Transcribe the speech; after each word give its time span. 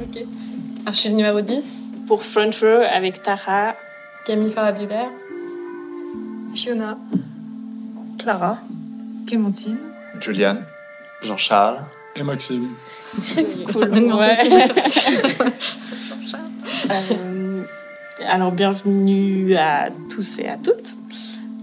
Ok. 0.00 0.24
Archive 0.86 1.12
numéro 1.12 1.42
10. 1.42 1.62
Pour 2.06 2.22
Front 2.22 2.50
Row 2.62 2.82
avec 2.90 3.22
Tara. 3.22 3.74
Camille 4.24 4.50
Farabulaire. 4.50 5.10
Fiona. 6.54 6.96
Clara. 8.18 8.58
Clémentine. 9.26 9.76
Juliane. 10.18 10.64
Jean-Charles. 11.22 11.80
Et 12.16 12.22
Maxime. 12.22 12.68
cool. 13.72 13.90
Ouais. 14.14 14.36
euh, 16.90 17.62
alors, 18.26 18.52
bienvenue 18.52 19.54
à 19.56 19.90
tous 20.08 20.38
et 20.38 20.48
à 20.48 20.56
toutes. 20.56 20.96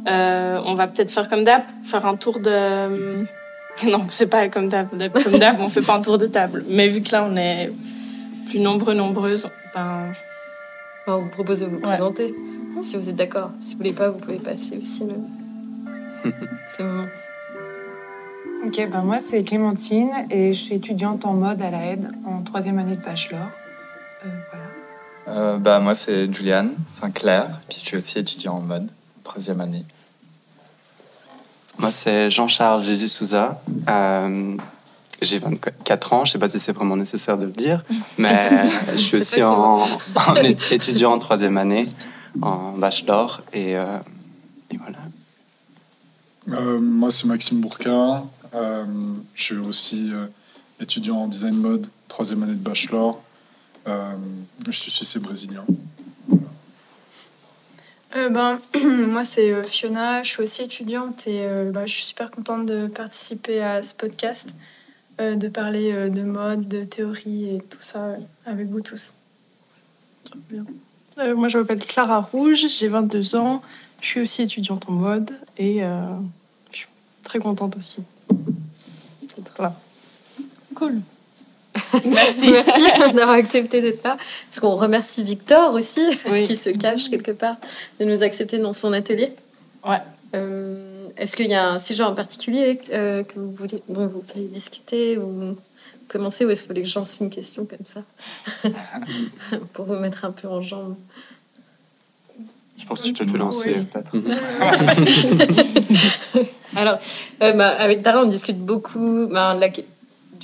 Euh, 0.08 0.62
on 0.64 0.76
va 0.76 0.86
peut-être 0.88 1.12
faire 1.12 1.28
comme 1.28 1.44
d'hab, 1.44 1.64
faire 1.84 2.06
un 2.06 2.16
tour 2.16 2.40
de. 2.40 3.26
Non, 3.84 4.08
c'est 4.10 4.26
pas 4.28 4.50
comme 4.50 4.70
d'hab. 4.70 4.90
Comme 5.24 5.38
d'hab, 5.38 5.60
on 5.60 5.68
fait 5.68 5.84
pas 5.84 5.94
un 5.96 6.02
tour 6.02 6.18
de 6.18 6.26
table. 6.26 6.66
Mais 6.68 6.90
vu 6.90 7.04
que 7.04 7.12
là, 7.12 7.28
on 7.30 7.36
est 7.36 7.72
plus 8.50 8.60
nombreux, 8.60 8.94
nombreuses, 8.94 9.50
ben. 9.74 10.14
on 11.08 11.22
vous 11.22 11.30
propose 11.30 11.62
de 11.62 11.66
vous 11.66 11.80
présenter, 11.80 12.34
si 12.82 12.96
vous 12.96 13.10
êtes 13.10 13.16
d'accord. 13.16 13.52
Si 13.62 13.74
vous 13.74 13.78
voulez 13.78 13.94
pas, 13.94 14.10
vous 14.10 14.20
pouvez 14.20 14.40
passer 14.40 14.78
aussi 14.78 15.04
le, 15.06 16.32
le 16.80 16.86
moment. 16.86 17.08
Ok, 18.66 18.90
ben 18.90 19.04
moi 19.04 19.20
c'est 19.20 19.44
Clémentine 19.44 20.12
et 20.32 20.54
je 20.54 20.60
suis 20.60 20.76
étudiante 20.76 21.26
en 21.26 21.34
mode 21.34 21.62
à 21.62 21.70
la 21.70 21.86
aide 21.86 22.12
en 22.26 22.42
troisième 22.42 22.80
année 22.80 22.96
de 22.96 23.02
bachelor. 23.02 23.48
Euh, 24.26 24.30
voilà. 24.52 24.68
Euh, 25.28 25.58
bah, 25.58 25.80
moi, 25.80 25.94
c'est 25.94 26.32
Juliane 26.34 26.74
Sinclair, 26.90 27.60
puis 27.70 27.80
je 27.82 27.86
suis 27.86 27.98
aussi 27.98 28.20
étudiant 28.20 28.56
en 28.56 28.62
mode, 28.62 28.90
troisième 29.24 29.62
année. 29.62 29.84
Moi, 31.78 31.92
c'est 31.92 32.32
Jean-Charles 32.32 32.84
Jésus 32.84 33.08
Souza. 33.08 33.62
Euh, 33.90 34.56
j'ai 35.22 35.40
24 35.40 36.14
ans, 36.14 36.26
je 36.26 36.30
ne 36.30 36.34
sais 36.34 36.40
pas 36.40 36.50
si 36.50 36.60
c'est 36.60 36.72
vraiment 36.72 36.98
nécessaire 36.98 37.38
de 37.38 37.46
le 37.46 37.52
dire, 37.52 37.84
mais 38.18 38.50
je 38.92 38.98
suis 38.98 39.18
aussi 39.18 39.44
en, 39.44 39.80
en, 40.16 40.36
étudiant 40.72 41.14
en 41.14 41.20
troisième 41.20 41.58
année, 41.58 41.88
en 42.42 42.74
bachelor, 42.74 43.42
et, 43.54 43.78
euh, 43.78 43.98
et 44.72 44.78
voilà. 44.78 45.00
Euh, 46.50 46.80
moi, 46.80 47.12
c'est 47.12 47.28
Maxime 47.28 47.60
Bourquin. 47.60 48.24
Euh, 48.54 48.86
je 49.36 49.44
suis 49.44 49.58
aussi 49.58 50.10
euh, 50.12 50.28
étudiant 50.80 51.18
en 51.18 51.28
design 51.28 51.56
mode, 51.56 51.88
troisième 52.08 52.44
année 52.44 52.54
de 52.54 52.64
bachelor. 52.64 53.22
Euh, 53.88 54.14
je 54.66 54.72
suis 54.72 54.92
suisse 54.92 55.16
et 55.16 55.20
brésilien. 55.20 55.66
Euh, 58.16 58.30
ben, 58.30 58.60
moi, 59.08 59.24
c'est 59.24 59.52
euh, 59.52 59.64
Fiona. 59.64 60.24
Je 60.24 60.30
suis 60.30 60.44
aussi 60.44 60.64
étudiante 60.64 61.28
et 61.28 61.46
euh, 61.46 61.72
bah, 61.72 61.86
je 61.86 61.94
suis 61.94 62.06
super 62.06 62.32
contente 62.32 62.66
de 62.66 62.88
participer 62.88 63.62
à 63.62 63.82
ce 63.82 63.94
podcast, 63.94 64.50
euh, 65.20 65.36
de 65.36 65.48
parler 65.48 65.92
euh, 65.94 66.10
de 66.10 66.22
mode, 66.22 66.68
de 66.68 66.84
théorie 66.84 67.56
et 67.56 67.60
tout 67.70 67.82
ça 67.82 68.06
euh, 68.06 68.18
avec 68.46 68.68
vous 68.68 68.82
tous. 68.82 69.14
Bien. 70.50 70.66
Euh, 71.20 71.36
moi, 71.36 71.48
je 71.48 71.58
m'appelle 71.58 71.80
Clara 71.80 72.20
Rouge, 72.20 72.66
j'ai 72.70 72.88
22 72.88 73.36
ans. 73.36 73.62
Je 74.02 74.08
suis 74.08 74.22
aussi 74.22 74.44
étudiante 74.44 74.88
en 74.88 74.92
mode 74.92 75.32
et 75.58 75.84
euh, 75.84 76.02
je 76.72 76.78
suis 76.78 76.88
très 77.24 77.40
contente 77.40 77.76
aussi. 77.78 78.02
Cool. 80.76 81.02
Merci. 82.06 82.52
Merci 82.52 82.84
d'avoir 83.14 83.32
accepté 83.32 83.82
d'être 83.82 84.04
là. 84.04 84.18
Parce 84.50 84.60
qu'on 84.60 84.76
remercie 84.76 85.24
Victor 85.24 85.74
aussi, 85.74 86.06
Oui. 86.30 86.44
qui 86.44 86.56
se 86.56 86.70
cache 86.70 87.10
quelque 87.10 87.32
part, 87.32 87.56
de 88.00 88.06
nous 88.06 88.22
accepter 88.22 88.60
dans 88.60 88.74
son 88.74 88.94
atelier. 88.94 89.34
Ouais. 89.88 89.98
Euh, 90.36 91.08
Est-ce 91.18 91.36
qu'il 91.36 91.48
y 91.50 91.54
a 91.56 91.70
un 91.72 91.80
sujet 91.80 92.04
en 92.04 92.14
particulier 92.16 92.80
euh, 92.92 93.24
que 93.24 93.40
vous 93.40 93.52
voulez, 93.54 93.82
dont 93.90 94.08
vous 94.08 94.24
voulez 94.34 94.48
discuter 94.48 95.18
ou 95.18 95.56
commencer 96.08 96.46
ou 96.46 96.50
est-ce 96.50 96.64
que 96.64 96.68
vous 96.68 96.74
voulez 96.74 96.84
que 96.84 96.90
j'en 96.90 97.04
une 97.22 97.30
question 97.30 97.66
comme 97.66 97.86
ça 97.86 98.02
pour 99.74 99.86
vous 99.86 99.96
mettre 99.96 100.26
un 100.26 100.32
peu 100.32 100.48
en 100.48 100.62
jambe? 100.62 100.96
Je 102.78 102.86
pense 102.86 103.02
que 103.02 103.08
tu 103.08 103.14
peux 103.26 103.32
te 103.32 103.38
lancer, 103.38 103.76
Oui. 103.78 103.86
peut-être. 103.86 104.12
Alors, 106.76 107.00
euh, 107.42 107.54
bah, 107.54 107.70
avec 107.70 108.04
Tara, 108.04 108.22
on 108.24 108.28
discute 108.28 108.60
beaucoup. 108.60 109.28
bah, 109.32 109.56
de 109.56 109.62
la- 109.62 109.70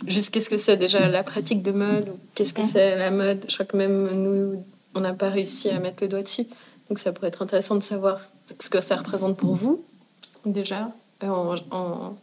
juste 0.08 0.34
qu'est-ce 0.34 0.50
que 0.50 0.58
c'est 0.58 0.78
déjà 0.78 1.08
la 1.08 1.22
pratique 1.24 1.62
de 1.62 1.72
mode 1.72 2.10
ou 2.10 2.18
qu'est-ce 2.34 2.54
que 2.54 2.64
c'est 2.64 2.98
la 2.98 3.12
mode? 3.12 3.46
Je 3.48 3.54
crois 3.54 3.66
que 3.68 3.78
même 3.78 4.10
nous, 4.24 4.64
on 4.96 5.02
n'a 5.02 5.14
pas 5.14 5.30
réussi 5.30 5.70
à 5.70 5.80
mettre 5.80 5.98
le 6.02 6.08
doigt 6.08 6.24
dessus. 6.24 6.46
Donc, 6.90 7.00
ça 7.00 7.12
pourrait 7.12 7.30
être 7.30 7.42
intéressant 7.42 7.76
de 7.76 7.84
savoir 7.84 8.20
ce 8.60 8.70
que 8.70 8.82
ça 8.82 8.96
représente 8.98 9.38
pour 9.38 9.56
vous, 9.56 9.84
déjà, 10.46 10.92
euh, 11.24 11.28
en, 11.28 11.56
en- 11.72 12.16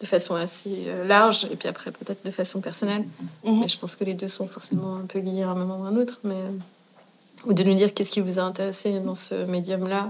de 0.00 0.06
façon 0.06 0.34
assez 0.34 0.84
euh, 0.88 1.06
large, 1.06 1.46
et 1.50 1.56
puis 1.56 1.68
après, 1.68 1.92
peut-être 1.92 2.24
de 2.26 2.30
façon 2.32 2.60
personnelle. 2.60 3.04
Mhm. 3.44 3.60
Mais 3.60 3.68
je 3.68 3.78
pense 3.78 3.94
que 3.96 4.02
les 4.04 4.14
deux 4.14 4.28
sont 4.28 4.48
forcément 4.48 4.96
un 4.96 5.06
peu 5.06 5.20
liés 5.20 5.42
à 5.42 5.50
un 5.50 5.54
moment 5.54 5.78
ou 5.80 5.84
à 5.84 5.88
un 5.88 5.96
autre. 5.96 6.18
Mais... 6.24 6.34
Ou 7.46 7.52
de 7.54 7.62
nous 7.64 7.74
dire 7.74 7.94
qu'est-ce 7.94 8.10
qui 8.10 8.20
vous 8.20 8.38
a 8.38 8.42
intéressé 8.42 9.00
dans 9.00 9.14
ce 9.14 9.34
médium-là. 9.46 10.08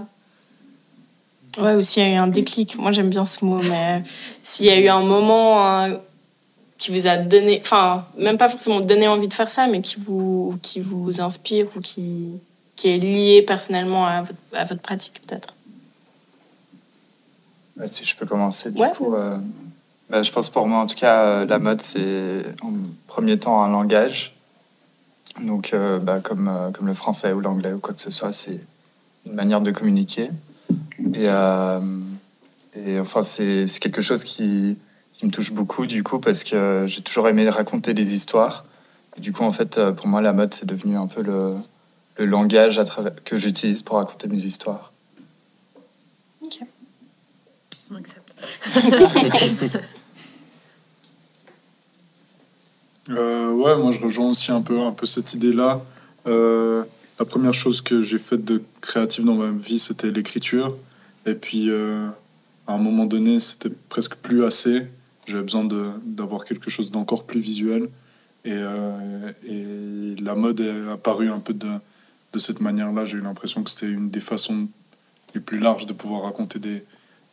Ouais, 1.59 1.75
ou 1.75 1.81
s'il 1.83 2.03
y 2.03 2.05
a 2.07 2.09
eu 2.09 2.15
un 2.15 2.27
déclic. 2.27 2.75
Moi, 2.77 2.91
j'aime 2.91 3.09
bien 3.09 3.25
ce 3.25 3.45
mot, 3.45 3.61
mais 3.61 4.01
s'il 4.41 4.65
y 4.65 4.69
a 4.69 4.79
eu 4.79 4.87
un 4.87 5.01
moment 5.01 5.63
hein, 5.67 5.99
qui 6.79 6.91
vous 6.91 7.05
a 7.07 7.17
donné, 7.17 7.59
enfin, 7.63 8.05
même 8.17 8.37
pas 8.37 8.49
forcément 8.49 8.81
donné 8.81 9.07
envie 9.07 9.27
de 9.27 9.33
faire 9.33 9.49
ça, 9.51 9.67
mais 9.67 9.81
qui 9.81 9.97
vous, 9.99 10.57
qui 10.63 10.79
vous 10.79 11.21
inspire 11.21 11.67
ou 11.75 11.81
qui, 11.81 12.29
qui 12.75 12.89
est 12.89 12.97
lié 12.97 13.43
personnellement 13.45 14.05
à 14.07 14.21
votre, 14.21 14.39
à 14.53 14.63
votre 14.63 14.81
pratique, 14.81 15.21
peut-être. 15.25 15.53
Si 17.91 18.05
je 18.05 18.15
peux 18.15 18.25
commencer, 18.25 18.71
du 18.71 18.79
Ouais. 18.81 18.91
coup. 18.95 19.15
euh, 19.15 19.37
bah, 20.09 20.21
je 20.21 20.31
pense 20.31 20.49
pour 20.49 20.67
moi, 20.67 20.79
en 20.79 20.87
tout 20.87 20.95
cas, 20.95 21.23
euh, 21.23 21.45
la 21.45 21.59
mode, 21.59 21.81
c'est 21.81 22.43
en 22.61 22.71
premier 23.07 23.37
temps 23.37 23.63
un 23.63 23.69
langage. 23.69 24.35
Donc, 25.41 25.71
euh, 25.73 25.97
bah, 25.99 26.19
comme, 26.19 26.71
comme 26.73 26.85
le 26.87 26.93
français 26.93 27.33
ou 27.33 27.39
l'anglais 27.41 27.73
ou 27.73 27.79
quoi 27.79 27.93
que 27.93 28.01
ce 28.01 28.11
soit, 28.11 28.31
c'est 28.31 28.59
une 29.25 29.33
manière 29.33 29.61
de 29.61 29.71
communiquer. 29.71 30.29
Et, 31.15 31.25
et 31.25 32.99
enfin, 32.99 33.23
c'est 33.23 33.65
quelque 33.79 34.01
chose 34.01 34.23
qui, 34.23 34.77
qui 35.13 35.25
me 35.25 35.31
touche 35.31 35.51
beaucoup, 35.51 35.85
du 35.87 36.03
coup, 36.03 36.19
parce 36.19 36.43
que 36.43 36.85
j'ai 36.87 37.01
toujours 37.01 37.27
aimé 37.27 37.49
raconter 37.49 37.93
des 37.93 38.13
histoires. 38.13 38.65
Et 39.17 39.21
du 39.21 39.31
coup, 39.33 39.43
en 39.43 39.51
fait, 39.51 39.79
pour 39.91 40.07
moi, 40.07 40.21
la 40.21 40.33
mode, 40.33 40.53
c'est 40.53 40.65
devenu 40.65 40.95
un 40.97 41.07
peu 41.07 41.21
le, 41.23 41.55
le 42.17 42.25
langage 42.25 42.79
à 42.79 42.85
travers, 42.85 43.13
que 43.23 43.37
j'utilise 43.37 43.81
pour 43.81 43.97
raconter 43.97 44.27
mes 44.27 44.43
histoires. 44.43 44.91
On 47.91 47.95
accepte. 47.95 48.33
Euh, 53.09 53.51
ouais, 53.51 53.75
moi 53.75 53.91
je 53.91 53.99
rejoins 53.99 54.29
aussi 54.29 54.51
un 54.51 54.61
peu, 54.61 54.79
un 54.79 54.93
peu 54.93 55.05
cette 55.05 55.33
idée-là. 55.33 55.81
Euh, 56.25 56.83
la 57.19 57.25
première 57.25 57.53
chose 57.53 57.81
que 57.81 58.01
j'ai 58.01 58.17
faite 58.17 58.45
de 58.45 58.63
créative 58.81 59.25
dans 59.25 59.35
ma 59.35 59.51
vie, 59.51 59.79
c'était 59.79 60.09
l'écriture. 60.09 60.75
Et 61.25 61.33
puis, 61.33 61.69
euh, 61.69 62.07
à 62.67 62.73
un 62.73 62.77
moment 62.77 63.05
donné, 63.05 63.39
c'était 63.39 63.71
presque 63.89 64.15
plus 64.15 64.45
assez. 64.45 64.87
J'avais 65.27 65.43
besoin 65.43 65.63
de- 65.65 65.91
d'avoir 66.05 66.45
quelque 66.45 66.69
chose 66.69 66.91
d'encore 66.91 67.25
plus 67.25 67.39
visuel. 67.39 67.89
Et, 68.45 68.51
euh, 68.53 69.31
et 69.47 70.21
la 70.21 70.35
mode 70.35 70.59
est 70.59 70.89
apparue 70.91 71.29
un 71.29 71.39
peu 71.39 71.53
de, 71.53 71.67
de 72.33 72.39
cette 72.39 72.59
manière-là. 72.59 73.05
J'ai 73.05 73.17
eu 73.17 73.21
l'impression 73.21 73.63
que 73.63 73.69
c'était 73.69 73.89
une 73.89 74.09
des 74.09 74.19
façons 74.19 74.67
les 75.35 75.41
plus 75.41 75.59
larges 75.59 75.85
de 75.85 75.93
pouvoir 75.93 76.23
raconter 76.23 76.59
des, 76.59 76.83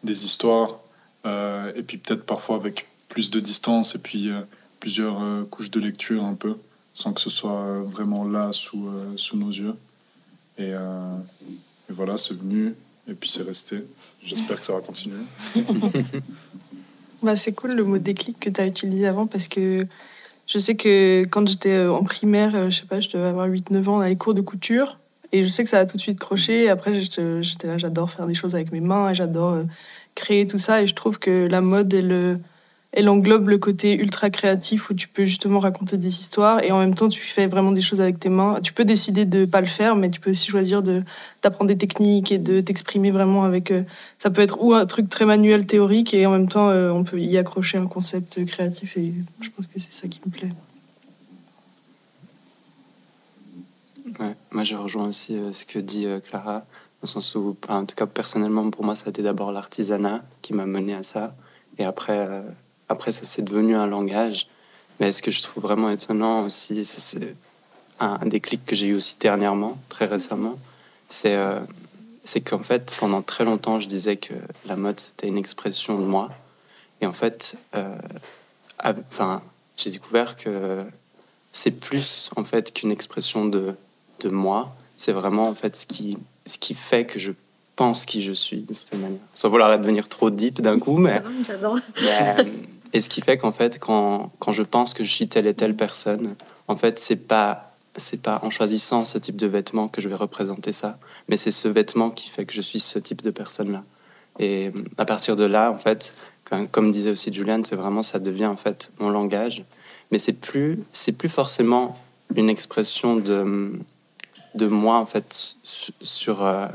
des 0.05 0.25
histoires. 0.25 0.81
Euh, 1.27 1.72
et 1.75 1.83
puis 1.83 1.99
peut-être 1.99 2.25
parfois 2.25 2.56
avec 2.56 2.87
plus 3.09 3.31
de 3.31 3.41
distance 3.41 3.94
et 3.94 3.99
puis 3.99 4.31
euh, 4.31 4.41
plusieurs 4.78 5.22
euh, 5.22 5.44
couches 5.44 5.71
de 5.71 5.81
lecture 5.81 6.25
un 6.25 6.34
peu, 6.34 6.56
sans 6.94 7.12
que 7.12 7.21
ce 7.21 7.31
soit 7.31 7.83
vraiment 7.83 8.27
là 8.27 8.53
sous, 8.53 8.88
euh, 8.88 9.16
sous 9.16 9.37
nos 9.37 9.50
yeux. 9.50 9.75
Et, 10.59 10.72
euh, 10.72 11.17
et 11.88 11.93
voilà, 11.93 12.17
c'est 12.17 12.34
venu 12.34 12.75
et 13.09 13.15
puis 13.15 13.28
c'est 13.28 13.43
resté. 13.43 13.84
J'espère 14.25 14.61
que 14.61 14.67
ça 14.67 14.72
va 14.72 14.81
continuer. 14.81 15.21
Bah, 17.22 17.37
c'est 17.37 17.53
cool 17.53 17.72
le 17.72 17.84
mot 17.84 17.99
déclic 17.99 18.41
que 18.41 18.49
tu 18.49 18.61
as 18.62 18.67
utilisé 18.67 19.06
avant 19.06 19.27
parce 19.27 19.47
que 19.47 19.87
je 20.50 20.59
sais 20.59 20.75
que 20.75 21.25
quand 21.31 21.49
j'étais 21.49 21.71
euh, 21.71 21.93
en 21.93 22.03
primaire, 22.03 22.56
euh, 22.56 22.71
je 22.71 22.81
sais 22.81 22.87
pas, 22.87 22.99
je 22.99 23.08
devais 23.08 23.29
avoir 23.29 23.47
8-9 23.47 23.88
ans 23.88 23.99
dans 23.99 24.05
les 24.05 24.17
cours 24.17 24.35
de 24.35 24.41
couture. 24.41 24.99
Et 25.31 25.44
je 25.44 25.49
sais 25.49 25.62
que 25.62 25.70
ça 25.70 25.79
a 25.79 25.87
tout 25.87 25.97
de 25.97 26.02
suite 26.02 26.19
croché. 26.19 26.64
Et 26.64 26.69
après, 26.69 26.93
j'étais 27.00 27.67
là, 27.69 27.79
j'adore 27.79 28.11
faire 28.11 28.26
des 28.26 28.35
choses 28.35 28.56
avec 28.56 28.73
mes 28.73 28.81
mains 28.81 29.11
et 29.11 29.14
j'adore 29.14 29.52
euh, 29.52 29.62
créer 30.17 30.49
tout 30.49 30.58
ça. 30.58 30.82
Et 30.82 30.88
je 30.88 30.94
trouve 30.97 31.20
que 31.20 31.47
la 31.49 31.61
mode, 31.61 31.94
elle, 31.94 32.11
euh, 32.11 32.37
elle 32.92 33.08
englobe 33.08 33.48
le 33.48 33.58
côté 33.58 33.94
ultra 33.94 34.31
créatif 34.31 34.90
où 34.90 34.94
tu 34.94 35.06
peux 35.06 35.25
justement 35.25 35.60
raconter 35.60 35.96
des 35.96 36.08
histoires 36.08 36.62
et 36.64 36.72
en 36.72 36.81
même 36.81 36.96
temps, 36.96 37.08
tu 37.08 37.20
fais 37.20 37.46
vraiment 37.46 37.70
des 37.70 37.81
choses 37.81 38.00
avec 38.00 38.19
tes 38.19 38.28
mains. 38.28 38.58
Tu 38.62 38.72
peux 38.72 38.84
décider 38.84 39.25
de 39.25 39.44
pas 39.44 39.60
le 39.60 39.69
faire, 39.69 39.94
mais 39.94 40.10
tu 40.10 40.19
peux 40.19 40.31
aussi 40.31 40.50
choisir 40.50 40.82
de 40.82 41.02
d'apprendre 41.42 41.69
des 41.69 41.78
techniques 41.78 42.32
et 42.32 42.38
de 42.38 42.60
t'exprimer 42.60 43.12
vraiment 43.12 43.44
avec. 43.44 43.70
euh, 43.70 43.84
ça 44.19 44.28
peut 44.31 44.42
être 44.42 44.60
ou 44.60 44.75
un 44.75 44.87
truc 44.87 45.08
très 45.08 45.25
manuel 45.25 45.66
théorique 45.66 46.14
et 46.14 46.26
en 46.26 46.32
même 46.32 46.48
temps, 46.48 46.69
euh, 46.69 46.90
on 46.90 47.04
peut 47.04 47.20
y 47.20 47.38
accrocher 47.38 47.78
un 47.78 47.87
concept 47.87 48.44
créatif 48.44 48.96
et 48.96 49.14
je 49.40 49.50
pense 49.50 49.69
que 49.69 49.78
c'est 49.78 49.92
ça 49.92 50.08
qui 50.08 50.20
me 50.26 50.32
plaît. 50.32 50.50
Ouais, 54.19 54.34
moi, 54.50 54.64
je 54.64 54.75
rejoins 54.75 55.06
aussi 55.06 55.37
euh, 55.37 55.52
ce 55.52 55.64
que 55.64 55.78
dit 55.78 56.06
Clara, 56.28 56.54
dans 56.54 56.64
le 57.02 57.08
sens 57.08 57.37
où, 57.37 57.56
en 57.69 57.84
tout 57.87 57.94
cas, 57.94 58.06
personnellement, 58.06 58.69
pour 58.70 58.84
moi, 58.84 58.96
ça 58.96 59.06
a 59.06 59.10
été 59.10 59.22
d'abord 59.22 59.52
l'artisanat 59.52 60.25
qui 60.42 60.54
m'a 60.54 60.66
mené 60.66 60.94
à 60.94 61.04
ça. 61.04 61.34
Et 61.78 61.84
après, 61.84 62.42
après 62.90 63.12
ça, 63.12 63.22
c'est 63.25 63.42
devenu 63.42 63.76
un 63.76 63.87
langage. 63.87 64.48
Mais 64.98 65.12
ce 65.12 65.22
que 65.22 65.31
je 65.31 65.42
trouve 65.42 65.62
vraiment 65.62 65.90
étonnant 65.90 66.44
aussi, 66.44 66.84
c'est 66.84 67.34
un, 68.00 68.19
un 68.20 68.26
déclic 68.26 68.66
que 68.66 68.76
j'ai 68.76 68.88
eu 68.88 68.94
aussi 68.94 69.16
dernièrement, 69.19 69.78
très 69.88 70.04
récemment. 70.04 70.58
C'est 71.08 71.37
euh, 71.37 71.60
qu'en 72.44 72.58
fait, 72.58 72.92
pendant 72.98 73.22
très 73.22 73.44
longtemps, 73.44 73.81
je 73.81 73.88
disais 73.88 74.16
que 74.16 74.34
la 74.66 74.76
mode, 74.76 75.00
c'était 75.00 75.28
une 75.28 75.38
expression 75.38 75.98
de 75.98 76.04
moi. 76.04 76.31
Et 77.00 77.06
en 77.06 77.12
fait, 77.14 77.56
euh, 77.75 77.96
enfin, 78.84 79.40
j'ai 79.76 79.90
découvert 79.90 80.37
que 80.37 80.84
c'est 81.52 81.70
plus 81.70 82.31
en 82.37 82.44
fait 82.44 82.72
qu'une 82.75 82.92
expression 82.92 83.46
de, 83.46 83.75
de 84.20 84.28
moi. 84.28 84.75
C'est 84.96 85.12
vraiment 85.12 85.48
en 85.48 85.54
fait 85.54 85.76
ce 85.76 85.87
qui, 85.87 86.19
ce 86.44 86.58
qui 86.58 86.75
fait 86.75 87.06
que 87.06 87.19
je 87.19 87.32
pense 87.75 88.04
qui 88.04 88.20
je 88.20 88.32
suis 88.32 88.58
de 88.58 88.75
cette 88.75 88.92
manière. 88.92 89.19
Sans 89.34 89.48
vouloir 89.48 89.78
devenir 89.78 90.08
trop 90.10 90.28
deep 90.28 90.60
d'un 90.60 90.78
coup, 90.78 90.98
mais 90.98 91.22
et 92.92 93.00
ce 93.00 93.08
qui 93.08 93.20
fait 93.20 93.38
qu'en 93.38 93.52
fait, 93.52 93.78
quand, 93.78 94.31
quand 94.38 94.52
je 94.52 94.62
pense 94.62 94.94
que 94.94 95.04
je 95.04 95.10
suis 95.10 95.28
telle 95.28 95.46
et 95.46 95.54
telle 95.54 95.76
personne, 95.76 96.34
en 96.69 96.76
fait, 96.76 96.98
c'est 96.98 97.16
pas 97.16 97.66
c'est 97.96 98.22
pas 98.22 98.40
en 98.44 98.50
choisissant 98.50 99.04
ce 99.04 99.19
type 99.19 99.37
de 99.37 99.48
vêtements 99.48 99.88
que 99.88 100.00
je 100.00 100.08
vais 100.08 100.14
représenter 100.14 100.72
ça, 100.72 100.98
mais 101.28 101.37
c'est 101.37 101.50
ce 101.50 101.66
vêtement 101.69 102.10
qui 102.10 102.28
fait 102.28 102.44
que 102.44 102.52
je 102.52 102.60
suis 102.60 102.78
ce 102.81 103.00
type 103.00 103.20
de 103.22 103.31
personne-là. 103.31 103.82
Et 104.38 104.72
à 104.96 105.04
partir 105.04 105.34
de 105.34 105.44
là, 105.44 105.72
en 105.72 105.76
fait, 105.76 106.14
comme, 106.70 106.90
disait 106.90 107.10
aussi 107.10 107.32
Julian, 107.32 107.62
c'est 107.64 107.76
vraiment 107.76 108.02
ça 108.02 108.19
devient 108.19 108.46
en 108.46 108.56
fait 108.56 108.90
mon 109.00 109.10
langage, 109.10 109.64
mais 110.10 110.19
c'est 110.19 110.32
plus 110.32 110.78
c'est 110.92 111.12
plus 111.12 111.28
forcément 111.28 111.98
une 112.34 112.48
expression 112.48 113.16
de 113.16 113.72
de 114.54 114.66
moi 114.66 114.96
en 114.98 115.06
fait 115.06 115.56
su- 115.62 115.92
sur 116.00 116.44
euh, 116.44 116.66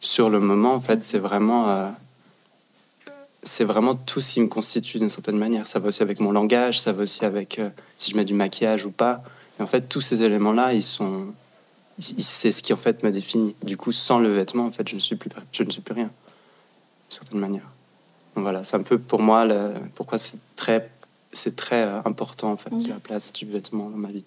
sur 0.00 0.30
le 0.30 0.40
moment. 0.40 0.74
En 0.74 0.80
fait, 0.80 1.04
c'est 1.04 1.18
vraiment 1.18 1.70
euh, 1.70 1.88
c'est 3.42 3.64
vraiment 3.64 3.94
tout 3.94 4.20
ce 4.20 4.34
qui 4.34 4.40
me 4.40 4.48
constitue 4.48 4.98
d'une 4.98 5.10
certaine 5.10 5.38
manière. 5.38 5.66
Ça 5.66 5.78
va 5.78 5.88
aussi 5.88 6.02
avec 6.02 6.20
mon 6.20 6.32
langage, 6.32 6.80
ça 6.80 6.92
va 6.92 7.02
aussi 7.04 7.24
avec 7.24 7.58
euh, 7.58 7.70
si 7.96 8.10
je 8.10 8.16
mets 8.16 8.24
du 8.24 8.34
maquillage 8.34 8.84
ou 8.84 8.90
pas. 8.90 9.22
Et 9.58 9.62
en 9.62 9.66
fait, 9.66 9.82
tous 9.88 10.00
ces 10.00 10.22
éléments-là, 10.22 10.72
ils 10.74 10.82
sont, 10.82 11.26
c'est 11.98 12.52
ce 12.52 12.62
qui 12.62 12.72
en 12.72 12.76
fait 12.76 13.02
me 13.02 13.10
définit. 13.10 13.54
Du 13.62 13.76
coup, 13.76 13.92
sans 13.92 14.18
le 14.18 14.30
vêtement, 14.30 14.66
en 14.66 14.70
fait, 14.70 14.88
je 14.88 14.94
ne 14.94 15.00
suis 15.00 15.16
plus, 15.16 15.30
je 15.52 15.62
ne 15.62 15.70
suis 15.70 15.80
plus 15.82 15.94
rien, 15.94 16.04
d'une 16.04 16.12
certaine 17.10 17.38
manière. 17.38 17.68
Donc 18.34 18.42
voilà, 18.44 18.62
c'est 18.64 18.76
un 18.76 18.82
peu 18.82 18.98
pour 18.98 19.20
moi 19.20 19.44
le- 19.44 19.72
pourquoi 19.94 20.16
c'est 20.18 20.38
très, 20.54 20.90
c'est 21.32 21.56
très 21.56 21.82
euh, 21.82 22.00
important 22.04 22.52
en 22.52 22.56
fait 22.56 22.70
Mhm. 22.70 22.88
la 22.88 23.00
place 23.00 23.32
du 23.32 23.44
vêtement 23.46 23.90
dans 23.90 23.96
ma 23.96 24.08
vie. 24.10 24.24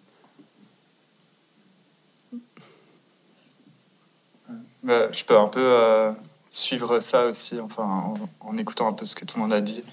Bah, 4.84 5.10
je 5.14 5.24
peux 5.24 5.38
un 5.38 5.48
peu 5.48 5.62
euh, 5.62 6.12
suivre 6.54 7.00
ça 7.00 7.26
aussi, 7.26 7.60
enfin, 7.60 8.14
en, 8.40 8.58
écoutant 8.60 8.88
un 8.88 8.94
peu 8.94 9.06
ce 9.06 9.16
que 9.16 9.26
tout 9.26 9.38
le 9.38 9.44
monde 9.44 9.54
a 9.54 9.60
dit. 9.60 9.84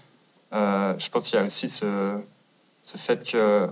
Euh, 0.52 0.94
je 0.98 1.08
pense 1.08 1.24
qu'il 1.24 1.38
y 1.38 1.42
a 1.42 1.46
aussi 1.46 1.70
ce, 1.70 2.18
ce 2.82 2.98
fait 2.98 3.26
que, 3.26 3.66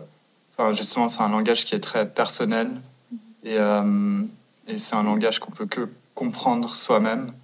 enfin, 0.56 0.73
justement, 0.73 1.08
c'est 1.08 1.20
un 1.20 1.29
langage 1.29 1.67
qui 1.67 1.75
est 1.75 1.81
très 1.81 2.08
personnel 2.08 2.70
et, 3.44 3.58
euh, 3.58 4.23
et 4.67 4.79
c'est 4.79 4.96
un 4.96 5.02
langage 5.02 5.38
qu'on 5.38 5.50
peut 5.50 5.67
que 5.67 5.90
comprendre 6.14 6.75
soi-même. 6.75 7.35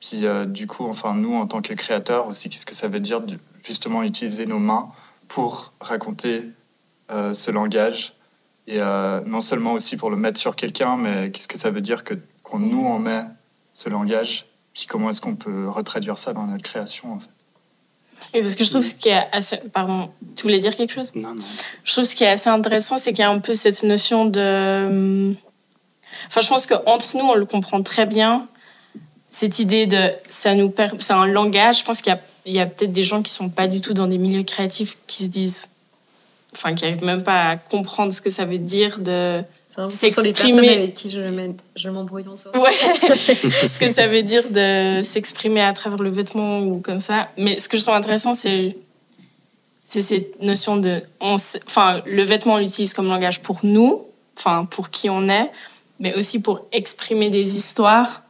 Puis, 0.00 0.26
euh, 0.26 0.44
du 0.44 0.66
coup, 0.66 0.86
enfin, 0.86 1.14
nous, 1.14 1.34
en 1.34 1.46
tant 1.46 1.62
que 1.62 1.72
créateurs 1.72 2.26
aussi, 2.26 2.50
qu'est-ce 2.50 2.66
que 2.66 2.74
ça 2.74 2.88
veut 2.88 3.00
dire 3.00 3.22
justement 3.64 4.02
utiliser 4.02 4.44
nos 4.44 4.58
mains 4.58 4.90
pour 5.28 5.72
raconter 5.80 6.44
ce 7.08 7.50
langage? 7.50 8.12
Et 8.66 8.78
non 8.78 9.40
seulement 9.40 9.72
aussi 9.72 9.96
pour 9.96 10.10
le 10.10 10.16
mettre 10.16 10.38
sur 10.38 10.54
quelqu'un, 10.54 10.96
mais 10.96 11.30
qu'est-ce 11.30 11.48
que 11.48 11.58
ça 11.58 11.70
veut 11.70 11.80
dire 11.80 12.04
que 12.04 12.14
qu'on 12.44 12.60
nous 12.60 12.86
en 12.86 13.00
met 13.00 13.24
ce 13.74 13.88
langage, 13.88 14.46
puis 14.74 14.86
comment 14.86 15.10
est-ce 15.10 15.20
qu'on 15.20 15.36
peut 15.36 15.68
retraduire 15.68 16.18
ça 16.18 16.32
dans 16.32 16.46
notre 16.46 16.62
création 16.62 17.12
en 17.14 17.20
fait? 17.20 17.28
Et 18.32 18.42
parce 18.42 18.54
que 18.54 18.64
je 18.64 18.70
trouve 18.70 18.84
ce 18.84 18.94
qui 18.94 19.08
est 19.08 19.26
assez. 19.32 19.56
Pardon, 19.72 20.10
tu 20.36 20.42
voulais 20.44 20.60
dire 20.60 20.76
quelque 20.76 20.92
chose? 20.92 21.10
Non, 21.14 21.34
non. 21.34 21.42
Je 21.84 21.92
trouve 21.92 22.04
ce 22.04 22.14
qui 22.14 22.22
est 22.22 22.28
assez 22.28 22.48
intéressant, 22.48 22.96
c'est 22.98 23.10
qu'il 23.12 23.20
y 23.20 23.24
a 23.24 23.30
un 23.30 23.40
peu 23.40 23.54
cette 23.54 23.82
notion 23.82 24.26
de. 24.26 25.34
Enfin, 26.28 26.40
je 26.40 26.48
pense 26.48 26.66
qu'entre 26.66 27.16
nous, 27.16 27.24
on 27.24 27.34
le 27.34 27.46
comprend 27.46 27.82
très 27.82 28.06
bien. 28.06 28.46
Cette 29.30 29.58
idée 29.58 29.86
de. 29.86 30.12
Ça 30.28 30.54
nous 30.54 30.70
per- 30.70 30.90
C'est 31.00 31.12
un 31.12 31.26
langage. 31.26 31.78
Je 31.80 31.84
pense 31.84 32.02
qu'il 32.02 32.12
y 32.12 32.14
a, 32.16 32.20
il 32.46 32.52
y 32.52 32.60
a 32.60 32.66
peut-être 32.66 32.92
des 32.92 33.04
gens 33.04 33.22
qui 33.22 33.32
sont 33.32 33.48
pas 33.48 33.66
du 33.66 33.80
tout 33.80 33.94
dans 33.94 34.06
des 34.06 34.18
milieux 34.18 34.42
créatifs 34.44 34.96
qui 35.06 35.24
se 35.24 35.28
disent. 35.28 35.68
Enfin, 36.52 36.74
qui 36.74 36.84
n'arrivent 36.84 37.04
même 37.04 37.24
pas 37.24 37.48
à 37.50 37.56
comprendre 37.56 38.12
ce 38.12 38.20
que 38.20 38.30
ça 38.30 38.44
veut 38.44 38.58
dire 38.58 38.98
de. 38.98 39.42
Les 39.76 40.32
personnes 40.32 40.58
avec 40.58 40.94
qui 40.94 41.10
je, 41.10 41.88
m'embrouille 41.88 42.26
en 42.26 42.36
soi. 42.36 42.50
Ouais, 42.58 42.72
ce 42.72 43.78
que 43.78 43.88
ça 43.88 44.08
veut 44.08 44.22
dire 44.22 44.50
de 44.50 45.00
s'exprimer 45.02 45.60
à 45.60 45.72
travers 45.72 46.02
le 46.02 46.10
vêtement 46.10 46.60
ou 46.60 46.80
comme 46.80 46.98
ça. 46.98 47.28
Mais 47.36 47.58
ce 47.58 47.68
que 47.68 47.76
je 47.76 47.82
trouve 47.82 47.94
intéressant, 47.94 48.34
c'est 48.34 48.76
c'est 49.84 50.02
cette 50.02 50.40
notion 50.40 50.76
de, 50.76 51.02
on 51.20 51.34
enfin, 51.66 52.00
le 52.06 52.22
vêtement 52.22 52.54
on 52.54 52.58
l'utilise 52.58 52.94
comme 52.94 53.08
langage 53.08 53.42
pour 53.42 53.60
nous, 53.64 54.06
enfin 54.36 54.64
pour 54.64 54.90
qui 54.90 55.10
on 55.10 55.28
est, 55.28 55.50
mais 55.98 56.14
aussi 56.14 56.40
pour 56.40 56.64
exprimer 56.70 57.28
des 57.28 57.56
histoires 57.56 58.22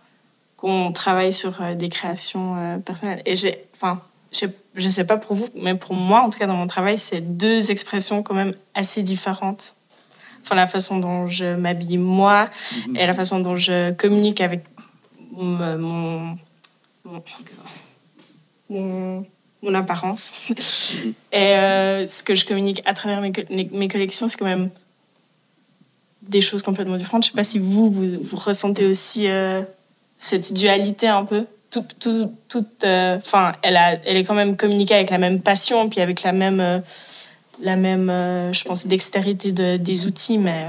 qu'on 0.57 0.93
travaille 0.93 1.33
sur 1.33 1.61
euh, 1.61 1.75
des 1.75 1.89
créations 1.89 2.57
euh, 2.57 2.79
personnelles. 2.79 3.23
Et 3.27 3.37
j'ai, 3.37 3.65
enfin, 3.75 4.01
je 4.33 4.89
sais 4.89 5.05
pas 5.05 5.17
pour 5.17 5.37
vous, 5.37 5.49
mais 5.55 5.75
pour 5.75 5.95
moi, 5.95 6.21
en 6.21 6.31
tout 6.31 6.39
cas 6.39 6.47
dans 6.47 6.57
mon 6.57 6.67
travail, 6.67 6.99
c'est 6.99 7.21
deux 7.21 7.71
expressions 7.71 8.23
quand 8.23 8.35
même 8.35 8.55
assez 8.75 9.03
différentes. 9.03 9.75
Enfin, 10.43 10.55
la 10.55 10.67
façon 10.67 10.99
dont 10.99 11.27
je 11.27 11.55
m'habille 11.55 11.99
moi 11.99 12.49
et 12.95 13.07
la 13.07 13.15
façon 13.15 13.41
dont 13.41 13.57
je 13.57 13.93
communique 13.93 14.41
avec 14.41 14.65
mon, 15.33 16.39
mon, 18.69 19.25
mon, 19.63 19.75
apparence. 19.75 20.33
Et 21.33 21.55
euh, 21.55 22.09
ce 22.09 22.23
que 22.23 22.35
je 22.35 22.45
communique 22.45 22.83
à 22.85 22.95
travers 22.95 23.21
mes, 23.21 23.33
mes 23.51 23.89
collections, 23.89 24.29
c'est 24.29 24.37
quand 24.37 24.45
même 24.45 24.71
des 26.23 26.41
choses 26.41 26.63
complètement 26.63 26.97
différentes. 26.97 27.25
Je 27.25 27.31
sais 27.31 27.37
pas 27.37 27.45
si 27.45 27.59
vous, 27.59 27.91
vous, 27.91 28.23
vous 28.23 28.37
ressentez 28.37 28.87
aussi 28.87 29.29
euh, 29.29 29.63
cette 30.17 30.53
dualité 30.53 31.09
un 31.09 31.25
peu. 31.25 31.47
Tout, 31.71 31.85
tout, 32.01 32.33
tout, 32.49 32.67
euh, 32.83 33.19
elle, 33.63 33.77
a, 33.77 33.93
elle 34.05 34.17
est 34.17 34.25
quand 34.25 34.35
même 34.35 34.57
communiquée 34.57 34.95
avec 34.95 35.11
la 35.11 35.19
même 35.19 35.41
passion, 35.41 35.89
puis 35.89 36.01
avec 36.01 36.23
la 36.23 36.33
même, 36.33 36.61
euh, 36.61 36.81
la 37.61 37.77
même 37.77 38.11
euh, 38.11 38.53
je 38.53 38.65
pense, 38.65 38.87
dextérité 38.87 39.53
de, 39.53 39.77
des 39.77 40.07
outils, 40.07 40.39
mais 40.39 40.69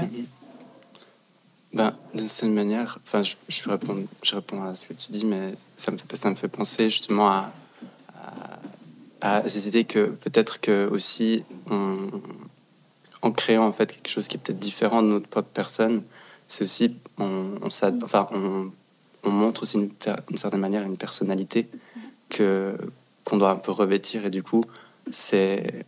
Ben, 1.72 1.94
d'une 2.14 2.26
certaine 2.26 2.54
manière, 2.54 2.98
enfin, 3.06 3.22
je, 3.22 3.34
je, 3.48 3.68
réponds, 3.68 4.04
je 4.22 4.34
réponds 4.34 4.62
à 4.64 4.74
ce 4.74 4.88
que 4.88 4.94
tu 4.94 5.10
dis, 5.10 5.24
mais 5.24 5.54
ça 5.76 5.90
me 5.90 5.96
fait, 5.96 6.16
ça 6.16 6.28
me 6.30 6.34
fait 6.34 6.48
penser 6.48 6.90
justement 6.90 7.28
à, 7.30 7.52
à, 9.22 9.48
ces 9.48 9.68
idées 9.68 9.84
que 9.84 10.06
peut-être 10.06 10.60
que 10.60 10.86
aussi, 10.90 11.44
en 13.22 13.30
créant 13.32 13.66
en 13.66 13.72
fait 13.72 13.92
quelque 13.92 14.08
chose 14.08 14.28
qui 14.28 14.36
est 14.36 14.40
peut-être 14.40 14.58
différent 14.58 15.02
de 15.02 15.08
notre 15.08 15.28
propre 15.28 15.48
personne, 15.54 16.02
c'est 16.48 16.64
aussi, 16.64 16.96
on, 17.18 17.52
on, 17.62 17.68
enfin, 18.02 18.28
on, 18.32 18.70
on 19.24 19.30
montre 19.30 19.62
aussi 19.62 19.76
une- 19.78 19.90
d'une 20.28 20.36
certaine 20.36 20.60
manière 20.60 20.82
une 20.82 20.96
personnalité 20.98 21.68
que 22.28 22.76
qu'on 23.24 23.36
doit 23.36 23.50
un 23.52 23.56
peu 23.56 23.70
revêtir 23.70 24.26
et 24.26 24.30
du 24.30 24.42
coup, 24.42 24.64
c'est 25.10 25.84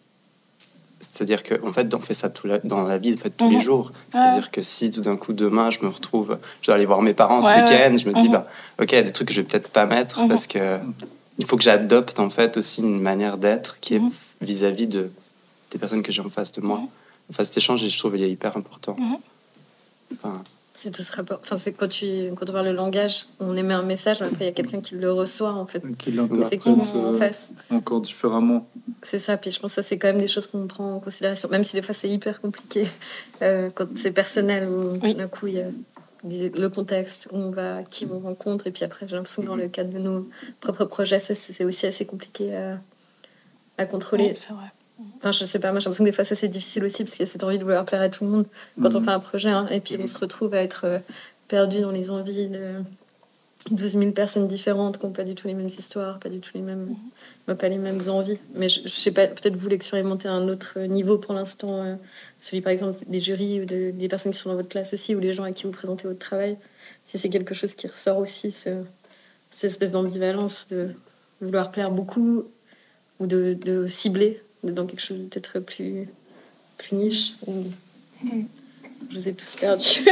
c'est-à-dire 1.00 1.42
qu'en 1.42 1.72
fait, 1.72 1.92
on 1.94 2.00
fait 2.00 2.14
ça 2.14 2.30
tout 2.30 2.46
la- 2.46 2.58
dans 2.60 2.82
la 2.82 2.98
vie, 2.98 3.12
en 3.14 3.16
fait, 3.16 3.30
tous 3.30 3.48
les 3.50 3.56
Mhm. 3.56 3.62
jours. 3.62 3.92
C'est-à-dire 4.10 4.50
que 4.50 4.62
si 4.62 4.90
tout 4.90 5.00
d'un 5.02 5.16
coup, 5.16 5.32
demain, 5.32 5.68
je 5.70 5.80
me 5.82 5.88
retrouve, 5.88 6.38
je 6.62 6.66
dois 6.66 6.76
aller 6.76 6.86
voir 6.86 7.02
mes 7.02 7.14
parents 7.14 7.42
ce 7.42 7.48
ouais. 7.48 7.62
week-end, 7.62 7.96
je 7.96 8.08
me 8.08 8.14
dis, 8.14 8.28
Mhm. 8.28 8.32
bah, 8.32 8.46
ok, 8.80 8.92
il 8.92 8.94
y 8.94 8.98
a 8.98 9.02
des 9.02 9.12
trucs 9.12 9.28
que 9.28 9.34
je 9.34 9.40
vais 9.42 9.46
peut-être 9.46 9.68
pas 9.68 9.86
mettre 9.86 10.22
Mhm. 10.22 10.28
parce 10.28 10.46
que 10.46 10.78
il 11.38 11.44
faut 11.46 11.56
que 11.56 11.64
j'adopte 11.64 12.20
en 12.20 12.30
fait 12.30 12.56
aussi 12.56 12.80
une 12.80 13.00
manière 13.02 13.36
d'être 13.38 13.78
qui 13.80 13.96
est 13.96 14.02
vis-à-vis 14.40 14.86
de 14.86 15.10
des 15.72 15.78
personnes 15.78 16.02
que 16.04 16.12
j'ai 16.12 16.22
en 16.22 16.30
face 16.30 16.52
de 16.52 16.60
moi. 16.60 16.80
Enfin, 17.30 17.42
cet 17.42 17.56
échange, 17.56 17.84
je 17.84 17.98
trouve, 17.98 18.16
il 18.16 18.22
est 18.22 18.30
hyper 18.30 18.56
important. 18.56 18.96
Enfin, 20.12 20.42
C'est 20.76 20.90
tout 20.90 21.02
ce 21.04 21.14
rapport. 21.14 21.38
Enfin, 21.42 21.56
c'est 21.56 21.72
quand 21.72 21.86
tu 21.88 22.30
quand 22.36 22.50
on 22.50 22.52
parle 22.52 22.66
le 22.66 22.72
langage, 22.72 23.26
on 23.38 23.56
émet 23.56 23.74
un 23.74 23.84
message, 23.84 24.20
mais 24.20 24.26
après 24.26 24.44
il 24.44 24.48
y 24.48 24.50
a 24.50 24.52
quelqu'un 24.52 24.80
qui 24.80 24.96
le 24.96 25.12
reçoit 25.12 25.52
en 25.52 25.66
fait. 25.66 25.80
Qui 25.96 26.10
l'interprète 26.10 26.46
Effectivement, 26.48 26.82
en 26.82 27.14
euh, 27.14 27.18
face. 27.18 27.52
encore 27.70 28.00
différemment. 28.00 28.66
C'est 29.02 29.20
ça. 29.20 29.36
Puis 29.36 29.52
je 29.52 29.60
pense 29.60 29.70
que 29.70 29.76
ça 29.76 29.82
c'est 29.88 29.98
quand 29.98 30.08
même 30.08 30.18
des 30.20 30.26
choses 30.28 30.48
qu'on 30.48 30.66
prend 30.66 30.96
en 30.96 31.00
considération, 31.00 31.48
même 31.48 31.62
si 31.64 31.76
des 31.76 31.82
fois 31.82 31.94
c'est 31.94 32.08
hyper 32.08 32.40
compliqué 32.40 32.88
euh, 33.42 33.70
quand 33.72 33.86
c'est 33.96 34.10
personnel 34.10 34.68
ou 34.68 34.98
Oui. 35.02 35.14
d'un 35.14 35.28
coup 35.28 35.46
il 35.46 35.54
y 35.54 35.60
a 35.60 35.66
le 36.26 36.68
contexte 36.68 37.28
où 37.30 37.36
on 37.36 37.50
va, 37.50 37.82
qui 37.84 38.06
on 38.10 38.18
rencontre, 38.18 38.66
et 38.66 38.70
puis 38.72 38.82
après 38.84 39.06
j'ai 39.06 39.14
l'impression 39.14 39.42
que 39.42 39.46
dans 39.46 39.56
le 39.56 39.68
cadre 39.68 39.92
de 39.92 39.98
nos 39.98 40.28
propres 40.60 40.86
projets, 40.86 41.20
ça, 41.20 41.34
c'est 41.34 41.64
aussi 41.64 41.86
assez 41.86 42.04
compliqué 42.06 42.56
à, 42.56 42.80
à 43.78 43.86
contrôler. 43.86 44.32
c'est 44.34 44.52
vrai. 44.54 44.64
Enfin, 45.18 45.32
je 45.32 45.44
sais 45.44 45.58
pas, 45.58 45.70
moi 45.72 45.80
j'ai 45.80 45.84
l'impression 45.86 46.04
que 46.04 46.08
des 46.10 46.14
fois 46.14 46.24
ça 46.24 46.34
c'est 46.34 46.48
difficile 46.48 46.84
aussi 46.84 47.02
parce 47.04 47.16
qu'il 47.16 47.26
y 47.26 47.28
a 47.28 47.32
cette 47.32 47.42
envie 47.44 47.58
de 47.58 47.62
vouloir 47.64 47.84
plaire 47.84 48.00
à 48.02 48.08
tout 48.08 48.24
le 48.24 48.30
monde 48.30 48.46
quand 48.80 48.94
on 48.94 48.98
Mhm. 49.00 49.04
fait 49.06 49.10
un 49.10 49.20
projet 49.20 49.48
hein, 49.50 49.66
et 49.70 49.80
puis 49.80 49.96
on 50.00 50.06
se 50.06 50.18
retrouve 50.18 50.54
à 50.54 50.62
être 50.62 50.84
euh, 50.84 50.98
perdu 51.48 51.80
dans 51.80 51.90
les 51.90 52.10
envies 52.10 52.48
de 52.48 52.74
12 53.70 53.92
000 53.92 54.10
personnes 54.12 54.46
différentes 54.46 54.98
qui 54.98 55.06
n'ont 55.06 55.12
pas 55.12 55.24
du 55.24 55.34
tout 55.34 55.48
les 55.48 55.54
mêmes 55.54 55.68
histoires, 55.68 56.18
pas 56.18 56.28
du 56.28 56.38
tout 56.40 56.50
les 56.54 56.60
mêmes, 56.60 56.94
bah, 57.48 57.54
pas 57.54 57.68
les 57.70 57.78
mêmes 57.78 58.00
envies. 58.10 58.38
Mais 58.54 58.68
je, 58.68 58.82
je 58.84 58.88
sais 58.88 59.10
pas, 59.10 59.26
peut-être 59.26 59.56
vous 59.56 59.68
l'expérimentez 59.70 60.28
à 60.28 60.32
un 60.32 60.48
autre 60.48 60.78
niveau 60.80 61.16
pour 61.16 61.32
l'instant, 61.32 61.82
euh, 61.82 61.94
celui 62.38 62.60
par 62.60 62.72
exemple 62.72 63.02
des 63.06 63.20
jurys 63.20 63.62
ou 63.62 63.64
de- 63.64 63.90
des 63.90 64.08
personnes 64.08 64.32
qui 64.32 64.38
sont 64.38 64.50
dans 64.50 64.56
votre 64.56 64.68
classe 64.68 64.92
aussi 64.92 65.14
ou 65.14 65.18
les 65.20 65.32
gens 65.32 65.44
à 65.44 65.52
qui 65.52 65.64
vous 65.64 65.70
présentez 65.72 66.06
votre 66.06 66.18
travail. 66.18 66.58
Si 67.06 67.16
c'est 67.18 67.30
quelque 67.30 67.54
chose 67.54 67.74
qui 67.74 67.86
ressort 67.86 68.18
aussi, 68.18 68.52
ce- 68.52 68.84
cette 69.50 69.70
espèce 69.70 69.92
d'ambivalence 69.92 70.68
de 70.68 70.90
vouloir 71.40 71.70
plaire 71.72 71.90
beaucoup 71.90 72.44
ou 73.18 73.26
de, 73.26 73.54
de 73.54 73.86
cibler 73.86 74.42
dans 74.73 74.87
quelque 74.87 75.00
chose 75.02 75.18
de 75.18 75.25
peut-être 75.25 75.61
plus, 75.61 76.09
plus 76.78 76.97
niche. 76.97 77.35
ou- 77.47 77.64
je 79.11 79.16
vous 79.16 79.28
ai 79.28 79.35
tous 79.35 79.54
perdus. 79.56 80.00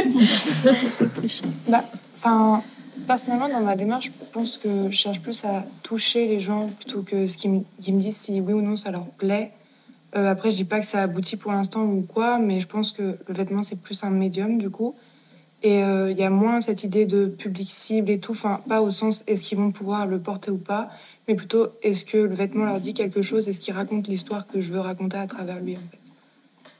Bah, 1.67 1.83
enfin, 2.15 2.63
personnellement, 3.07 3.49
dans 3.49 3.61
ma 3.61 3.75
démarche, 3.75 4.05
je 4.05 4.25
pense 4.31 4.57
que 4.57 4.89
je 4.89 4.95
cherche 4.95 5.21
plus 5.21 5.43
à 5.45 5.65
toucher 5.81 6.27
les 6.27 6.39
gens 6.39 6.67
plutôt 6.67 7.01
que 7.01 7.27
ce 7.27 7.37
qu'ils 7.37 7.51
me, 7.51 7.61
qu'ils 7.81 7.95
me 7.95 8.01
disent 8.01 8.17
si 8.17 8.39
oui 8.41 8.53
ou 8.53 8.61
non 8.61 8.77
ça 8.77 8.91
leur 8.91 9.05
plaît. 9.05 9.51
Euh, 10.15 10.29
après, 10.29 10.51
je 10.51 10.57
dis 10.57 10.63
pas 10.63 10.79
que 10.79 10.85
ça 10.85 11.01
aboutit 11.01 11.37
pour 11.37 11.51
l'instant 11.51 11.83
ou 11.85 12.01
quoi, 12.01 12.37
mais 12.37 12.59
je 12.59 12.67
pense 12.67 12.91
que 12.91 13.17
le 13.27 13.33
vêtement, 13.33 13.63
c'est 13.63 13.77
plus 13.79 14.03
un 14.03 14.11
médium 14.11 14.57
du 14.59 14.69
coup. 14.69 14.93
Et 15.63 15.83
euh, 15.83 16.11
il 16.11 16.17
y 16.17 16.23
a 16.23 16.29
moins 16.29 16.59
cette 16.61 16.83
idée 16.83 17.05
de 17.05 17.25
public 17.25 17.69
cible 17.69 18.09
et 18.11 18.19
tout, 18.19 18.33
enfin, 18.33 18.61
pas 18.67 18.81
au 18.81 18.91
sens 18.91 19.23
est-ce 19.27 19.43
qu'ils 19.43 19.57
vont 19.57 19.71
pouvoir 19.71 20.05
le 20.05 20.19
porter 20.19 20.51
ou 20.51 20.57
pas, 20.57 20.89
mais 21.27 21.35
plutôt 21.35 21.67
est-ce 21.81 22.03
que 22.05 22.17
le 22.17 22.35
vêtement 22.35 22.65
leur 22.65 22.79
dit 22.81 22.93
quelque 22.93 23.21
chose, 23.21 23.47
est-ce 23.47 23.59
qu'il 23.59 23.73
raconte 23.73 24.07
l'histoire 24.07 24.47
que 24.47 24.59
je 24.61 24.71
veux 24.73 24.79
raconter 24.79 25.17
à 25.17 25.27
travers 25.27 25.59
lui 25.59 25.75
en 25.77 25.79
fait? 25.91 25.99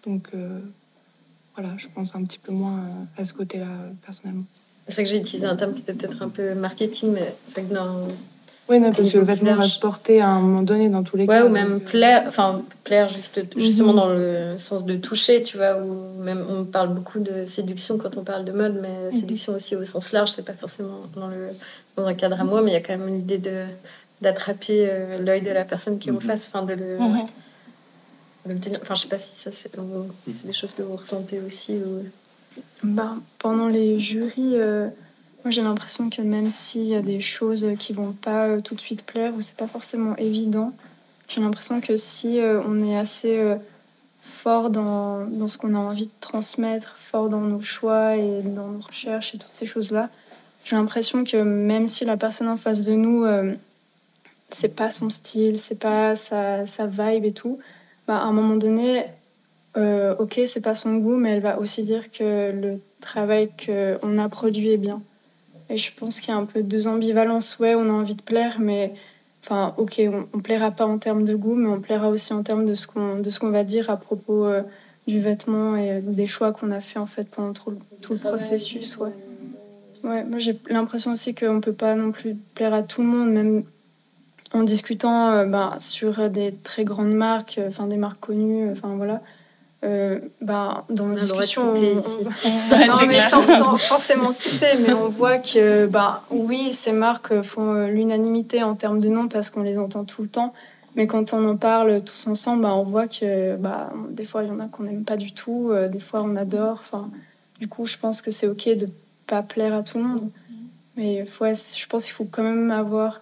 Donc 0.10 0.28
euh, 0.36 0.60
voilà, 1.56 1.72
je 1.78 1.88
pense 1.94 2.16
un 2.16 2.24
petit 2.24 2.40
peu 2.40 2.52
moins 2.52 2.80
à- 3.18 3.22
à 3.22 3.26
ce 3.26 3.34
côté-là 3.34 3.66
euh, 3.68 3.90
personnellement. 4.06 4.44
C'est 4.88 4.96
vrai 4.96 5.04
que 5.06 5.10
j'ai 5.12 5.18
utilisé 5.18 5.46
un 5.48 5.56
terme 5.56 5.74
qui 5.74 5.80
était 5.82 5.94
peut-être 5.94 6.22
un 6.24 6.30
peu 6.30 6.56
marketing, 6.56 7.14
mais 7.14 7.34
c'est 7.46 7.62
vrai 7.62 7.70
que 7.70 7.74
dans. 7.74 8.08
Oui, 8.70 8.80
non, 8.80 8.92
parce 8.94 9.12
que 9.12 9.18
le 9.18 9.24
vêtement 9.26 9.56
va 9.56 9.68
se 9.68 9.78
porter 9.80 10.22
à 10.22 10.30
un 10.30 10.40
moment 10.40 10.62
donné 10.64 10.88
dans 10.90 11.04
tous 11.04 11.18
les 11.18 11.26
Ouais, 11.26 11.36
cas. 11.40 11.46
ou 11.46 11.50
même 11.50 11.74
donc, 11.80 11.82
euh, 11.84 11.86
plaire, 11.90 12.24
enfin, 12.28 12.64
plaire 12.86 13.10
juste, 13.10 13.42
justement 13.58 13.92
Mhm. 13.92 13.96
dans 13.98 14.08
le 14.14 14.58
sens 14.58 14.86
de 14.86 14.96
toucher, 14.96 15.44
tu 15.44 15.58
vois, 15.58 15.82
ou 15.84 16.22
même 16.22 16.46
on 16.50 16.64
parle 16.64 16.94
beaucoup 16.94 17.20
de 17.20 17.46
séduction 17.46 17.98
quand 17.98 18.16
on 18.18 18.24
parle 18.24 18.46
de 18.46 18.54
mode, 18.54 18.80
mais 18.82 19.12
Mhm. 19.12 19.20
séduction 19.20 19.54
aussi 19.54 19.76
au 19.76 19.84
sens 19.84 20.12
large, 20.14 20.32
c'est 20.32 20.46
pas 20.46 20.54
forcément 20.54 21.02
dans, 21.16 21.28
le, 21.28 21.50
dans 21.98 22.06
un 22.06 22.14
cadre 22.14 22.40
à 22.40 22.44
moi, 22.46 22.62
mais 22.62 22.72
il 22.72 22.74
y 22.74 22.78
a 22.78 22.82
quand 22.82 22.98
même 22.98 23.14
l'idée 23.14 23.38
de 23.38 23.66
d'attraper 24.24 24.88
euh, 24.90 25.20
l'œil 25.20 25.42
de 25.44 25.52
la 25.52 25.66
personne 25.66 26.00
qui 26.00 26.10
est 26.10 26.12
en 26.12 26.16
Mhm. 26.16 26.22
face, 26.22 26.48
enfin 26.48 26.64
de 26.66 26.74
le, 26.74 26.98
Mhm. 27.00 27.28
de 28.48 28.54
le 28.54 28.60
tenir. 28.60 28.80
Enfin, 28.82 28.96
je 28.96 29.02
sais 29.04 29.08
pas 29.08 29.20
si 29.20 29.36
ça 29.36 29.52
c'est 29.52 29.72
des 30.48 30.54
choses 30.54 30.74
que 30.74 30.82
vous 30.82 30.96
ressentez 30.96 31.40
aussi. 31.40 31.74
Ou... 31.78 32.04
Bah, 32.84 33.14
pendant 33.40 33.68
les 33.68 34.00
jurys, 34.00 34.56
euh, 34.56 34.88
moi 35.44 35.52
j'ai 35.52 35.62
l'impression 35.62 36.10
que 36.10 36.22
même 36.22 36.50
s'il 36.50 36.86
y 36.86 36.96
a 36.96 37.02
des 37.02 37.20
choses 37.20 37.68
qui 37.80 37.94
vont 37.94 38.14
pas 38.14 38.48
euh, 38.48 38.62
tout 38.62 38.76
de 38.76 38.82
suite 38.82 39.04
plaire 39.06 39.34
ou 39.36 39.42
c'est 39.42 39.58
pas 39.58 39.68
forcément 39.68 40.16
évident, 40.18 40.72
j'ai 41.28 41.42
l'impression 41.42 41.80
que 41.82 41.96
si 41.98 42.40
euh, 42.40 42.62
on 42.66 42.84
est 42.86 42.98
assez 42.98 43.38
euh, 43.38 43.56
fort 44.22 44.70
dans, 44.70 45.26
dans 45.26 45.48
ce 45.48 45.58
qu'on 45.58 45.74
a 45.76 45.80
envie 45.80 46.06
de 46.06 46.12
transmettre, 46.22 46.96
fort 46.98 47.30
dans 47.30 47.42
nos 47.42 47.62
choix 47.62 48.16
et 48.18 48.42
dans 48.44 48.68
nos 48.68 48.80
recherches 48.82 49.34
et 49.36 49.38
toutes 49.38 49.54
ces 49.54 49.66
choses-là, 49.66 50.10
j'ai 50.66 50.76
l'impression 50.78 51.24
que 51.26 51.38
même 51.38 51.88
si 51.88 52.06
la 52.06 52.16
personne 52.18 52.48
en 52.48 52.56
face 52.58 52.82
de 52.82 52.94
nous, 52.94 53.24
euh, 53.26 53.54
c'est 54.54 54.76
pas 54.76 54.92
son 54.92 55.10
style, 55.10 55.58
c'est 55.60 55.80
pas 55.80 56.16
sa, 56.16 56.66
sa 56.66 56.88
vibe 56.88 57.26
et 57.26 57.32
tout, 57.32 57.60
bah, 58.08 58.18
à 58.18 58.24
un 58.24 58.32
moment 58.32 58.56
donné, 58.56 59.06
euh, 59.78 60.16
ok, 60.20 60.42
c'est 60.46 60.62
pas 60.62 60.76
son 60.76 60.96
goût, 60.98 61.16
mais 61.16 61.32
elle 61.32 61.42
va 61.42 61.60
aussi 61.60 61.84
dire 61.84 62.12
que 62.12 62.52
le 62.52 62.80
travail 63.02 63.50
qu'on 63.66 64.18
a 64.18 64.30
produit 64.30 64.72
est 64.72 64.78
bien. 64.78 65.02
Et 65.70 65.78
je 65.78 65.92
pense 65.96 66.20
qu'il 66.20 66.34
y 66.34 66.38
a 66.38 66.40
un 66.40 66.46
peu 66.46 66.62
deux 66.62 66.88
ambivalences. 66.88 67.58
Ouais, 67.60 67.76
on 67.76 67.90
a 67.90 67.94
envie 67.94 68.16
de 68.16 68.22
plaire, 68.22 68.58
mais 68.60 68.94
enfin, 69.44 69.74
ok, 69.78 70.02
on, 70.08 70.28
on 70.34 70.40
plaira 70.40 70.72
pas 70.72 70.86
en 70.86 70.98
termes 70.98 71.26
de 71.26 71.36
goût, 71.36 71.56
mais 71.56 71.70
on 71.70 71.80
plaira 71.80 72.10
aussi 72.10 72.34
en 72.34 72.44
termes 72.44 72.66
de 72.66 72.74
ce 72.74 72.88
qu'on 72.88 73.20
de 73.20 73.52
va 73.52 73.64
dire 73.64 73.90
à 73.90 73.98
propos 73.98 74.46
euh, 74.46 74.62
du 75.08 75.20
vêtement 75.20 75.76
et 75.76 75.92
euh, 75.92 76.02
des 76.02 76.28
choix 76.28 76.52
qu'on 76.52 76.72
a 76.72 76.82
fait 76.82 77.00
en 77.00 77.08
fait 77.08 77.28
pendant 77.30 77.54
tout, 77.54 77.74
tout 78.02 78.14
le 78.14 78.20
processus. 78.20 78.98
Ouais. 78.98 79.12
Ouais, 80.04 80.26
moi 80.26 80.38
j'ai 80.38 80.60
l'impression 80.70 81.14
aussi 81.14 81.34
qu'on 81.34 81.62
peut 81.62 81.74
pas 81.74 81.96
non 81.96 82.12
plus 82.12 82.36
plaire 82.56 82.74
à 82.74 82.84
tout 82.84 83.02
le 83.02 83.08
monde, 83.08 83.32
même 83.32 83.64
en 84.54 84.64
discutant 84.64 85.32
euh, 85.32 85.46
bah, 85.46 85.76
sur 85.80 86.30
des 86.30 86.54
très 86.54 86.84
grandes 86.86 87.14
marques, 87.14 87.58
euh, 87.58 87.70
enfin 87.70 87.88
des 87.88 87.98
marques 87.98 88.20
connues, 88.20 88.68
euh, 88.70 88.72
enfin 88.74 88.96
voilà. 88.96 89.22
Euh, 89.84 90.20
bah, 90.40 90.86
dans 90.90 91.08
nos 91.08 91.18
discussions, 91.18 91.74
on- 91.74 91.76
non, 91.76 92.96
mais 93.02 93.08
clair. 93.08 93.24
sans, 93.28 93.46
sans 93.46 93.78
forcément 93.78 94.32
citer, 94.32 94.78
mais 94.80 94.94
on 94.94 95.10
voit 95.10 95.40
que, 95.40 95.88
bah, 95.88 96.24
oui, 96.32 96.72
ces 96.72 96.94
marques 96.94 97.42
font 97.42 97.88
l'unanimité 97.88 98.64
en 98.64 98.76
termes 98.76 99.02
de 99.02 99.10
noms 99.10 99.28
parce 99.28 99.50
qu'on 99.50 99.62
les 99.64 99.78
entend 99.78 100.06
tout 100.06 100.22
le 100.22 100.30
temps. 100.30 100.54
Mais 100.96 101.06
quand 101.08 101.34
on 101.34 101.44
en 101.50 101.58
parle 101.58 102.02
tous 102.04 102.28
ensemble, 102.28 102.62
bah, 102.64 102.74
on 102.76 102.84
voit 102.84 103.08
que 103.08 103.58
bah, 103.58 103.92
des 104.12 104.24
fois, 104.24 104.44
il 104.44 104.48
y 104.48 104.52
en 104.52 104.60
a 104.62 104.68
qu'on 104.68 104.84
n'aime 104.84 105.04
pas 105.04 105.18
du 105.18 105.34
tout, 105.34 105.70
euh, 105.72 105.90
des 105.90 106.00
fois, 106.00 106.22
on 106.24 106.36
adore. 106.38 106.78
Enfin, 106.80 107.10
du 107.60 107.68
coup, 107.68 107.86
je 107.86 107.98
pense 107.98 108.22
que 108.22 108.32
c'est 108.32 108.48
OK 108.48 108.70
de 108.70 108.88
pas 109.28 109.42
plaire 109.42 109.74
à 109.74 109.84
tout 109.84 109.98
le 109.98 110.04
monde. 110.06 110.30
Mais 110.96 111.26
ouais, 111.42 111.54
je 111.56 111.88
pense 111.88 112.06
qu'il 112.06 112.14
faut 112.14 112.28
quand 112.32 112.44
même 112.44 112.72
avoir, 112.72 113.20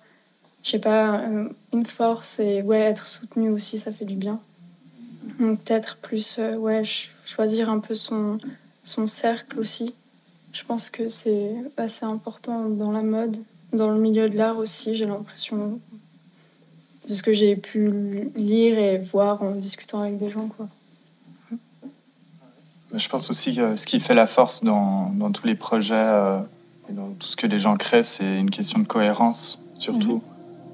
je 0.64 0.70
sais 0.72 0.80
pas, 0.80 1.22
euh, 1.22 1.50
une 1.74 1.86
force 1.86 2.40
et 2.40 2.62
ouais, 2.62 2.80
être 2.80 3.06
soutenu 3.06 3.50
aussi, 3.50 3.80
ça 3.80 3.92
fait 3.92 4.06
du 4.06 4.16
bien. 4.16 4.40
Donc 5.40 5.62
peut-être 5.62 5.98
plus, 5.98 6.38
euh, 6.40 6.56
ouais, 6.56 6.78
ch- 6.84 7.12
choisir 7.26 7.70
un 7.70 7.80
peu 7.80 7.96
son, 7.96 8.38
son 8.84 9.08
cercle 9.08 9.60
aussi. 9.60 9.94
Je 10.54 10.64
pense 10.64 10.90
que 10.90 11.10
c'est 11.10 11.54
assez 11.78 12.06
important 12.06 12.70
dans 12.70 12.92
la 12.92 13.02
mode, 13.02 13.38
dans 13.74 13.90
le 13.90 14.00
milieu 14.00 14.30
de 14.30 14.38
l'art 14.38 14.58
aussi, 14.58 14.96
j'ai 14.96 15.06
l'impression 15.06 15.80
de 17.08 17.14
ce 17.16 17.24
que 17.24 17.34
j'ai 17.34 17.56
pu 17.56 18.30
lire 18.36 18.78
et 18.78 18.98
voir 18.98 19.42
en 19.42 19.52
discutant 19.52 20.02
avec 20.02 20.20
des 20.20 20.30
gens. 20.30 20.48
Quoi. 20.48 20.68
Je 22.94 23.08
pense 23.08 23.30
aussi 23.30 23.56
que 23.56 23.76
ce 23.78 23.86
qui 23.88 24.00
fait 24.00 24.14
la 24.14 24.28
force 24.28 24.64
dans, 24.64 25.10
dans 25.16 25.32
tous 25.32 25.48
les 25.48 25.56
projets 25.56 25.94
euh, 25.96 26.40
et 26.90 26.94
dans 26.94 27.10
tout 27.18 27.28
ce 27.28 27.38
que 27.38 27.48
les 27.48 27.60
gens 27.60 27.78
créent, 27.78 28.04
c'est 28.04 28.38
une 28.40 28.52
question 28.52 28.80
de 28.80 28.86
cohérence, 28.86 29.64
surtout. 29.80 30.22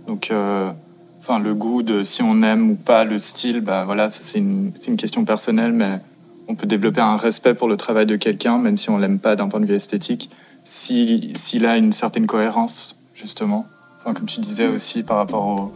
Donc, 0.08 0.32
euh, 0.32 0.72
enfin, 1.20 1.40
le 1.40 1.54
goût 1.54 1.84
de 1.84 2.02
si 2.04 2.22
on 2.24 2.42
aime 2.44 2.72
ou 2.72 2.76
pas 2.76 3.04
le 3.04 3.20
style, 3.20 3.62
bah, 3.62 3.84
voilà, 3.86 4.10
c'est 4.12 4.40
une, 4.40 4.72
une 4.88 4.98
question 4.98 5.26
personnelle, 5.26 5.74
mais 5.74 6.00
on 6.48 6.56
peut 6.56 6.68
développer 6.68 7.02
un 7.02 7.18
respect 7.18 7.54
pour 7.54 7.68
le 7.68 7.76
travail 7.76 8.06
de 8.06 8.16
quelqu'un, 8.16 8.58
même 8.58 8.78
si 8.78 8.90
on 8.90 8.98
l'aime 8.98 9.20
pas 9.20 9.36
d'un 9.36 9.50
point 9.50 9.60
de 9.60 9.66
vue 9.66 9.76
esthétique, 9.76 10.30
si- 10.64 11.32
s'il 11.36 11.66
a 11.66 11.76
une 11.78 11.92
certaine 11.92 12.26
cohérence, 12.26 12.98
justement. 13.16 13.66
Enfin, 14.02 14.14
comme 14.14 14.26
tu 14.28 14.40
disais 14.40 14.68
aussi 14.68 15.04
par 15.04 15.18
rapport 15.18 15.46
au. 15.46 15.74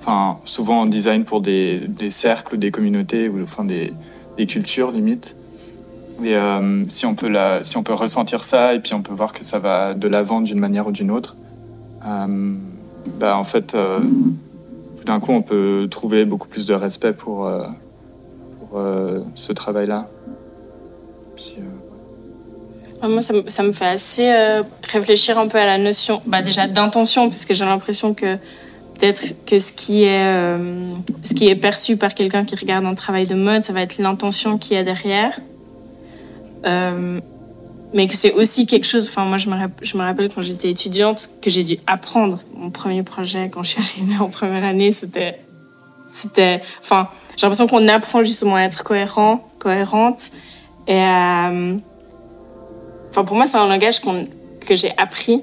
Enfin, 0.00 0.38
souvent 0.44 0.82
on 0.82 0.86
design 0.86 1.24
pour 1.24 1.40
des, 1.40 1.78
des 1.78 2.10
cercles 2.10 2.54
ou 2.54 2.58
des 2.58 2.70
communautés, 2.72 3.28
ou 3.28 3.40
enfin 3.42 3.64
des, 3.64 3.92
des 4.36 4.46
cultures 4.46 4.90
limite. 4.90 5.36
Et 6.24 6.36
euh, 6.36 6.84
si, 6.88 7.06
on 7.06 7.14
peut 7.14 7.28
la, 7.28 7.62
si 7.64 7.76
on 7.76 7.82
peut 7.82 7.94
ressentir 7.94 8.44
ça 8.44 8.74
et 8.74 8.80
puis 8.80 8.94
on 8.94 9.02
peut 9.02 9.14
voir 9.14 9.32
que 9.32 9.44
ça 9.44 9.58
va 9.58 9.94
de 9.94 10.06
l'avant 10.08 10.40
d'une 10.40 10.58
manière 10.58 10.86
ou 10.88 10.92
d'une 10.92 11.10
autre, 11.10 11.36
euh, 12.06 12.54
bah 13.06 13.36
en 13.36 13.44
fait, 13.44 13.74
euh, 13.74 14.00
d'un 15.06 15.20
coup, 15.20 15.32
on 15.32 15.42
peut 15.42 15.88
trouver 15.90 16.24
beaucoup 16.24 16.48
plus 16.48 16.66
de 16.66 16.74
respect 16.74 17.12
pour, 17.12 17.46
euh, 17.46 17.62
euh, 18.74 19.20
ce 19.34 19.52
travail-là. 19.52 20.08
Ah, 23.00 23.08
Moi, 23.08 23.20
ça, 23.20 23.62
me- 23.64 23.72
fait 23.72 23.86
assez 23.86 24.62
réfléchir 24.84 25.38
un 25.38 25.48
peu 25.48 25.58
à 25.58 25.66
la 25.66 25.78
notion, 25.78 26.22
bah, 26.24 26.40
déjà 26.42 26.68
d'intention, 26.68 27.28
parce 27.28 27.44
que 27.44 27.52
j'ai 27.54 27.64
l'impression 27.64 28.14
que 28.14 28.36
peut-être 28.94 29.34
que 29.44 29.58
ce 29.58 29.72
qui 29.72 30.04
est 30.04 31.56
perçu 31.56 31.96
par 31.96 32.14
quelqu'un 32.14 32.44
qui 32.44 32.54
regarde 32.54 32.84
un 32.84 32.94
travail 32.94 33.26
de 33.26 33.34
mode, 33.34 33.64
ça 33.64 33.72
va 33.72 33.82
être 33.82 33.98
l'intention 33.98 34.56
qu'il 34.56 34.76
y 34.76 34.78
a 34.78 34.84
derrière. 34.84 35.40
Mais 37.94 38.06
que 38.06 38.14
c'est 38.14 38.32
aussi 38.32 38.66
quelque 38.66 38.86
chose, 38.86 39.08
enfin 39.10 39.24
moi 39.26 39.36
je 39.38 39.48
me, 39.50 39.54
rapp- 39.54 39.80
je 39.82 39.96
me 39.98 40.02
rappelle 40.02 40.30
quand 40.34 40.40
j'étais 40.42 40.70
étudiante, 40.70 41.28
que 41.42 41.50
j'ai 41.50 41.62
dû 41.64 41.78
apprendre. 41.86 42.40
Mon 42.56 42.70
premier 42.70 43.02
projet, 43.02 43.50
quand 43.52 43.62
je 43.62 43.70
suis 43.70 43.80
arrivée 43.82 44.18
en 44.18 44.28
première 44.28 44.64
année, 44.64 44.92
c'était... 44.92 45.38
c'était 46.10 46.62
enfin, 46.80 47.08
j'ai 47.36 47.46
l'impression 47.46 47.66
qu'on 47.66 47.86
apprend 47.88 48.24
justement 48.24 48.56
à 48.56 48.62
être 48.62 48.82
cohérent, 48.84 49.46
cohérente. 49.58 50.30
Et... 50.86 50.94
euh, 50.96 51.76
Enfin, 53.10 53.24
pour 53.24 53.36
moi, 53.36 53.46
c'est 53.46 53.58
un 53.58 53.66
langage 53.68 54.00
qu'on- 54.00 54.26
que 54.60 54.74
j'ai 54.74 54.94
appris. 54.96 55.42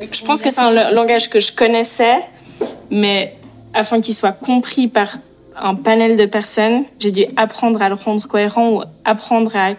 Je 0.00 0.24
pense 0.24 0.40
que 0.40 0.50
c'est 0.50 0.60
un 0.60 0.70
la- 0.70 0.92
langage 0.92 1.30
que 1.30 1.40
je 1.40 1.50
connaissais, 1.52 2.20
mais 2.92 3.34
afin 3.74 4.00
qu'il 4.00 4.14
soit 4.14 4.30
compris 4.30 4.86
par 4.86 5.18
un 5.56 5.74
panel 5.74 6.14
de 6.16 6.26
personnes, 6.26 6.84
j'ai 7.00 7.10
dû 7.10 7.24
apprendre 7.36 7.82
à 7.82 7.88
le 7.88 7.96
rendre 7.96 8.24
cohérent 8.28 8.70
ou 8.70 8.82
apprendre 9.04 9.50
à, 9.56 9.70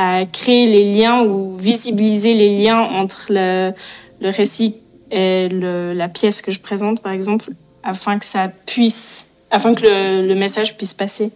à 0.00 0.24
créer 0.26 0.66
les 0.68 0.92
liens 0.94 1.24
ou 1.24 1.56
visibiliser 1.56 2.32
les 2.32 2.56
liens 2.62 2.80
entre 2.80 3.26
le, 3.30 3.72
le 4.20 4.30
récit 4.30 4.76
et 5.10 5.48
le- 5.48 5.92
la 5.92 6.08
pièce 6.08 6.40
que 6.40 6.52
je 6.52 6.60
présente, 6.60 7.02
par 7.02 7.12
exemple, 7.12 7.50
afin 7.82 8.18
que 8.20 8.24
ça 8.24 8.48
puisse, 8.66 9.26
afin 9.50 9.74
que 9.74 9.82
le, 9.82 10.26
le 10.26 10.34
message 10.36 10.76
puisse 10.76 10.94
passer. 10.94 11.30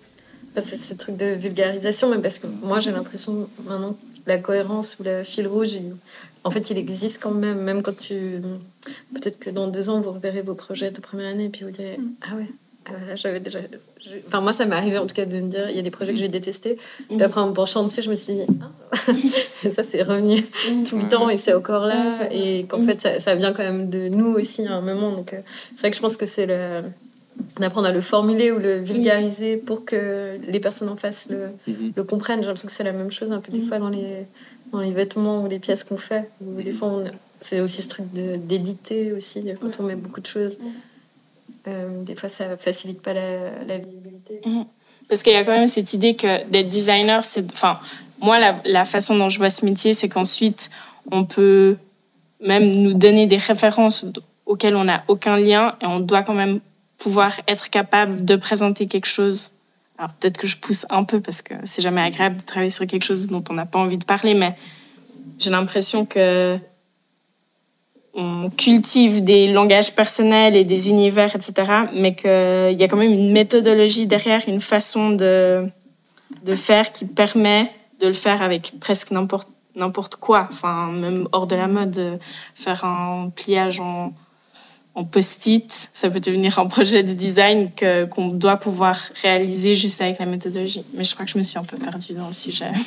Bah, 0.54 0.62
C'est 0.64 0.76
ce 0.76 0.94
truc 0.94 1.16
de 1.16 1.34
vulgarisation, 1.34 2.08
même 2.08 2.22
parce 2.22 2.38
que 2.38 2.46
moi 2.62 2.78
j'ai 2.80 2.92
l'impression 2.92 3.48
maintenant 3.66 3.92
que 3.94 3.98
la 4.26 4.38
cohérence 4.38 4.96
ou 5.00 5.02
le 5.02 5.24
fil 5.24 5.48
rouge, 5.48 5.72
il- 5.72 5.96
en 6.44 6.50
fait 6.52 6.70
il 6.70 6.78
existe 6.78 7.20
quand 7.22 7.30
même, 7.32 7.60
même 7.62 7.82
quand 7.82 7.96
tu. 7.96 8.40
Peut-être 9.14 9.38
que 9.40 9.50
dans 9.50 9.66
deux 9.68 9.88
ans 9.90 10.00
vous 10.00 10.12
reverrez 10.12 10.42
vos 10.42 10.54
projets 10.54 10.90
de 10.92 11.00
première 11.00 11.28
année 11.28 11.46
et 11.46 11.48
puis 11.48 11.64
vous 11.64 11.70
direz 11.70 11.98
Ah 12.20 12.36
ouais, 12.36 12.46
ah 12.86 13.14
j'avais 13.16 13.40
déjà. 13.40 13.60
Enfin, 14.26 14.40
moi 14.40 14.52
ça 14.52 14.66
m'est 14.66 14.74
arrivé 14.74 14.98
en 14.98 15.06
tout 15.06 15.14
cas 15.14 15.24
de 15.24 15.36
me 15.40 15.48
dire 15.48 15.70
il 15.70 15.76
y 15.76 15.78
a 15.78 15.82
des 15.82 15.90
projets 15.90 16.12
que 16.12 16.18
j'ai 16.18 16.28
détestés. 16.28 16.78
Puis 17.08 17.22
après 17.22 17.40
en 17.40 17.48
me 17.48 17.54
penchant 17.54 17.82
dessus, 17.84 18.02
je 18.02 18.10
me 18.10 18.14
suis 18.16 18.34
dit 18.34 18.42
Ah, 18.60 18.96
ça 19.72 19.82
c'est 19.82 20.02
revenu 20.02 20.44
tout 20.88 20.98
le 20.98 21.08
temps 21.08 21.28
et 21.30 21.38
c'est 21.38 21.54
encore 21.54 21.86
là. 21.86 22.10
Et 22.32 22.64
qu'en 22.68 22.82
fait 22.82 23.00
ça, 23.00 23.20
ça 23.20 23.34
vient 23.34 23.52
quand 23.52 23.62
même 23.62 23.88
de 23.90 24.08
nous 24.08 24.32
aussi 24.34 24.66
à 24.66 24.74
un 24.74 24.80
moment. 24.80 25.12
Donc 25.12 25.32
euh, 25.32 25.38
c'est 25.74 25.80
vrai 25.82 25.90
que 25.90 25.96
je 25.96 26.02
pense 26.02 26.16
que 26.16 26.26
c'est 26.26 26.46
le 26.46 26.82
d'apprendre 27.58 27.86
à 27.88 27.92
le 27.92 28.00
formuler 28.02 28.52
ou 28.52 28.58
le 28.58 28.78
vulgariser 28.80 29.56
pour 29.56 29.84
que 29.84 30.36
les 30.46 30.60
personnes 30.60 30.88
en 30.90 30.96
face 30.96 31.28
le, 31.30 31.48
Mhm. 31.66 31.92
le 31.96 32.04
comprennent. 32.04 32.40
J'ai 32.40 32.46
l'impression 32.46 32.68
que 32.68 32.74
c'est 32.74 32.84
la 32.84 32.92
même 32.92 33.10
chose 33.10 33.32
un 33.32 33.40
peu 33.40 33.50
des 33.52 33.62
fois 33.62 33.78
dans 33.78 33.88
les, 33.88 34.26
dans 34.72 34.80
les 34.80 34.92
vêtements 34.92 35.42
ou 35.44 35.48
les 35.48 35.58
pièces 35.58 35.82
qu'on 35.84 35.96
fait. 35.96 36.28
Ou 36.44 36.60
des 36.62 36.72
fois, 36.72 36.88
on- 36.88 37.04
c'est 37.40 37.60
aussi 37.60 37.80
ce 37.82 37.88
truc 37.88 38.12
de- 38.12 38.36
d'éditer 38.36 39.12
aussi, 39.12 39.44
quand 39.60 39.80
on 39.80 39.84
met 39.84 39.96
beaucoup 39.96 40.20
de 40.20 40.26
choses. 40.26 40.58
Euh, 41.68 42.02
des 42.02 42.14
fois, 42.14 42.28
ça 42.28 42.56
facilite 42.56 43.02
pas 43.02 43.14
la, 43.14 43.78
visibilité. 43.78 44.40
Parce 45.08 45.22
qu'il 45.22 45.32
y 45.32 45.36
a 45.36 45.44
quand 45.44 45.52
même 45.52 45.68
cette 45.68 45.92
idée 45.92 46.16
que 46.16 46.46
d'être 46.48 46.68
designer, 46.68 47.24
c'est. 47.24 47.50
Enfin, 47.52 47.78
moi, 48.20 48.38
la, 48.38 48.60
la 48.64 48.84
façon 48.84 49.16
dont 49.16 49.28
je 49.28 49.38
vois 49.38 49.50
ce 49.50 49.64
métier, 49.64 49.92
c'est 49.92 50.08
qu'ensuite, 50.08 50.70
on 51.10 51.24
peut 51.24 51.76
même 52.40 52.70
nous 52.70 52.94
donner 52.94 53.26
des 53.26 53.36
références 53.36 54.06
auxquelles 54.46 54.76
on 54.76 54.84
n'a 54.84 55.04
aucun 55.08 55.36
lien 55.36 55.76
et 55.80 55.86
on 55.86 56.00
doit 56.00 56.22
quand 56.22 56.34
même 56.34 56.60
pouvoir 56.98 57.40
être 57.48 57.70
capable 57.70 58.24
de 58.24 58.36
présenter 58.36 58.86
quelque 58.86 59.06
chose. 59.06 59.52
Alors, 59.98 60.12
peut-être 60.14 60.38
que 60.38 60.46
je 60.46 60.56
pousse 60.56 60.86
un 60.90 61.04
peu 61.04 61.20
parce 61.20 61.42
que 61.42 61.54
c'est 61.64 61.82
jamais 61.82 62.00
agréable 62.00 62.38
de 62.38 62.42
travailler 62.42 62.70
sur 62.70 62.86
quelque 62.86 63.04
chose 63.04 63.28
dont 63.28 63.44
on 63.50 63.54
n'a 63.54 63.66
pas 63.66 63.78
envie 63.78 63.98
de 63.98 64.04
parler, 64.04 64.34
mais 64.34 64.56
j'ai 65.38 65.50
l'impression 65.50 66.06
que 66.06 66.58
on 68.14 68.50
cultive 68.50 69.24
des 69.24 69.48
langages 69.52 69.94
personnels 69.94 70.54
et 70.56 70.64
des 70.64 70.88
univers, 70.88 71.34
etc. 71.34 71.52
Mais 71.94 72.14
qu'il 72.14 72.76
y 72.78 72.82
a 72.82 72.88
quand 72.88 72.96
même 72.96 73.12
une 73.12 73.32
méthodologie 73.32 74.06
derrière, 74.06 74.42
une 74.48 74.60
façon 74.60 75.10
de, 75.10 75.66
de 76.44 76.54
faire 76.54 76.92
qui 76.92 77.06
permet 77.06 77.72
de 78.00 78.08
le 78.08 78.12
faire 78.12 78.42
avec 78.42 78.74
presque 78.80 79.12
n'importe 79.12 80.16
quoi, 80.16 80.48
enfin 80.50 80.88
même 80.88 81.28
hors 81.32 81.46
de 81.46 81.56
la 81.56 81.68
mode, 81.68 81.98
euh, 81.98 82.18
faire 82.54 82.84
un 82.84 83.30
pliage 83.34 83.80
en, 83.80 84.12
en 84.94 85.04
post-it, 85.04 85.88
ça 85.94 86.10
peut 86.10 86.20
devenir 86.20 86.58
un 86.58 86.66
projet 86.66 87.02
de 87.02 87.12
design 87.12 87.70
que 87.74 88.04
qu'on 88.04 88.28
doit 88.28 88.58
pouvoir 88.58 88.98
réaliser 89.22 89.74
juste 89.74 90.02
avec 90.02 90.18
la 90.18 90.26
méthodologie. 90.26 90.84
Mais 90.94 91.02
je 91.02 91.14
crois 91.14 91.24
que 91.24 91.30
je 91.30 91.38
me 91.38 91.42
suis 91.42 91.58
un 91.58 91.64
peu 91.64 91.78
perdue 91.78 92.12
dans 92.12 92.28
le 92.28 92.34
sujet. 92.34 92.72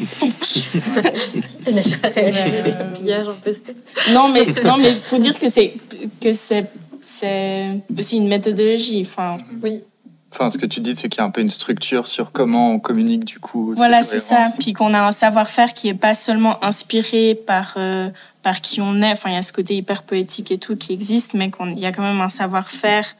Euh. 4.07 4.13
Non, 4.13 4.29
mais, 4.29 4.45
non, 4.63 4.77
mais 4.77 4.93
pour 5.09 5.19
dire 5.19 5.37
que 5.37 5.49
c'est 5.49 5.73
que 6.21 6.33
c'est 6.33 6.69
c'est 7.01 7.81
aussi 7.97 8.17
une 8.17 8.27
méthodologie. 8.27 9.01
Enfin, 9.01 9.37
Oui. 9.63 9.83
Enfin, 10.31 10.49
ce 10.49 10.57
que 10.57 10.65
tu 10.65 10.81
dis, 10.81 10.95
c'est 10.95 11.07
qu'il 11.07 11.19
y 11.19 11.21
a 11.21 11.25
un 11.25 11.29
peu 11.29 11.39
une 11.39 11.49
structure 11.49 12.07
sur 12.07 12.33
comment 12.33 12.71
on 12.71 12.79
communique 12.79 13.23
du 13.23 13.39
coup. 13.39 13.73
voilà, 13.77 14.03
c'est 14.03 14.19
ça. 14.19 14.47
Puis 14.59 14.73
qu'on 14.73 14.93
a 14.93 15.01
un 15.01 15.13
savoir-faire 15.13 15.73
qui 15.73 15.87
est 15.87 15.93
pas 15.93 16.13
seulement 16.13 16.63
inspiré 16.63 17.35
par 17.35 17.75
euh, 17.77 18.09
par 18.45 18.61
qui 18.61 18.79
on 18.79 19.01
est. 19.01 19.11
Enfin, 19.11 19.31
il 19.31 19.33
y 19.33 19.37
a 19.37 19.41
ce 19.41 19.51
côté 19.51 19.75
hyper 19.75 20.03
poétique 20.03 20.51
et 20.51 20.59
tout 20.59 20.75
qui 20.77 20.93
existe, 20.93 21.33
mais 21.33 21.49
qu'il 21.49 21.79
y 21.79 21.85
a 21.87 21.91
quand 21.91 22.03
même 22.03 22.21
un 22.21 22.29
savoir-faire 22.29 23.15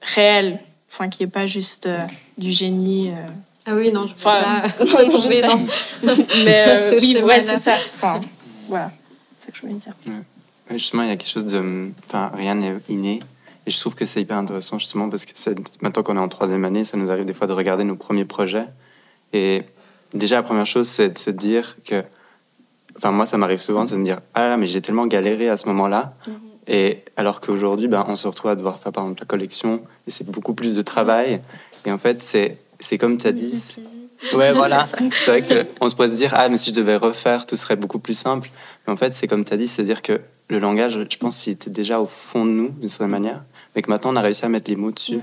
réel. 0.00 0.58
Enfin, 0.90 1.08
qui 1.08 1.22
est 1.22 1.26
pas 1.28 1.46
juste 1.46 1.86
euh, 1.86 2.04
du 2.36 2.50
génie. 2.50 3.10
euh. 3.10 3.28
Ah 3.64 3.76
oui, 3.76 3.92
non, 3.92 4.08
je 4.08 4.14
peux 4.14 4.20
Enfin, 4.28 4.62
pas 4.62 5.04
dans- 5.48 5.60
Mais 6.44 6.64
euh, 6.68 7.00
Ce 7.00 7.06
oui, 7.18 7.22
ouais, 7.22 7.40
c'est 7.40 7.56
ça. 7.56 7.76
Enfin, 7.94 8.20
voilà, 8.68 8.90
c'est 9.38 9.46
ça 9.46 9.52
que 9.52 9.56
je 9.58 9.62
voulais 9.62 9.74
dire. 9.74 9.94
Justement, 10.70 11.04
il 11.04 11.08
y 11.08 11.12
a 11.12 11.16
quelque 11.16 11.28
chose 11.30 11.46
de. 11.46 11.90
Enfin, 12.06 12.32
rien 12.34 12.56
n'est 12.56 12.74
inné. 12.88 13.20
Et 13.64 13.70
je 13.70 13.78
trouve 13.78 13.94
que 13.94 14.04
c'est 14.04 14.20
hyper 14.20 14.38
intéressant, 14.38 14.80
justement, 14.80 15.08
parce 15.08 15.24
que 15.24 15.30
c'est- 15.34 15.80
maintenant 15.82 16.02
qu'on 16.02 16.16
est 16.16 16.20
en 16.20 16.28
troisième 16.28 16.64
année, 16.64 16.82
ça 16.84 16.96
nous 16.96 17.12
arrive 17.12 17.26
des 17.26 17.32
fois 17.32 17.46
de 17.46 17.52
regarder 17.52 17.84
nos 17.84 17.94
premiers 17.94 18.24
projets. 18.24 18.66
Et 19.32 19.62
déjà, 20.14 20.34
la 20.36 20.42
première 20.42 20.66
chose, 20.66 20.88
c'est 20.88 21.10
de 21.10 21.18
se 21.18 21.30
dire 21.30 21.76
que. 21.86 22.02
Enfin, 22.96 23.10
moi, 23.10 23.26
ça 23.26 23.38
m'arrive 23.38 23.58
souvent, 23.58 23.86
c'est 23.86 23.94
de 23.94 24.00
me 24.00 24.04
dire 24.04 24.20
Ah 24.34 24.56
mais 24.56 24.66
j'ai 24.66 24.80
tellement 24.80 25.06
galéré 25.06 25.48
à 25.48 25.56
ce 25.56 25.66
moment-là. 25.68 26.14
Et 26.68 27.00
alors 27.16 27.40
qu'aujourd'hui, 27.40 27.88
ben, 27.88 28.04
on 28.08 28.16
se 28.16 28.28
retrouve 28.28 28.50
à 28.50 28.54
devoir 28.54 28.78
faire, 28.78 28.92
par 28.92 29.04
exemple, 29.04 29.20
la 29.22 29.26
collection, 29.26 29.82
et 30.06 30.10
c'est 30.10 30.28
beaucoup 30.28 30.54
plus 30.54 30.76
de 30.76 30.82
travail. 30.82 31.40
Et 31.84 31.92
en 31.92 31.98
fait, 31.98 32.22
c'est 32.22 32.58
c'est 32.78 32.98
comme 32.98 33.16
tu 33.16 33.26
as 33.26 33.32
dit. 33.32 33.76
Ouais, 34.34 34.52
voilà. 34.52 34.86
C'est 35.12 35.42
vrai 35.42 35.42
qu'on 35.42 35.88
se 35.88 35.96
pourrait 35.96 36.10
se 36.10 36.14
dire, 36.14 36.32
ah, 36.36 36.48
mais 36.48 36.56
si 36.56 36.70
je 36.70 36.76
devais 36.76 36.94
refaire, 36.96 37.44
tout 37.44 37.56
serait 37.56 37.74
beaucoup 37.74 37.98
plus 37.98 38.14
simple. 38.14 38.50
Mais 38.86 38.92
en 38.92 38.96
fait, 38.96 39.14
c'est 39.14 39.26
comme 39.26 39.44
tu 39.44 39.52
as 39.52 39.56
dit, 39.56 39.66
c'est-à-dire 39.66 40.00
que 40.00 40.20
le 40.48 40.60
langage, 40.60 40.96
je 41.10 41.16
pense, 41.16 41.44
il 41.48 41.50
était 41.50 41.70
déjà 41.70 42.00
au 42.00 42.06
fond 42.06 42.44
de 42.44 42.50
nous, 42.50 42.68
d'une 42.68 42.88
certaine 42.88 43.08
manière, 43.08 43.42
mais 43.74 43.82
que 43.82 43.90
maintenant, 43.90 44.12
on 44.12 44.16
a 44.16 44.20
réussi 44.20 44.44
à 44.44 44.48
mettre 44.48 44.70
les 44.70 44.76
mots 44.76 44.92
dessus. 44.92 45.18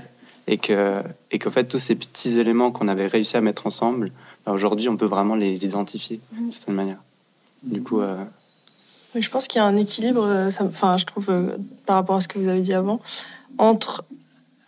Et 0.46 0.58
que 0.58 1.02
et 1.30 1.38
qu'en 1.38 1.50
fait, 1.50 1.64
tous 1.64 1.78
ces 1.78 1.94
petits 1.94 2.40
éléments 2.40 2.72
qu'on 2.72 2.88
avait 2.88 3.06
réussi 3.06 3.36
à 3.36 3.40
mettre 3.40 3.66
ensemble, 3.66 4.10
ben, 4.44 4.52
aujourd'hui, 4.52 4.88
on 4.88 4.96
peut 4.96 5.06
vraiment 5.06 5.36
les 5.36 5.64
identifier, 5.64 6.20
d'une 6.32 6.50
certaine 6.50 6.74
manière. 6.74 6.98
Du 7.62 7.82
coup, 7.82 8.00
euh, 8.00 8.24
je 9.14 9.28
pense 9.28 9.46
qu'il 9.46 9.58
y 9.58 9.62
a 9.62 9.66
un 9.66 9.76
équilibre, 9.76 10.24
euh, 10.24 10.50
ça- 10.50 10.64
enfin, 10.64 10.96
je 10.96 11.04
trouve, 11.06 11.30
euh, 11.30 11.46
par 11.86 11.96
rapport 11.96 12.16
à 12.16 12.20
ce 12.20 12.28
que 12.28 12.38
vous 12.38 12.48
avez 12.48 12.62
dit 12.62 12.74
avant, 12.74 13.00
entre 13.58 14.04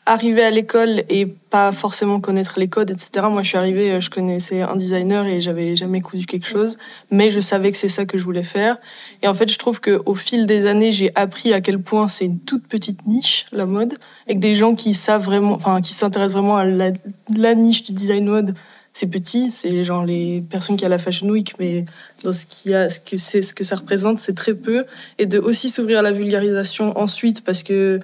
arriver 0.04 0.42
à 0.42 0.50
l'école 0.50 1.04
et 1.08 1.26
pas 1.26 1.70
forcément 1.70 2.18
connaître 2.20 2.58
les 2.58 2.66
codes, 2.66 2.90
etc. 2.90 3.28
Moi, 3.30 3.42
je 3.44 3.48
suis 3.50 3.56
arrivée, 3.56 4.00
je 4.00 4.10
connaissais 4.10 4.60
un 4.60 4.74
designer 4.74 5.26
et 5.26 5.40
j'avais 5.40 5.76
jamais 5.76 6.00
cousu 6.00 6.26
quelque 6.26 6.48
chose, 6.48 6.76
mais 7.12 7.30
je 7.30 7.38
savais 7.38 7.70
que 7.70 7.76
c'est 7.76 7.88
ça 7.88 8.04
que 8.04 8.18
je 8.18 8.24
voulais 8.24 8.42
faire. 8.42 8.78
Et 9.22 9.28
en 9.28 9.34
fait, 9.34 9.48
je 9.48 9.56
trouve 9.58 9.80
qu'au 9.80 10.14
fil 10.16 10.46
des 10.46 10.66
années, 10.66 10.90
j'ai 10.90 11.12
appris 11.14 11.52
à 11.52 11.60
quel 11.60 11.78
point 11.80 12.08
c'est 12.08 12.24
une 12.24 12.40
toute 12.40 12.66
petite 12.66 13.06
niche, 13.06 13.46
la 13.52 13.64
mode, 13.64 13.96
avec 14.26 14.40
des 14.40 14.56
gens 14.56 14.74
qui 14.74 14.92
savent 14.94 15.24
vraiment, 15.24 15.52
enfin, 15.52 15.80
qui 15.80 15.92
s'intéressent 15.92 16.32
vraiment 16.32 16.56
à 16.56 16.64
la, 16.64 16.90
la 17.32 17.54
niche 17.54 17.84
du 17.84 17.92
design 17.92 18.26
mode. 18.28 18.56
C'est 18.92 19.06
petit, 19.06 19.50
c'est 19.50 19.84
genre 19.84 20.04
les 20.04 20.42
personnes 20.42 20.76
qui 20.76 20.84
a 20.84 20.88
la 20.88 20.98
Fashion 20.98 21.28
Week, 21.28 21.54
mais 21.58 21.86
dans 22.24 22.32
ce 22.32 22.46
qu'il 22.46 22.72
y 22.72 22.74
a, 22.74 22.90
ce 22.90 23.00
que 23.00 23.16
c'est, 23.16 23.40
ce 23.40 23.54
que 23.54 23.64
ça 23.64 23.76
représente, 23.76 24.20
c'est 24.20 24.34
très 24.34 24.54
peu. 24.54 24.84
Et 25.18 25.26
de 25.26 25.38
aussi 25.38 25.70
s'ouvrir 25.70 26.00
à 26.00 26.02
la 26.02 26.12
vulgarisation 26.12 26.98
ensuite, 26.98 27.42
parce 27.42 27.62
que 27.62 28.00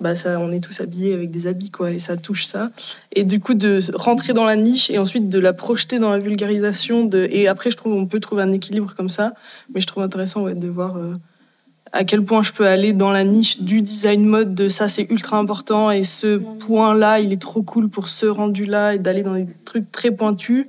bah 0.00 0.14
ça, 0.14 0.38
on 0.38 0.52
est 0.52 0.60
tous 0.60 0.80
habillés 0.80 1.12
avec 1.12 1.30
des 1.30 1.48
habits, 1.48 1.70
quoi, 1.70 1.90
et 1.90 1.98
ça 1.98 2.16
touche 2.16 2.44
ça. 2.44 2.70
Et 3.12 3.24
du 3.24 3.40
coup, 3.40 3.54
de 3.54 3.80
rentrer 3.94 4.32
dans 4.32 4.44
la 4.44 4.54
niche 4.54 4.90
et 4.90 4.98
ensuite 4.98 5.28
de 5.28 5.40
la 5.40 5.52
projeter 5.52 5.98
dans 5.98 6.10
la 6.10 6.18
vulgarisation. 6.18 7.04
De... 7.04 7.26
Et 7.30 7.48
après, 7.48 7.70
je 7.72 7.76
trouve 7.76 7.94
on 7.94 8.06
peut 8.06 8.20
trouver 8.20 8.42
un 8.42 8.52
équilibre 8.52 8.94
comme 8.94 9.08
ça. 9.08 9.34
Mais 9.74 9.80
je 9.80 9.86
trouve 9.86 10.04
intéressant 10.04 10.48
de 10.48 10.68
voir 10.68 10.96
euh, 10.98 11.16
à 11.92 12.04
quel 12.04 12.24
point 12.24 12.42
je 12.42 12.52
peux 12.52 12.66
aller 12.66 12.92
dans 12.92 13.10
la 13.10 13.24
niche 13.24 13.60
du 13.60 13.82
design 13.82 14.24
mode, 14.24 14.54
de 14.54 14.68
ça, 14.68 14.88
c'est 14.88 15.10
ultra 15.10 15.38
important, 15.38 15.90
et 15.90 16.04
ce 16.04 16.38
point-là, 16.38 17.20
il 17.20 17.32
est 17.32 17.40
trop 17.40 17.62
cool 17.62 17.88
pour 17.88 18.08
ce 18.08 18.26
rendu-là, 18.26 18.94
et 18.94 18.98
d'aller 18.98 19.22
dans 19.22 19.34
des 19.34 19.46
trucs 19.64 19.90
très 19.90 20.10
pointus. 20.10 20.66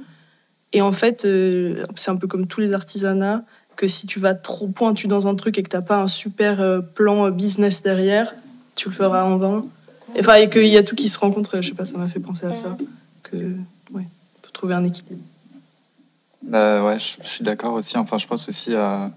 Et 0.74 0.82
en 0.82 0.92
fait, 0.92 1.26
euh, 1.26 1.86
c'est 1.96 2.12
un 2.12 2.16
peu 2.16 2.28
comme 2.28 2.48
tous 2.48 2.62
les 2.62 2.74
artisanats, 2.74 3.44
que 3.76 3.88
si 3.88 4.08
tu 4.08 4.20
vas 4.20 4.36
trop 4.36 4.68
pointu 4.68 5.08
dans 5.08 5.28
un 5.28 5.36
truc 5.36 5.58
et 5.58 5.64
que 5.64 5.70
t'as 5.70 5.82
pas 5.82 6.02
un 6.02 6.10
super 6.10 6.60
euh, 6.60 6.82
plan 6.82 7.28
euh, 7.28 7.32
business 7.32 7.82
derrière, 7.82 8.36
tu 8.76 8.90
le 8.90 8.94
feras 8.94 9.24
en 9.24 9.38
vain. 9.38 9.66
Enfin, 10.20 10.36
et 10.36 10.50
qu'il 10.50 10.68
y 10.68 10.78
a 10.78 10.84
tout 10.84 10.96
qui 10.96 11.08
se 11.08 11.18
rencontre, 11.18 11.62
je 11.62 11.70
sais 11.70 11.76
pas, 11.76 11.86
ça 11.86 11.98
m'a 11.98 12.08
fait 12.08 12.20
penser 12.20 12.46
à 12.46 12.56
ça. 12.56 12.78
Que, 13.24 13.38
ouais, 13.92 14.06
faut 14.42 14.52
trouver 14.52 14.74
un 14.74 14.84
équilibre. 14.84 15.24
Bah 16.42 16.84
ouais, 16.84 16.98
je, 17.00 17.28
suis 17.28 17.44
d'accord 17.44 17.74
aussi. 17.74 17.98
Enfin, 17.98 18.18
je 18.18 18.28
pense 18.28 18.50
aussi, 18.50 18.74
euh, 18.74 19.08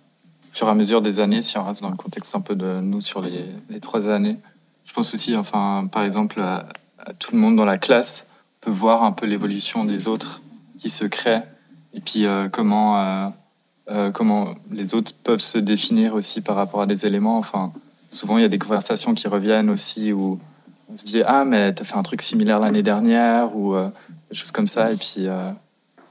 au 0.53 0.57
fur 0.57 0.67
et 0.67 0.71
à 0.71 0.75
mesure 0.75 1.01
des 1.01 1.21
années, 1.21 1.41
si 1.41 1.57
on 1.57 1.65
reste 1.65 1.81
dans 1.81 1.91
le 1.91 1.97
contexte 1.97 2.35
un 2.35 2.43
peu 2.43 2.55
de 2.55 2.81
nous 2.81 3.01
sur 3.01 3.23
les, 3.23 3.81
trois 3.81 4.07
années, 4.07 4.37
je 4.85 4.93
pense 4.93 5.15
aussi, 5.15 5.35
enfin, 5.35 5.89
par 5.91 6.03
exemple, 6.03 6.41
à, 6.41 6.67
tout 7.19 7.33
le 7.33 7.39
monde 7.39 7.57
dans 7.57 7.65
la 7.65 7.79
classe 7.79 8.29
peut 8.61 8.71
voir 8.71 9.03
un 9.03 9.13
peu 9.13 9.27
l'évolution 9.27 9.85
des 9.85 10.09
autres 10.09 10.43
qui 10.79 10.91
se 10.91 11.05
créent 11.05 11.43
et 11.95 12.01
puis 12.01 12.27
euh, 12.27 12.49
comment, 12.49 12.99
euh, 12.99 13.29
euh, 13.91 14.11
comment 14.11 14.55
les 14.71 14.95
autres 14.95 15.13
peuvent 15.25 15.41
se 15.41 15.59
définir 15.59 16.15
aussi 16.15 16.43
par 16.43 16.57
rapport 16.57 16.83
à 16.83 16.87
des 16.87 17.07
éléments. 17.07 17.39
Enfin, 17.39 17.73
souvent, 18.11 18.37
il 18.37 18.43
y 18.43 18.45
a 18.45 18.49
des 18.49 18.59
conversations 18.59 19.15
qui 19.15 19.29
reviennent 19.29 19.71
aussi 19.71 20.13
où 20.13 20.39
on 20.91 20.97
se 20.97 21.05
dit 21.05 21.23
Ah, 21.27 21.45
mais 21.45 21.73
t'as 21.73 21.85
fait 21.85 21.97
un 21.97 22.03
truc 22.03 22.23
similaire 22.23 22.61
l'année 22.61 22.83
dernière 22.83 23.57
ou 23.57 23.75
des 23.75 24.35
choses 24.35 24.53
comme 24.53 24.69
ça. 24.69 24.93
Et 24.93 24.97
puis. 24.97 25.27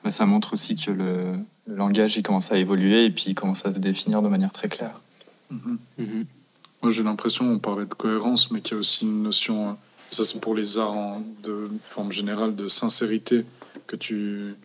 bah, 0.03 0.11
ça 0.11 0.25
montre 0.25 0.53
aussi 0.53 0.75
que 0.75 0.91
le, 0.91 1.33
le 1.71 1.77
langage 1.77 2.17
il 2.17 2.23
commence 2.23 2.51
à 2.51 2.57
évoluer 2.57 3.05
et 3.05 3.09
puis 3.09 3.25
il 3.27 3.35
commence 3.35 3.65
à 3.65 3.73
se 3.73 3.79
définir 3.79 4.21
de 4.21 4.27
manière 4.27 4.51
très 4.51 4.67
claire. 4.67 4.99
Mhm. 5.49 5.77
mhm. 5.97 6.25
Moi, 6.83 6.91
j'ai 6.91 7.03
l'impression, 7.03 7.45
on 7.45 7.59
parlait 7.59 7.85
de 7.85 7.93
cohérence, 7.93 8.49
mais 8.49 8.59
qu'il 8.61 8.73
y 8.73 8.77
a 8.77 8.79
aussi 8.79 9.03
une 9.05 9.21
notion, 9.21 9.77
ça 10.09 10.23
c'est 10.23 10.39
pour 10.41 10.55
les 10.55 10.79
arts 10.79 10.93
en- 10.93 11.21
de 11.43 11.69
forme 11.83 12.11
générale, 12.11 12.55
de 12.55 12.67
sincérité 12.67 13.45
que 13.85 13.95
tu, 13.95 14.55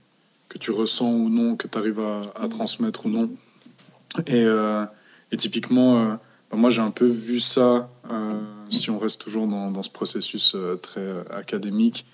que 0.49 0.57
tu 0.57 0.71
ressens 0.71 1.12
ou 1.12 1.29
non, 1.29 1.57
que 1.57 1.69
tu 1.69 1.77
arrives 1.77 2.01
à, 2.01 2.23
à 2.35 2.49
transmettre 2.49 3.05
ou 3.05 3.11
non. 3.11 3.31
Et, 4.27 4.33
euh, 4.45 4.87
et 5.31 5.37
typiquement, 5.37 5.99
euh, 5.99 6.14
bah, 6.51 6.57
moi 6.57 6.71
j'ai 6.71 6.81
un 6.81 6.90
peu 6.90 7.05
vu 7.07 7.38
ça, 7.38 7.90
euh, 8.11 8.40
si 8.71 8.88
on 8.88 8.99
reste 8.99 9.21
toujours 9.21 9.47
dans, 9.47 9.71
dans 9.71 9.83
ce 9.83 9.90
processus 9.90 10.55
euh, 10.55 10.77
très 10.77 11.01
euh, 11.03 11.23
académique, 11.31 12.07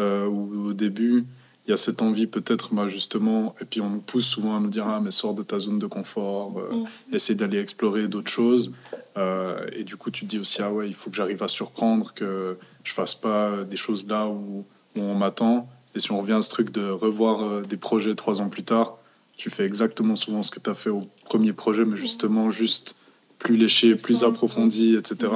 euh, 0.00 0.26
où 0.26 0.70
au 0.70 0.72
début, 0.72 1.26
il 1.66 1.70
y 1.70 1.72
a 1.72 1.76
cette 1.76 2.02
envie 2.02 2.26
peut-être 2.26 2.74
bah, 2.74 2.88
justement, 2.88 3.54
et 3.60 3.64
puis 3.64 3.80
on 3.80 3.88
nous 3.88 4.00
pousse 4.00 4.26
souvent 4.26 4.56
à 4.56 4.60
nous 4.60 4.68
dire, 4.68 4.86
ah 4.86 5.00
mais 5.00 5.10
sors 5.10 5.34
de 5.34 5.42
ta 5.42 5.58
zone 5.58 5.78
de 5.78 5.86
confort, 5.86 6.58
euh, 6.58 6.74
Mm. 6.74 7.14
essaie 7.16 7.34
d'aller 7.34 7.58
explorer 7.58 8.06
d'autres 8.08 8.30
choses. 8.30 8.70
Euh, 9.16 9.64
et 9.72 9.84
du 9.84 9.96
coup, 9.96 10.10
tu 10.10 10.24
te 10.26 10.30
dis 10.30 10.38
aussi, 10.38 10.60
ah 10.60 10.72
ouais, 10.72 10.88
il 10.88 10.94
faut 10.94 11.08
que 11.10 11.16
j'arrive 11.16 11.42
à 11.42 11.48
surprendre, 11.48 12.12
que 12.14 12.58
je 12.82 12.92
fasse 12.92 13.14
pas 13.14 13.64
des 13.64 13.76
choses 13.76 14.06
là 14.06 14.26
où, 14.28 14.64
où 14.96 15.00
on 15.00 15.14
m'attend. 15.14 15.68
Et 15.94 16.00
si 16.00 16.12
on 16.12 16.20
revient 16.20 16.32
à 16.34 16.42
ce 16.42 16.50
truc 16.50 16.70
de 16.70 16.88
revoir 16.90 17.42
euh, 17.42 17.62
des 17.62 17.76
projets 17.76 18.14
trois 18.14 18.40
ans 18.42 18.48
plus 18.48 18.64
tard, 18.64 18.98
tu 19.36 19.48
fais 19.50 19.64
exactement 19.64 20.16
souvent 20.16 20.42
ce 20.42 20.50
que 20.50 20.60
tu 20.60 20.68
as 20.68 20.74
fait 20.74 20.90
au 20.90 21.08
premier 21.24 21.52
projet, 21.52 21.84
mais 21.84 21.96
justement 21.96 22.50
juste 22.50 22.96
plus 23.38 23.56
léché, 23.56 23.94
plus 23.94 24.22
approfondi, 24.22 24.96
etc. 24.96 25.32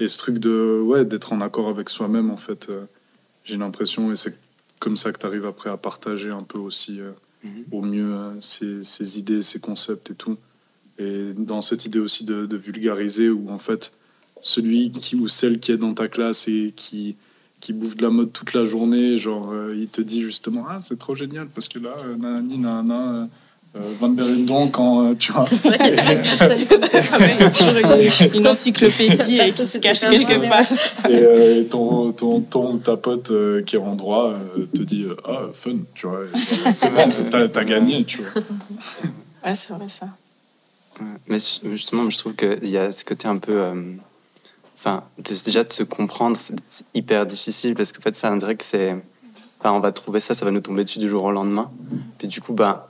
et 0.00 0.06
ce 0.06 0.18
truc 0.18 0.38
de 0.38 0.80
ouais 0.84 1.04
d'être 1.04 1.32
en 1.32 1.40
accord 1.40 1.68
avec 1.68 1.88
soi-même 1.88 2.30
en 2.30 2.36
fait 2.36 2.68
euh, 2.68 2.84
j'ai 3.44 3.56
l'impression 3.56 4.12
et 4.12 4.16
c'est 4.16 4.36
comme 4.78 4.96
ça 4.96 5.12
que 5.12 5.18
tu 5.18 5.26
arrives 5.26 5.46
après 5.46 5.70
à 5.70 5.76
partager 5.76 6.30
un 6.30 6.42
peu 6.42 6.58
aussi 6.58 7.00
euh, 7.00 7.12
Mhm. 7.44 7.64
au 7.70 7.82
mieux 7.82 8.12
euh, 8.14 8.40
ces, 8.40 8.82
ces 8.82 9.16
idées 9.20 9.42
ces 9.42 9.60
concepts 9.60 10.10
et 10.10 10.14
tout 10.16 10.36
et 10.98 11.32
dans 11.36 11.62
cette 11.62 11.86
idée 11.86 12.00
aussi 12.00 12.24
de, 12.24 12.46
de 12.46 12.56
vulgariser 12.56 13.30
où 13.30 13.48
en 13.50 13.58
fait 13.58 13.92
celui 14.42 14.90
qui 14.90 15.14
ou 15.14 15.28
celle 15.28 15.60
qui 15.60 15.70
est 15.70 15.76
dans 15.76 15.94
ta 15.94 16.08
classe 16.08 16.48
et 16.48 16.72
qui 16.74 17.14
qui 17.60 17.72
bouffe 17.72 17.96
de 17.96 18.02
la 18.02 18.10
mode 18.10 18.32
toute 18.32 18.54
la 18.54 18.64
journée 18.64 19.18
genre 19.18 19.52
euh, 19.52 19.72
il 19.76 19.86
te 19.86 20.00
dit 20.02 20.20
justement 20.20 20.66
ah 20.68 20.80
c'est 20.82 20.98
trop 20.98 21.14
génial 21.14 21.46
parce 21.46 21.68
que 21.68 21.78
là 21.78 21.94
nanani 22.18 22.58
nanana 22.58 23.28
Van 23.74 24.08
Berendonck 24.08 24.72
quand 24.72 25.04
euh, 25.10 25.14
tu 25.14 25.30
vois 25.32 25.44
C'est 25.62 25.68
vrai 25.68 25.78
qu'il 25.78 25.94
y 25.94 25.98
a 25.98 26.02
plein 26.02 26.14
de 26.14 26.22
personnes 26.22 26.66
comme 26.66 26.84
ça. 26.84 27.18
Ouais, 27.18 27.50
toujours 27.52 28.34
une, 28.34 28.46
encyclopédie 28.48 29.40
euh, 29.40 29.50
qui 29.50 29.66
se 29.66 29.78
cache 29.78 30.00
quelque 30.00 30.48
part. 30.48 31.10
et, 31.10 31.14
euh, 31.14 31.60
et 31.60 31.66
ton, 31.66 32.12
ton, 32.12 32.40
ton 32.40 32.78
ta 32.78 32.96
pote 32.96 33.30
euh, 33.30 33.62
qui 33.62 33.76
est 33.76 33.78
en 33.78 33.94
droit 33.94 34.30
euh, 34.32 34.66
te 34.74 34.82
dit 34.82 35.04
euh, 35.04 35.16
ah 35.24 35.42
fun 35.52 35.76
tu 35.94 36.06
vois 36.06 36.20
Et, 36.24 36.66
euh, 36.68 36.70
c'est 36.72 36.92
bon 36.92 37.10
t'as, 37.30 37.48
t'as 37.48 37.64
gagné 37.64 38.04
tu 38.04 38.22
vois 38.22 38.42
Ouais, 39.44 39.54
c'est 39.54 39.72
vrai 39.72 39.86
ça. 39.88 40.06
Mais 41.28 41.38
ju- 41.38 41.70
justement, 41.76 42.10
je 42.10 42.18
trouve 42.18 42.34
qu'il 42.34 42.68
y 42.68 42.76
a 42.76 42.90
ce 42.90 43.04
côté 43.04 43.28
un 43.28 43.36
peu. 43.38 43.52
euh, 43.60 43.92
Enfin, 44.76 45.04
de- 45.18 45.44
déjà 45.44 45.62
de 45.64 45.72
se 45.72 45.82
comprendre, 45.84 46.36
c'est 46.40 46.54
c'est 46.68 46.84
hyper 46.94 47.26
difficile 47.26 47.74
parce 47.74 47.92
qu'en 47.92 48.00
fait, 48.00 48.14
ça, 48.16 48.32
on 48.32 48.36
dirait 48.36 48.56
que 48.56 48.64
c'est. 48.64 48.96
Enfin, 49.60 49.72
on 49.72 49.80
va 49.80 49.90
trouver 49.92 50.20
ça, 50.20 50.34
ça 50.34 50.44
va 50.44 50.50
nous 50.52 50.60
tomber 50.60 50.84
dessus 50.84 50.98
du 51.00 51.08
jour 51.08 51.22
au 51.24 51.30
lendemain. 51.32 51.70
Puis 52.18 52.26
du 52.28 52.40
coup, 52.40 52.52
bah, 52.52 52.88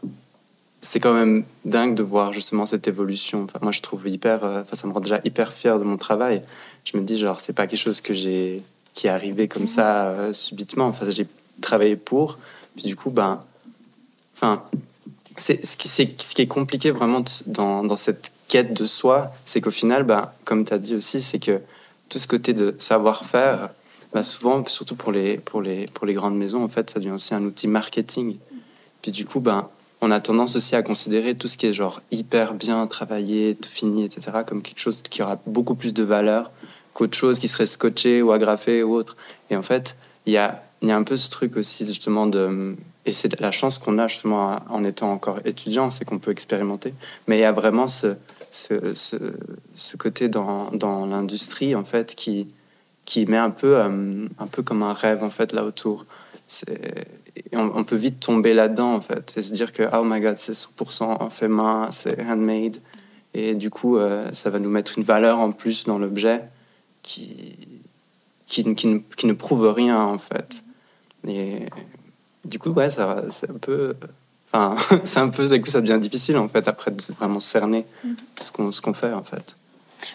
c'est 0.80 1.00
quand 1.00 1.14
même 1.14 1.44
dingue 1.64 1.94
de 1.94 2.02
voir 2.02 2.32
justement 2.32 2.66
cette 2.66 2.86
évolution. 2.88 3.44
Enfin, 3.44 3.58
moi, 3.62 3.72
je 3.72 3.80
trouve 3.82 4.06
hyper. 4.08 4.44
euh, 4.44 4.62
Enfin, 4.62 4.76
ça 4.76 4.86
me 4.86 4.92
rend 4.92 5.00
déjà 5.00 5.20
hyper 5.24 5.52
fier 5.52 5.78
de 5.78 5.84
mon 5.84 5.96
travail. 5.96 6.42
Je 6.84 6.96
me 6.96 7.02
dis, 7.02 7.16
genre, 7.18 7.40
c'est 7.40 7.52
pas 7.52 7.66
quelque 7.66 7.80
chose 7.80 8.00
que 8.00 8.14
j'ai. 8.14 8.62
qui 8.94 9.06
est 9.06 9.10
arrivé 9.10 9.48
comme 9.48 9.66
ça 9.66 10.08
euh, 10.08 10.32
subitement. 10.32 10.86
Enfin, 10.86 11.06
j'ai 11.10 11.26
travaillé 11.60 11.96
pour. 11.96 12.38
Puis 12.76 12.84
du 12.84 12.96
coup, 12.96 13.10
ben. 13.10 13.42
Enfin, 14.36 14.62
c'est 15.36 15.64
ce 15.66 15.76
qui, 15.76 15.88
c'est, 15.88 16.20
ce 16.20 16.34
qui 16.34 16.42
est 16.42 16.46
compliqué 16.46 16.90
vraiment 16.90 17.22
dans, 17.46 17.82
dans 17.82 17.96
cette 17.96 18.30
quête 18.48 18.72
de 18.72 18.86
soi, 18.86 19.32
c'est 19.44 19.60
qu'au 19.60 19.70
final, 19.70 20.04
bah, 20.04 20.34
comme 20.44 20.64
tu 20.64 20.72
as 20.72 20.78
dit 20.78 20.94
aussi, 20.94 21.20
c'est 21.20 21.38
que 21.38 21.60
tout 22.08 22.18
ce 22.18 22.26
côté 22.26 22.54
de 22.54 22.74
savoir-faire, 22.78 23.70
bah, 24.12 24.22
souvent, 24.22 24.64
surtout 24.66 24.94
pour 24.96 25.12
les, 25.12 25.38
pour, 25.38 25.60
les, 25.60 25.86
pour 25.88 26.06
les 26.06 26.14
grandes 26.14 26.36
maisons, 26.36 26.62
en 26.64 26.68
fait, 26.68 26.88
ça 26.90 26.98
devient 26.98 27.10
aussi 27.12 27.34
un 27.34 27.42
outil 27.44 27.66
marketing. 27.68 28.36
Puis 29.02 29.12
du 29.12 29.26
coup, 29.26 29.40
bah, 29.40 29.70
on 30.00 30.10
a 30.10 30.20
tendance 30.20 30.56
aussi 30.56 30.76
à 30.76 30.82
considérer 30.82 31.34
tout 31.34 31.48
ce 31.48 31.56
qui 31.56 31.66
est 31.66 31.72
genre 31.72 32.00
hyper 32.10 32.54
bien 32.54 32.86
travaillé, 32.86 33.56
tout 33.56 33.68
fini, 33.68 34.04
etc., 34.04 34.38
comme 34.46 34.62
quelque 34.62 34.78
chose 34.78 35.02
qui 35.02 35.22
aura 35.22 35.40
beaucoup 35.46 35.74
plus 35.74 35.92
de 35.92 36.02
valeur 36.02 36.50
qu'autre 36.92 37.16
chose 37.16 37.38
qui 37.38 37.48
serait 37.48 37.66
scotché 37.66 38.22
ou 38.22 38.32
agrafé 38.32 38.82
ou 38.82 38.94
autre. 38.94 39.16
Et 39.50 39.56
en 39.56 39.62
fait, 39.62 39.96
il 40.26 40.32
y 40.32 40.36
a, 40.36 40.62
y 40.82 40.90
a 40.90 40.96
un 40.96 41.02
peu 41.02 41.16
ce 41.16 41.30
truc 41.30 41.56
aussi 41.56 41.86
justement 41.86 42.26
de... 42.26 42.76
Et 43.06 43.12
c'est 43.12 43.40
la 43.40 43.50
chance 43.50 43.78
qu'on 43.78 43.98
a 43.98 44.06
justement 44.06 44.60
en 44.68 44.84
étant 44.84 45.10
encore 45.12 45.40
étudiant, 45.44 45.90
c'est 45.90 46.04
qu'on 46.04 46.18
peut 46.18 46.30
expérimenter. 46.30 46.92
Mais 47.26 47.38
il 47.38 47.40
y 47.40 47.44
a 47.44 47.52
vraiment 47.52 47.88
ce, 47.88 48.16
ce 48.50 49.96
côté 49.96 50.28
dans, 50.28 50.70
dans 50.72 51.06
l'industrie 51.06 51.74
en 51.74 51.84
fait 51.84 52.14
qui, 52.14 52.48
qui 53.08 53.24
met 53.24 53.38
un 53.38 53.48
peu, 53.48 53.78
euh, 53.78 54.26
un 54.38 54.46
peu 54.48 54.62
comme 54.62 54.82
un 54.82 54.92
rêve 54.92 55.24
en 55.24 55.30
fait 55.30 55.54
là 55.54 55.64
autour. 55.64 56.04
On, 57.52 57.70
on 57.74 57.84
peut 57.84 57.96
vite 57.96 58.20
tomber 58.20 58.54
là-dedans 58.54 58.94
en 58.94 59.00
fait 59.00 59.34
et 59.36 59.42
se 59.42 59.52
dire 59.52 59.72
que 59.72 59.82
oh 59.92 60.02
my 60.02 60.20
god 60.20 60.36
c'est 60.36 60.52
100% 60.52 61.30
fait 61.30 61.48
main, 61.48 61.88
c'est 61.90 62.20
handmade 62.22 62.78
et 63.34 63.54
du 63.54 63.70
coup 63.70 63.98
euh, 63.98 64.30
ça 64.32 64.50
va 64.50 64.58
nous 64.58 64.70
mettre 64.70 64.98
une 64.98 65.04
valeur 65.04 65.38
en 65.38 65.52
plus 65.52 65.84
dans 65.84 65.98
l'objet 65.98 66.42
qui, 67.02 67.56
qui, 68.46 68.74
qui, 68.74 68.86
ne, 68.86 68.98
qui 68.98 69.26
ne 69.26 69.34
prouve 69.34 69.68
rien 69.68 70.00
en 70.00 70.18
fait. 70.18 70.64
Et 71.26 71.66
du 72.44 72.58
coup 72.58 72.70
ouais 72.70 72.90
ça 72.90 73.24
c'est 73.28 73.50
un 73.50 73.58
peu 73.58 73.94
enfin 74.50 74.74
c'est 75.04 75.20
un 75.20 75.28
peu 75.28 75.46
du 75.46 75.60
coup 75.60 75.70
ça 75.70 75.82
devient 75.82 76.00
difficile 76.00 76.38
en 76.38 76.48
fait 76.48 76.66
après 76.66 76.90
de 76.90 77.02
vraiment 77.18 77.40
cerner 77.40 77.84
ce 78.40 78.50
qu'on 78.50 78.72
ce 78.72 78.80
qu'on 78.80 78.94
fait 78.94 79.12
en 79.12 79.22
fait. 79.24 79.56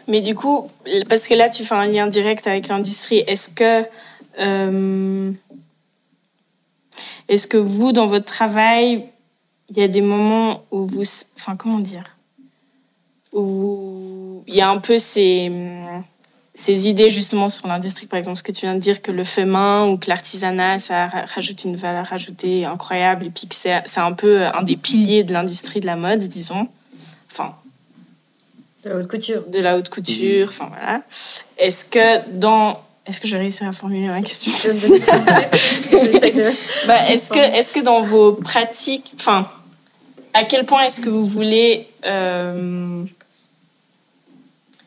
Mais 0.07 0.21
du 0.21 0.35
coup, 0.35 0.69
parce 1.09 1.27
que 1.27 1.33
là, 1.33 1.49
tu 1.49 1.63
fais 1.63 1.75
un 1.75 1.85
lien 1.85 2.07
direct 2.07 2.47
avec 2.47 2.67
l'industrie, 2.67 3.23
est-ce 3.27 3.49
que, 3.49 3.87
euh, 4.39 5.31
est-ce 7.29 7.47
que 7.47 7.57
vous, 7.57 7.91
dans 7.91 8.07
votre 8.07 8.25
travail, 8.25 9.05
il 9.69 9.77
y 9.77 9.81
a 9.83 9.87
des 9.87 10.01
moments 10.01 10.63
où 10.71 10.85
vous, 10.85 11.03
enfin, 11.37 11.55
comment 11.55 11.79
dire, 11.79 12.03
où 13.31 14.43
il 14.47 14.55
y 14.55 14.61
a 14.61 14.69
un 14.69 14.77
peu 14.77 14.99
ces, 14.99 15.51
ces 16.53 16.87
idées 16.87 17.09
justement 17.11 17.49
sur 17.49 17.67
l'industrie, 17.67 18.05
par 18.05 18.19
exemple, 18.19 18.37
ce 18.37 18.43
que 18.43 18.51
tu 18.51 18.61
viens 18.65 18.75
de 18.75 18.79
dire, 18.79 19.01
que 19.01 19.11
le 19.11 19.23
fait 19.23 19.45
main 19.45 19.87
ou 19.87 19.97
que 19.97 20.09
l'artisanat, 20.09 20.77
ça 20.79 21.07
ra- 21.07 21.25
rajoute 21.25 21.63
une 21.63 21.75
valeur 21.75 22.11
ajoutée 22.13 22.65
incroyable, 22.65 23.25
et 23.27 23.29
puis 23.29 23.47
que 23.47 23.55
c'est 23.55 23.81
c'est 23.85 24.01
un 24.01 24.11
peu 24.11 24.45
un 24.45 24.61
des 24.63 24.75
piliers 24.77 25.23
de 25.23 25.33
l'industrie 25.33 25.79
de 25.79 25.85
la 25.87 25.95
mode, 25.95 26.19
disons. 26.19 26.67
Enfin, 27.31 27.55
De 28.83 28.89
la 28.89 28.97
haute 28.97 29.07
couture. 29.07 29.43
de 29.47 29.59
la 29.59 29.77
haute 29.77 29.89
couture, 29.89 30.49
enfin 30.49 30.67
voilà. 30.69 31.01
Est-ce 31.57 31.85
que 31.85 32.29
dans... 32.37 32.79
Est-ce 33.05 33.19
que 33.19 33.27
je 33.27 33.33
vais 33.35 33.41
réussir 33.41 33.67
à 33.67 33.73
formuler 33.73 34.07
ma 34.07 34.21
question? 34.21 34.51
Je 34.57 34.69
vais 34.69 34.73
me 34.73 34.79
donner 34.79 35.01
J'essaie 35.91 36.31
de. 36.31 36.51
bah, 36.87 37.09
Est-ce 37.09 37.31
que, 37.31 37.37
est 37.39 37.73
que 37.73 37.79
dans 37.81 38.01
vos 38.01 38.31
pratiques, 38.33 39.13
enfin, 39.15 39.49
à 40.33 40.43
quel 40.45 40.65
point 40.65 40.83
est-ce 40.85 41.01
que 41.01 41.09
vous 41.09 41.25
voulez 41.25 41.87
euh, 42.05 43.03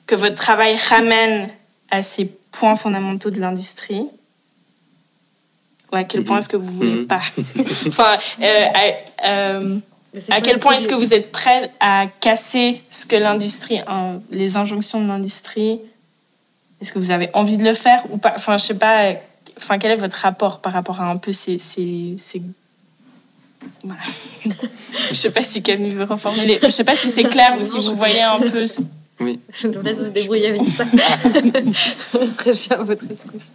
que 0.06 0.14
votre 0.14 0.34
travail 0.34 0.76
ramène 0.88 1.50
à 1.90 2.02
ces 2.02 2.26
points 2.52 2.76
fondamentaux 2.76 3.30
de 3.30 3.38
l'industrie? 3.40 4.06
Ou 5.92 5.96
à 5.96 6.04
quel 6.04 6.24
point 6.24 6.38
est-ce 6.38 6.48
que 6.48 6.56
vous 6.56 6.72
voulez 6.72 6.92
Mhm. 6.94 7.06
pas? 7.06 7.20
Enfin, 7.86 8.16
euh, 8.42 8.64
à- 8.74 9.28
euh, 9.28 9.78
à 10.30 10.40
quel 10.40 10.58
point 10.58 10.72
est-ce 10.72 10.88
que 10.88 10.94
vous 10.94 11.12
êtes 11.14 11.30
prêt 11.30 11.70
à 11.80 12.06
casser 12.20 12.82
ce 12.88 13.04
que 13.06 13.14
l'industrie, 13.16 13.80
les 14.30 14.56
injonctions 14.56 15.00
de 15.02 15.06
l'industrie 15.06 15.78
Est-ce 16.80 16.92
que 16.92 16.98
vous 16.98 17.10
avez 17.10 17.30
envie 17.32 17.56
de 17.56 17.64
le 17.64 17.72
faire 17.74 18.02
ou 18.10 18.18
pas? 18.18 18.34
Enfin, 18.36 18.58
je 18.58 18.64
sais 18.64 18.74
pas. 18.78 19.14
Enfin, 19.56 19.78
quel 19.78 19.92
est 19.92 19.96
votre 19.96 20.16
rapport 20.16 20.60
par 20.60 20.72
rapport 20.72 21.00
à 21.00 21.10
un 21.10 21.16
peu 21.16 21.32
ces, 21.32 21.58
ces, 21.58 22.16
ces... 22.18 22.42
Voilà. 23.82 24.00
je 25.10 25.14
sais 25.14 25.30
pas 25.30 25.42
si 25.42 25.62
Camille 25.62 25.94
veut 25.94 26.04
reformuler. 26.04 26.58
Je 26.62 26.68
sais 26.68 26.84
pas 26.84 26.94
si 26.96 27.08
c'est 27.08 27.24
clair 27.24 27.56
ou 27.58 27.64
si 27.64 27.80
vous 27.80 27.94
voyez 27.96 28.22
un 28.22 28.38
peu. 28.40 28.66
ce- 28.66 28.82
Je 29.18 29.68
vous 29.68 29.82
laisse 29.82 29.98
vous 29.98 30.10
débrouiller 30.10 30.48
avec 30.48 30.62
ça. 30.68 30.84
Après, 32.14 32.52
j'ai 32.52 32.72
à 32.72 32.76
votre 32.82 33.06
rescousse. 33.08 33.50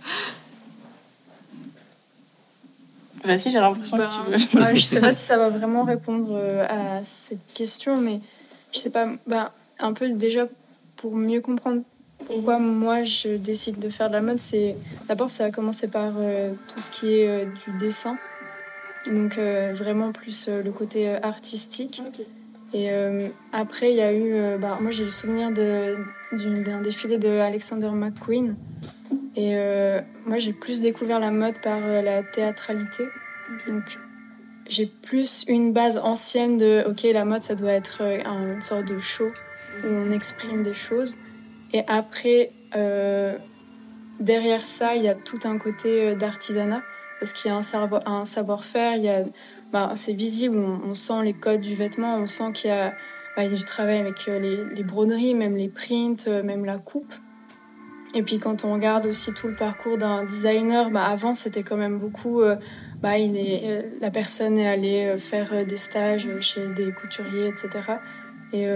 Vas-y, 3.24 3.52
j'ai 3.52 3.60
l'impression 3.60 3.98
Bah, 3.98 4.08
que 4.08 4.36
tu 4.38 4.48
veux. 4.58 4.62
ouais, 4.64 4.76
je 4.76 4.82
sais 4.82 5.00
pas 5.00 5.14
si 5.14 5.24
ça 5.24 5.38
va 5.38 5.50
vraiment 5.50 5.84
répondre 5.84 6.30
euh, 6.32 6.66
à 6.68 7.04
cette 7.04 7.54
question, 7.54 7.98
mais 7.98 8.20
je 8.74 8.80
sais 8.80 8.90
pas, 8.90 9.08
bah, 9.28 9.52
un 9.80 9.94
peu 9.94 10.10
déjà 10.14 10.48
pour 10.96 11.16
mieux 11.16 11.40
comprendre 11.42 11.84
pourquoi 12.28 12.60
moi 12.60 13.04
je 13.04 13.36
décide 13.38 13.80
de 13.80 13.90
faire 13.90 14.08
de 14.10 14.14
la 14.14 14.22
mode, 14.22 14.40
c'est 14.40 14.76
d'abord 15.08 15.30
ça 15.30 15.46
a 15.46 15.52
commencé 15.52 15.88
par 15.88 16.14
euh, 16.18 16.54
tout 16.74 16.80
ce 16.82 16.90
qui 16.92 17.14
est 17.20 17.28
euh, 17.28 17.46
du 17.46 17.78
dessin, 17.78 18.18
donc 19.06 19.38
euh, 19.38 19.72
vraiment 19.74 20.12
plus 20.12 20.48
le 20.50 20.72
côté 20.72 21.10
artistique. 21.10 22.02
Et 22.74 22.90
après, 23.52 23.92
il 23.92 23.98
y 23.98 24.02
a 24.02 24.14
eu, 24.14 24.58
bah, 24.58 24.78
moi 24.80 24.92
j'ai 24.92 25.04
le 25.04 25.12
souvenir 25.12 25.52
d'un 25.52 26.82
défilé 26.82 27.18
de 27.18 27.28
Alexander 27.28 27.90
McQueen. 27.90 28.56
Et 29.36 29.56
moi 30.26 30.38
j'ai 30.38 30.54
plus 30.54 30.80
découvert 30.80 31.20
la 31.20 31.32
mode 31.32 31.56
par 31.62 31.82
la 31.82 32.24
théâtralité. 32.24 33.04
Donc 33.68 33.84
j'ai 34.70 34.86
plus 34.86 35.44
une 35.50 35.74
base 35.74 35.98
ancienne 35.98 36.58
de, 36.58 36.86
ok, 36.88 37.04
la 37.12 37.26
mode 37.26 37.44
ça 37.44 37.56
doit 37.56 37.74
être 37.74 38.02
un- 38.04 38.54
une 38.54 38.62
sorte 38.62 38.86
de 38.86 39.00
show 39.00 39.28
où 39.84 39.88
on 39.88 40.10
exprime 40.14 40.64
des 40.64 40.74
choses. 40.74 41.18
Et 41.74 41.84
après, 41.88 42.52
euh, 42.76 43.38
derrière 44.20 44.64
ça, 44.64 44.96
il 44.96 45.04
y 45.04 45.08
a 45.08 45.16
tout 45.16 45.40
un 45.44 45.58
côté 45.58 46.10
euh, 46.10 46.16
d'artisanat 46.16 46.82
parce 47.20 47.34
qu'il 47.34 47.52
y 47.52 47.54
a 47.54 47.58
un, 47.58 48.02
un 48.08 48.26
savoir-faire, 48.26 49.26
bah, 49.72 49.92
c'est 49.96 50.14
visible, 50.14 50.58
on, 50.58 50.96
sent 50.96 51.24
les 51.24 51.34
codes 51.34 51.62
du 51.62 51.76
vêtement, 51.76 52.16
on 52.16 52.26
sent 52.26 52.52
qu'il 52.54 52.72
y 52.72 52.74
a, 52.74 52.96
bah, 53.38 53.48
du 53.48 53.64
travail 53.64 54.00
avec 54.00 54.28
euh, 54.28 54.40
les, 54.40 54.64
les 54.76 54.84
broderies, 54.84 55.36
même 55.36 55.56
les 55.56 55.70
prints, 55.70 56.28
même 56.44 56.66
la 56.66 56.80
coupe. 56.80 57.14
Et 58.16 58.24
puis 58.24 58.40
quand 58.40 58.66
on 58.66 58.74
regarde 58.74 59.06
aussi 59.06 59.34
tout 59.34 59.48
le 59.48 59.56
parcours 59.56 59.98
d'un 59.98 60.26
designer, 60.26 60.90
bah, 60.90 61.06
avant 61.06 61.36
c'était 61.36 61.64
quand 61.64 61.78
même 61.78 62.00
beaucoup, 62.00 62.42
bah, 63.02 63.20
il 63.20 63.38
est, 63.38 63.86
la 64.02 64.10
personne 64.10 64.58
est 64.58 64.68
allée 64.68 65.16
faire 65.20 65.66
des 65.66 65.78
stages 65.78 66.28
chez 66.42 66.68
des 66.70 66.92
couturiers, 66.92 67.48
etc. 67.48 67.70
Et, 68.52 68.68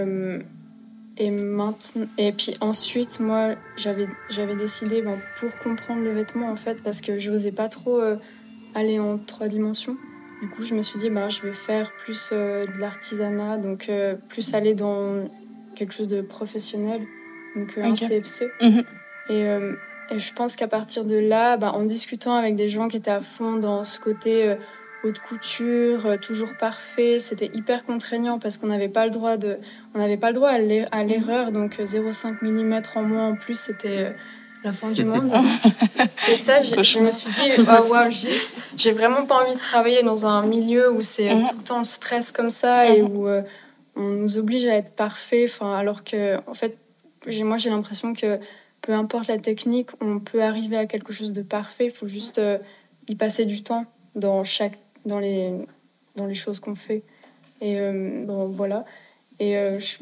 et, 1.18 1.30
maintenant, 1.30 2.06
et 2.18 2.32
puis 2.32 2.56
ensuite, 2.60 3.20
moi, 3.20 3.54
j'avais 3.76 4.06
j'avais 4.28 4.54
décidé 4.54 5.02
ben, 5.02 5.18
pour 5.38 5.56
comprendre 5.58 6.02
le 6.02 6.12
vêtement, 6.12 6.50
en 6.50 6.56
fait, 6.56 6.82
parce 6.82 7.00
que 7.00 7.18
je 7.18 7.30
n'osais 7.30 7.52
pas 7.52 7.68
trop 7.68 8.00
euh, 8.00 8.16
aller 8.74 8.98
en 8.98 9.18
trois 9.18 9.48
dimensions. 9.48 9.96
Du 10.42 10.48
coup, 10.48 10.64
je 10.64 10.74
me 10.74 10.82
suis 10.82 10.98
dit, 10.98 11.08
ben, 11.08 11.30
je 11.30 11.40
vais 11.42 11.54
faire 11.54 11.92
plus 11.96 12.30
euh, 12.32 12.66
de 12.66 12.78
l'artisanat, 12.78 13.56
donc 13.56 13.88
euh, 13.88 14.14
plus 14.28 14.52
aller 14.52 14.74
dans 14.74 15.28
quelque 15.74 15.94
chose 15.94 16.08
de 16.08 16.20
professionnel, 16.20 17.00
donc 17.54 17.78
un. 17.78 17.94
CFC. 17.94 18.48
Mhm. 18.60 18.84
Et, 19.28 19.42
et 20.14 20.18
je 20.20 20.32
pense 20.34 20.54
qu'à 20.54 20.68
partir 20.68 21.04
de 21.04 21.16
là, 21.16 21.56
bah, 21.56 21.72
en 21.72 21.84
discutant 21.84 22.34
avec 22.34 22.54
des 22.54 22.68
gens 22.68 22.88
qui 22.88 22.96
étaient 22.96 23.10
à 23.10 23.22
fond 23.22 23.54
dans 23.54 23.82
ce 23.82 23.98
côté 23.98 24.56
haute 25.04 25.18
couture, 25.18 26.18
toujours 26.20 26.56
parfait, 26.58 27.18
c'était 27.18 27.50
hyper 27.54 27.84
contraignant 27.84 28.38
parce 28.38 28.58
qu'on 28.58 28.66
n'avait 28.66 28.88
pas 28.88 29.04
le 29.04 29.10
droit 29.10 29.36
de, 29.36 29.58
on 29.94 29.98
n'avait 29.98 30.16
pas 30.16 30.28
le 30.28 30.34
droit 30.34 30.50
à 30.50 31.04
l'erreur, 31.04 31.52
donc 31.52 31.78
0,5 31.78 32.38
mm 32.42 32.82
en 32.94 33.02
moins 33.02 33.28
en 33.28 33.36
plus, 33.36 33.58
c'était 33.58 34.14
la 34.66 34.72
fin 34.72 34.90
du 34.90 35.04
monde. 35.04 35.32
et 36.30 36.36
ça, 36.36 36.62
je 36.62 36.98
me 36.98 37.10
suis 37.10 37.30
dit, 37.30 37.52
oh, 37.58 37.96
j'ai 38.76 38.92
vraiment 38.92 39.24
pas 39.24 39.42
envie 39.42 39.54
de 39.54 39.60
travailler 39.60 40.02
dans 40.02 40.26
un 40.26 40.44
milieu 40.44 40.90
où 40.90 41.02
c'est 41.02 41.34
mhm. 41.34 41.48
tout 41.48 41.56
le 41.56 41.62
temps 41.62 41.78
le 41.78 41.84
stress 41.84 42.32
comme 42.32 42.50
ça 42.50 42.88
et 42.88 43.02
mhm. 43.02 43.16
où 43.16 43.28
euh, 43.28 43.42
on 43.94 44.08
nous 44.08 44.38
oblige 44.38 44.66
à 44.66 44.74
être 44.74 44.90
parfait. 44.90 45.46
Enfin, 45.48 45.74
alors 45.74 46.04
que, 46.04 46.36
en 46.48 46.54
fait, 46.54 46.76
moi, 47.42 47.56
j'ai 47.56 47.70
l'impression 47.70 48.12
que 48.12 48.38
peu 48.82 48.92
importe 48.92 49.28
la 49.28 49.38
technique, 49.38 49.90
on 50.00 50.18
peut 50.18 50.42
arriver 50.42 50.76
à 50.76 50.86
quelque 50.86 51.12
chose 51.12 51.32
de 51.32 51.42
parfait. 51.42 51.86
Il 51.86 51.92
faut 51.92 52.08
juste 52.08 52.38
euh, 52.38 52.58
y 53.08 53.14
passer 53.14 53.44
du 53.44 53.62
temps 53.62 53.86
dans 54.14 54.44
chaque, 54.44 54.78
dans 55.06 55.18
les, 55.18 55.52
dans 56.16 56.26
les 56.26 56.34
choses 56.34 56.60
qu'on 56.60 56.74
fait. 56.74 57.02
Et 57.62 57.80
euh, 57.80 58.24
bon, 58.26 58.48
voilà. 58.48 58.84
Et 59.38 59.54
je 59.78 59.98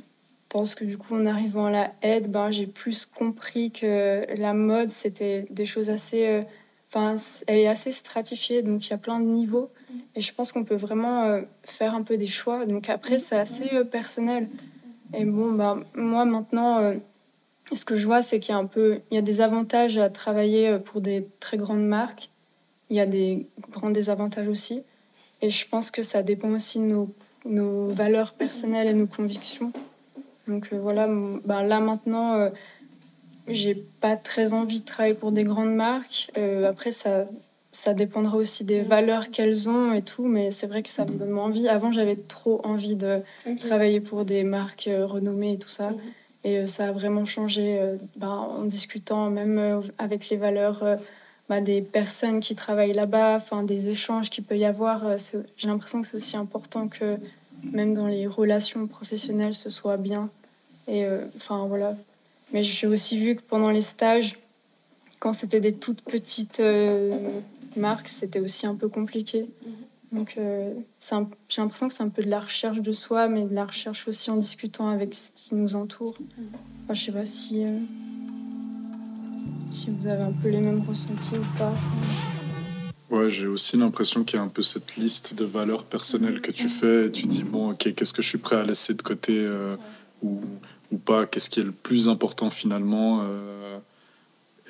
pense 0.54 0.76
que 0.76 0.84
du 0.84 0.96
coup, 0.96 1.16
en 1.16 1.26
arrivant 1.26 1.66
à 1.66 1.70
la 1.72 1.92
aide, 2.02 2.30
ben, 2.30 2.52
j'ai 2.52 2.68
plus 2.68 3.06
compris 3.06 3.72
que 3.72 4.24
la 4.36 4.54
mode, 4.54 4.88
c'était 4.90 5.48
des 5.50 5.66
choses 5.66 5.90
assez. 5.90 6.28
Euh, 6.28 6.42
enfin, 6.88 7.16
elle 7.48 7.58
est 7.58 7.66
assez 7.66 7.90
stratifiée, 7.90 8.62
donc 8.62 8.86
il 8.86 8.90
y 8.90 8.92
a 8.92 8.98
plein 8.98 9.18
de 9.18 9.24
niveaux. 9.24 9.68
Et 10.14 10.20
je 10.20 10.32
pense 10.32 10.52
qu'on 10.52 10.62
peut 10.62 10.76
vraiment 10.76 11.24
euh, 11.24 11.40
faire 11.64 11.96
un 11.96 12.04
peu 12.04 12.16
des 12.16 12.28
choix. 12.28 12.66
Donc 12.66 12.88
après, 12.88 13.18
c'est 13.18 13.36
assez 13.36 13.74
euh, 13.74 13.82
personnel. 13.82 14.48
Et 15.12 15.24
bon, 15.24 15.50
ben, 15.50 15.82
moi 15.96 16.24
maintenant, 16.24 16.94
ce 17.72 17.84
que 17.84 17.96
je 17.96 18.06
vois, 18.06 18.22
c'est 18.22 18.38
qu'il 18.38 18.52
y 18.52 18.56
a 18.56 18.60
un 18.60 18.66
peu. 18.66 19.00
Il 19.10 19.16
y 19.16 19.18
a 19.18 19.22
des 19.22 19.40
avantages 19.40 19.98
à 19.98 20.08
travailler 20.08 20.78
pour 20.78 21.00
des 21.00 21.26
très 21.40 21.56
grandes 21.56 21.84
marques. 21.84 22.30
Il 22.90 22.96
y 22.96 23.00
a 23.00 23.06
des 23.06 23.48
grands 23.72 23.90
désavantages 23.90 24.46
aussi. 24.46 24.84
Et 25.44 25.50
je 25.50 25.68
pense 25.68 25.90
que 25.90 26.02
ça 26.02 26.22
dépend 26.22 26.48
aussi 26.52 26.78
de 26.78 26.85
nos, 26.85 27.14
nos 27.44 27.88
valeurs 27.88 28.33
personnelles 28.33 28.88
et 28.88 28.94
nos 28.94 29.07
convictions. 29.07 29.72
Donc 30.48 30.70
euh, 30.72 30.78
voilà, 30.80 31.07
ben 31.07 31.62
là 31.62 31.80
maintenant, 31.80 32.33
euh, 32.37 32.48
j'ai 33.46 33.74
pas 33.74 34.16
très 34.16 34.54
envie 34.54 34.80
de 34.80 34.87
travailler 34.87 35.14
pour 35.14 35.33
des 35.33 35.44
grandes 35.44 35.74
marques. 35.74 36.30
Euh, 36.38 36.66
après, 36.66 36.92
ça, 36.92 37.26
ça 37.72 37.92
dépendra 37.92 38.38
aussi 38.38 38.64
des 38.64 38.80
valeurs 38.80 39.30
qu'elles 39.30 39.68
ont 39.68 39.92
et 39.92 40.00
tout, 40.00 40.24
mais 40.24 40.50
c'est 40.50 40.66
vrai 40.66 40.83
que 40.83 40.88
ça 40.88 41.04
me 41.04 41.11
donne 41.11 41.38
envie. 41.38 41.68
Avant, 41.68 41.92
j'avais 41.92 42.16
trop 42.16 42.62
envie 42.64 42.94
de 42.96 43.20
travailler 43.61 44.00
pour 44.00 44.24
des 44.24 44.44
marques 44.44 44.88
renommées 44.88 45.52
et 45.52 45.59
tout 45.59 45.68
ça. 45.68 45.90
Mhm. 45.90 45.98
Et 46.44 46.66
ça 46.66 46.88
a 46.88 46.92
vraiment 46.92 47.26
changé 47.26 47.78
ben, 48.16 48.30
en 48.30 48.64
discutant 48.64 49.28
même 49.28 49.83
avec 49.98 50.30
les 50.30 50.38
valeurs 50.38 50.83
ben, 51.48 51.62
des 51.62 51.83
personnes 51.83 52.40
qui 52.40 52.54
travaillent 52.54 52.92
là-bas, 52.92 53.37
enfin 53.37 53.62
des 53.62 53.88
échanges 53.88 54.30
qu'il 54.30 54.44
peut 54.44 54.57
y 54.57 54.64
avoir. 54.64 55.02
J'ai 55.57 55.68
l'impression 55.68 56.00
que 56.00 56.07
c'est 56.07 56.16
aussi 56.16 56.37
important 56.37 56.88
que 56.88 57.18
même 57.72 57.94
dans 57.94 58.07
les 58.07 58.26
relations 58.26 58.87
professionnelles, 58.87 59.54
ce 59.54 59.70
soit 59.70 59.96
bien. 59.96 60.30
Et 60.88 61.04
euh, 61.04 61.24
enfin 61.37 61.66
voilà. 61.66 61.96
Mais 62.52 62.62
j'ai 62.62 62.87
aussi 62.87 63.18
vu 63.18 63.37
que 63.37 63.42
pendant 63.42 63.70
les 63.70 63.80
stages, 63.80 64.38
quand 65.18 65.33
c'était 65.33 65.61
des 65.61 65.72
toutes 65.72 66.02
petites 66.02 66.61
euh, 66.61 67.16
marques, 67.76 68.09
c'était 68.09 68.40
aussi 68.40 68.66
un 68.66 68.74
peu 68.74 68.88
compliqué. 68.88 69.46
Donc 70.12 70.37
euh, 70.38 70.72
j'ai 71.48 71.61
l'impression 71.61 71.88
que 71.88 71.94
c'est 71.94 72.02
un 72.02 72.09
peu 72.09 72.22
de 72.22 72.30
la 72.30 72.40
recherche 72.40 72.80
de 72.80 72.92
soi, 72.92 73.28
mais 73.28 73.46
de 73.46 73.54
la 73.54 73.64
recherche 73.64 74.07
aussi 74.07 74.30
en 74.30 74.37
discutant 74.37 74.88
avec 74.88 75.14
ce 75.14 75.30
qui 75.33 75.54
nous 75.54 75.74
entoure. 75.74 76.16
Enfin, 76.85 76.94
je 76.94 77.04
sais 77.04 77.12
pas 77.12 77.24
si, 77.24 77.64
si 79.74 79.90
vous 79.90 80.06
avez 80.06 80.22
un 80.22 80.32
peu 80.32 80.48
les 80.48 80.60
mêmes 80.60 80.84
ressentis 80.88 81.34
ou 81.34 81.58
pas. 81.58 81.74
Ouais, 83.10 83.28
j'ai 83.28 83.46
aussi 83.46 83.76
l'impression 83.76 84.24
qu'il 84.24 84.38
y 84.38 84.40
a 84.40 84.42
un 84.42 84.48
peu 84.48 84.62
cette 84.62 84.96
liste 84.96 85.34
de 85.34 85.44
valeurs 85.44 85.84
personnelles 85.84 86.40
que 86.40 86.52
tu 86.52 86.68
fais 86.68 87.06
et 87.06 87.10
tu 87.10 87.26
dis, 87.26 87.42
bon, 87.42 87.72
ok, 87.72 87.94
qu'est-ce 87.94 88.12
que 88.12 88.22
je 88.22 88.28
suis 88.28 88.38
prêt 88.38 88.56
à 88.56 88.62
laisser 88.62 88.94
de 88.94 89.02
côté 89.02 89.34
euh, 89.37 89.76
ou, 90.22 90.40
ou, 90.90 90.96
pas, 90.96 91.26
qu'est-ce 91.26 91.50
qui 91.50 91.60
est 91.60 91.64
le 91.64 91.72
plus 91.72 92.08
important 92.08 92.50
finalement. 92.50 93.20
Euh, 93.22 93.78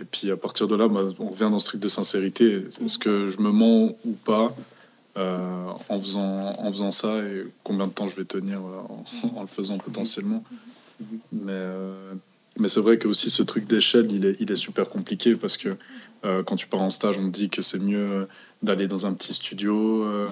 et 0.01 0.05
puis 0.05 0.31
à 0.31 0.37
partir 0.37 0.67
de 0.67 0.75
là, 0.75 0.88
bah, 0.88 1.03
on 1.19 1.29
revient 1.29 1.49
dans 1.51 1.59
ce 1.59 1.67
truc 1.67 1.81
de 1.81 1.88
sincérité. 1.88 2.64
Est-ce 2.85 2.99
que 2.99 3.29
je 3.29 3.40
me 3.40 3.53
mens 3.53 3.95
ou 4.05 4.12
pas 4.25 4.55
euh, 5.17 5.71
en, 5.88 6.01
faisant, 6.01 6.59
en 6.59 6.73
faisant 6.73 6.90
ça 6.90 7.19
et 7.19 7.45
combien 7.62 7.87
de 7.87 7.93
temps 7.93 8.09
je 8.09 8.17
vais 8.17 8.25
tenir 8.25 8.61
en, 8.61 9.40
le 9.40 9.47
faisant 9.47 9.79
potentiellement. 9.79 10.43
Mais, 11.33 11.69
mais 12.59 12.69
c'est 12.69 12.81
vrai 12.81 12.99
que 12.99 13.09
aussi 13.09 13.31
ce 13.31 13.43
truc 13.43 13.67
d'échelle, 13.67 14.11
il 14.12 14.51
est, 14.51 14.55
super 14.55 14.88
compliqué 14.88 15.35
parce 15.35 15.57
que 15.57 15.77
euh, 16.25 16.43
quand 16.43 16.57
tu 16.57 16.67
pars 16.67 16.83
en 16.83 16.90
stage, 16.90 17.19
on 17.19 17.27
te 17.31 17.35
dit 17.37 17.51
que 17.51 17.62
c'est 17.62 17.81
mieux 17.81 18.29
d'aller 18.62 18.87
dans 18.87 19.07
un 19.07 19.12
petit 19.12 19.35
studio. 19.35 20.05
Euh, 20.05 20.29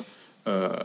euh, 0.47 0.77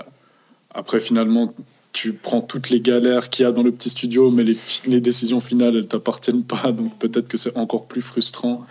après, 0.71 0.99
finalement, 0.99 1.53
tu 1.93 2.13
prends 2.13 2.41
toutes 2.41 2.69
les 2.69 2.81
galères 2.81 3.29
qu'il 3.29 3.43
y 3.43 3.45
a 3.45 3.51
dans 3.51 3.63
le 3.63 3.71
petit 3.71 3.89
studio, 3.89 4.31
mais 4.31 4.43
les, 4.43 4.57
les 4.87 4.99
décisions 4.99 5.39
finales, 5.39 5.75
elles 5.75 5.87
t'appartiennent 5.87 6.43
pas. 6.43 6.71
Donc 6.73 6.97
peut-être 6.97 7.27
que 7.27 7.37
c'est 7.37 7.55
encore 7.55 7.87
plus 7.87 8.01
frustrant. 8.01 8.65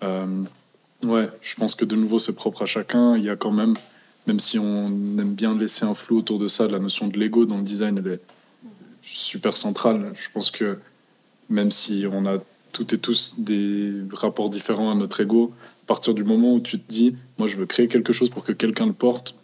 ouais, 0.00 1.28
je 1.42 1.54
pense 1.56 1.74
que 1.74 1.84
de 1.84 1.96
nouveau, 1.96 2.20
c'est 2.20 2.34
propre 2.34 2.62
à 2.62 2.66
chacun. 2.66 3.16
Il 3.16 3.24
y 3.24 3.30
a 3.30 3.36
quand 3.36 3.52
même, 3.52 3.74
même 4.28 4.38
si 4.38 4.60
on 4.60 4.86
aime 4.86 5.34
bien 5.34 5.58
laisser 5.58 5.84
un 5.84 5.94
flou 5.94 6.18
autour 6.18 6.38
de 6.38 6.46
ça, 6.46 6.68
la 6.68 6.78
notion 6.78 7.08
de 7.08 7.18
l'ego 7.18 7.46
dans 7.46 7.58
le 7.58 7.64
design, 7.64 7.98
elle 7.98 8.12
est 8.12 8.20
super 9.02 9.56
centrale. 9.56 10.12
Je 10.14 10.28
pense 10.32 10.52
que 10.52 10.78
même 11.52 11.70
si 11.70 12.04
on 12.10 12.26
a 12.26 12.38
toutes 12.72 12.92
et 12.94 12.98
tous 12.98 13.34
des 13.38 13.92
rapports 14.12 14.50
différents 14.50 14.90
à 14.90 14.94
notre 14.94 15.20
ego, 15.20 15.52
à 15.84 15.86
partir 15.86 16.14
du 16.14 16.24
moment 16.24 16.54
où 16.54 16.60
tu 16.60 16.78
te 16.78 16.90
dis, 16.90 17.14
moi 17.38 17.46
je 17.46 17.56
veux 17.56 17.66
créer 17.66 17.88
quelque 17.88 18.12
chose 18.12 18.30
pour 18.30 18.44
que 18.44 18.52
quelqu'un 18.52 18.86
le 18.86 18.92
porte, 18.92 19.34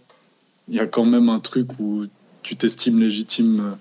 il 0.68 0.75
y 0.75 0.81
a 0.81 0.87
quand 0.87 1.05
même 1.05 1.29
un 1.29 1.40
truc 1.40 1.68
où 1.79 2.07
tu 2.42 2.57
t'estimes 2.57 2.99
légitime 2.99 3.77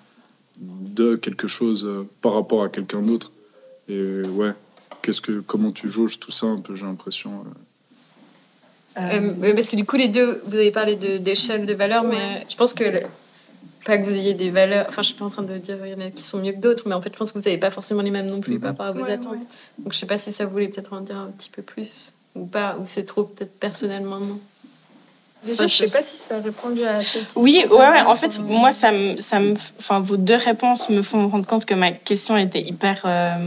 de 0.60 1.16
quelque 1.16 1.48
chose 1.48 1.86
euh, 1.86 2.08
par 2.22 2.34
rapport 2.34 2.64
à 2.64 2.70
quelqu'un 2.70 3.02
d'autre. 3.02 3.32
Et 3.88 4.22
ouais, 4.24 4.52
qu'est-ce 5.02 5.22
que, 5.22 5.40
comment 5.40 5.72
tu 5.72 5.90
jauges 5.90 6.20
tout 6.20 6.32
ça 6.32 6.48
un 6.48 6.60
peu, 6.60 6.76
j'ai 6.76 6.86
l'impression. 6.86 7.46
Euh. 8.98 9.20
Euh, 9.20 9.54
parce 9.54 9.70
que 9.70 9.76
du 9.76 9.86
coup, 9.86 9.96
les 9.96 10.08
deux, 10.08 10.42
vous 10.46 10.56
avez 10.56 10.72
parlé 10.72 10.96
d'échelle 10.96 11.66
de, 11.66 11.74
valeur, 11.74 12.04
mais 12.04 12.46
je 12.50 12.56
pense 12.56 12.74
que 12.74 12.84
pas 13.88 13.98
que 13.98 14.04
vous 14.04 14.16
ayez 14.16 14.34
des 14.34 14.52
valeurs. 14.52 14.86
Enfin, 14.90 15.02
je 15.02 15.08
suis 15.08 15.16
pas 15.16 15.26
en 15.26 15.30
train 15.30 15.44
de 15.44 15.58
dire 15.58 15.78
qu'il 15.82 15.90
y 15.90 15.96
en 15.96 16.06
a 16.06 16.12
qui 16.12 16.22
sont 16.22 16.40
mieux 16.40 16.52
que 16.52 16.60
d'autres, 16.60 16.84
mais 16.88 16.94
en 16.94 17.02
fait, 17.02 17.12
je 17.12 17.18
pense 17.18 17.32
que 17.32 17.40
vous 17.40 17.46
n'avez 17.46 17.58
pas 17.58 17.72
forcément 17.72 18.02
les 18.02 18.12
mêmes 18.12 18.28
non 18.28 18.42
plus 18.42 18.60
par 18.60 18.72
rapport 18.72 18.86
à 18.86 18.92
vos 18.92 19.06
attentes. 19.06 19.48
Donc, 19.80 19.94
je 19.94 19.98
sais 19.98 20.06
pas 20.06 20.18
si 20.18 20.34
ça 20.34 20.46
voulait 20.46 20.68
peut-être 20.68 20.94
en 20.94 21.02
dire 21.02 21.18
un 21.18 21.32
petit 21.32 21.50
peu 21.50 21.62
plus 21.62 22.14
ou 22.36 22.46
pas, 22.46 22.78
ou 22.80 22.84
c'est 22.86 23.06
trop 23.06 23.24
peut-être 23.24 23.58
personnellement 23.60 24.20
non. 24.20 24.40
Déjà, 25.44 25.68
je 25.68 25.76
sais 25.76 25.88
pas 25.88 26.04
si 26.04 26.18
ça 26.18 26.38
a 26.38 26.42
répondu 26.42 26.84
à 26.84 27.02
cette 27.02 27.24
Oui, 27.36 27.64
ouais, 27.70 27.78
ouais. 27.78 28.02
En 28.02 28.16
fait, 28.16 28.40
moi, 28.40 28.72
ça 28.72 28.92
me, 28.92 29.22
ça 29.22 29.40
me, 29.40 29.54
enfin, 29.80 30.00
vos 30.00 30.18
deux 30.18 30.36
réponses 30.36 30.90
me 30.90 31.02
font 31.02 31.22
me 31.22 31.28
rendre 31.28 31.46
compte 31.46 31.66
que 31.66 31.76
ma 31.76 31.92
question 31.92 32.36
était 32.36 32.62
hyper 32.62 33.04
euh, 33.06 33.38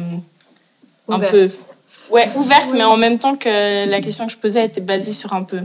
un 1.09 1.19
peu, 1.19 1.47
ouais, 2.11 2.31
ouverte, 2.37 2.71
mais 2.73 2.85
en 2.85 2.97
même 2.97 3.19
temps 3.19 3.37
que 3.37 3.89
la 3.89 4.01
question 4.01 4.27
que 4.27 4.33
je 4.33 4.39
posais 4.39 4.65
était 4.65 4.81
basée 4.81 5.13
sur 5.13 5.35
un 5.35 5.43
peu 5.43 5.61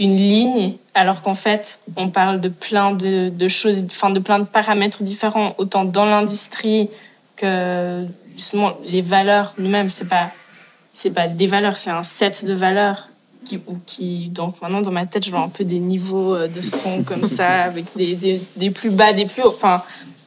une 0.00 0.16
ligne, 0.16 0.76
alors 0.94 1.20
qu'en 1.20 1.34
fait, 1.34 1.78
on 1.94 2.08
parle 2.08 2.40
de 2.40 2.48
plein 2.48 2.92
de, 2.92 3.48
choses, 3.48 3.84
enfin 3.84 4.08
de 4.08 4.18
plein 4.18 4.38
de 4.38 4.44
paramètres 4.44 5.02
différents, 5.02 5.54
autant 5.58 5.84
dans 5.84 6.06
l'industrie 6.06 6.88
que 7.36 8.06
justement 8.34 8.72
les 8.84 9.02
valeurs 9.02 9.54
nous-mêmes. 9.58 9.90
C'est 9.90 10.08
pas, 10.08 10.30
c'est 10.90 11.10
pas 11.10 11.28
des 11.28 11.46
valeurs, 11.46 11.78
c'est 11.78 11.90
un 11.90 12.02
set 12.02 12.46
de 12.46 12.54
valeurs 12.54 13.10
qui, 13.44 13.60
qui, 13.86 14.28
donc 14.28 14.60
maintenant 14.62 14.80
dans 14.80 14.90
ma 14.90 15.04
tête, 15.04 15.24
je 15.24 15.30
vois 15.30 15.40
un 15.40 15.50
peu 15.50 15.64
des 15.64 15.78
niveaux 15.78 16.34
euh, 16.34 16.48
de 16.48 16.62
son 16.62 17.02
comme 17.04 17.26
ça, 17.26 17.64
avec 17.64 17.84
des, 17.94 18.40
des, 18.56 18.70
plus 18.70 18.90
bas, 18.90 19.12
des 19.12 19.26
plus 19.26 19.42
hauts. 19.42 19.54
Enfin, 19.54 19.82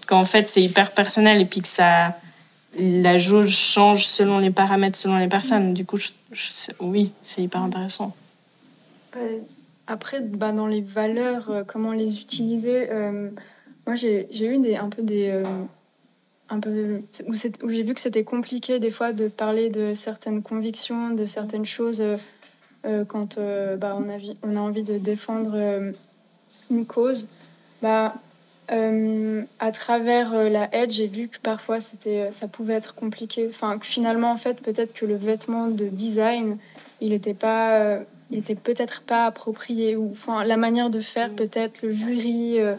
qu'en 0.06 0.26
fait, 0.26 0.48
c'est 0.48 0.62
hyper 0.62 0.92
personnel 0.92 1.42
et 1.42 1.46
puis 1.46 1.62
que 1.62 1.68
ça, 1.68 2.16
la 2.78 3.18
jauge 3.18 3.56
change 3.56 4.06
selon 4.06 4.38
les 4.38 4.52
paramètres, 4.52 4.98
selon 5.00 5.18
les 5.18 5.28
personnes. 5.28 5.74
Du 5.74 5.84
coup, 5.84 5.98
oui, 6.80 7.12
c'est 7.24 7.42
hyper 7.42 7.64
intéressant. 7.64 8.16
Après, 9.88 10.22
bah, 10.22 10.54
dans 10.54 10.68
les 10.68 10.82
valeurs, 10.82 11.50
euh, 11.50 11.64
comment 11.66 11.92
les 11.92 12.22
utiliser, 12.22 12.90
euh, 12.90 13.30
moi 13.86 13.96
j'ai 13.96 14.28
eu 14.46 14.58
des, 14.60 14.78
un 14.78 14.90
peu 14.90 15.04
des. 15.04 15.30
Euh, 15.30 15.44
un 16.50 16.60
peu, 16.60 17.02
où, 17.28 17.70
j'ai 17.70 17.84
vu 17.84 17.94
que 17.94 18.00
c'était 18.00 18.24
compliqué 18.24 18.80
des 18.80 18.92
fois 18.92 19.12
de 19.12 19.28
parler 19.28 19.70
de 19.70 19.94
certaines 19.94 20.44
convictions, 20.44 21.10
de 21.12 21.26
certaines 21.26 21.66
choses 21.66 22.04
quand 23.08 23.40
bah, 23.78 23.98
on, 23.98 24.10
a, 24.10 24.18
on 24.44 24.58
a 24.58 24.60
envie 24.60 24.84
de 24.84 24.98
défendre 24.98 25.56
une 26.70 26.86
cause. 26.86 27.28
Bah, 27.82 28.16
à 28.68 29.72
travers 29.72 30.50
la 30.50 30.70
aide, 30.76 30.92
j'ai 30.92 31.08
vu 31.08 31.30
que 31.30 31.40
parfois 31.40 31.80
c'était, 31.80 32.30
ça 32.30 32.48
pouvait 32.48 32.74
être 32.74 32.94
compliqué. 32.94 33.48
Enfin, 33.50 33.80
que 33.80 33.86
finalement, 33.86 34.30
en 34.30 34.38
fait, 34.38 34.62
peut-être 34.62 34.94
que 34.94 35.06
le 35.06 35.16
vêtement 35.16 35.70
de 35.70 35.86
design, 35.86 36.58
il 37.00 37.12
n'était 37.12 37.34
pas 37.34 38.02
était 38.40 38.56
peut-être 38.56 39.02
pas 39.02 39.26
approprié 39.26 39.96
ou 39.96 40.12
enfin 40.12 40.44
la 40.44 40.58
manière 40.58 40.90
de 40.90 41.00
faire 41.00 41.32
mm. 41.32 41.36
peut-être 41.36 41.82
le 41.82 41.92
jury 41.92 42.60
euh, 42.60 42.76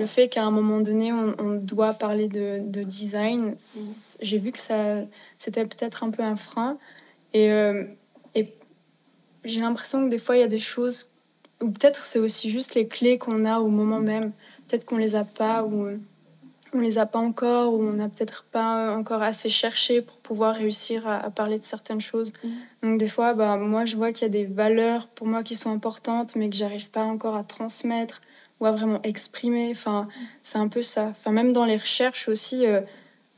le 0.00 0.06
fait 0.06 0.28
qu'à 0.28 0.44
un 0.44 0.50
moment 0.50 0.80
donné, 0.80 1.12
on, 1.12 1.34
on 1.38 1.54
doit 1.56 1.92
parler 1.92 2.26
de, 2.26 2.60
de 2.64 2.82
design, 2.82 3.54
c- 3.58 4.16
j'ai 4.22 4.38
vu 4.38 4.50
que 4.50 4.58
ça, 4.58 5.02
c'était 5.36 5.66
peut-être 5.66 6.04
un 6.04 6.10
peu 6.10 6.22
un 6.22 6.36
frein. 6.36 6.78
Et, 7.34 7.52
euh, 7.52 7.84
et 8.34 8.54
j'ai 9.44 9.60
l'impression 9.60 10.02
que 10.02 10.10
des 10.10 10.16
fois, 10.16 10.38
il 10.38 10.40
y 10.40 10.42
a 10.42 10.48
des 10.48 10.58
choses, 10.58 11.10
ou 11.60 11.68
peut-être 11.68 12.02
c'est 12.02 12.18
aussi 12.18 12.50
juste 12.50 12.74
les 12.74 12.88
clés 12.88 13.18
qu'on 13.18 13.44
a 13.44 13.60
au 13.60 13.68
moment 13.68 14.00
même. 14.00 14.32
Peut-être 14.66 14.86
qu'on 14.86 14.96
les 14.96 15.16
a 15.16 15.24
pas, 15.24 15.64
ou 15.64 15.84
euh, 15.84 15.98
on 16.72 16.78
les 16.80 16.98
a 16.98 17.06
pas 17.06 17.18
encore, 17.18 17.74
ou 17.74 17.82
on 17.82 17.92
n'a 17.92 18.08
peut-être 18.08 18.44
pas 18.50 18.96
encore 18.96 19.22
assez 19.22 19.48
cherché 19.48 20.02
pour 20.02 20.16
pouvoir 20.18 20.54
réussir 20.54 21.06
à, 21.06 21.16
à 21.16 21.30
parler 21.30 21.58
de 21.58 21.64
certaines 21.64 22.00
choses. 22.00 22.32
Donc 22.82 22.98
des 22.98 23.08
fois, 23.08 23.34
bah, 23.34 23.56
moi, 23.56 23.84
je 23.84 23.96
vois 23.96 24.12
qu'il 24.12 24.22
y 24.22 24.26
a 24.26 24.32
des 24.32 24.46
valeurs 24.46 25.08
pour 25.08 25.26
moi 25.26 25.42
qui 25.42 25.54
sont 25.54 25.70
importantes, 25.70 26.36
mais 26.36 26.48
que 26.48 26.56
j'arrive 26.56 26.90
pas 26.90 27.04
encore 27.04 27.34
à 27.34 27.44
transmettre 27.44 28.20
ou 28.60 28.66
à 28.66 28.72
vraiment 28.72 29.00
exprimer. 29.02 29.70
Enfin, 29.70 30.08
c'est 30.42 30.58
un 30.58 30.68
peu 30.68 30.82
ça. 30.82 31.08
Enfin, 31.08 31.32
même 31.32 31.52
dans 31.52 31.64
les 31.64 31.76
recherches 31.76 32.28
aussi, 32.28 32.66
euh, 32.66 32.80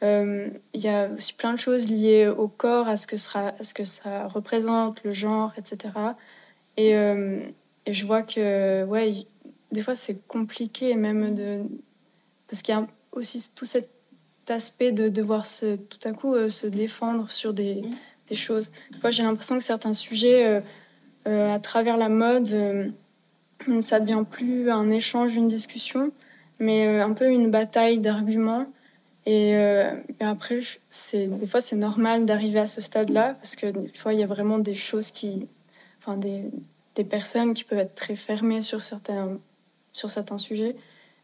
euh, 0.02 0.48
il 0.74 0.80
y 0.80 0.88
a 0.88 1.08
aussi 1.08 1.32
plein 1.32 1.54
de 1.54 1.58
choses 1.58 1.88
liées 1.88 2.28
au 2.28 2.48
corps, 2.48 2.88
à 2.88 2.96
ce 2.96 3.06
que, 3.06 3.16
sera, 3.16 3.52
à 3.58 3.62
ce 3.62 3.72
que 3.72 3.84
ça 3.84 4.26
représente, 4.28 5.04
le 5.04 5.12
genre, 5.12 5.52
etc. 5.56 5.94
Et, 6.76 6.96
euh, 6.96 7.40
et 7.86 7.94
je 7.94 8.06
vois 8.06 8.22
que, 8.22 8.84
ouais, 8.84 9.26
des 9.70 9.82
fois, 9.82 9.94
c'est 9.94 10.26
compliqué 10.26 10.94
même 10.96 11.34
de... 11.34 11.62
Parce 12.48 12.62
qu'il 12.62 12.74
y 12.74 12.76
a 12.76 12.86
aussi 13.12 13.50
tout 13.54 13.64
cet 13.64 13.88
aspect 14.48 14.92
de 14.92 15.08
devoir 15.08 15.46
se, 15.46 15.76
tout 15.76 16.00
à 16.04 16.12
coup 16.12 16.34
euh, 16.34 16.48
se 16.48 16.66
défendre 16.66 17.30
sur 17.30 17.52
des, 17.54 17.82
des 18.28 18.34
choses. 18.34 18.72
Des 18.90 18.98
fois, 18.98 19.10
j'ai 19.10 19.22
l'impression 19.22 19.56
que 19.56 19.64
certains 19.64 19.94
sujets, 19.94 20.46
euh, 20.46 20.60
euh, 21.28 21.54
à 21.54 21.58
travers 21.58 21.96
la 21.96 22.08
mode, 22.08 22.92
ça 23.80 24.00
devient 24.00 24.24
plus 24.28 24.70
un 24.70 24.90
échange, 24.90 25.36
une 25.36 25.48
discussion, 25.48 26.10
mais 26.58 27.00
un 27.00 27.12
peu 27.12 27.30
une 27.30 27.50
bataille 27.50 27.98
d'arguments. 27.98 28.66
Et, 29.24 29.50
et 29.50 30.24
après, 30.24 30.60
je- 30.60 30.78
c'est, 30.90 31.28
des 31.28 31.46
fois, 31.46 31.60
c'est 31.60 31.76
normal 31.76 32.26
d'arriver 32.26 32.58
à 32.58 32.66
ce 32.66 32.80
stade-là, 32.80 33.34
parce 33.34 33.54
que 33.54 33.66
des 33.68 33.92
fois, 33.94 34.14
il 34.14 34.18
y 34.18 34.22
a 34.24 34.26
vraiment 34.26 34.58
des 34.58 34.74
choses 34.74 35.12
qui. 35.12 35.46
Enfin, 36.00 36.16
des, 36.16 36.42
des 36.96 37.04
personnes 37.04 37.54
qui 37.54 37.62
peuvent 37.62 37.78
être 37.78 37.94
très 37.94 38.16
fermées 38.16 38.62
sur 38.62 38.82
certains, 38.82 39.38
sur 39.92 40.10
certains 40.10 40.38
sujets. 40.38 40.74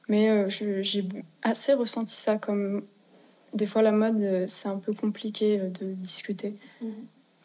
Mais 0.08 0.30
euh, 0.30 0.48
j'ai 0.48 1.04
assez 1.42 1.72
ressenti 1.74 2.14
ça 2.14 2.38
comme. 2.38 2.84
Des 3.54 3.66
fois, 3.66 3.80
la 3.82 3.92
mode, 3.92 4.20
euh, 4.20 4.44
c'est 4.46 4.68
un 4.68 4.76
peu 4.78 4.92
compliqué 4.92 5.58
euh, 5.60 5.68
de 5.70 5.92
discuter. 5.94 6.54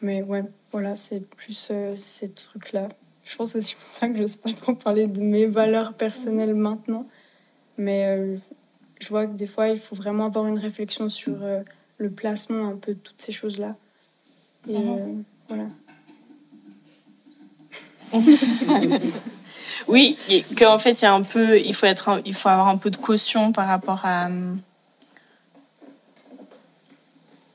Mais 0.02 0.22
ouais, 0.22 0.44
voilà, 0.70 0.96
c'est 0.96 1.20
plus 1.20 1.68
euh, 1.70 1.94
ces 1.94 2.30
trucs-là. 2.30 2.88
Je 3.24 3.36
pense 3.36 3.56
aussi 3.56 3.74
pour 3.74 3.88
ça 3.88 4.08
que 4.08 4.16
je 4.16 4.20
n'ose 4.20 4.36
pas 4.36 4.52
trop 4.52 4.74
parler 4.74 5.06
de 5.06 5.18
mes 5.20 5.46
valeurs 5.46 5.94
personnelles 5.94 6.54
maintenant. 6.54 7.06
Mais 7.78 8.04
euh, 8.06 8.36
je 9.00 9.08
vois 9.08 9.26
que 9.26 9.32
des 9.32 9.46
fois, 9.46 9.68
il 9.70 9.78
faut 9.78 9.96
vraiment 9.96 10.26
avoir 10.26 10.46
une 10.46 10.58
réflexion 10.58 11.08
sur 11.08 11.42
euh, 11.42 11.62
le 11.96 12.10
placement 12.10 12.68
un 12.68 12.76
peu 12.76 12.92
de 12.94 12.98
toutes 12.98 13.20
ces 13.22 13.32
choses-là. 13.32 13.76
Et 14.68 14.76
Mhm. 14.78 14.98
euh, 14.98 15.22
voilà. 15.48 15.68
Oui, 19.88 20.16
qu'en 20.58 20.78
fait, 20.78 20.92
il 20.92 21.02
y 21.02 21.06
a 21.06 21.12
un 21.12 21.22
peu, 21.22 21.58
il 21.58 21.74
faut 21.74 21.86
être, 21.86 22.22
il 22.24 22.34
faut 22.34 22.48
avoir 22.48 22.68
un 22.68 22.76
peu 22.76 22.90
de 22.90 22.96
caution 22.96 23.52
par 23.52 23.66
rapport 23.68 24.00
à 24.04 24.26
hum, 24.26 24.58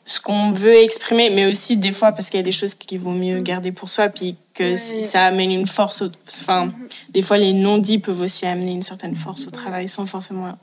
ce 0.06 0.20
qu'on 0.20 0.52
veut 0.52 0.76
exprimer, 0.76 1.30
mais 1.30 1.46
aussi 1.52 1.78
des 1.78 1.92
fois 1.92 2.12
parce 2.12 2.30
qu'il 2.30 2.38
y 2.40 2.42
a 2.42 2.44
des 2.44 2.52
choses 2.52 2.74
qu'il 2.74 3.00
vaut 3.00 3.12
mieux 3.12 3.40
garder 3.42 3.72
pour 3.72 3.90
soi, 3.90 4.10
puis 4.10 4.36
que 4.56 4.72
Ouais. 4.72 5.04
ça 5.04 5.26
amène 5.26 5.52
une 5.52 5.68
force. 5.68 6.02
au- 6.02 6.12
Enfin, 6.42 6.72
des 7.10 7.22
fois, 7.22 7.38
les 7.38 7.54
non-dits 7.54 8.00
peuvent 8.00 8.22
aussi 8.22 8.46
amener 8.48 8.72
une 8.72 8.82
certaine 8.84 9.16
force 9.16 9.48
au 9.48 9.52
travail 9.52 9.88
sans 9.88 10.06
forcément 10.06 10.58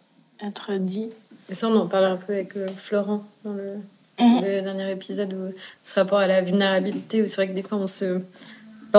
être 0.44 0.72
dit. 0.78 1.10
Et 1.48 1.54
ça, 1.54 1.68
on 1.68 1.76
en 1.76 1.86
parlait 1.86 2.08
un 2.08 2.16
peu 2.16 2.32
avec 2.32 2.56
euh, 2.56 2.66
Florent 2.76 3.24
dans 3.44 3.52
le, 3.52 3.74
Mhm. 4.18 4.40
le 4.42 4.62
dernier 4.62 4.90
épisode, 4.90 5.32
où, 5.32 5.52
ce 5.84 6.00
rapport 6.00 6.18
à 6.18 6.26
la 6.26 6.40
vulnérabilité, 6.42 7.22
où 7.22 7.26
c'est 7.28 7.36
vrai 7.36 7.48
que 7.48 7.52
des 7.54 7.62
fois, 7.62 7.78
on 7.78 7.86
se. 7.86 8.20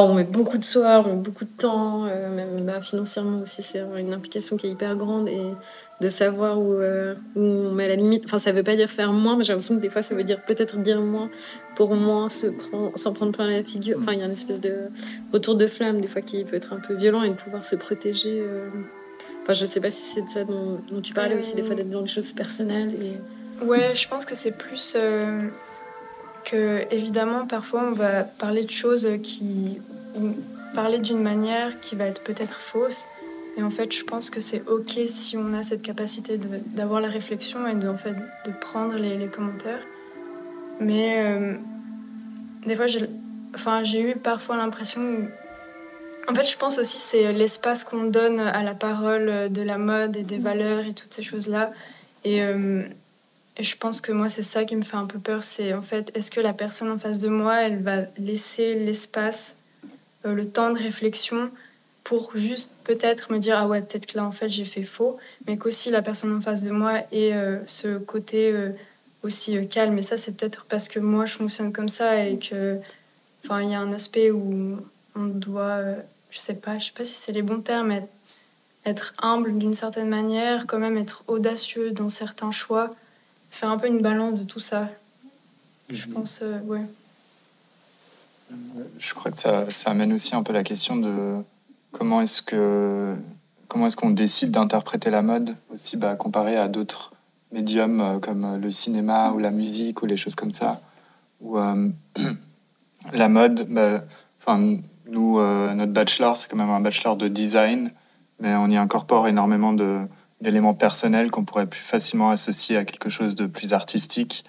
On 0.02 0.14
met 0.14 0.24
beaucoup 0.24 0.58
de 0.58 0.64
soi, 0.64 1.04
on 1.06 1.16
met 1.16 1.22
beaucoup 1.22 1.46
de 1.46 1.58
temps, 1.58 2.06
euh, 2.06 2.36
même 2.36 2.66
bah, 2.66 2.82
financièrement 2.82 3.42
aussi, 3.42 3.64
c'est 3.64 3.80
une 3.98 4.14
implication 4.14 4.58
qui 4.58 4.68
est 4.68 4.72
hyper 4.72 4.96
grande. 4.96 5.28
Et 5.28 5.54
de 6.00 6.10
savoir 6.10 6.60
où, 6.60 6.74
euh, 6.74 7.16
où 7.36 7.42
on 7.42 7.72
met 7.72 7.88
la 7.88 7.96
limite. 7.96 8.24
Enfin, 8.26 8.40
ça 8.40 8.52
veut 8.52 8.64
pas 8.64 8.76
dire 8.76 8.90
faire 8.90 9.14
moins, 9.14 9.36
mais 9.36 9.44
j'ai 9.44 9.54
l'impression 9.54 9.76
que 9.76 9.82
des 9.82 9.90
fois, 9.90 10.02
ça 10.02 10.14
veut 10.14 10.24
dire 10.24 10.44
peut-être 10.44 10.78
dire 10.78 11.02
moins 11.02 11.30
pour 11.76 11.96
moins 11.96 12.30
se 12.30 12.48
prendre, 12.48 12.98
s'en 12.98 13.14
prendre 13.14 13.32
plein 13.32 13.48
la 13.48 13.64
figure. 13.64 13.98
Enfin, 14.00 14.14
il 14.14 14.20
y 14.20 14.22
a 14.22 14.26
une 14.26 14.32
espèce 14.32 14.60
de 14.60 14.90
retour 15.34 15.56
de 15.56 15.68
flamme, 15.68 16.02
des 16.02 16.08
fois, 16.08 16.22
qui 16.22 16.44
peut 16.44 16.56
être 16.56 16.74
un 16.74 16.80
peu 16.80 16.94
violent 16.94 17.24
et 17.24 17.30
de 17.30 17.36
pouvoir 17.36 17.64
se 17.64 17.76
protéger. 17.76 18.40
euh. 18.42 18.70
Enfin, 19.44 19.54
je 19.54 19.66
sais 19.66 19.80
pas 19.80 19.92
si 19.92 20.04
c'est 20.04 20.22
de 20.22 20.30
ça 20.30 20.44
dont, 20.44 20.80
dont 20.92 21.02
tu 21.02 21.14
parlais 21.14 21.38
aussi, 21.38 21.56
des 21.56 21.64
fois, 21.64 21.74
d'être 21.74 21.90
dans 21.90 22.02
des 22.02 22.08
choses 22.08 22.32
personnelles. 22.34 22.92
Et... 23.02 23.66
Ouais, 23.66 23.96
je 23.96 24.08
pense 24.08 24.26
que 24.26 24.36
c'est 24.36 24.56
plus 24.56 24.96
que, 26.50 26.86
évidemment, 26.92 27.46
parfois 27.46 27.84
on 27.84 27.92
va 27.92 28.24
parler 28.24 28.64
de 28.64 28.72
choses 28.72 29.08
qui. 29.22 29.80
ou 30.16 30.34
parler 30.74 31.00
d'une 31.00 31.22
manière 31.22 31.80
qui 31.82 31.96
va 31.96 32.06
être 32.06 32.24
peut-être 32.24 32.60
fausse. 32.60 33.08
Et 33.58 33.64
en 33.64 33.72
fait, 33.72 33.92
je 33.92 34.04
pense 34.04 34.30
que 34.30 34.40
c'est 34.40 34.62
ok 34.68 35.00
si 35.08 35.36
on 35.36 35.54
a 35.54 35.64
cette 35.64 35.82
capacité 35.82 36.40
d'avoir 36.68 37.02
la 37.02 37.10
réflexion 37.10 37.66
et 37.66 37.74
de, 37.74 37.88
en 37.88 37.98
fait, 37.98 38.14
de 38.46 38.52
prendre 38.62 38.96
les, 38.96 39.18
les 39.18 39.28
commentaires. 39.28 39.82
Mais 40.80 41.16
euh, 41.18 41.56
des 42.68 42.76
fois, 42.76 42.86
j'ai 42.86 43.10
enfin, 43.56 43.84
j'ai 43.84 44.02
eu 44.02 44.16
parfois 44.16 44.58
l'impression. 44.58 45.02
En 46.30 46.36
fait, 46.36 46.48
je 46.50 46.58
pense 46.58 46.78
aussi 46.78 46.98
c'est 46.98 47.34
l'espace 47.34 47.84
qu'on 47.84 48.04
donne 48.04 48.40
à 48.40 48.62
la 48.62 48.76
parole 48.76 49.52
de 49.52 49.62
la 49.62 49.78
mode 49.78 50.16
et 50.18 50.24
des 50.24 50.38
valeurs 50.38 50.86
et 50.86 50.94
toutes 50.94 51.14
ces 51.14 51.24
choses-là. 51.24 51.72
Et, 52.24 52.44
euh, 52.44 52.84
et 53.58 53.64
je 53.64 53.76
pense 53.76 54.02
que 54.02 54.12
moi, 54.12 54.30
c'est 54.30 54.44
ça 54.44 54.66
qui 54.66 54.76
me 54.76 54.84
fait 54.84 54.98
un 54.98 55.08
peu 55.08 55.20
peur. 55.20 55.44
C'est 55.44 55.74
en 55.74 55.82
fait, 55.82 56.12
est-ce 56.16 56.30
que 56.30 56.40
la 56.40 56.54
personne 56.54 56.92
en 56.92 57.00
face 57.00 57.18
de 57.20 57.28
moi, 57.28 57.62
elle 57.62 57.82
va 57.82 58.04
laisser 58.18 58.76
l'espace, 58.76 59.58
euh, 60.26 60.34
le 60.34 60.48
temps 60.48 60.72
de 60.72 60.78
réflexion 60.78 61.50
pour 62.04 62.32
juste 62.38 62.72
peut-être 62.86 63.32
me 63.34 63.40
dire 63.40 63.58
ah 63.58 63.68
ouais 63.68 63.82
peut-être 63.82 64.06
que 64.06 64.16
là 64.16 64.24
en 64.24 64.32
fait 64.32 64.48
j'ai 64.48 64.64
fait 64.64 64.84
faux, 64.84 65.18
mais 65.46 65.58
qu'aussi 65.58 65.90
la 65.92 66.02
personne 66.02 66.34
en 66.34 66.40
face 66.40 66.62
de 66.62 66.72
moi 66.72 67.00
ait 67.12 67.34
euh, 67.34 67.58
ce 67.66 67.98
côté 67.98 68.50
euh, 68.54 68.70
aussi 69.24 69.68
calme. 69.68 69.98
Et 69.98 70.02
ça 70.02 70.18
c'est 70.18 70.38
peut-être 70.38 70.66
parce 70.70 70.88
que 70.88 71.00
moi 71.00 71.26
je 71.26 71.34
fonctionne 71.34 71.74
comme 71.74 71.90
ça 71.90 72.24
et 72.24 72.40
que 72.40 72.78
enfin 73.44 73.62
il 73.62 73.72
y 73.72 73.76
a 73.76 73.82
un 73.82 73.92
aspect 73.92 74.32
où 74.32 74.78
on 75.16 75.26
doit, 75.26 75.82
je 76.30 76.40
sais 76.40 76.56
pas, 76.56 76.78
je 76.78 76.86
sais 76.86 76.94
pas 76.96 77.04
si 77.04 77.16
c'est 77.16 77.34
les 77.34 77.42
bons 77.42 77.60
termes, 77.60 77.94
être 78.86 79.14
humble 79.22 79.58
d'une 79.58 79.74
certaine 79.74 80.08
manière, 80.08 80.66
quand 80.66 80.80
même 80.80 80.98
être 80.98 81.26
audacieux 81.28 81.92
dans 81.92 82.10
certains 82.10 82.52
choix, 82.52 82.96
faire 83.50 83.70
un 83.70 83.78
peu 83.78 83.88
une 83.88 84.02
balance 84.02 84.40
de 84.40 84.46
tout 84.46 84.60
ça. 84.60 84.90
Je 85.90 86.06
pense, 86.08 86.42
euh, 86.42 86.60
ouais. 86.62 86.86
Je 89.00 89.14
crois 89.14 89.32
que 89.32 89.38
ça, 89.38 89.70
ça 89.72 89.92
amène 89.92 90.14
aussi 90.14 90.36
un 90.36 90.44
peu 90.44 90.54
la 90.54 90.64
question 90.64 90.96
de 90.96 91.44
comment 91.92 92.22
est-ce 92.22 92.42
que 92.42 93.16
comment 93.68 93.88
est-ce 93.88 93.98
qu'on 93.98 94.12
décide 94.12 94.52
d'interpréter 94.52 95.10
la 95.10 95.22
mode 95.22 95.56
aussi 95.74 95.98
bah, 95.98 96.16
comparé 96.16 96.56
à 96.56 96.68
d'autres 96.68 97.14
médiums 97.52 98.02
euh, 98.02 98.20
comme 98.20 98.46
euh, 98.46 98.58
le 98.58 98.72
cinéma 98.72 99.32
ou 99.32 99.40
la 99.40 99.52
musique 99.52 100.02
ou 100.02 100.06
les 100.06 100.18
choses 100.18 100.36
comme 100.36 100.54
ça 100.54 100.82
où 101.42 101.58
euh, 101.58 101.90
la 103.14 103.30
mode 103.30 103.68
bah, 103.70 104.04
enfin 104.40 104.78
nous 105.10 105.40
euh, 105.40 105.74
notre 105.74 105.94
bachelor 105.94 106.38
c'est 106.38 106.50
quand 106.50 106.58
même 106.58 106.70
un 106.70 106.82
bachelor 106.82 107.16
de 107.16 107.28
design 107.28 107.92
mais 108.40 108.56
on 108.56 108.68
y 108.70 108.78
incorpore 108.78 109.28
énormément 109.28 109.74
de 109.74 110.00
d'éléments 110.42 110.74
personnels 110.74 111.32
qu'on 111.32 111.46
pourrait 111.46 111.66
plus 111.66 111.82
facilement 111.82 112.30
associer 112.30 112.78
à 112.78 112.86
quelque 112.86 113.10
chose 113.10 113.36
de 113.36 113.48
plus 113.48 113.74
artistique 113.74 114.46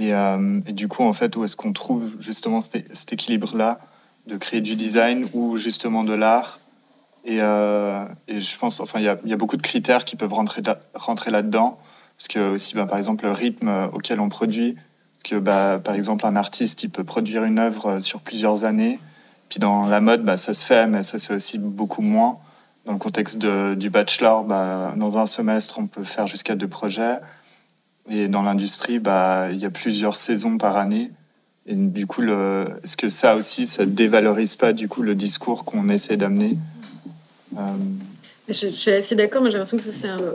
et, 0.00 0.14
euh, 0.14 0.60
du 0.60 0.88
coup, 0.88 1.02
en 1.02 1.12
fait, 1.12 1.36
où 1.36 1.44
est-ce 1.44 1.56
qu'on 1.56 1.72
trouve 1.72 2.10
justement 2.20 2.60
cet, 2.60 3.12
équilibre-là 3.12 3.80
de 4.26 4.36
créer 4.36 4.60
du 4.60 4.76
design 4.76 5.28
ou 5.32 5.56
justement 5.56 6.04
de 6.04 6.14
l'art? 6.14 6.60
Et, 7.24 7.40
euh, 7.40 8.04
je 8.28 8.56
pense, 8.56 8.80
enfin, 8.80 9.00
il 9.00 9.04
y 9.04 9.32
a, 9.32 9.36
beaucoup 9.36 9.56
de 9.56 9.62
critères 9.62 10.04
qui 10.04 10.16
peuvent 10.16 10.32
rentrer, 10.32 10.62
rentrer 10.94 11.30
là-dedans. 11.30 11.78
Parce 12.16 12.28
que 12.28 12.54
aussi, 12.54 12.74
bah, 12.74 12.86
par 12.86 12.98
exemple, 12.98 13.24
le 13.24 13.32
rythme 13.32 13.68
euh, 13.68 13.88
auquel 13.88 14.20
on 14.20 14.28
produit. 14.28 14.74
Parce 14.74 15.22
que, 15.24 15.36
bah, 15.36 15.80
par 15.82 15.94
exemple, 15.94 16.26
un 16.26 16.36
artiste, 16.36 16.82
il 16.82 16.90
peut 16.90 17.04
produire 17.04 17.44
une 17.44 17.58
œuvre 17.58 18.00
sur 18.00 18.20
plusieurs 18.20 18.64
années. 18.64 18.98
Puis 19.48 19.58
dans 19.58 19.86
la 19.86 20.00
mode, 20.00 20.24
bah, 20.24 20.36
ça 20.36 20.54
se 20.54 20.64
fait, 20.64 20.86
mais 20.86 21.02
ça 21.02 21.18
se 21.18 21.26
fait 21.26 21.34
aussi 21.34 21.58
beaucoup 21.58 22.02
moins. 22.02 22.38
Dans 22.88 22.94
le 22.94 22.98
contexte 22.98 23.36
du 23.36 23.90
bachelor, 23.90 24.44
bah, 24.44 24.94
dans 24.96 25.18
un 25.18 25.26
semestre, 25.26 25.78
on 25.78 25.86
peut 25.86 26.04
faire 26.04 26.26
jusqu'à 26.26 26.54
deux 26.54 26.68
projets. 26.68 27.18
Et 28.08 28.28
dans 28.28 28.40
l'industrie, 28.40 28.98
bah, 28.98 29.48
il 29.50 29.58
y 29.58 29.66
a 29.66 29.70
plusieurs 29.70 30.16
saisons 30.16 30.56
par 30.56 30.78
année. 30.78 31.10
Et 31.66 31.74
du 31.74 32.06
coup, 32.06 32.22
le... 32.22 32.80
est-ce 32.82 32.96
que 32.96 33.10
ça 33.10 33.36
aussi, 33.36 33.66
ça 33.66 33.84
dévalorise 33.84 34.56
pas 34.56 34.72
du 34.72 34.88
coup 34.88 35.02
le 35.02 35.14
discours 35.14 35.66
qu'on 35.66 35.90
essaie 35.90 36.16
d'amener? 36.16 36.56
Euh, 37.58 37.60
Je, 38.48 38.54
je 38.54 38.68
suis 38.70 38.90
assez 38.90 39.14
d'accord, 39.14 39.42
mais 39.42 39.50
j'ai 39.50 39.58
l'impression 39.58 39.76
que 39.76 39.94
c'est 39.94 40.08
un. 40.08 40.34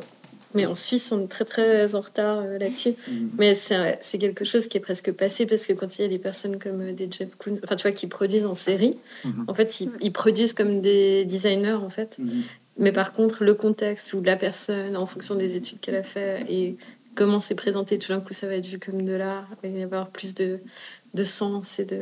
Mais 0.54 0.66
en 0.66 0.76
Suisse, 0.76 1.12
on 1.12 1.24
est 1.24 1.28
très 1.28 1.46
très 1.46 1.96
en 1.96 2.02
retard 2.02 2.40
euh, 2.40 2.58
là-dessus. 2.58 2.94
Mais 3.38 3.56
c'est 3.56 4.18
quelque 4.20 4.46
chose 4.46 4.68
qui 4.68 4.78
est 4.78 4.82
presque 4.82 5.12
passé 5.12 5.46
parce 5.46 5.66
que 5.66 5.74
quand 5.74 5.98
il 5.98 6.02
y 6.04 6.06
a 6.06 6.08
des 6.08 6.20
personnes 6.20 6.60
comme 6.60 6.82
euh, 6.82 6.92
des 6.94 7.10
Jeff 7.12 7.30
Koons, 7.38 7.58
enfin 7.64 7.76
tu 7.76 7.84
vois, 7.84 7.92
qui 7.92 8.08
produisent 8.08 8.46
en 8.46 8.56
série, 8.56 8.98
Mhm. 9.26 9.46
en 9.48 9.54
fait, 9.54 9.80
ils, 9.82 9.90
ils 10.02 10.12
produisent 10.14 10.54
comme 10.54 10.82
des 10.82 11.26
designers 11.26 11.74
en 11.74 11.90
fait. 11.90 12.18
Mhm. 12.20 12.44
mais 12.78 12.92
par 12.92 13.14
contre, 13.14 13.44
le 13.44 13.54
contexte 13.54 14.14
ou 14.14 14.22
la 14.22 14.36
personne, 14.36 14.98
en 14.98 15.06
fonction 15.06 15.36
des 15.36 15.56
études 15.56 15.80
qu'elle 15.80 15.96
a 15.96 16.04
fait 16.04 16.44
et 16.50 16.76
comment 17.16 17.40
c'est 17.40 17.56
présenté, 17.56 18.00
tout 18.00 18.10
d'un 18.12 18.20
coup, 18.22 18.34
ça 18.34 18.48
va 18.48 18.56
être 18.56 18.66
vu 18.66 18.80
comme 18.80 19.06
de 19.06 19.14
l'art. 19.14 19.48
Il 19.64 19.72
va 19.72 19.78
y 19.80 19.84
avoir 19.84 20.10
plus 20.10 20.34
de, 20.34 20.60
de 21.14 21.24
sens 21.24 21.80
et 21.80 21.86
de, 21.86 21.98
de, 21.98 22.02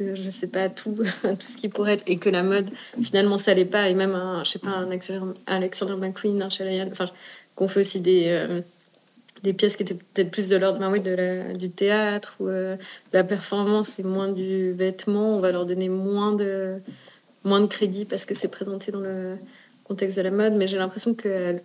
je 0.00 0.30
sais 0.30 0.46
pas, 0.46 0.68
tout, 0.68 0.94
tout 1.22 1.46
ce 1.46 1.56
qui 1.56 1.68
pourrait 1.68 1.94
être. 1.94 2.04
Et 2.06 2.18
que 2.18 2.28
la 2.30 2.42
mode, 2.42 2.70
finalement, 3.02 3.38
ça 3.38 3.54
l'est 3.54 3.64
pas. 3.64 3.88
Et 3.88 3.94
même, 3.94 4.14
un, 4.14 4.44
je 4.44 4.50
sais 4.50 4.58
pas, 4.58 4.70
un 4.70 4.90
Alexander, 5.46 5.96
McQueen, 5.96 6.42
un 6.42 6.48
Chalayan, 6.48 6.88
enfin, 6.90 7.06
qu'on 7.54 7.68
fait 7.68 7.80
aussi 7.80 8.00
des. 8.00 8.24
euh, 8.28 8.62
des 9.42 9.52
pièces 9.52 9.76
qui 9.76 9.82
étaient 9.82 9.94
peut-être 9.94 10.30
plus 10.30 10.48
de 10.48 10.56
l'ordre 10.56 10.78
ben 10.78 10.90
oui, 10.90 11.00
de 11.00 11.12
la, 11.12 11.54
du 11.54 11.70
théâtre 11.70 12.36
ou 12.40 12.48
euh, 12.48 12.76
de 12.76 12.82
la 13.12 13.24
performance 13.24 13.98
et 13.98 14.02
moins 14.02 14.30
du 14.32 14.72
vêtement, 14.72 15.36
on 15.36 15.40
va 15.40 15.52
leur 15.52 15.66
donner 15.66 15.88
moins 15.88 16.32
de, 16.32 16.80
moins 17.44 17.60
de 17.60 17.66
crédit 17.66 18.04
parce 18.04 18.24
que 18.24 18.34
c'est 18.34 18.48
présenté 18.48 18.92
dans 18.92 19.00
le 19.00 19.36
contexte 19.84 20.16
de 20.16 20.22
la 20.22 20.30
mode. 20.30 20.54
Mais 20.54 20.66
j'ai 20.66 20.76
l'impression 20.76 21.14
que 21.14 21.60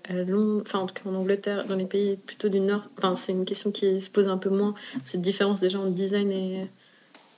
enfin 0.61 0.79
en 0.79 0.85
tout 0.85 0.93
cas 0.93 1.09
en 1.09 1.15
Angleterre, 1.15 1.65
dans 1.65 1.75
les 1.75 1.85
pays 1.85 2.17
plutôt 2.17 2.49
du 2.49 2.59
Nord, 2.59 2.89
enfin 2.97 3.15
c'est 3.15 3.31
une 3.31 3.45
question 3.45 3.71
qui 3.71 4.01
se 4.01 4.09
pose 4.09 4.27
un 4.27 4.37
peu 4.37 4.49
moins, 4.49 4.75
cette 5.03 5.21
différence 5.21 5.59
déjà 5.59 5.79
entre 5.79 5.91
design 5.91 6.31
et 6.31 6.67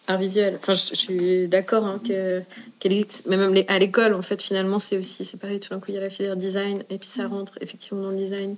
art 0.08 0.18
visuel. 0.20 0.58
Enfin, 0.62 0.74
je, 0.74 0.90
je 0.90 0.96
suis 0.96 1.48
d'accord 1.48 1.86
hein, 1.86 2.00
que 2.08 2.42
qu'elle 2.80 2.94
existe, 2.94 3.26
mais 3.28 3.38
même 3.38 3.54
les- 3.54 3.66
à 3.68 3.80
l'école, 3.80 4.14
en 4.14 4.22
fait, 4.22 4.42
finalement, 4.42 4.80
c'est 4.80 4.98
aussi, 4.98 5.26
c'est 5.26 5.38
pareil. 5.40 5.60
Tout 5.60 5.70
d'un 5.70 5.80
coup, 5.80 5.88
il 5.90 5.96
y 5.96 5.98
a 5.98 6.02
la 6.02 6.10
filière 6.10 6.36
design 6.38 6.84
et 6.90 6.98
puis 6.98 7.10
ça 7.10 7.28
rentre 7.28 7.58
effectivement 7.62 8.04
dans 8.04 8.12
le 8.12 8.18
design. 8.18 8.56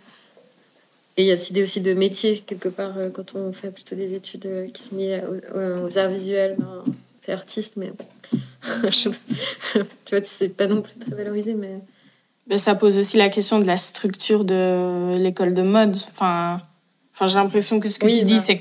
Et 1.19 1.23
il 1.23 1.27
y 1.27 1.31
a 1.31 1.37
cette 1.37 1.49
idée 1.49 1.63
aussi 1.63 1.81
de 1.81 1.93
métier, 1.93 2.39
quelque 2.45 2.69
part, 2.69 2.95
euh, 2.97 3.09
quand 3.09 3.33
on 3.35 3.51
fait 3.51 3.71
plutôt 3.71 3.95
des 3.95 4.13
études 4.13 4.45
euh, 4.45 4.67
qui 4.67 4.83
sont 4.83 4.95
liées 4.95 5.21
aux, 5.53 5.87
aux 5.87 5.97
arts 5.97 6.09
visuels. 6.11 6.55
ben, 6.59 6.83
c'est 7.25 7.31
artiste, 7.31 7.73
mais 7.75 7.91
tu 8.91 9.09
vois, 10.11 10.23
c'est 10.23 10.49
pas 10.49 10.67
non 10.67 10.81
plus 10.81 10.93
très 10.99 11.15
valorisé, 11.15 11.53
mais 11.55 11.79
Mais 12.47 12.57
ça 12.57 12.75
pose 12.75 12.97
aussi 12.97 13.17
la 13.17 13.29
question 13.29 13.59
de 13.59 13.65
la 13.65 13.77
structure 13.77 14.45
de 14.45 15.17
l'école 15.17 15.53
de 15.53 15.61
mode. 15.61 15.95
Enfin, 16.11 16.61
enfin 17.13 17.27
j'ai 17.27 17.35
l'impression 17.35 17.79
que 17.79 17.89
ce 17.89 17.99
que 17.99 18.05
Oui, 18.05 18.19
tu 18.19 18.25
dis, 18.25 18.35
bah. 18.35 18.41
c'est 18.45 18.59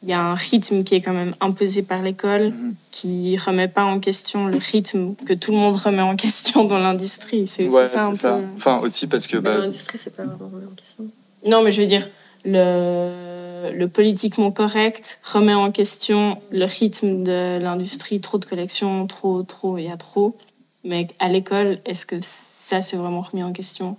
qu'il 0.00 0.10
y 0.10 0.12
a 0.12 0.20
un 0.20 0.34
rythme 0.34 0.84
qui 0.84 0.94
est 0.94 1.00
quand 1.00 1.12
même 1.14 1.34
imposé 1.40 1.82
par 1.82 2.02
l'école, 2.02 2.50
Mhm. 2.50 2.74
qui 2.90 3.36
remet 3.38 3.68
pas 3.68 3.84
en 3.84 3.98
question 4.00 4.46
le 4.46 4.58
rythme 4.58 5.14
que 5.26 5.32
tout 5.32 5.52
le 5.52 5.58
monde 5.58 5.76
remet 5.76 6.02
en 6.02 6.16
question 6.16 6.64
dans 6.64 6.78
l'industrie. 6.78 7.46
C'est 7.46 7.68
Ouais, 7.68 7.84
ça 7.86 8.06
un 8.06 8.14
ça. 8.14 8.38
peu. 8.38 8.44
Enfin, 8.56 8.78
aussi 8.80 9.06
parce 9.06 9.26
que. 9.26 9.36
Bah, 9.38 9.58
l'industrie, 9.58 9.98
c'est 9.98 10.14
pas 10.14 10.24
vraiment 10.24 10.50
remis 10.52 10.66
en 10.66 10.74
question. 10.74 11.04
Non, 11.46 11.62
mais 11.62 11.72
je 11.72 11.80
veux 11.80 11.86
dire, 11.86 12.08
le, 12.44 13.70
le 13.74 13.88
politiquement 13.88 14.50
correct 14.52 15.18
remet 15.24 15.54
en 15.54 15.70
question 15.72 16.40
le 16.50 16.64
rythme 16.64 17.22
de 17.22 17.58
l'industrie. 17.60 18.20
Trop 18.20 18.38
de 18.38 18.44
collections, 18.44 19.06
trop, 19.06 19.42
trop, 19.42 19.78
il 19.78 19.84
y 19.84 19.90
a 19.90 19.96
trop. 19.96 20.36
Mais 20.84 21.08
à 21.18 21.28
l'école, 21.28 21.78
est-ce 21.84 22.06
que 22.06 22.16
ça, 22.20 22.80
c'est 22.80 22.96
vraiment 22.96 23.22
remis 23.22 23.42
en 23.42 23.52
question? 23.52 23.96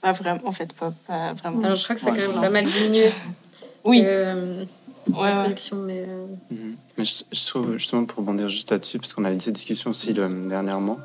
Pas 0.00 0.12
vraiment, 0.12 0.40
en 0.44 0.52
fait, 0.52 0.72
pas, 0.72 0.92
pas 1.06 1.32
vraiment. 1.34 1.62
Alors, 1.62 1.76
je 1.76 1.84
crois 1.84 1.94
que 1.96 2.02
c'est 2.02 2.10
Ouais. 2.10 2.18
quand 2.26 2.32
même 2.32 2.40
pas 2.40 2.50
mal 2.50 2.64
diminué. 2.66 3.06
oui, 3.84 4.02
euh, 4.04 4.64
ouais, 5.08 5.14
la 5.14 5.34
ouais. 5.36 5.40
production, 5.42 5.76
mais 5.78 6.04
euh, 6.08 6.26
Mhm. 6.50 6.76
Mais 6.98 7.04
je, 7.04 7.24
je 7.32 7.46
trouve, 7.46 7.72
justement, 7.76 8.04
pour 8.04 8.18
rebondir 8.18 8.48
juste 8.48 8.70
là-dessus, 8.70 8.98
parce 8.98 9.14
qu'on 9.14 9.24
a 9.24 9.32
eu 9.32 9.40
cette 9.40 9.54
discussion 9.54 9.90
aussi 9.90 10.12
le- 10.12 10.48
dernièrement, 10.48 10.98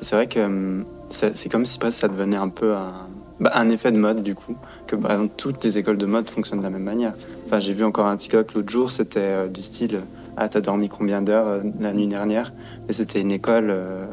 c'est 0.00 0.14
vrai 0.16 0.26
que 0.28 0.40
hum, 0.40 0.84
c'est 1.10 1.50
comme 1.50 1.64
si 1.64 1.78
presque 1.78 2.00
ça 2.00 2.08
devenait 2.08 2.36
un 2.36 2.48
peu 2.48 2.74
un, 2.74 2.92
bah, 3.40 3.50
un 3.54 3.68
effet 3.70 3.90
de 3.92 3.98
mode, 3.98 4.22
du 4.22 4.34
coup, 4.34 4.54
que 4.86 4.96
par 4.96 5.12
exemple, 5.12 5.32
toutes 5.36 5.62
les 5.64 5.78
écoles 5.78 5.98
de 5.98 6.06
mode 6.06 6.28
fonctionnent 6.30 6.60
de 6.60 6.64
la 6.64 6.70
même 6.70 6.82
manière. 6.84 7.14
Enfin, 7.46 7.58
j'ai 7.60 7.72
vu 7.74 7.84
encore 7.84 8.06
un 8.06 8.16
TikTok 8.16 8.54
l'autre 8.54 8.70
jour, 8.70 8.92
c'était 8.92 9.20
euh, 9.20 9.48
du 9.48 9.62
style 9.62 10.00
Ah, 10.36 10.48
t'as 10.48 10.60
dormi 10.60 10.88
combien 10.88 11.22
d'heures 11.22 11.46
euh, 11.46 11.60
la 11.80 11.92
nuit 11.92 12.06
dernière? 12.06 12.52
Et 12.88 12.92
c'était 12.92 13.20
une 13.20 13.32
école, 13.32 13.68
euh, 13.70 14.06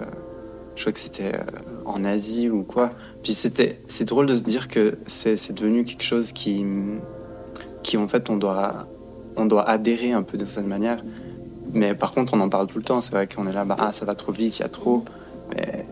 je 0.75 0.81
crois 0.81 0.93
que 0.93 0.99
c'était 0.99 1.35
euh, 1.35 1.41
en 1.85 2.03
Asie 2.03 2.49
ou 2.49 2.63
quoi. 2.63 2.89
Puis 3.23 3.33
c'était, 3.33 3.79
c'est 3.87 4.05
drôle 4.05 4.25
de 4.25 4.35
se 4.35 4.43
dire 4.43 4.67
que 4.67 4.97
c'est 5.07 5.53
devenu 5.53 5.83
quelque 5.83 6.03
chose 6.03 6.31
qui, 6.31 6.65
qui 7.83 7.97
en 7.97 8.07
fait, 8.07 8.29
on 8.29 8.37
doit, 8.37 8.87
on 9.35 9.45
doit 9.45 9.67
adhérer 9.67 10.11
un 10.11 10.23
peu 10.23 10.37
de 10.37 10.45
cette 10.45 10.65
manière. 10.65 11.03
Mais 11.73 11.93
par 11.95 12.13
contre, 12.13 12.33
on 12.33 12.39
en 12.39 12.49
parle 12.49 12.67
tout 12.67 12.77
le 12.77 12.83
temps. 12.83 13.01
C'est 13.01 13.11
vrai 13.11 13.27
qu'on 13.27 13.47
est 13.47 13.53
là, 13.53 13.65
bah, 13.65 13.77
ah, 13.79 13.91
ça 13.91 14.05
va 14.05 14.15
trop 14.15 14.31
vite, 14.31 14.59
il 14.59 14.61
y 14.61 14.65
a 14.65 14.69
trop. 14.69 15.03
Mais 15.55 15.85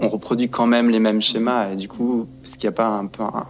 on, 0.00 0.08
reproduit 0.08 0.48
quand 0.48 0.66
même 0.66 0.90
les 0.90 1.00
mêmes 1.00 1.20
schémas. 1.20 1.72
Et 1.72 1.76
du 1.76 1.88
coup, 1.88 2.26
est-ce 2.44 2.52
qu'il 2.52 2.68
n'y 2.68 2.74
a 2.74 2.76
pas 2.76 2.86
un 2.86 3.06
peu 3.06 3.22
un 3.22 3.46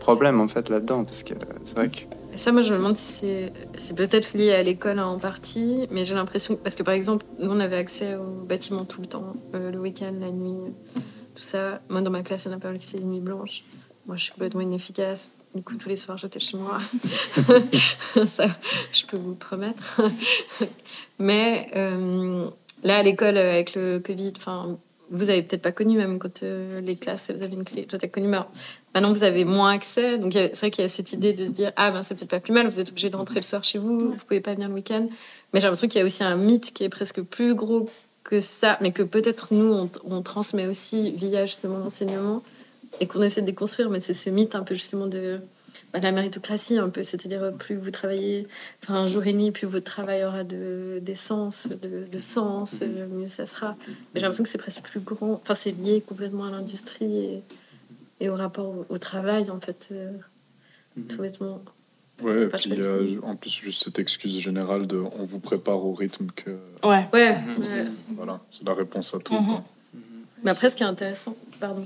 problème 0.00 0.40
en 0.40 0.48
fait 0.48 0.68
là-dedans? 0.68 1.04
Parce 1.04 1.22
que 1.22 1.34
c'est 1.64 1.76
vrai 1.76 1.88
que. 1.88 2.00
Ça, 2.34 2.50
moi, 2.50 2.62
je 2.62 2.72
me 2.72 2.78
demande 2.78 2.96
si 2.96 3.50
c'est, 3.76 3.94
peut-être 3.94 4.32
lié 4.32 4.52
à 4.52 4.62
l'école 4.62 4.98
en 5.00 5.18
partie, 5.18 5.86
mais 5.90 6.06
j'ai 6.06 6.14
l'impression 6.14 6.56
parce 6.56 6.76
que 6.76 6.82
par 6.82 6.94
exemple, 6.94 7.26
nous, 7.38 7.50
on 7.50 7.60
avait 7.60 7.76
accès 7.76 8.14
au 8.14 8.44
bâtiment 8.46 8.86
tout 8.86 9.02
le 9.02 9.06
temps, 9.06 9.34
euh, 9.54 9.70
le 9.70 9.78
week-end, 9.78 10.14
la 10.18 10.30
nuit, 10.30 10.72
tout 10.94 11.42
ça. 11.42 11.80
Moi, 11.90 12.00
dans 12.00 12.10
ma 12.10 12.22
classe, 12.22 12.46
il 12.46 12.50
y 12.50 12.54
en 12.54 12.56
a 12.56 12.60
pas 12.60 12.68
mal 12.68 12.78
qui 12.78 12.86
faisaient 12.86 13.00
des 13.00 13.04
nuits 13.04 13.20
blanches. 13.20 13.64
Moi, 14.06 14.16
je 14.16 14.24
suis 14.24 14.32
complètement 14.32 14.62
inefficace. 14.62 15.36
Du 15.54 15.62
coup, 15.62 15.76
tous 15.76 15.88
les 15.88 15.96
soirs, 15.96 16.16
j'étais 16.16 16.40
chez 16.40 16.56
moi. 16.56 16.78
ça, 18.26 18.46
je 18.92 19.04
peux 19.04 19.18
vous 19.18 19.30
le 19.30 19.36
promettre. 19.36 20.00
mais 21.18 21.68
euh, 21.76 22.48
là, 22.82 22.98
à 22.98 23.02
l'école, 23.02 23.36
avec 23.36 23.74
le 23.74 23.98
Covid, 23.98 24.32
enfin, 24.36 24.78
vous 25.10 25.28
avez 25.28 25.42
peut-être 25.42 25.60
pas 25.60 25.72
connu 25.72 25.98
même 25.98 26.18
quand 26.18 26.42
euh, 26.42 26.80
les 26.80 26.96
classes, 26.96 27.28
elles 27.28 27.42
avaient 27.42 27.54
une 27.54 27.64
clé. 27.64 27.84
Toi, 27.84 27.98
t'as 27.98 28.08
connu, 28.08 28.28
mais 28.28 28.38
Maintenant, 28.94 29.12
vous 29.12 29.24
avez 29.24 29.44
moins 29.44 29.72
accès. 29.72 30.18
Donc, 30.18 30.32
c'est 30.32 30.56
vrai 30.56 30.70
qu'il 30.70 30.82
y 30.82 30.84
a 30.86 30.88
cette 30.88 31.12
idée 31.12 31.34
de 31.34 31.46
se 31.46 31.52
dire 31.52 31.72
Ah, 31.76 31.90
ben, 31.90 32.02
c'est 32.02 32.14
peut-être 32.14 32.30
pas 32.30 32.40
plus 32.40 32.52
mal, 32.52 32.68
vous 32.68 32.80
êtes 32.80 32.88
obligé 32.88 33.10
de 33.10 33.16
rentrer 33.16 33.36
le 33.36 33.44
soir 33.44 33.62
chez 33.62 33.78
vous, 33.78 34.12
vous 34.12 34.24
pouvez 34.26 34.40
pas 34.40 34.54
venir 34.54 34.68
le 34.68 34.74
week-end. 34.74 35.06
Mais 35.52 35.60
j'ai 35.60 35.66
l'impression 35.66 35.88
qu'il 35.88 35.98
y 35.98 36.02
a 36.02 36.06
aussi 36.06 36.24
un 36.24 36.36
mythe 36.36 36.72
qui 36.72 36.84
est 36.84 36.88
presque 36.88 37.20
plus 37.22 37.54
gros 37.54 37.90
que 38.24 38.40
ça, 38.40 38.78
mais 38.80 38.92
que 38.92 39.02
peut-être 39.02 39.48
nous, 39.52 39.70
on, 39.70 39.90
on 40.04 40.22
transmet 40.22 40.66
aussi 40.66 41.10
via 41.10 41.44
justement 41.44 41.78
l'enseignement 41.78 42.42
et 43.00 43.06
qu'on 43.06 43.22
essaie 43.22 43.40
de 43.40 43.46
déconstruire. 43.46 43.90
Mais 43.90 44.00
c'est 44.00 44.14
ce 44.14 44.30
mythe 44.30 44.54
un 44.54 44.62
peu 44.62 44.74
justement 44.74 45.06
de 45.06 45.40
bah, 45.92 46.00
la 46.00 46.12
méritocratie, 46.12 46.78
un 46.78 46.88
peu. 46.88 47.02
C'est-à-dire, 47.02 47.52
plus 47.58 47.76
vous 47.76 47.90
travaillez 47.90 48.46
enfin, 48.82 48.94
un 48.94 49.06
jour 49.06 49.26
et 49.26 49.32
nuit, 49.32 49.50
plus 49.50 49.66
votre 49.66 49.84
travail 49.90 50.24
aura 50.24 50.44
de, 50.44 50.98
d'essence, 51.02 51.68
de, 51.68 52.04
de 52.10 52.18
sens, 52.18 52.80
euh, 52.82 53.06
mieux 53.08 53.28
ça 53.28 53.46
sera. 53.46 53.76
Mais 53.88 53.94
j'ai 54.16 54.20
l'impression 54.22 54.44
que 54.44 54.50
c'est 54.50 54.58
presque 54.58 54.82
plus 54.82 55.00
grand. 55.00 55.32
Enfin, 55.34 55.54
c'est 55.54 55.72
lié 55.72 56.02
complètement 56.06 56.44
à 56.44 56.50
l'industrie 56.50 57.16
et, 57.18 57.42
et 58.20 58.28
au 58.28 58.34
rapport 58.36 58.68
au, 58.68 58.86
au 58.88 58.98
travail, 58.98 59.50
en 59.50 59.60
fait, 59.60 59.88
euh, 59.92 60.12
tout 61.08 61.18
bêtement. 61.22 61.60
Ouais, 62.22 62.42
et 62.42 62.46
Enfin, 62.46 62.58
puis 62.58 62.80
euh, 62.80 63.06
si- 63.08 63.18
en 63.22 63.34
plus, 63.34 63.50
juste 63.50 63.82
cette 63.84 63.98
excuse 63.98 64.38
générale 64.38 64.86
de 64.86 64.96
on 64.98 65.24
vous 65.24 65.40
prépare 65.40 65.84
au 65.84 65.92
rythme 65.94 66.26
que. 66.36 66.50
Ouais. 66.84 67.08
Ouais, 67.12 67.36
Mhm. 67.36 67.58
ouais. 67.58 67.86
Voilà, 68.16 68.40
c'est 68.52 68.64
la 68.64 68.74
réponse 68.74 69.12
à 69.14 69.18
tout. 69.18 69.34
Mhm. 69.34 69.62
Mais 70.44 70.50
après, 70.50 70.70
ce 70.70 70.76
qui 70.76 70.82
est 70.84 70.86
intéressant, 70.86 71.34
pardon. 71.58 71.84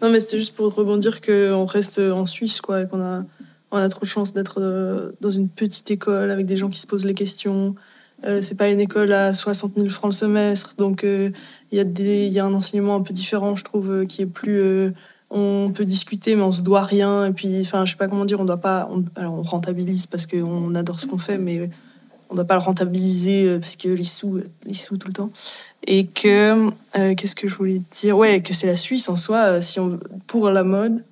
Non, 0.00 0.10
mais 0.10 0.20
c'était 0.20 0.38
juste 0.38 0.54
pour 0.54 0.74
rebondir 0.74 1.20
qu'on 1.20 1.64
reste 1.64 1.98
en 1.98 2.26
Suisse, 2.26 2.60
quoi, 2.60 2.82
et 2.82 2.88
qu'on 2.88 3.00
a, 3.00 3.24
on 3.70 3.76
a 3.76 3.88
trop 3.88 4.02
de 4.02 4.06
chance 4.06 4.32
d'être 4.32 4.60
euh, 4.60 5.12
dans 5.20 5.30
une 5.30 5.48
petite 5.48 5.90
école 5.90 6.30
avec 6.30 6.46
des 6.46 6.56
gens 6.56 6.68
qui 6.68 6.78
se 6.78 6.86
posent 6.86 7.04
les 7.04 7.14
questions. 7.14 7.74
Euh, 8.24 8.42
c'est 8.42 8.56
pas 8.56 8.68
une 8.68 8.80
école 8.80 9.12
à 9.12 9.32
60 9.32 9.74
000 9.76 9.88
francs 9.90 10.10
le 10.10 10.16
semestre, 10.16 10.74
donc 10.76 11.04
euh, 11.04 11.30
il 11.70 11.78
y, 11.78 11.80
a 11.80 11.84
y 12.26 12.38
a 12.40 12.44
un 12.44 12.54
enseignement 12.54 12.96
un 12.96 13.02
peu 13.02 13.14
différent, 13.14 13.54
je 13.54 13.62
trouve, 13.62 13.90
euh, 13.90 14.06
qui 14.06 14.22
est 14.22 14.26
plus. 14.26 14.92
on 15.30 15.70
peut 15.72 15.84
discuter, 15.84 16.34
mais 16.34 16.42
on 16.42 16.52
se 16.52 16.62
doit 16.62 16.82
rien. 16.82 17.26
Et 17.26 17.32
puis, 17.32 17.60
enfin, 17.60 17.84
je 17.84 17.92
sais 17.92 17.96
pas 17.96 18.08
comment 18.08 18.24
dire, 18.24 18.40
on 18.40 18.44
doit 18.44 18.56
pas. 18.56 18.88
Alors, 19.14 19.34
on 19.34 19.42
rentabilise 19.42 20.06
parce 20.06 20.26
qu'on 20.26 20.74
adore 20.74 21.00
ce 21.00 21.06
qu'on 21.06 21.18
fait, 21.18 21.38
mais 21.38 21.70
on 22.30 22.34
doit 22.34 22.44
pas 22.44 22.54
le 22.54 22.60
rentabiliser 22.60 23.46
euh, 23.46 23.58
parce 23.58 23.76
que 23.76 23.88
les 23.88 24.04
sous, 24.04 24.40
les 24.66 24.74
sous 24.74 24.96
tout 24.96 25.08
le 25.08 25.14
temps. 25.14 25.30
Et 25.86 26.06
que, 26.06 26.70
euh, 26.98 27.14
qu'est-ce 27.14 27.34
que 27.34 27.48
je 27.48 27.54
voulais 27.54 27.82
dire? 27.92 28.18
Ouais, 28.18 28.40
que 28.40 28.52
c'est 28.52 28.66
la 28.66 28.76
Suisse 28.76 29.08
en 29.08 29.16
soi, 29.16 29.38
euh, 29.38 29.60
si 29.60 29.80
on, 29.80 29.98
pour 30.26 30.50
la 30.50 30.64
mode, 30.64 31.02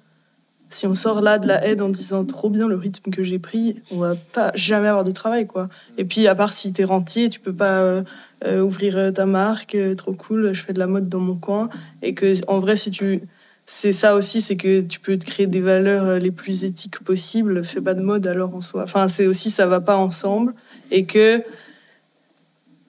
si 0.68 0.86
on 0.86 0.94
sort 0.94 1.22
là 1.22 1.38
de 1.38 1.46
la 1.46 1.64
aide 1.66 1.80
en 1.80 1.88
disant 1.88 2.24
trop 2.24 2.50
bien 2.50 2.68
le 2.68 2.74
rythme 2.76 3.10
que 3.10 3.22
j'ai 3.22 3.38
pris, 3.38 3.76
on 3.90 3.98
va 3.98 4.14
pas 4.16 4.50
jamais 4.54 4.88
avoir 4.88 5.04
de 5.04 5.12
travail, 5.12 5.46
quoi. 5.46 5.68
Et 5.96 6.04
puis, 6.04 6.26
à 6.26 6.34
part 6.34 6.52
si 6.52 6.72
t'es 6.72 6.84
rentier, 6.84 7.28
tu 7.28 7.38
peux 7.38 7.54
pas 7.54 7.78
euh, 7.78 8.02
euh, 8.44 8.60
ouvrir 8.60 8.98
euh, 8.98 9.10
ta 9.12 9.26
marque, 9.26 9.76
euh, 9.76 9.94
trop 9.94 10.12
cool, 10.12 10.52
je 10.52 10.62
fais 10.62 10.72
de 10.72 10.80
la 10.80 10.88
mode 10.88 11.08
dans 11.08 11.20
mon 11.20 11.36
coin. 11.36 11.68
Et 12.02 12.14
que, 12.14 12.34
en 12.48 12.60
vrai, 12.60 12.76
si 12.76 12.90
tu. 12.90 13.22
C'est 13.68 13.90
ça 13.90 14.14
aussi, 14.14 14.40
c'est 14.42 14.56
que 14.56 14.80
tu 14.80 15.00
peux 15.00 15.18
te 15.18 15.24
créer 15.24 15.48
des 15.48 15.60
valeurs 15.60 16.04
euh, 16.04 16.18
les 16.18 16.30
plus 16.30 16.62
éthiques 16.62 17.00
possibles. 17.00 17.64
Fais 17.64 17.80
pas 17.80 17.94
de 17.94 18.02
mode 18.02 18.24
alors 18.26 18.54
en 18.54 18.60
soi. 18.60 18.84
Enfin, 18.84 19.08
c'est 19.08 19.26
aussi, 19.26 19.50
ça 19.50 19.66
va 19.66 19.80
pas 19.80 19.96
ensemble. 19.96 20.54
Et 20.90 21.04
que 21.04 21.42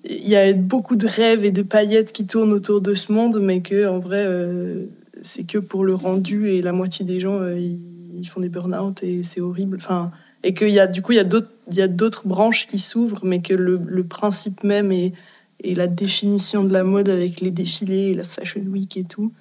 il 0.09 0.27
y 0.27 0.35
a 0.35 0.53
beaucoup 0.53 0.95
de 0.95 1.07
rêves 1.07 1.43
et 1.43 1.51
de 1.51 1.61
paillettes 1.61 2.11
qui 2.11 2.25
tournent 2.25 2.53
autour 2.53 2.81
de 2.81 2.93
ce 2.93 3.11
monde, 3.11 3.39
mais 3.41 3.61
que 3.61 3.87
en 3.87 3.99
vrai, 3.99 4.23
euh, 4.25 4.85
c'est 5.21 5.43
que 5.43 5.57
pour 5.57 5.83
le 5.83 5.95
rendu 5.95 6.49
et 6.49 6.61
la 6.61 6.71
moitié 6.71 7.05
des 7.05 7.19
gens, 7.19 7.39
euh, 7.39 7.57
ils, 7.57 8.27
font 8.27 8.41
des 8.41 8.49
burn-out 8.49 9.03
et 9.03 9.23
c'est 9.23 9.41
horrible. 9.41 9.77
Enfin, 9.79 10.11
et 10.43 10.53
qu'il 10.53 10.69
y 10.69 10.79
a 10.79 10.87
du 10.87 11.01
coup, 11.01 11.11
il 11.11 11.17
y 11.17 11.81
a 11.81 11.87
d'autres, 11.87 12.27
branches 12.27 12.67
qui 12.67 12.79
s'ouvrent, 12.79 13.23
mais 13.23 13.41
que 13.41 13.53
le, 13.53 14.03
principe 14.03 14.63
même 14.63 14.91
et, 14.91 15.13
la 15.63 15.87
définition 15.87 16.63
de 16.63 16.73
la 16.73 16.83
mode 16.83 17.09
avec 17.09 17.41
les 17.41 17.51
défilés, 17.51 18.13
la 18.13 18.23
fashion 18.23 18.61
week 18.61 18.97
et 18.97 19.03
tout, 19.03 19.31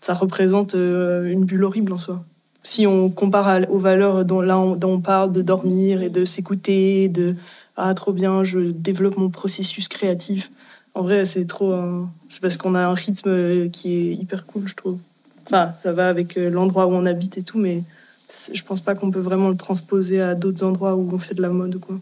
ça 0.00 0.14
représente 0.14 0.74
euh, 0.74 1.24
une 1.30 1.44
bulle 1.44 1.64
horrible 1.64 1.92
en 1.92 1.98
soi. 1.98 2.24
Si 2.62 2.86
on 2.86 3.10
compare 3.10 3.66
aux 3.68 3.78
valeurs 3.78 4.24
dont 4.24 4.42
on 4.82 5.00
parle 5.00 5.32
de 5.32 5.42
dormir 5.42 6.02
et 6.02 6.08
de 6.08 6.24
s'écouter, 6.24 7.08
de 7.08 7.36
ah 7.76 7.92
trop 7.94 8.12
bien, 8.12 8.44
je 8.44 8.58
développe 8.70 9.16
mon 9.16 9.30
processus 9.30 9.88
créatif. 9.88 10.50
En 10.94 11.02
vrai, 11.02 11.26
c'est 11.26 11.44
trop. 11.46 11.72
un- 11.72 12.10
C'est 12.28 12.40
parce 12.40 12.56
qu'on 12.56 12.74
a 12.74 12.80
un 12.86 12.94
rythme 12.94 13.68
qui 13.70 13.92
est 13.94 14.14
hyper 14.14 14.46
cool, 14.46 14.66
je 14.68 14.74
trouve. 14.74 14.98
Enfin, 15.46 15.72
ça 15.82 15.92
va 15.92 16.08
avec 16.08 16.36
euh, 16.36 16.48
l'endroit 16.50 16.86
où 16.86 16.92
on 16.92 17.04
habite 17.06 17.36
et 17.38 17.42
tout, 17.42 17.58
mais 17.58 17.82
je 18.52 18.62
pense 18.62 18.80
pas 18.80 18.94
qu'on 18.94 19.10
peut 19.10 19.20
vraiment 19.20 19.48
le 19.50 19.56
transposer 19.56 20.20
à 20.20 20.34
d'autres 20.34 20.64
endroits 20.64 20.94
où 20.94 21.10
on 21.12 21.18
fait 21.18 21.34
de 21.34 21.42
la 21.42 21.50
mode 21.50 21.74
ou 21.74 21.80
quoi. 21.80 21.96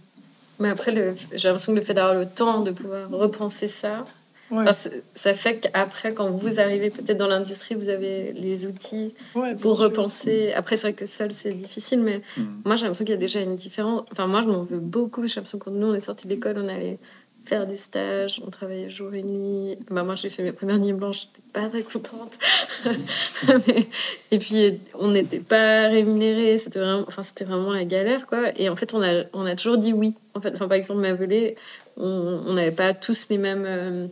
Mais 0.61 0.69
après, 0.69 0.95
j'ai 1.35 1.49
l'impression 1.49 1.73
que 1.75 1.79
le 1.79 1.85
fait 1.85 1.95
d'avoir 1.95 2.15
le 2.15 2.27
temps 2.27 2.61
de 2.63 2.71
pouvoir 2.71 3.09
repenser 3.11 3.67
ça, 3.67 4.05
Ouais. 4.53 4.59
enfin, 4.63 4.73
c'est- 4.75 5.03
ça 5.15 5.35
fait 5.35 5.59
qu'après, 5.61 6.13
quand 6.15 6.31
vous 6.31 6.61
arrivez 6.61 6.91
peut-être 6.91 7.17
dans 7.19 7.27
l'industrie, 7.27 7.75
vous 7.75 7.89
avez 7.89 8.33
les 8.35 8.67
outils 8.67 9.15
Ouais, 9.35 9.55
pour 9.57 9.77
sûr. 9.77 9.85
repenser. 9.87 10.53
Après, 10.53 10.77
c'est 10.77 10.89
vrai 10.89 10.93
que 10.93 11.07
seul, 11.07 11.33
c'est 11.33 11.53
difficile, 11.53 12.01
mais 12.03 12.21
Mm. 12.37 12.43
moi, 12.67 12.77
j'ai 12.77 12.83
l'impression 12.85 13.05
qu'il 13.07 13.15
y 13.15 13.17
a 13.17 13.21
déjà 13.21 13.41
une 13.41 13.57
différence. 13.57 14.03
Enfin, 14.13 14.27
moi, 14.27 14.43
je 14.43 14.47
m'en 14.49 14.63
veux 14.63 14.79
beaucoup. 14.79 15.27
J'ai 15.27 15.37
l'impression 15.37 15.59
que 15.59 15.71
nous, 15.71 15.87
on 15.89 15.95
est 15.95 16.01
sortis 16.01 16.27
de 16.29 16.33
l'école, 16.35 16.57
on 16.59 16.69
allait 16.69 16.99
faire 17.45 17.67
des 17.67 17.77
stages, 17.77 18.41
on 18.47 18.51
travaillait 18.51 18.89
jour 18.91 19.13
et 19.15 19.23
nuit. 19.25 19.77
Bah, 19.91 20.05
moi, 20.05 20.15
j'ai 20.15 20.29
fait 20.31 20.45
mes 20.45 20.53
premières 20.53 20.79
nuits 20.79 20.93
blanches, 20.93 21.23
j'étais 21.35 21.43
pas 21.53 21.69
très 21.69 21.83
contente. 21.83 22.39
Mais- 23.67 23.89
Et 24.31 24.39
puis, 24.39 24.81
on 24.95 25.11
n'était 25.11 25.41
pas 25.41 25.89
rémunérés, 25.89 26.59
c'était 26.59 26.79
vraiment, 26.79 27.05
enfin, 27.09 27.23
c'était 27.23 27.45
vraiment 27.45 27.73
la 27.73 27.85
galère, 27.85 28.27
quoi. 28.27 28.51
Et 28.57 28.69
en 28.69 28.77
fait, 28.77 28.95
on 28.95 29.03
a, 29.03 29.25
on 29.33 29.45
a 29.47 29.57
toujours 29.57 29.79
dit 29.79 29.93
oui. 29.93 30.15
En 30.35 30.41
fait, 30.41 30.53
enfin, 30.55 30.69
par 30.69 30.77
exemple, 30.77 31.01
ma 31.01 31.15
volée, 31.15 31.57
on 31.97 32.43
on 32.47 32.53
n'avait 32.55 32.71
pas 32.71 32.95
tous 32.95 33.29
les 33.31 33.39
mêmes. 33.39 33.65
euh, 33.67 34.07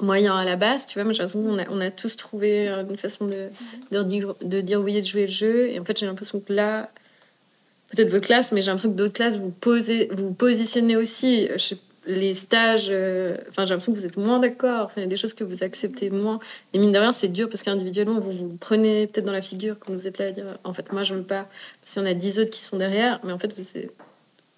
moyens 0.00 0.36
à 0.36 0.44
la 0.44 0.56
base, 0.56 0.86
tu 0.86 0.94
vois, 0.94 1.04
moi 1.04 1.12
j'ai 1.12 1.22
l'impression 1.22 1.42
qu'on 1.42 1.58
a, 1.58 1.68
on 1.70 1.80
a 1.80 1.90
tous 1.90 2.16
trouvé 2.16 2.68
euh, 2.68 2.84
une 2.88 2.96
façon 2.96 3.26
de, 3.26 3.50
dire, 4.02 4.34
de 4.40 4.60
dire 4.60 4.80
oui 4.80 5.00
de 5.00 5.06
jouer 5.06 5.26
le 5.26 5.32
jeu. 5.32 5.68
Et 5.68 5.78
en 5.78 5.84
fait, 5.84 5.98
j'ai 5.98 6.06
l'impression 6.06 6.40
que 6.40 6.52
là, 6.52 6.90
peut-être 7.90 8.10
votre 8.10 8.26
classe, 8.26 8.52
mais 8.52 8.62
j'ai 8.62 8.68
l'impression 8.68 8.90
que 8.90 8.96
d'autres 8.96 9.14
classes, 9.14 9.36
vous, 9.36 9.50
posez, 9.50 10.08
vous 10.12 10.32
positionnez 10.32 10.96
aussi. 10.96 11.48
euh, 11.50 11.56
les 12.06 12.34
stages, 12.34 12.88
euh, 12.90 13.36
enfin, 13.48 13.64
j'ai 13.64 13.70
l'impression 13.70 13.92
que 13.92 13.98
vous 13.98 14.06
êtes 14.06 14.16
moins 14.16 14.40
d'accord. 14.40 14.86
Enfin, 14.86 14.94
il 14.98 15.00
y 15.02 15.06
a 15.06 15.08
des 15.08 15.16
choses 15.16 15.34
que 15.34 15.44
vous 15.44 15.62
acceptez 15.62 16.10
moins. 16.10 16.40
Et 16.72 16.78
mine 16.78 16.92
de 16.92 16.98
rien, 16.98 17.12
c'est 17.12 17.28
dur 17.28 17.48
parce 17.48 17.62
qu'individuellement, 17.62 18.20
vous 18.20 18.32
vous 18.32 18.56
prenez 18.60 19.06
peut-être 19.06 19.24
dans 19.24 19.32
la 19.32 19.42
figure 19.42 19.78
quand 19.78 19.92
vous 19.92 20.06
êtes 20.08 20.18
là 20.18 20.26
à 20.26 20.30
dire 20.32 20.58
en 20.64 20.72
fait, 20.72 20.92
moi, 20.92 21.04
je 21.04 21.14
veux 21.14 21.22
pas. 21.22 21.48
Si 21.82 21.98
on 21.98 22.06
a 22.06 22.14
10 22.14 22.40
autres 22.40 22.50
qui 22.50 22.64
sont 22.64 22.76
derrière, 22.76 23.20
mais 23.24 23.32
en 23.32 23.38
fait, 23.38 23.56
vous 23.56 23.62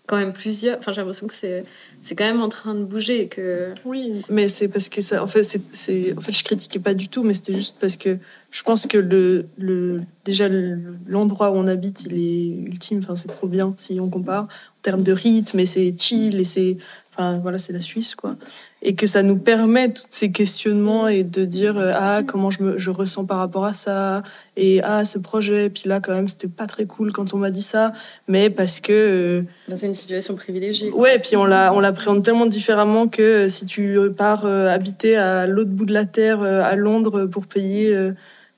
quand 0.07 0.17
même 0.19 0.33
plusieurs. 0.33 0.79
Enfin, 0.79 0.93
j'ai 0.93 1.01
l'impression 1.01 1.27
que 1.27 1.35
c'est, 1.35 1.65
c'est 2.03 2.15
quand 2.15 2.25
même 2.25 2.43
en 2.43 2.49
train 2.49 2.75
de 2.75 2.85
bouger 2.85 3.29
que. 3.29 3.73
Oui, 3.85 4.23
mais 4.29 4.49
c'est 4.49 4.69
parce 4.69 4.89
que 4.89 5.01
ça. 5.01 5.23
En 5.23 5.27
fait, 5.27 5.43
c'est, 5.43 6.17
en 6.17 6.21
fait, 6.21 6.33
je 6.33 6.45
critiquais 6.45 6.79
pas 6.79 6.95
du 6.95 7.09
tout, 7.09 7.23
mais 7.23 7.33
c'était 7.35 7.55
juste 7.55 7.77
parce 7.81 7.97
que 7.97 8.19
je 8.51 8.63
pense 8.63 8.87
que 8.87 8.99
le, 8.99 9.47
le 9.57 10.03
déjà 10.25 10.49
le- 10.49 10.97
l'endroit 11.07 11.51
où 11.51 11.55
on 11.55 11.67
habite, 11.67 12.05
il 12.05 12.15
est 12.15 12.49
ultime. 12.71 12.99
Enfin, 13.03 13.17
c'est 13.17 13.29
trop 13.29 13.47
bien 13.49 13.75
si 13.79 13.99
on 14.01 14.11
compare 14.11 14.45
en 14.45 14.83
termes 14.83 15.03
de 15.03 15.13
rythme 15.13 15.59
et 15.61 15.67
c'est 15.67 15.95
chill 15.99 16.39
et 16.39 16.45
c'est. 16.45 16.77
Enfin, 17.13 17.39
voilà, 17.39 17.59
c'est 17.59 17.73
la 17.73 17.79
Suisse, 17.81 18.15
quoi. 18.17 18.37
Et 18.87 18.95
que 18.95 19.07
ça 19.07 19.23
nous 19.23 19.39
permet 19.39 19.91
tous 19.91 20.05
ces 20.11 20.31
questionnements 20.31 21.09
et 21.09 21.25
de 21.25 21.47
dire 21.47 21.79
euh, 21.79 21.93
ah 21.95 22.23
comment 22.27 22.51
je 22.51 22.63
me 22.63 22.79
je 22.79 22.91
ressens 22.91 23.25
par 23.25 23.39
rapport 23.39 23.65
à 23.65 23.73
ça 23.73 24.23
et 24.59 24.83
ah 24.83 25.07
ce 25.07 25.19
projet. 25.19 25.71
Puis 25.71 25.89
là, 25.89 26.01
quand 26.01 26.13
même, 26.13 26.29
c'était 26.29 26.49
pas 26.49 26.67
très 26.67 26.85
cool 26.85 27.11
quand 27.11 27.33
on 27.33 27.39
m'a 27.39 27.51
dit 27.51 27.63
ça, 27.63 27.93
mais 28.29 28.51
parce 28.51 28.81
que 28.81 28.93
euh, 28.93 29.43
ben, 29.69 29.77
c'est 29.79 29.87
une 29.87 29.95
situation 29.95 30.37
privilégiée. 30.37 30.91
Ouais, 30.93 31.19
puis 31.19 31.35
on 31.37 31.47
la, 31.47 31.73
on 31.73 31.81
l'appréhende 31.81 32.23
tellement 32.23 32.47
différemment 32.47 33.09
que 33.09 33.23
euh, 33.23 33.49
si 33.49 33.65
tu 33.65 33.99
pars 34.17 34.45
euh, 34.45 34.69
habiter 34.69 35.17
à 35.17 35.47
l'autre 35.47 35.71
bout 35.71 35.87
de 35.87 35.95
la 35.95 36.05
terre, 36.05 36.43
euh, 36.43 36.63
à 36.63 36.77
Londres, 36.77 37.25
pour 37.25 37.47
payer 37.47 37.95
euh, 37.95 38.13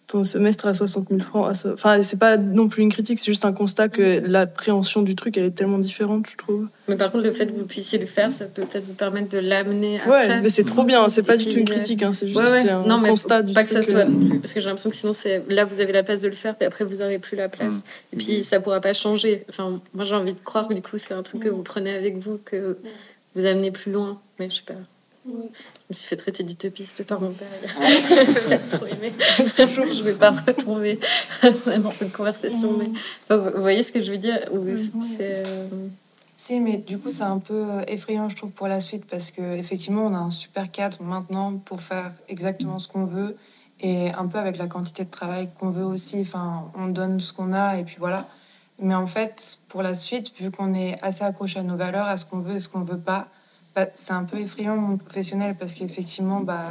ton 0.07 0.23
semestre 0.23 0.67
à 0.67 0.75
60 0.75 1.09
000 1.11 1.21
francs, 1.23 1.57
so- 1.57 1.73
enfin, 1.73 2.01
c'est 2.03 2.19
pas 2.19 2.37
non 2.37 2.69
plus 2.69 2.83
une 2.83 2.91
critique, 2.93 3.19
c'est 3.19 3.27
juste 3.27 3.45
un 3.45 3.53
constat 3.53 3.89
que 3.89 4.21
l'appréhension 4.25 5.03
du 5.03 5.17
truc, 5.17 5.37
elle 5.37 5.45
est 5.47 5.51
tellement 5.51 5.79
différente, 5.81 6.27
je 6.31 6.37
trouve. 6.37 6.69
Mais 6.87 6.97
par 6.97 7.11
contre, 7.11 7.25
le 7.25 7.33
fait 7.33 7.47
que 7.49 7.59
vous 7.59 7.67
puissiez 7.67 7.99
le 7.99 8.07
faire, 8.07 8.31
ça 8.31 8.45
peut 8.45 8.63
peut-être 8.63 8.85
vous 8.87 8.95
permettre 8.95 9.29
de 9.31 9.39
l'amener 9.39 9.95
Ouais, 10.07 10.23
après. 10.25 10.41
mais 10.43 10.49
c'est 10.49 10.63
trop 10.65 10.85
bien, 10.85 11.09
c'est 11.09 11.25
pas 11.25 11.37
du 11.37 11.47
tout 11.49 11.57
une 11.59 11.65
critique, 11.65 12.03
hein, 12.05 12.13
c'est 12.13 12.29
juste 12.29 12.41
Ouais, 12.41 12.63
ouais. 12.65 12.69
un 12.71 12.87
non, 12.87 12.99
mais 12.99 13.09
constat 13.09 13.43
du 13.43 13.53
pas 13.53 13.65
que 13.65 13.69
ça 13.71 13.81
truc. 13.81 13.91
soit 13.91 14.01
euh, 14.01 14.05
non 14.09 14.29
plus, 14.29 14.39
parce 14.41 14.53
que 14.53 14.61
j'ai 14.61 14.67
l'impression 14.67 14.91
que 14.91 14.97
sinon, 14.97 15.13
c'est 15.13 15.43
là, 15.49 15.65
vous 15.65 15.81
avez 15.81 15.93
la 15.93 16.05
place 16.05 16.21
de 16.21 16.29
le 16.29 16.35
faire, 16.35 16.57
puis 16.57 16.67
après, 16.67 16.85
vous 16.85 16.97
n'aurez 16.99 17.19
plus 17.19 17.37
la 17.37 17.49
place. 17.49 17.83
Et 18.13 18.17
puis, 18.17 18.45
ça 18.45 18.61
pourra 18.61 18.81
pas 18.81 18.93
changer. 18.95 19.45
Enfin, 19.49 19.81
moi, 19.93 20.05
j'ai 20.05 20.15
envie 20.15 20.35
de 20.35 20.39
croire 20.45 20.69
que 20.69 20.75
du 20.75 20.83
coup, 20.83 20.99
c'est 20.99 21.15
un 21.15 21.23
truc 21.25 21.43
que 21.43 21.49
vous 21.49 21.63
prenez 21.63 21.93
avec 21.95 22.19
vous, 22.19 22.39
que 22.45 22.79
vous 23.35 23.45
amenez 23.45 23.73
plus 23.73 23.91
loin. 23.91 24.21
Mais 24.39 24.49
je 24.51 24.57
sais 24.57 24.63
pas. 24.67 24.75
Je 25.27 25.33
me 25.91 25.95
suis 25.95 26.07
fait 26.07 26.17
traiter 26.17 26.45
d'utopiste 26.45 27.05
par 27.05 27.21
mon 27.21 27.33
père. 27.33 27.49
Je 27.81 28.49
l'ai 28.49 28.59
trop 28.61 28.87
aimé. 28.87 29.13
Toujours, 29.57 29.93
je 29.93 30.03
vais 30.03 30.15
pas 30.15 30.31
retomber 30.31 31.01
dans 31.43 31.91
cette 31.99 32.13
conversation. 32.13 32.77
Mais... 32.79 32.91
Enfin, 33.25 33.51
vous 33.51 33.61
voyez 33.61 33.83
ce 33.83 33.91
que 33.91 34.03
je 34.03 34.13
veux 34.13 34.19
dire? 34.19 34.49
Ou 34.53 34.77
c'est, 35.01 35.43
euh, 35.47 35.67
Si, 36.37 36.61
mais 36.61 36.77
du 36.77 36.99
coup, 36.99 37.11
c'est 37.11 37.23
un 37.23 37.39
peu 37.39 37.55
euh, 37.55 37.83
effrayant, 37.89 38.29
je 38.29 38.37
trouve, 38.37 38.51
pour 38.53 38.69
la 38.69 38.81
suite, 38.81 39.05
parce 39.07 39.33
que 39.33 39.57
effectivement, 39.57 40.07
on 40.07 40.15
a 40.15 40.19
un 40.19 40.31
super 40.31 40.71
cadre 40.71 41.03
maintenant 41.03 41.55
pour 41.57 41.81
faire 41.81 42.13
exactement 42.29 42.79
ce 42.79 42.87
qu'on 42.87 43.05
veut, 43.05 43.37
et 43.81 44.11
un 44.13 44.27
peu 44.29 44.39
avec 44.39 44.59
la 44.59 44.69
quantité 44.69 45.05
de 45.05 45.11
travail 45.11 45.49
qu'on 45.59 45.71
veut 45.71 45.85
aussi. 45.85 46.21
Enfin, 46.21 46.71
on 46.77 46.87
donne 46.87 47.19
ce 47.21 47.33
qu'on 47.33 47.53
a, 47.53 47.79
et 47.79 47.85
puis 47.85 47.97
voilà. 47.99 48.29
Mais 48.79 48.95
en 48.95 49.07
fait, 49.07 49.59
pour 49.69 49.83
la 49.83 49.95
suite, 49.95 50.33
vu 50.39 50.51
qu'on 50.51 50.75
est 50.75 50.99
assez 51.03 51.25
accroché 51.25 51.59
à 51.59 51.63
nos 51.63 51.77
valeurs, 51.77 52.07
à 52.07 52.17
ce 52.17 52.25
qu'on 52.25 52.41
veut 52.41 52.57
et 52.57 52.61
ce 52.61 52.69
qu'on 52.69 52.83
veut 52.83 52.99
pas, 52.99 53.29
bah, 53.77 53.87
c'est 53.95 54.13
un 54.15 54.25
peu 54.25 54.39
effrayant 54.39 54.77
monde 54.77 54.99
professionnel, 55.01 55.55
parce 55.59 55.75
qu'effectivement, 55.75 56.41
bah, 56.41 56.67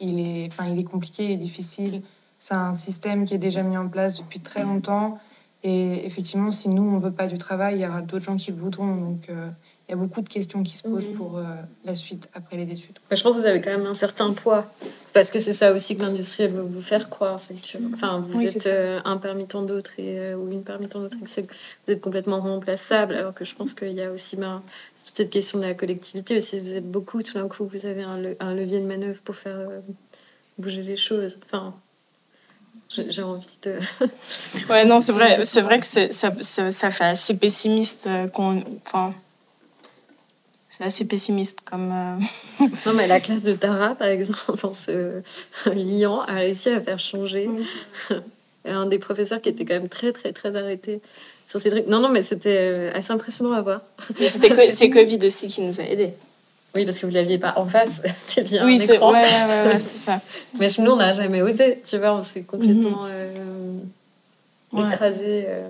il 0.00 0.18
est, 0.20 0.48
enfin, 0.48 0.66
il 0.68 0.78
est 0.78 0.84
compliqué, 0.84 1.24
il 1.24 1.30
est 1.30 1.36
difficile. 1.36 2.02
C'est 2.40 2.54
un 2.54 2.74
système 2.74 3.24
qui 3.24 3.34
est 3.34 3.38
déjà 3.38 3.62
mis 3.62 3.76
en 3.78 3.88
place 3.88 4.16
depuis 4.16 4.40
très 4.40 4.64
longtemps. 4.64 5.18
Et 5.62 6.04
effectivement, 6.04 6.50
si 6.50 6.68
nous, 6.68 6.82
on 6.82 6.98
veut 6.98 7.12
pas 7.12 7.28
du 7.28 7.38
travail, 7.38 7.76
il 7.76 7.82
y 7.82 7.86
aura 7.86 8.02
d'autres 8.02 8.24
gens 8.24 8.36
qui 8.36 8.50
le 8.50 8.56
voudront. 8.56 8.96
Donc, 8.96 9.28
euh, 9.30 9.46
il 9.88 9.92
y 9.92 9.94
a 9.94 9.96
beaucoup 9.96 10.22
de 10.22 10.28
questions 10.28 10.62
qui 10.64 10.76
se 10.76 10.82
posent 10.82 11.06
Mhm. 11.06 11.14
pour 11.14 11.38
euh, 11.38 11.44
la 11.84 11.94
suite 11.94 12.28
après 12.34 12.56
les 12.56 12.64
études. 12.72 12.98
Mais 13.10 13.16
je 13.16 13.22
pense 13.22 13.36
que 13.36 13.40
vous 13.40 13.46
avez 13.46 13.60
quand 13.60 13.70
même 13.70 13.86
un 13.86 13.94
certain 13.94 14.32
poids. 14.32 14.66
Parce 15.14 15.30
que 15.30 15.38
c'est 15.38 15.52
ça 15.52 15.72
aussi 15.72 15.96
que 15.96 16.02
l'industrie 16.02 16.48
veut 16.48 16.62
vous 16.62 16.80
faire 16.80 17.10
croire. 17.10 17.38
C'est 17.38 17.54
que 17.54 17.78
enfin, 17.94 18.24
vous 18.26 18.38
Oui, 18.38 18.46
êtes 18.46 18.66
euh, 18.66 18.98
un 19.04 19.18
parmi 19.18 19.46
tant 19.46 19.62
d'autres 19.62 19.92
et, 19.98 20.34
ou 20.34 20.50
une 20.50 20.64
parmi 20.64 20.88
tant 20.88 21.00
d'autres. 21.00 21.16
et 21.22 21.42
que 21.42 21.52
vous 21.86 21.92
êtes 21.92 22.00
complètement 22.00 22.40
remplaçable. 22.40 23.14
Alors 23.14 23.34
que 23.34 23.44
je 23.44 23.54
pense 23.54 23.74
qu'il 23.74 23.92
y 23.92 24.02
a 24.02 24.10
aussi 24.10 24.36
ben, 24.36 24.62
cette 25.04 25.30
question 25.30 25.58
de 25.58 25.64
la 25.64 25.74
collectivité. 25.74 26.40
Si 26.40 26.58
vous 26.60 26.72
êtes 26.72 26.90
beaucoup, 26.90 27.22
tout 27.22 27.34
d'un 27.34 27.48
coup, 27.48 27.66
vous 27.66 27.86
avez 27.86 28.02
un, 28.02 28.18
le- 28.18 28.36
un 28.40 28.54
levier 28.54 28.80
de 28.80 28.86
manœuvre 28.86 29.20
pour 29.22 29.34
faire 29.36 29.56
euh, 29.58 29.80
bouger 30.58 30.82
les 30.82 30.96
choses. 30.96 31.38
Enfin, 31.44 31.74
j'ai 32.88 33.22
envie 33.22 33.58
de. 33.62 33.78
Ouais, 34.70 34.84
non, 34.84 35.00
c'est 35.00 35.12
vrai, 35.12 35.44
c'est 35.44 35.60
vrai 35.62 35.80
que 35.80 35.86
c'est- 35.86 36.12
ça, 36.12 36.32
ça, 36.40 36.70
ça 36.70 36.90
fait 36.90 37.04
assez 37.04 37.36
pessimiste. 37.36 38.06
euh, 38.06 38.26
qu'on, 38.28 38.62
enfin, 38.86 39.14
c'est 40.70 40.84
assez 40.84 41.06
pessimiste 41.06 41.60
comme. 41.64 41.92
euh, 41.92 42.66
Non, 42.86 42.92
mais 42.94 43.06
la 43.06 43.20
classe 43.20 43.42
de 43.42 43.52
Tara, 43.54 43.94
par 43.94 44.08
exemple, 44.08 44.66
en 44.66 44.72
se 44.72 45.20
liant, 45.66 46.20
a 46.20 46.34
réussi 46.34 46.70
à 46.70 46.80
faire 46.80 46.98
changer 46.98 47.50
un 48.64 48.86
des 48.86 48.98
professeurs 48.98 49.42
qui 49.42 49.48
était 49.48 49.64
quand 49.64 49.74
même 49.74 49.88
très, 49.88 50.12
très, 50.12 50.32
très 50.32 50.54
arrêté 50.56 51.00
sur 51.52 51.60
ces 51.60 51.68
trucs. 51.70 51.86
Non, 51.86 52.00
non, 52.00 52.08
mais 52.08 52.22
c'était 52.22 52.72
euh, 52.76 52.90
assez 52.94 53.12
impressionnant 53.12 53.52
à 53.52 53.60
voir. 53.60 53.82
C'était 54.18 54.48
que- 54.54 54.70
c'est 54.70 54.88
Covid 54.88 55.18
aussi 55.26 55.48
qui 55.48 55.60
nous 55.60 55.78
a 55.80 55.84
aidés. 55.84 56.14
Oui, 56.74 56.86
parce 56.86 56.98
que 56.98 57.04
vous 57.04 57.12
l'aviez 57.12 57.36
pas 57.38 57.52
en 57.56 57.66
face, 57.66 58.00
c'est 58.16 58.42
bien 58.44 58.64
Oui, 58.64 58.76
un 58.80 58.86
c'est 58.86 58.94
écran. 58.94 59.12
ouais, 59.12 59.20
ouais, 59.20 59.46
ouais, 59.66 59.72
ouais, 59.74 59.80
c'est 59.80 59.98
ça. 59.98 60.22
Mais 60.58 60.68
nous, 60.78 60.90
on 60.92 60.96
n'a 60.96 61.12
jamais 61.12 61.42
osé, 61.42 61.82
tu 61.86 61.98
vois, 61.98 62.14
on 62.14 62.22
s'est 62.22 62.42
complètement 62.44 63.04
euh, 63.06 63.74
Ouais. 64.72 64.88
écrasé. 64.88 65.44
euh. 65.48 65.66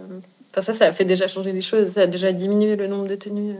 Enfin, 0.52 0.62
ça, 0.62 0.72
ça 0.72 0.86
a 0.86 0.92
fait 0.92 1.04
déjà 1.04 1.26
changer 1.26 1.50
les 1.52 1.62
choses, 1.62 1.90
ça 1.94 2.02
a 2.02 2.06
déjà 2.06 2.30
diminué 2.30 2.76
le 2.76 2.86
nombre 2.86 3.08
de 3.08 3.16
tenues. 3.16 3.50
euh, 3.50 3.54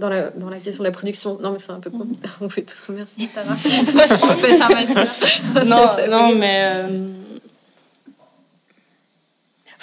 Dans 0.00 0.08
la, 0.08 0.30
dans 0.30 0.50
la 0.50 0.58
question 0.58 0.82
de 0.82 0.88
la 0.88 0.92
production. 0.92 1.38
Non, 1.40 1.52
mais 1.52 1.58
c'est 1.58 1.70
un 1.70 1.78
peu 1.80 1.90
con. 1.90 2.06
On 2.40 2.48
peut 2.48 2.62
tous 2.62 2.82
remercier 2.88 3.28
Tara. 3.34 3.52
On 3.52 4.34
fait 4.34 4.60
un 4.60 4.68
master. 4.68 5.06
non, 5.64 5.86
non, 6.10 6.34
mais. 6.34 6.62
euh, 6.64 6.88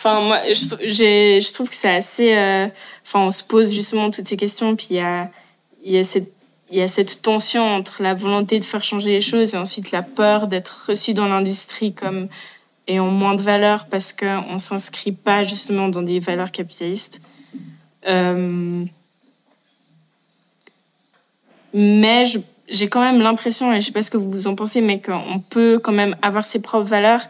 Enfin, 0.05 0.19
moi, 0.19 0.41
je, 0.51 1.53
trouve 1.53 1.69
que 1.69 1.75
c'est 1.75 1.95
assez. 1.95 2.35
euh, 2.35 2.67
Enfin, 3.05 3.21
on 3.21 3.31
se 3.31 3.41
pose 3.41 3.71
justement 3.71 4.11
toutes 4.11 4.27
ces 4.27 4.35
questions, 4.35 4.75
puis 4.75 4.87
il 4.91 4.97
y 5.85 5.97
a, 5.97 6.03
cette, 6.03 7.21
tension 7.21 7.63
entre 7.63 8.03
la 8.03 8.13
volonté 8.13 8.59
de 8.59 8.65
faire 8.65 8.83
changer 8.83 9.11
les 9.11 9.21
choses 9.21 9.53
et 9.53 9.57
ensuite 9.57 9.91
la 9.91 10.01
peur 10.01 10.47
d'être 10.47 10.87
reçu 10.89 11.13
dans 11.13 11.29
l'industrie 11.29 11.93
comme 11.93 12.27
ayant 12.89 13.07
moins 13.07 13.35
de 13.35 13.41
valeur 13.41 13.85
parce 13.85 14.11
qu'on 14.11 14.53
ne 14.53 14.57
s'inscrit 14.57 15.13
pas 15.13 15.45
justement 15.45 15.87
dans 15.87 16.01
des 16.01 16.19
valeurs 16.19 16.51
capitalistes. 16.51 17.21
Euh, 18.05 18.83
mais 21.73 22.25
j'ai 22.67 22.89
quand 22.89 23.01
même 23.01 23.21
l'impression, 23.21 23.71
et 23.71 23.79
je 23.79 23.85
sais 23.85 23.93
pas 23.93 24.01
ce 24.01 24.11
que 24.11 24.17
vous 24.17 24.47
en 24.47 24.55
pensez, 24.55 24.81
mais 24.81 25.01
qu'on 25.01 25.39
peut 25.39 25.79
quand 25.81 25.93
même 25.93 26.17
avoir 26.21 26.45
ses 26.45 26.61
propres 26.61 26.87
valeurs 26.87 27.21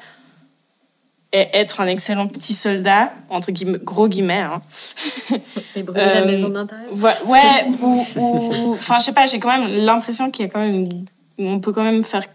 et 1.35 1.47
être 1.53 1.81
un 1.81 1.87
excellent 1.87 2.27
petit 2.27 2.53
soldat, 2.53 3.11
entre 3.29 3.51
guillemets, 3.51 3.79
gros 3.83 4.07
guillemets. 4.07 4.41
hein. 4.41 4.61
Et 5.75 5.81
brûler 5.83 5.99
la 6.05 6.21
Euh, 6.21 6.25
maison 6.25 6.49
d'intérieur. 6.49 6.93
Ouais, 7.27 7.51
ou, 7.81 8.73
enfin, 8.73 8.99
je 8.99 9.05
sais 9.05 9.13
pas, 9.13 9.25
j'ai 9.25 9.39
quand 9.39 9.49
même 9.57 9.83
l'impression 9.83 10.29
qu'il 10.29 10.45
y 10.45 10.47
a 10.47 10.51
quand 10.51 10.59
même, 10.59 10.87
on 11.39 11.59
peut 11.59 11.73
quand 11.73 11.83
même 11.83 12.03
faire 12.03 12.25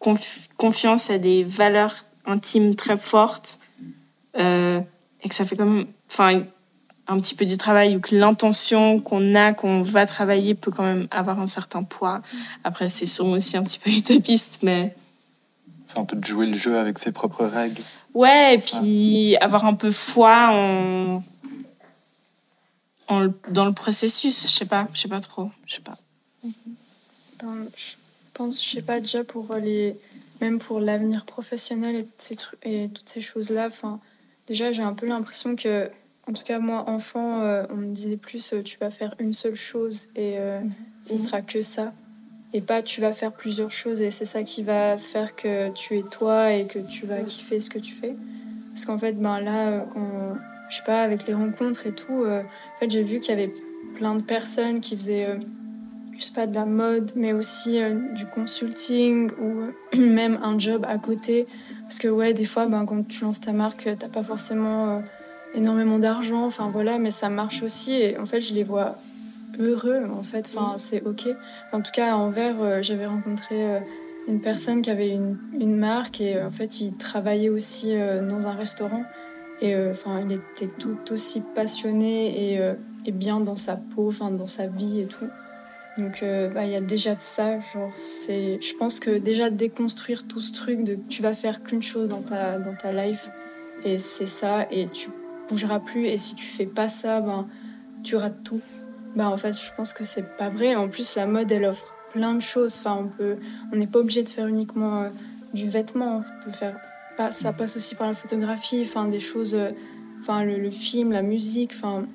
conf- 0.00 0.46
confiance 0.56 1.10
à 1.10 1.18
des 1.18 1.44
valeurs 1.44 1.94
intimes 2.26 2.74
très 2.74 2.96
fortes, 2.96 3.58
euh, 4.38 4.80
et 5.22 5.28
que 5.28 5.34
ça 5.34 5.44
fait 5.44 5.56
quand 5.56 5.66
même, 5.66 5.86
enfin, 6.10 6.42
un 7.08 7.20
petit 7.20 7.34
peu 7.34 7.44
du 7.44 7.58
travail 7.58 7.96
ou 7.96 8.00
que 8.00 8.14
l'intention 8.14 9.00
qu'on 9.00 9.34
a, 9.34 9.52
qu'on 9.52 9.82
va 9.82 10.06
travailler, 10.06 10.54
peut 10.54 10.70
quand 10.70 10.84
même 10.84 11.08
avoir 11.10 11.40
un 11.40 11.46
certain 11.46 11.82
poids. 11.82 12.22
Après, 12.64 12.88
c'est 12.88 13.04
sûrement 13.06 13.32
aussi 13.32 13.56
un 13.58 13.64
petit 13.64 13.78
peu 13.80 13.90
utopiste, 13.98 14.60
mais. 14.62 14.94
C'est 15.90 15.98
un 15.98 16.04
peu 16.04 16.16
de 16.16 16.24
jouer 16.24 16.46
le 16.46 16.54
jeu 16.54 16.78
avec 16.78 17.00
ses 17.00 17.10
propres 17.10 17.44
règles. 17.44 17.82
Ouais, 18.14 18.54
et 18.54 18.58
puis 18.58 19.36
avoir 19.40 19.64
un 19.64 19.74
peu 19.74 19.90
foi 19.90 20.50
en, 20.52 21.24
en, 23.08 23.26
dans 23.48 23.64
le 23.64 23.72
processus. 23.72 24.40
Je 24.42 24.48
sais 24.48 24.66
pas, 24.66 24.86
je 24.94 25.00
sais 25.00 25.08
pas 25.08 25.20
trop. 25.20 25.50
Je 25.66 25.74
sais 25.74 25.80
pas. 25.80 25.98
Ben, 26.44 27.66
je 27.76 27.94
pense, 28.34 28.64
je 28.64 28.70
sais 28.70 28.82
pas, 28.82 29.00
déjà 29.00 29.24
pour 29.24 29.52
les. 29.56 29.96
Même 30.40 30.60
pour 30.60 30.78
l'avenir 30.78 31.24
professionnel 31.24 31.96
et, 31.96 32.08
ces 32.18 32.36
trucs, 32.36 32.64
et 32.64 32.88
toutes 32.88 33.08
ces 33.08 33.20
choses-là, 33.20 33.66
enfin, 33.66 33.98
déjà 34.46 34.70
j'ai 34.70 34.82
un 34.82 34.94
peu 34.94 35.06
l'impression 35.06 35.56
que 35.56 35.90
en 36.28 36.32
tout 36.32 36.44
cas, 36.44 36.60
moi, 36.60 36.88
enfant, 36.88 37.40
euh, 37.40 37.64
on 37.70 37.76
me 37.76 37.92
disait 37.92 38.16
plus 38.16 38.52
euh, 38.52 38.62
tu 38.62 38.78
vas 38.78 38.90
faire 38.90 39.16
une 39.18 39.32
seule 39.32 39.56
chose 39.56 40.06
et 40.14 40.38
euh, 40.38 40.60
ce 41.02 41.16
sera 41.16 41.42
que 41.42 41.60
ça. 41.60 41.92
Et 42.52 42.60
pas 42.60 42.82
tu 42.82 43.00
vas 43.00 43.12
faire 43.12 43.32
plusieurs 43.32 43.70
choses 43.70 44.00
et 44.00 44.10
c'est 44.10 44.24
ça 44.24 44.42
qui 44.42 44.62
va 44.62 44.98
faire 44.98 45.36
que 45.36 45.70
tu 45.70 45.96
es 45.96 46.02
toi 46.02 46.52
et 46.52 46.66
que 46.66 46.80
tu 46.80 47.06
vas 47.06 47.20
kiffer 47.20 47.60
ce 47.60 47.70
que 47.70 47.78
tu 47.78 47.94
fais. 47.94 48.16
Parce 48.72 48.84
qu'en 48.84 48.98
fait, 48.98 49.12
ben 49.12 49.40
là, 49.40 49.86
quand, 49.92 50.34
je 50.68 50.76
sais 50.76 50.82
pas, 50.84 51.02
avec 51.02 51.26
les 51.26 51.34
rencontres 51.34 51.86
et 51.86 51.92
tout, 51.92 52.24
en 52.24 52.80
fait, 52.80 52.90
j'ai 52.90 53.02
vu 53.02 53.20
qu'il 53.20 53.30
y 53.30 53.38
avait 53.38 53.52
plein 53.94 54.16
de 54.16 54.22
personnes 54.22 54.80
qui 54.80 54.96
faisaient, 54.96 55.38
je 56.18 56.24
sais 56.24 56.32
pas, 56.32 56.46
de 56.46 56.54
la 56.54 56.66
mode, 56.66 57.12
mais 57.14 57.32
aussi 57.32 57.80
du 58.14 58.26
consulting 58.26 59.30
ou 59.40 59.96
même 59.96 60.38
un 60.42 60.58
job 60.58 60.84
à 60.88 60.98
côté. 60.98 61.46
Parce 61.82 61.98
que, 61.98 62.08
ouais, 62.08 62.32
des 62.32 62.44
fois, 62.44 62.66
ben, 62.66 62.84
quand 62.84 63.06
tu 63.06 63.22
lances 63.22 63.40
ta 63.40 63.52
marque, 63.52 63.88
t'as 63.98 64.08
pas 64.08 64.22
forcément 64.22 65.02
énormément 65.54 65.98
d'argent, 65.98 66.46
enfin 66.46 66.70
voilà, 66.72 66.98
mais 66.98 67.10
ça 67.10 67.28
marche 67.28 67.62
aussi. 67.62 67.92
Et 67.92 68.18
en 68.18 68.26
fait, 68.26 68.40
je 68.40 68.54
les 68.54 68.64
vois 68.64 68.96
heureux, 69.60 70.02
en 70.12 70.22
fait, 70.22 70.46
enfin 70.52 70.78
c'est 70.78 71.02
ok. 71.02 71.28
En 71.72 71.80
tout 71.80 71.92
cas, 71.92 72.12
à 72.12 72.16
Anvers, 72.16 72.60
euh, 72.60 72.82
j'avais 72.82 73.06
rencontré 73.06 73.54
euh, 73.62 73.80
une 74.28 74.40
personne 74.40 74.82
qui 74.82 74.90
avait 74.90 75.10
une, 75.10 75.38
une 75.58 75.76
marque 75.76 76.20
et 76.20 76.36
euh, 76.36 76.46
en 76.46 76.50
fait, 76.50 76.80
il 76.80 76.96
travaillait 76.96 77.48
aussi 77.48 77.94
dans 78.28 78.46
un 78.46 78.52
restaurant. 78.52 79.04
Et 79.62 79.76
enfin, 79.90 80.24
il 80.26 80.32
était 80.32 80.72
tout 80.78 80.96
aussi 81.12 81.42
passionné 81.54 82.54
et, 82.54 82.60
et 83.04 83.12
bien 83.12 83.40
dans 83.40 83.56
sa 83.56 83.76
peau, 83.76 84.08
enfin 84.08 84.30
dans 84.30 84.46
sa 84.46 84.68
vie 84.68 85.00
et 85.00 85.06
tout. 85.06 85.26
Donc 85.98 86.24
bah, 86.54 86.64
il 86.64 86.70
y 86.70 86.76
a 86.76 86.80
déjà 86.80 87.14
de 87.14 87.20
ça, 87.20 87.60
genre 87.60 87.92
c'est, 87.94 88.58
je 88.62 88.74
pense 88.76 89.00
que 89.00 89.18
déjà 89.18 89.50
déconstruire 89.50 90.26
tout 90.26 90.40
ce 90.40 90.54
truc 90.54 90.82
de 90.82 90.96
tu 91.10 91.20
vas 91.20 91.34
faire 91.34 91.62
qu'une 91.62 91.82
chose 91.82 92.08
dans 92.08 92.22
ta 92.22 92.58
dans 92.58 92.74
ta 92.74 92.90
life 92.90 93.28
et 93.84 93.98
c'est 93.98 94.24
ça 94.24 94.66
et 94.70 94.88
tu 94.88 95.10
bougera 95.50 95.80
plus. 95.80 96.06
Et 96.06 96.16
si 96.16 96.34
tu 96.34 96.46
fais 96.46 96.66
pas 96.66 96.88
ça, 96.88 97.20
ben, 97.20 97.46
tu 98.02 98.16
rates 98.16 98.42
tout. 98.42 98.60
Ben, 99.16 99.28
en 99.28 99.36
fait, 99.36 99.52
je 99.52 99.70
pense 99.76 99.92
que 99.92 100.04
c'est 100.04 100.36
pas 100.36 100.48
vrai. 100.48 100.76
En 100.76 100.88
plus, 100.88 101.16
la 101.16 101.26
mode, 101.26 101.50
elle 101.50 101.64
offre 101.64 101.94
plein 102.12 102.34
de 102.34 102.42
choses. 102.42 102.78
Enfin, 102.78 102.96
on 103.00 103.08
peut, 103.08 103.36
on 103.72 103.76
n'est 103.76 103.86
pas 103.86 103.98
obligé 103.98 104.22
de 104.22 104.28
faire 104.28 104.46
uniquement 104.46 105.02
euh, 105.02 105.08
du 105.52 105.68
vêtement. 105.68 106.22
On 106.40 106.44
peut 106.44 106.56
faire, 106.56 106.76
ça 107.30 107.52
passe 107.52 107.76
aussi 107.76 107.94
par 107.94 108.06
la 108.06 108.14
photographie, 108.14 108.82
enfin, 108.86 109.08
des 109.08 109.20
choses, 109.20 109.54
euh, 109.54 109.70
le, 110.28 110.70
film, 110.70 111.12
la 111.12 111.22
musique. 111.22 111.72
Enfin, 111.74 112.06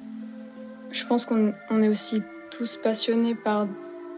je 0.92 1.06
pense 1.06 1.26
qu'on 1.26 1.54
on 1.70 1.84
est 1.84 1.90
aussi 1.90 2.22
tous 2.52 2.78
passionnés 2.78 3.36
par 3.36 3.68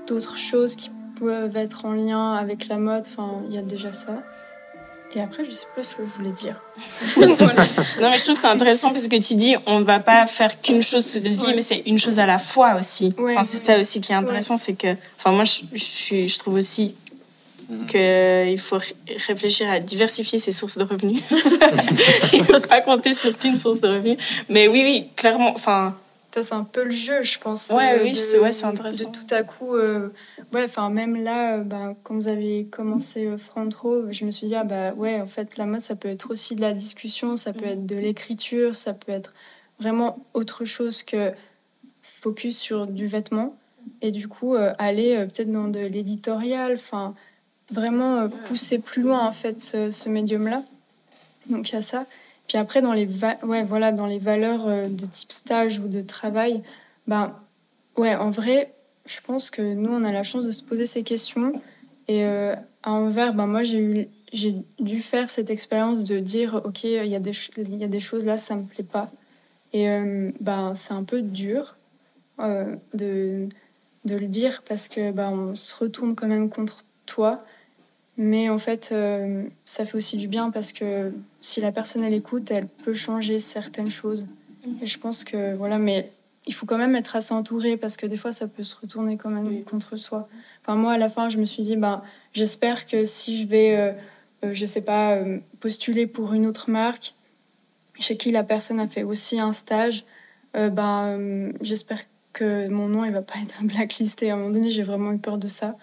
d'autres 0.05 0.37
choses 0.37 0.75
qui 0.75 0.91
peuvent 1.19 1.55
être 1.57 1.85
en 1.85 1.93
lien 1.93 2.33
avec 2.33 2.67
la 2.67 2.77
mode. 2.77 3.05
Enfin, 3.07 3.41
il 3.49 3.55
y 3.55 3.57
a 3.57 3.63
déjà 3.63 3.91
ça. 3.91 4.23
Et 5.15 5.21
après, 5.21 5.45
je 5.45 5.51
sais 5.51 5.65
plus 5.73 5.83
ce 5.83 5.95
que 5.95 6.03
je 6.03 6.09
voulais 6.09 6.31
dire. 6.31 6.55
Non, 7.99 8.09
mais 8.11 8.17
je 8.17 8.23
trouve 8.23 8.35
que 8.35 8.41
c'est 8.41 8.47
intéressant 8.47 8.91
parce 8.91 9.07
que 9.07 9.15
tu 9.15 9.35
dis 9.35 9.55
on 9.65 9.81
va 9.81 9.99
pas 9.99 10.27
faire 10.27 10.61
qu'une 10.61 10.83
chose 10.83 11.11
toute 11.11 11.23
vie, 11.23 11.53
mais 11.55 11.61
c'est 11.61 11.83
une 11.85 11.97
chose 11.97 12.19
à 12.19 12.25
la 12.25 12.37
fois 12.37 12.75
aussi. 12.79 13.13
enfin, 13.17 13.43
c'est 13.43 13.57
ça 13.57 13.79
aussi 13.79 14.01
qui 14.01 14.11
est 14.11 14.15
intéressant, 14.15 14.57
c'est 14.57 14.73
que, 14.75 14.95
enfin, 15.17 15.31
moi, 15.31 15.45
je, 15.45 15.61
je, 15.73 16.27
je 16.27 16.39
trouve 16.39 16.55
aussi 16.55 16.93
mhm. 17.69 17.87
qu'il 17.87 18.59
faut 18.59 18.79
réfléchir 19.27 19.69
à 19.69 19.79
diversifier 19.79 20.39
ses 20.39 20.51
sources 20.51 20.77
de 20.77 20.83
revenus. 20.83 21.21
Il 22.33 22.41
ne 22.41 22.45
faut 22.45 22.59
pas 22.59 22.81
compter 22.81 23.13
sur 23.13 23.37
qu'une 23.37 23.57
source 23.57 23.81
de 23.81 23.87
revenus. 23.87 24.17
Mais 24.49 24.67
oui, 24.67 24.81
oui, 24.83 25.07
clairement, 25.15 25.51
enfin, 25.55 25.95
c'est 26.31 26.53
un 26.53 26.63
peu 26.63 26.83
le 26.83 26.91
jeu, 26.91 27.23
je 27.23 27.39
pense. 27.39 27.69
Ouais, 27.69 27.99
euh, 27.99 28.03
oui, 28.03 28.15
c'est 28.15 28.39
ouais, 28.39 28.63
intéressant. 28.63 29.09
De 29.09 29.15
tout 29.15 29.33
à 29.33 29.43
coup, 29.43 29.75
euh, 29.75 30.09
ouais, 30.53 30.63
enfin, 30.63 30.89
même 30.89 31.15
là, 31.15 31.57
euh, 31.57 31.63
ben, 31.63 31.95
quand 32.03 32.15
vous 32.15 32.27
avez 32.27 32.65
commencé 32.65 33.27
Front 33.37 33.69
Row, 33.81 34.11
je 34.11 34.25
me 34.25 34.31
suis 34.31 34.47
dit, 34.47 34.55
ah 34.55 34.63
bah 34.63 34.93
ouais, 34.93 35.19
en 35.19 35.27
fait, 35.27 35.57
la 35.57 35.65
mode, 35.65 35.81
ça 35.81 35.95
peut 35.95 36.09
être 36.09 36.31
aussi 36.31 36.55
de 36.55 36.61
la 36.61 36.73
discussion, 36.73 37.37
ça 37.37 37.53
peut 37.53 37.65
être 37.65 37.85
de 37.85 37.95
l'écriture, 37.95 38.75
ça 38.75 38.93
peut 38.93 39.11
être 39.11 39.33
vraiment 39.79 40.25
autre 40.33 40.65
chose 40.65 41.03
que 41.03 41.31
focus 42.21 42.57
sur 42.57 42.87
du 42.87 43.07
vêtement. 43.07 43.55
Et 44.01 44.11
du 44.11 44.27
coup, 44.27 44.55
aller 44.77 45.25
peut-être 45.27 45.51
dans 45.51 45.69
de 45.69 45.79
l'éditorial, 45.79 46.73
enfin, 46.75 47.15
vraiment 47.71 48.27
pousser 48.45 48.79
plus 48.79 49.01
loin, 49.01 49.25
en 49.25 49.31
fait, 49.31 49.61
ce, 49.61 49.91
ce 49.91 50.09
médium-là. 50.09 50.63
Donc, 51.47 51.69
il 51.69 51.73
y 51.73 51.77
a 51.77 51.81
ça. 51.81 52.05
Puis 52.47 52.57
après, 52.57 52.81
dans 52.81 52.93
les, 52.93 53.07
ouais, 53.43 53.63
voilà, 53.65 53.91
dans 53.91 54.07
les 54.07 54.19
valeurs 54.19 54.67
euh, 54.67 54.87
de 54.87 55.05
type 55.05 55.31
stage 55.31 55.79
ou 55.79 55.87
de 55.87 56.01
travail, 56.01 56.63
ben, 57.05 57.35
ouais, 57.97 58.15
en 58.15 58.29
vrai, 58.29 58.73
je 59.05 59.19
pense 59.21 59.51
que 59.51 59.61
nous, 59.61 59.91
on 59.91 60.03
a 60.03 60.11
la 60.11 60.23
chance 60.23 60.45
de 60.45 60.51
se 60.51 60.63
poser 60.63 60.85
ces 60.85 61.03
questions. 61.03 61.61
Et 62.07 62.23
euh, 62.25 62.55
à 62.83 62.91
Anvers, 62.91 63.33
ben, 63.33 63.47
moi, 63.47 63.63
j'ai 63.63 63.79
eu 63.79 64.07
j'ai 64.33 64.57
dû 64.77 64.99
faire 64.99 65.29
cette 65.29 65.49
expérience 65.49 66.03
de 66.03 66.19
dire 66.19 66.61
ok 66.65 66.83
il 66.83 67.05
y 67.05 67.15
a 67.15 67.19
des 67.21 67.31
y 67.57 67.83
a 67.85 67.87
des 67.87 68.01
choses 68.01 68.25
là 68.25 68.37
ça 68.37 68.57
me 68.57 68.63
plaît 68.63 68.83
pas 68.83 69.09
et 69.71 69.89
euh, 69.89 70.31
ben 70.41 70.75
c'est 70.75 70.91
un 70.93 71.05
peu 71.05 71.21
dur 71.21 71.77
de, 72.37 73.47
de 74.03 74.15
le 74.15 74.27
dire 74.27 74.63
parce 74.67 74.89
que 74.89 75.11
ben 75.11 75.29
on 75.29 75.55
se 75.55 75.73
retourne 75.77 76.13
quand 76.13 76.27
même 76.27 76.49
contre 76.49 76.83
toi 77.05 77.45
mais 78.17 78.49
en 78.49 78.57
fait, 78.57 78.89
euh, 78.91 79.43
ça 79.65 79.85
fait 79.85 79.95
aussi 79.95 80.17
du 80.17 80.27
bien 80.27 80.49
parce 80.49 80.73
que 80.73 81.13
si 81.39 81.61
la 81.61 81.71
personne 81.71 82.03
elle 82.03 82.15
écoute, 82.15 82.49
elle 82.49 82.67
peut 82.67 82.95
changer 82.95 83.37
certaines 83.37 83.91
choses. 83.91 84.27
Mhm. 84.65 84.77
Et 84.81 84.87
je 84.87 84.97
pense 84.97 85.23
que 85.23 85.55
voilà, 85.55 85.77
mais 85.77 86.11
il 86.47 86.53
faut 86.53 86.65
quand 86.65 86.79
même 86.79 86.95
être 86.95 87.15
assez 87.15 87.33
entouré 87.33 87.77
parce 87.77 87.95
que 87.95 88.07
des 88.07 88.17
fois 88.17 88.31
ça 88.31 88.47
peut 88.47 88.63
se 88.63 88.75
retourner 88.75 89.17
quand 89.17 89.29
même 89.29 89.63
contre 89.65 89.97
soi. 89.97 90.27
Enfin 90.63 90.75
moi 90.75 90.93
à 90.93 90.97
la 90.97 91.09
fin 91.09 91.29
je 91.29 91.37
me 91.37 91.45
suis 91.45 91.61
dit 91.61 91.75
bah 91.75 92.03
j'espère 92.33 92.87
que 92.87 93.05
si 93.05 93.41
je 93.41 93.47
vais 93.47 93.75
euh, 93.75 93.91
euh, 94.45 94.53
je 94.53 94.65
sais 94.65 94.81
pas 94.81 95.19
postuler 95.59 96.07
pour 96.07 96.33
une 96.33 96.47
autre 96.47 96.69
marque 96.69 97.13
chez 97.99 98.17
qui 98.17 98.31
la 98.31 98.43
personne 98.43 98.79
a 98.79 98.87
fait 98.87 99.03
aussi 99.03 99.39
un 99.39 99.51
stage, 99.51 100.05
ben 100.53 101.51
j'espère 101.61 101.99
que 102.33 102.67
mon 102.69 102.87
nom 102.87 103.03
il 103.03 103.11
va 103.11 103.21
pas 103.21 103.35
être 103.43 103.63
blacklisté. 103.63 104.31
À 104.31 104.33
un 104.33 104.37
moment 104.37 104.51
donné 104.51 104.71
j'ai 104.71 104.83
vraiment 104.83 105.11
eu 105.11 105.19
peur 105.19 105.37
de 105.37 105.47
ça. 105.47 105.75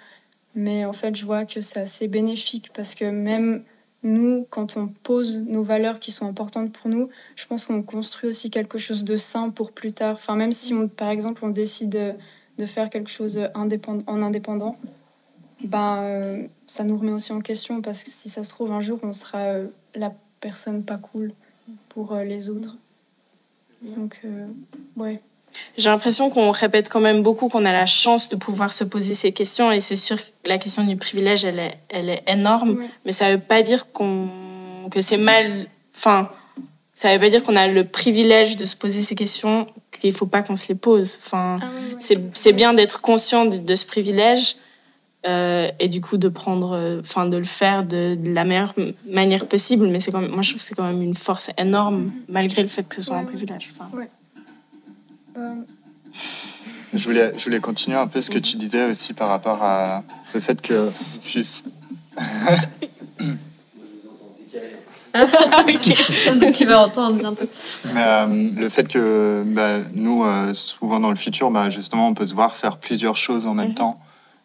Mais 0.54 0.84
en 0.84 0.92
fait, 0.92 1.16
je 1.16 1.24
vois 1.24 1.44
que 1.44 1.60
c'est 1.60 1.80
assez 1.80 2.08
bénéfique 2.08 2.70
parce 2.74 2.94
que 2.94 3.04
même 3.04 3.64
nous, 4.02 4.46
quand 4.50 4.76
on 4.76 4.88
pose 4.88 5.38
nos 5.38 5.62
valeurs 5.62 5.98
qui 5.98 6.12
sont 6.12 6.26
importantes 6.26 6.72
pour 6.72 6.90
nous, 6.90 7.08
je 7.36 7.46
pense 7.46 7.66
qu'on 7.66 7.82
construit 7.82 8.28
aussi 8.28 8.50
quelque 8.50 8.78
chose 8.78 9.04
de 9.04 9.16
sain 9.16 9.50
pour 9.50 9.72
plus 9.72 9.92
tard. 9.92 10.14
Enfin, 10.14 10.36
même 10.36 10.52
si, 10.52 10.74
on, 10.74 10.88
par 10.88 11.10
exemple, 11.10 11.44
on 11.44 11.48
décide 11.48 12.16
de 12.58 12.66
faire 12.66 12.90
quelque 12.90 13.10
chose 13.10 13.40
en 13.54 13.70
indépendant, 14.22 14.76
ben, 15.64 16.02
euh, 16.02 16.46
ça 16.66 16.84
nous 16.84 16.96
remet 16.96 17.12
aussi 17.12 17.32
en 17.32 17.40
question 17.40 17.80
parce 17.80 18.04
que 18.04 18.10
si 18.10 18.28
ça 18.28 18.44
se 18.44 18.50
trouve, 18.50 18.70
un 18.70 18.80
jour, 18.80 19.00
on 19.02 19.12
sera 19.12 19.38
euh, 19.38 19.68
la 19.94 20.12
personne 20.40 20.84
pas 20.84 20.98
cool 20.98 21.32
pour 21.88 22.12
euh, 22.12 22.24
les 22.24 22.50
autres. 22.50 22.76
Donc, 23.82 24.22
ouais. 24.96 25.20
J'ai 25.76 25.88
l'impression 25.88 26.30
qu'on 26.30 26.50
répète 26.50 26.88
quand 26.88 27.00
même 27.00 27.22
beaucoup 27.22 27.48
qu'on 27.48 27.64
a 27.64 27.72
la 27.72 27.86
chance 27.86 28.28
de 28.28 28.36
pouvoir 28.36 28.72
se 28.72 28.84
poser 28.84 29.14
ces 29.14 29.32
questions 29.32 29.72
et 29.72 29.80
c'est 29.80 29.96
sûr 29.96 30.16
que 30.16 30.48
la 30.48 30.58
question 30.58 30.84
du 30.84 30.96
privilège, 30.96 31.44
elle 31.44 31.58
est, 31.58 31.78
elle 31.88 32.08
est 32.08 32.22
énorme, 32.26 32.84
mais 33.04 33.12
ça 33.12 33.28
ne 33.28 33.34
veut 33.34 33.40
pas 33.40 33.62
dire 33.62 33.90
qu'on, 33.92 34.28
que 34.90 35.00
c'est 35.00 35.16
mal. 35.16 35.66
Enfin, 35.96 36.30
ça 36.92 37.12
veut 37.12 37.20
pas 37.20 37.30
dire 37.30 37.42
qu'on 37.42 37.56
a 37.56 37.66
le 37.66 37.84
privilège 37.84 38.56
de 38.56 38.64
se 38.66 38.76
poser 38.76 39.00
ces 39.00 39.14
questions, 39.14 39.66
qu'il 39.90 40.10
ne 40.10 40.14
faut 40.14 40.26
pas 40.26 40.42
qu'on 40.42 40.56
se 40.56 40.68
les 40.68 40.74
pose. 40.74 41.18
Enfin, 41.24 41.58
ah 41.60 41.66
c'est 41.98 42.52
bien 42.52 42.74
d'être 42.74 43.00
conscient 43.00 43.46
de, 43.46 43.74
ce 43.74 43.86
privilège 43.86 44.56
euh, 45.26 45.70
et 45.80 45.88
du 45.88 46.00
coup 46.00 46.18
de 46.18 46.28
prendre, 46.28 47.00
enfin, 47.00 47.26
de 47.26 47.36
le 47.36 47.44
faire 47.44 47.84
de, 47.84 48.16
la 48.22 48.44
meilleure 48.44 48.74
manière 49.08 49.46
possible, 49.46 49.88
mais 49.88 49.98
c'est 49.98 50.12
quand 50.12 50.20
même, 50.20 50.30
moi 50.30 50.42
je 50.42 50.50
trouve 50.50 50.60
que 50.60 50.66
c'est 50.66 50.74
quand 50.74 50.86
même 50.86 51.02
une 51.02 51.14
force 51.14 51.50
énorme 51.58 52.12
malgré 52.28 52.62
le 52.62 52.68
fait 52.68 52.88
que 52.88 52.96
ce 52.96 53.02
soit 53.02 53.16
un 53.16 53.24
privilège. 53.24 53.70
Enfin, 53.72 53.90
je 56.94 57.04
voulais, 57.04 57.32
je 57.36 57.44
voulais 57.44 57.60
continuer 57.60 57.96
un 57.96 58.06
peu 58.06 58.20
ce 58.20 58.30
que 58.30 58.38
tu 58.38 58.56
disais 58.56 58.84
aussi 58.84 59.14
par 59.14 59.28
rapport 59.28 59.62
à 59.62 60.04
le 60.32 60.40
fait 60.40 60.60
que 60.60 60.90
puisse. 61.24 61.64
ok, 65.14 66.52
tu 66.52 66.64
vas 66.66 66.80
entendre 66.80 67.18
bientôt. 67.18 67.46
Euh, 67.86 68.50
le 68.56 68.68
fait 68.68 68.88
que 68.88 69.44
bah, 69.46 69.78
nous, 69.92 70.24
euh, 70.24 70.52
souvent 70.54 70.98
dans 71.00 71.10
le 71.10 71.16
futur, 71.16 71.50
bah, 71.50 71.70
justement, 71.70 72.08
on 72.08 72.14
peut 72.14 72.26
se 72.26 72.34
voir 72.34 72.54
faire 72.54 72.78
plusieurs 72.78 73.16
choses 73.16 73.46
en 73.46 73.54
même 73.54 73.70
mhm. 73.70 73.74
temps. 73.74 74.00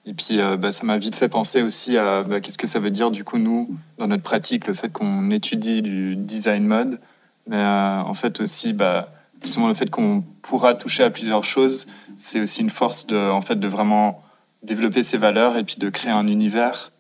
Et 0.06 0.14
puis, 0.14 0.40
euh, 0.40 0.58
bah, 0.58 0.72
ça 0.72 0.86
m'a 0.86 0.98
vite 0.98 1.16
fait 1.16 1.28
penser 1.28 1.62
aussi 1.62 1.98
à 1.98 2.24
qu'est-ce 2.42 2.58
que 2.58 2.68
ça 2.68 2.80
veut 2.80 2.92
dire, 2.92 3.12
du 3.12 3.24
coup, 3.24 3.38
nous, 3.38 3.70
dans 3.98 4.08
notre 4.08 4.24
pratique, 4.24 4.68
le 4.68 4.74
fait 4.74 4.90
qu'on 4.90 5.32
étudie 5.32 5.82
du 5.82 6.16
design 6.16 6.66
mode. 6.66 7.00
Mais 7.48 7.64
en 7.64 8.14
fait 8.14 8.42
aussi, 8.42 8.74
bah, 8.74 9.10
justement 9.44 9.68
le 9.68 9.74
fait 9.74 9.90
qu'on 9.90 10.24
pourra 10.42 10.74
toucher 10.74 11.04
à 11.04 11.10
plusieurs 11.10 11.44
choses, 11.44 11.88
c'est 12.18 12.40
aussi 12.42 12.62
une 12.62 12.70
force 12.70 13.08
de, 13.08 13.18
en 13.18 13.42
fait, 13.42 13.56
de 13.60 13.68
vraiment 13.68 14.22
développer 14.64 15.04
ses 15.04 15.18
valeurs 15.18 15.58
et 15.58 15.64
puis 15.64 15.78
de 15.78 15.90
créer 15.90 16.12
un 16.12 16.28
univers. 16.28 16.92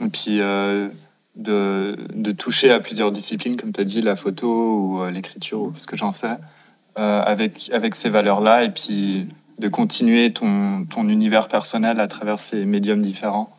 Et 0.00 0.08
puis 0.08 0.40
euh, 0.40 0.88
de, 1.36 1.96
de, 2.12 2.32
toucher 2.32 2.70
à 2.70 2.80
plusieurs 2.80 3.12
disciplines, 3.12 3.56
comme 3.56 3.72
tu 3.72 3.80
as 3.80 3.84
dit, 3.84 4.02
la 4.02 4.16
photo 4.16 4.48
ou 4.48 5.02
euh, 5.02 5.10
l'écriture 5.10 5.62
ou 5.62 5.72
ce 5.76 5.86
que 5.86 5.96
j'en 5.96 6.10
sais, 6.10 6.36
euh, 6.98 7.22
avec, 7.22 7.70
avec 7.72 7.94
ces 7.94 8.10
valeurs-là. 8.10 8.64
Et 8.64 8.70
puis 8.70 9.28
de 9.58 9.68
continuer 9.68 10.32
ton, 10.32 10.84
ton 10.84 11.08
univers 11.08 11.48
personnel 11.48 12.00
à 12.00 12.08
travers 12.08 12.38
ces 12.38 12.66
médiums 12.66 13.02
différents. 13.02 13.56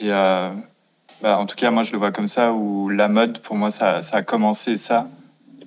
Et 0.00 0.08
bah, 0.08 1.38
en 1.38 1.46
tout 1.46 1.56
cas, 1.56 1.70
moi, 1.70 1.82
je 1.82 1.92
le 1.92 1.98
vois 1.98 2.12
comme 2.12 2.28
ça, 2.28 2.52
où 2.52 2.88
la 2.88 3.08
mode, 3.08 3.38
pour 3.38 3.56
moi, 3.56 3.70
ça 3.70 4.00
a 4.10 4.22
commencé 4.22 4.76
ça. 4.76 5.08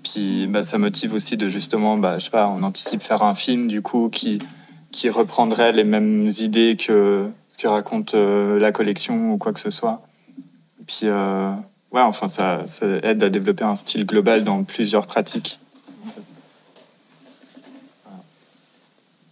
Puis, 0.04 0.48
bah, 0.48 0.64
ça 0.64 0.78
motive 0.78 1.14
aussi 1.14 1.38
de 1.38 1.48
justement, 1.48 1.98
bah, 1.98 2.18
je 2.20 2.26
sais 2.26 2.32
pas, 2.32 2.48
on 2.50 2.64
anticipe 2.64 3.02
faire 3.02 3.22
un 3.24 3.36
film, 3.36 3.68
du 3.68 3.82
coup, 3.82 4.10
qui, 4.10 4.40
qui 4.92 5.10
reprendrait 5.10 5.74
les 5.74 5.84
mêmes 5.84 6.30
idées 6.40 6.76
que 6.76 7.30
ce 7.50 7.58
que 7.58 7.68
raconte 7.68 8.16
euh, 8.16 8.60
la 8.60 8.72
collection 8.72 9.34
ou 9.34 9.38
quoi 9.38 9.54
que 9.54 9.60
ce 9.60 9.70
soit. 9.70 10.02
Puis, 10.88 11.02
euh, 11.04 11.54
ouais, 11.92 12.02
enfin, 12.02 12.28
ça, 12.28 12.66
aide 13.04 13.24
à 13.24 13.30
développer 13.30 13.64
un 13.64 13.76
style 13.76 14.06
global 14.06 14.44
dans 14.44 14.64
plusieurs 14.64 15.06
pratiques. 15.08 15.60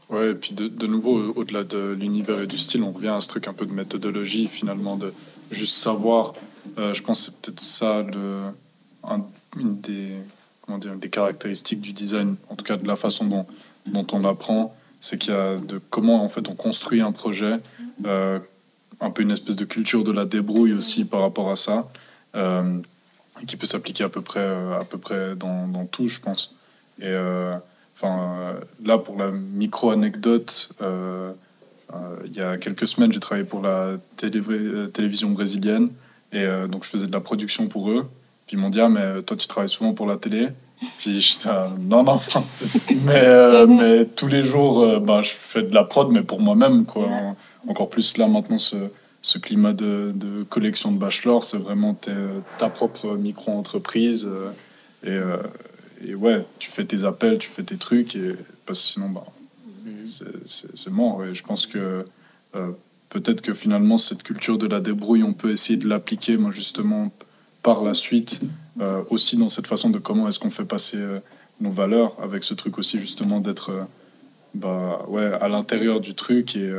Ouais, 0.10 0.32
et 0.32 0.34
puis 0.34 0.54
de, 0.54 0.88
nouveau, 0.88 1.34
au-delà 1.36 1.64
de 1.64 1.96
l'univers 2.00 2.42
et 2.42 2.48
du 2.48 2.58
style, 2.58 2.82
on 2.82 2.92
revient 2.92 3.10
à 3.10 3.22
ce 3.22 3.28
truc 3.28 3.48
un 3.48 3.54
peu 3.54 3.68
de 3.68 3.74
méthodologie, 3.74 4.48
finalement, 4.48 4.98
de 4.98 5.14
juste 5.52 5.76
savoir. 5.76 6.34
Euh, 6.80 6.96
je 6.96 7.04
pense 7.04 7.20
que 7.20 7.26
c'est 7.26 7.42
peut-être 7.42 7.60
ça 7.60 8.04
une 9.56 9.76
des, 9.78 10.16
comment 10.70 10.78
dire, 10.78 10.96
des 10.96 11.10
caractéristiques 11.10 11.82
du 11.82 11.94
design, 11.94 12.36
en 12.48 12.56
tout 12.56 12.64
cas 12.64 12.78
de 12.78 12.86
la 12.86 12.96
façon 12.96 13.26
dont, 13.26 14.08
on 14.12 14.24
apprend, 14.24 14.76
c'est 15.02 15.18
qu'il 15.18 15.34
y 15.34 15.36
a 15.36 15.58
de 15.58 15.82
comment 15.90 16.24
en 16.24 16.30
fait 16.30 16.48
on 16.48 16.54
construit 16.54 17.02
un 17.02 17.12
projet, 17.12 17.56
euh, 18.06 18.38
un 19.02 19.10
peu 19.10 19.24
une 19.24 19.32
espèce 19.32 19.56
de 19.56 19.66
culture 19.66 20.04
de 20.04 20.12
la 20.12 20.26
débrouille 20.26 20.74
aussi 20.74 21.06
par 21.06 21.22
rapport 21.22 21.50
à 21.50 21.56
ça, 21.56 21.90
euh, 22.36 22.80
qui 23.48 23.58
peut 23.58 23.66
s'appliquer 23.66 24.04
à 24.04 24.10
peu 24.10 24.22
près, 24.22 24.46
à 24.46 24.86
peu 24.88 25.00
près 25.00 25.36
dans, 25.36 25.88
tout, 25.88 26.08
je 26.08 26.20
pense. 26.20 26.54
Et 27.00 27.06
euh, 27.06 27.56
Enfin, 27.96 28.56
là, 28.82 28.98
pour 28.98 29.18
la 29.18 29.30
micro-anecdote, 29.30 30.70
euh, 30.82 31.34
euh, 31.94 31.98
il 32.28 32.34
y 32.34 32.40
a 32.40 32.58
quelques 32.58 32.88
semaines, 32.88 33.12
j'ai 33.12 33.20
travaillé 33.20 33.46
pour 33.46 33.62
la 33.62 33.98
télé 34.16 34.40
télévision 34.94 35.32
brésilienne. 35.32 35.90
Et 36.32 36.46
donc, 36.70 36.86
je 36.86 36.90
faisais 36.90 37.08
de 37.08 37.12
la 37.12 37.20
production 37.20 37.68
pour 37.68 37.90
eux. 37.92 38.10
Puis 38.50 38.58
ils 38.58 38.60
m'ont 38.60 38.72
dit, 38.72 38.82
ah, 38.82 38.90
mais 38.90 39.22
toi, 39.22 39.38
tu 39.38 39.48
travailles 39.48 39.70
souvent 39.70 39.94
pour 39.94 40.08
la 40.08 40.18
télé. 40.18 40.48
Puis 40.98 41.22
j'étais, 41.22 41.50
non, 41.80 42.02
non, 42.02 42.20
mais, 43.04 43.68
mais 43.68 44.06
tous 44.06 44.28
les 44.28 44.42
jours, 44.42 45.00
bah, 45.02 45.22
je 45.22 45.30
fais 45.30 45.62
de 45.62 45.74
la 45.74 45.84
prod, 45.84 46.10
mais 46.10 46.24
pour 46.24 46.42
moi-même, 46.42 46.86
quoi. 46.86 47.08
Encore 47.68 47.92
plus 47.92 48.18
là, 48.18 48.26
maintenant, 48.26 48.58
ce, 48.58 48.78
ce 49.22 49.38
climat 49.38 49.74
de, 49.74 50.12
de, 50.16 50.42
collection 50.44 50.92
de 50.92 50.98
bachelor, 50.98 51.44
c'est 51.44 51.60
vraiment 51.60 51.96
ta 52.58 52.70
propre 52.70 53.18
micro-entreprise. 53.18 54.28
et, 55.06 55.20
et 56.06 56.16
ouais, 56.16 56.44
tu 56.60 56.72
fais 56.72 56.86
tes 56.86 57.04
appels, 57.04 57.38
tu 57.38 57.50
fais 57.50 57.64
tes 57.64 57.78
trucs, 57.78 58.16
et, 58.16 58.36
parce 58.66 58.82
que 58.82 58.88
sinon, 58.88 59.10
bah, 59.10 59.26
mhm. 59.86 60.06
c'est 60.46 60.92
mort. 60.92 61.24
Et 61.26 61.36
je 61.36 61.44
pense 61.44 61.66
que 61.66 62.06
euh, 62.56 62.72
peut-être 63.10 63.42
que 63.42 63.54
finalement, 63.54 63.98
cette 63.98 64.24
culture 64.24 64.58
de 64.58 64.68
la 64.68 64.80
débrouille, 64.80 65.24
on 65.24 65.34
peut 65.34 65.52
essayer 65.52 65.78
de 65.78 65.88
l'appliquer, 65.88 66.38
moi, 66.38 66.52
justement, 66.52 67.12
par 67.74 67.84
la 67.84 67.94
suite, 67.94 68.42
euh, 68.82 69.04
aussi 69.10 69.38
dans 69.38 69.50
cette 69.50 69.68
façon 69.68 69.90
de 69.90 70.00
comment 70.00 70.28
est-ce 70.28 70.40
qu'on 70.40 70.50
fait 70.50 70.66
passer 70.66 70.98
euh, 70.98 71.20
nos 71.62 71.70
valeurs, 71.70 72.16
avec 72.22 72.44
ce 72.44 72.54
truc 72.54 72.78
aussi, 72.80 73.00
justement, 73.00 73.40
d'être 73.40 73.86
bah, 74.56 75.06
ouais, 75.08 75.32
à 75.40 75.48
l'intérieur 75.50 76.00
du 76.00 76.16
truc 76.16 76.56
et 76.56 76.72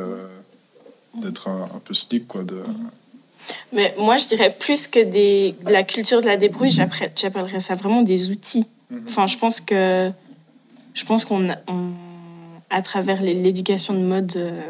d'être 1.14 1.48
un, 1.48 1.80
peu 1.84 1.94
slick, 1.94 2.26
quoi. 2.26 2.42
De, 2.42 2.62
mais 3.72 3.94
moi, 3.98 4.16
je 4.16 4.28
dirais 4.28 4.54
plus 4.58 4.88
que 4.88 5.02
des, 5.02 5.54
la 5.64 5.82
culture 5.82 6.20
de 6.20 6.26
la 6.26 6.36
débrouille, 6.36 6.70
j'appellerais 6.70 7.60
ça 7.60 7.74
vraiment 7.74 8.02
des 8.02 8.30
outils. 8.30 8.66
Mhm. 8.90 9.02
Enfin, 9.06 9.26
je 9.26 9.38
pense 9.38 9.60
que 9.60 10.10
je 10.94 11.04
pense 11.04 11.24
qu'on 11.24 11.48
à 12.70 12.82
travers 12.82 13.20
l'éducation 13.22 13.94
de 13.94 14.00
mode 14.00 14.32
euh, 14.36 14.62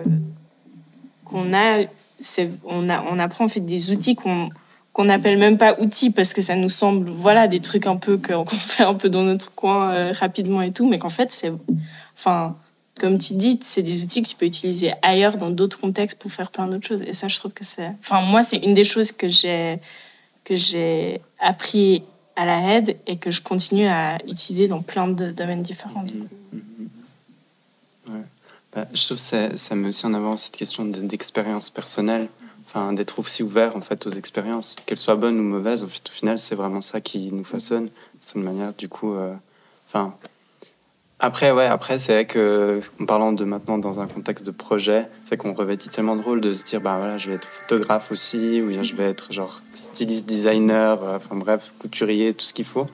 qu'on 1.24 1.52
a, 1.54 1.84
on 2.64 2.88
a, 2.88 3.02
on 3.02 3.18
apprend 3.18 3.44
en 3.44 3.48
fait 3.48 3.60
des 3.60 3.92
outils 3.92 4.16
qu'on 4.16 4.50
qu'on 5.00 5.06
n'appelle 5.06 5.38
même 5.38 5.56
pas 5.56 5.80
outils 5.80 6.10
parce 6.10 6.34
que 6.34 6.42
ça 6.42 6.56
nous 6.56 6.68
semble 6.68 7.08
voilà 7.08 7.48
des 7.48 7.60
trucs 7.60 7.86
un 7.86 7.96
peu 7.96 8.18
qu'on 8.26 8.44
fait 8.44 8.82
un 8.82 8.92
peu 8.92 9.08
dans 9.08 9.22
notre 9.22 9.54
coin 9.54 9.94
euh, 9.94 10.12
rapidement 10.12 10.60
et 10.60 10.72
tout, 10.72 10.86
mais 10.86 10.98
qu'en 10.98 11.08
fait 11.08 11.32
c'est, 11.32 11.52
enfin 12.18 12.54
comme 12.98 13.16
tu 13.16 13.32
dis, 13.32 13.58
c'est 13.62 13.80
des 13.80 14.02
outils 14.02 14.22
que 14.22 14.28
tu 14.28 14.36
peux 14.36 14.44
utiliser 14.44 14.92
ailleurs 15.00 15.38
dans 15.38 15.48
d'autres 15.48 15.80
contextes 15.80 16.18
pour 16.18 16.30
faire 16.30 16.50
plein 16.50 16.66
d'autres 16.66 16.86
choses. 16.86 17.00
Et 17.00 17.14
ça, 17.14 17.28
je 17.28 17.38
trouve 17.38 17.52
que 17.52 17.64
c'est, 17.64 17.90
enfin 18.00 18.20
moi 18.20 18.42
c'est 18.42 18.58
une 18.58 18.74
des 18.74 18.84
choses 18.84 19.10
que 19.12 19.26
j'ai 19.26 19.78
que 20.44 20.54
j'ai 20.54 21.22
appris 21.38 22.02
à 22.36 22.44
la 22.44 22.74
aide 22.74 22.98
et 23.06 23.16
que 23.16 23.30
je 23.30 23.40
continue 23.40 23.86
à 23.86 24.18
utiliser 24.26 24.68
dans 24.68 24.82
plein 24.82 25.08
de 25.08 25.30
domaines 25.30 25.62
différents. 25.62 26.02
Du 26.02 26.12
coup. 26.12 26.28
Mm-hmm. 26.54 28.12
Ouais. 28.12 28.24
Bah, 28.74 28.86
je 28.92 29.02
trouve 29.04 29.16
que 29.16 29.56
ça, 29.56 29.74
met 29.74 29.88
aussi 29.88 30.04
en 30.04 30.12
avant 30.12 30.36
cette 30.36 30.56
question 30.58 30.84
d'expérience 30.84 31.70
personnelle, 31.70 32.28
enfin, 32.70 32.92
d'être 32.92 33.18
aussi 33.18 33.42
ouvert 33.42 33.76
en 33.76 33.80
fait, 33.80 34.06
aux 34.06 34.10
expériences, 34.10 34.76
qu'elles 34.86 34.98
soient 34.98 35.16
bonnes 35.16 35.38
ou 35.38 35.42
mauvaises. 35.42 35.82
Au, 35.82 35.88
final, 35.88 36.38
c'est 36.38 36.54
vraiment 36.54 36.80
ça 36.80 37.00
qui 37.00 37.32
nous 37.32 37.44
façonne. 37.44 37.90
C'est 38.20 38.36
une 38.38 38.44
manière, 38.44 38.72
du 38.74 38.88
coup, 38.88 39.14
euh, 39.14 39.34
enfin, 39.88 40.14
après, 41.22 41.50
ouais, 41.50 41.66
après, 41.66 41.98
c'est 41.98 42.12
vrai 42.12 42.26
que, 42.26 42.80
en 42.98 43.04
parlant 43.04 43.32
de 43.32 43.44
maintenant 43.44 43.76
dans 43.76 44.00
un 44.00 44.06
contexte 44.06 44.46
de 44.46 44.52
projet, 44.52 45.06
c'est 45.26 45.36
qu'on 45.36 45.52
revêt 45.52 45.76
tellement 45.76 46.16
de 46.16 46.22
rôle 46.22 46.40
de 46.40 46.54
se 46.54 46.62
dire, 46.62 46.80
bah 46.80 46.96
voilà, 46.96 47.18
je 47.18 47.28
vais 47.28 47.36
être 47.36 47.46
photographe 47.46 48.10
aussi, 48.10 48.62
ou 48.62 48.70
je 48.70 48.94
vais 48.94 49.04
être 49.04 49.30
genre 49.30 49.60
styliste, 49.74 50.26
designer, 50.26 51.02
euh, 51.02 51.16
enfin 51.16 51.36
bref, 51.36 51.72
couturier, 51.78 52.32
tout 52.32 52.46
ce 52.46 52.54
qu'il 52.54 52.64
faut. 52.64 52.86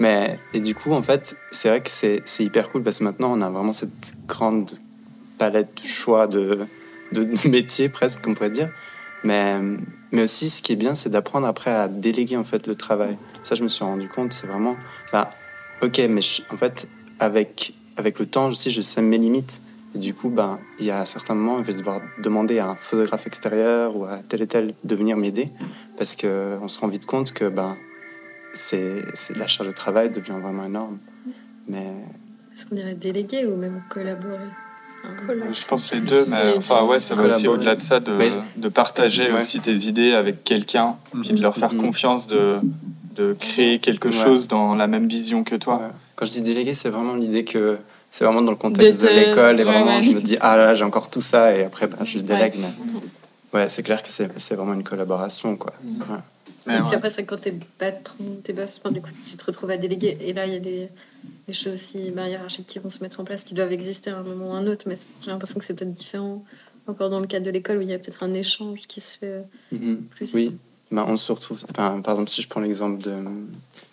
Mais, 0.00 0.40
et 0.54 0.60
du 0.60 0.74
coup, 0.74 0.92
en 0.92 1.02
fait, 1.02 1.36
c'est 1.52 1.68
vrai 1.68 1.80
que 1.80 1.90
c'est 1.90 2.22
hyper 2.40 2.70
cool 2.70 2.82
parce 2.82 2.98
que 2.98 3.04
maintenant, 3.04 3.32
on 3.32 3.40
a 3.42 3.48
vraiment 3.48 3.72
cette 3.72 4.14
grande 4.26 4.76
palette 5.38 5.80
de 5.80 5.86
choix 5.86 6.26
de, 6.26 6.66
de, 7.12 7.48
métiers, 7.48 7.88
presque, 7.88 8.26
on 8.26 8.34
pourrait 8.34 8.50
dire. 8.50 8.70
Mais, 9.24 9.58
mais 10.12 10.22
aussi, 10.22 10.50
ce 10.50 10.62
qui 10.62 10.72
est 10.72 10.76
bien, 10.76 10.94
c'est 10.94 11.10
d'apprendre 11.10 11.46
après 11.46 11.70
à 11.70 11.88
déléguer 11.88 12.36
en 12.36 12.44
fait 12.44 12.66
le 12.66 12.74
travail. 12.74 13.18
Ça, 13.42 13.54
je 13.54 13.62
me 13.62 13.68
suis 13.68 13.84
rendu 13.84 14.08
compte, 14.08 14.32
c'est 14.32 14.46
vraiment, 14.46 14.76
bah, 15.12 15.30
ok, 15.82 16.00
mais 16.08 16.20
en 16.50 16.56
fait, 16.56 16.88
avec, 17.18 17.74
avec 17.96 18.18
le 18.18 18.26
temps 18.26 18.46
aussi, 18.48 18.70
je 18.70 18.80
sais 18.80 19.02
mes 19.02 19.18
limites. 19.18 19.62
Et 19.94 19.98
du 19.98 20.12
coup, 20.12 20.28
ben, 20.28 20.58
il 20.78 20.84
y 20.84 20.90
a 20.90 21.04
certains 21.04 21.34
moments, 21.34 21.58
je 21.58 21.72
vais 21.72 21.78
devoir 21.78 22.00
demander 22.22 22.58
à 22.58 22.68
un 22.68 22.76
photographe 22.76 23.26
extérieur 23.26 23.96
ou 23.96 24.04
à 24.04 24.18
tel 24.28 24.42
et 24.42 24.46
tel 24.46 24.74
de 24.84 24.94
venir 24.94 25.16
m'aider 25.16 25.48
parce 25.96 26.14
qu'on 26.14 26.68
se 26.68 26.78
rend 26.78 26.88
vite 26.88 27.06
compte 27.06 27.32
que 27.32 27.48
ben, 27.48 27.76
c'est, 28.52 29.02
la 29.34 29.46
charge 29.46 29.68
de 29.68 29.74
travail 29.74 30.10
devient 30.10 30.36
vraiment 30.40 30.64
énorme. 30.66 30.98
Mais... 31.68 31.94
Est-ce 32.54 32.66
qu'on 32.66 32.74
dirait 32.74 32.94
déléguer 32.94 33.46
ou 33.46 33.56
même 33.56 33.82
collaborer? 33.88 34.48
Je 35.52 35.66
pense 35.66 35.92
les 35.92 36.00
deux, 36.00 36.24
mais 36.28 36.54
enfin 36.56 36.84
ouais, 36.84 37.00
ça 37.00 37.14
va 37.14 37.24
aussi 37.24 37.48
au-delà 37.48 37.74
de 37.74 37.82
ça, 37.82 38.00
de, 38.00 38.12
de 38.56 38.68
partager 38.68 39.32
aussi 39.32 39.60
tes 39.60 39.74
idées 39.74 40.12
avec 40.12 40.44
quelqu'un, 40.44 40.96
puis 41.22 41.32
de 41.32 41.42
leur 41.42 41.56
faire 41.56 41.74
mm-hmm. 41.74 41.80
confiance, 41.80 42.26
de, 42.26 42.56
de 43.16 43.36
créer 43.38 43.78
quelque 43.78 44.10
chose 44.10 44.48
dans 44.48 44.74
la 44.74 44.86
même 44.86 45.08
vision 45.08 45.44
que 45.44 45.56
toi. 45.56 45.90
Quand 46.16 46.26
je 46.26 46.30
dis 46.32 46.40
délégué, 46.40 46.74
c'est 46.74 46.88
vraiment 46.88 47.14
l'idée 47.14 47.44
que 47.44 47.78
c'est 48.10 48.24
vraiment 48.24 48.42
dans 48.42 48.50
le 48.50 48.56
contexte 48.56 49.02
de, 49.02 49.08
l'école 49.08 49.60
et 49.60 49.64
vraiment 49.64 50.00
je 50.00 50.10
me 50.12 50.20
dis 50.20 50.38
ah 50.40 50.56
là 50.56 50.74
j'ai 50.74 50.84
encore 50.84 51.10
tout 51.10 51.20
ça 51.20 51.54
et 51.54 51.64
après 51.64 51.86
bah, 51.86 51.98
je 52.04 52.18
délègue. 52.18 52.54
Mais... 52.58 52.70
Ouais, 53.52 53.68
c'est 53.68 53.82
clair 53.82 54.02
que 54.02 54.08
c'est 54.08 54.54
vraiment 54.54 54.74
une 54.74 54.84
collaboration 54.84 55.56
quoi. 55.56 55.72
Mm. 55.82 56.02
Parce 56.68 56.90
qu'après, 56.90 57.10
c'est 57.10 57.24
quand 57.24 57.40
t'es 57.40 57.54
patron, 57.78 58.40
t'es 58.42 58.52
boss, 58.52 58.80
du 58.90 59.00
coup, 59.00 59.10
tu 59.28 59.36
te 59.36 59.44
retrouves 59.44 59.70
à 59.70 59.76
déléguer. 59.76 60.18
Et 60.20 60.32
là, 60.32 60.46
il 60.46 60.52
y 60.52 60.56
a 60.56 60.60
des, 60.60 60.88
des 61.46 61.52
choses 61.52 61.74
aussi 61.74 62.10
bah, 62.10 62.28
hiérarchiques 62.28 62.66
qui 62.66 62.78
vont 62.78 62.90
se 62.90 63.02
mettre 63.02 63.20
en 63.20 63.24
place, 63.24 63.44
qui 63.44 63.54
doivent 63.54 63.72
exister 63.72 64.10
à 64.10 64.18
un 64.18 64.22
moment 64.22 64.50
ou 64.50 64.52
à 64.52 64.56
un 64.56 64.66
autre. 64.66 64.84
Mais 64.86 64.96
j'ai 65.22 65.30
l'impression 65.30 65.58
que 65.58 65.64
c'est 65.64 65.74
peut-être 65.74 65.92
différent 65.92 66.44
encore 66.86 67.10
dans 67.10 67.20
le 67.20 67.26
cadre 67.26 67.44
de 67.46 67.50
l'école 67.50 67.78
où 67.78 67.80
il 67.82 67.88
y 67.88 67.92
a 67.92 67.98
peut-être 67.98 68.22
un 68.22 68.34
échange 68.34 68.80
qui 68.82 69.00
se 69.00 69.18
fait 69.18 69.42
mm-hmm. 69.72 69.96
plus. 70.10 70.34
Oui, 70.34 70.56
bah, 70.90 71.04
on 71.06 71.16
se 71.16 71.32
retrouve. 71.32 71.64
par 71.74 71.94
exemple, 71.96 72.28
si 72.28 72.42
je 72.42 72.48
prends 72.48 72.60
l'exemple 72.60 73.02
de. 73.02 73.14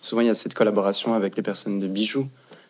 Souvent, 0.00 0.22
il 0.22 0.26
y 0.26 0.30
a 0.30 0.34
cette 0.34 0.54
collaboration 0.54 1.14
avec 1.14 1.36
les 1.36 1.42
personnes 1.42 1.78
de 1.78 1.86
bijoux 1.86 2.28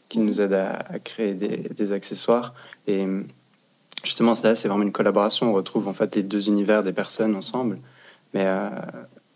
qui 0.08 0.18
nous 0.18 0.40
aident 0.40 0.54
à, 0.54 0.98
créer 1.00 1.34
des, 1.34 1.92
accessoires. 1.92 2.54
Et 2.86 3.04
justement, 4.04 4.34
là, 4.42 4.54
c'est 4.54 4.68
vraiment 4.68 4.84
une 4.84 4.92
collaboration. 4.92 5.50
On 5.50 5.52
retrouve 5.52 5.88
en 5.88 5.92
fait 5.92 6.14
les 6.16 6.22
deux 6.22 6.48
univers 6.48 6.82
des 6.82 6.92
personnes 6.92 7.34
ensemble. 7.34 7.78
Mais, 8.32 8.46
euh, 8.46 8.70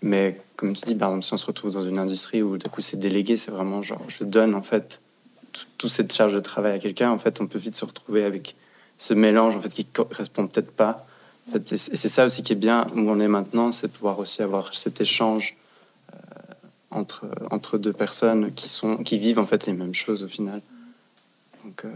mais 0.03 0.41
comme 0.57 0.75
tu 0.75 0.85
dis, 0.85 0.97
si 1.21 1.33
on 1.33 1.37
se 1.37 1.47
retrouve 1.47 1.73
dans 1.73 1.87
une 1.87 1.99
industrie 1.99 2.43
où 2.43 2.57
du 2.57 2.69
coup 2.69 2.81
c'est 2.81 2.99
délégué, 2.99 3.37
c'est 3.37 3.51
vraiment 3.51 3.83
genre 3.83 4.03
je 4.09 4.25
donne 4.25 4.55
en 4.55 4.63
fait 4.63 5.01
toute 5.79 5.91
cette 5.91 6.13
charge 6.13 6.35
de 6.35 6.41
travail 6.41 6.73
à 6.73 6.79
quelqu'un. 6.79 7.11
En 7.11 7.19
fait, 7.19 7.41
on 7.41 7.47
peut 7.47 7.59
vite 7.59 7.75
se 7.75 7.85
retrouver 7.85 8.25
avec 8.25 8.55
ce 8.99 9.15
mélange 9.15 9.57
en 9.57 9.61
fait 9.61 9.73
qui 9.73 9.85
correspond 9.85 10.47
peut-être 10.47 10.71
pas 10.71 11.07
et 11.55 11.77
c'est 11.77 12.09
ça 12.09 12.25
aussi 12.25 12.43
qui 12.43 12.53
est 12.53 12.57
bien 12.57 12.87
où 12.95 13.01
on 13.01 13.21
est 13.21 13.29
maintenant, 13.29 13.71
c'est 13.71 13.89
pouvoir 13.89 14.19
aussi 14.19 14.43
avoir 14.43 14.75
cet 14.75 15.01
échange 15.01 15.57
euh, 16.13 16.17
entre, 16.91 17.27
entre 17.51 17.79
deux 17.79 17.93
personnes 17.93 18.53
qui, 18.55 18.69
sont, 18.69 18.99
qui 18.99 19.19
vivent 19.19 19.39
en 19.39 19.47
fait 19.47 19.67
les 19.67 19.73
mêmes 19.73 19.95
choses 19.95 20.23
au 20.23 20.29
final. 20.29 20.61
Donc, 21.65 21.85
euh, 21.85 21.93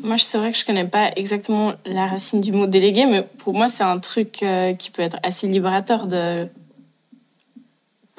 Moi, 0.00 0.16
c'est 0.18 0.38
vrai 0.38 0.52
que 0.52 0.58
je 0.58 0.64
connais 0.64 0.86
pas 0.86 1.10
exactement 1.16 1.74
la 1.86 2.06
racine 2.06 2.40
du 2.40 2.52
mot 2.52 2.66
délégué, 2.66 3.06
mais 3.06 3.22
pour 3.38 3.54
moi, 3.54 3.68
c'est 3.68 3.84
un 3.84 3.98
truc 3.98 4.42
euh, 4.42 4.74
qui 4.74 4.90
peut 4.90 5.02
être 5.02 5.18
assez 5.22 5.46
libérateur 5.46 6.06
de. 6.06 6.46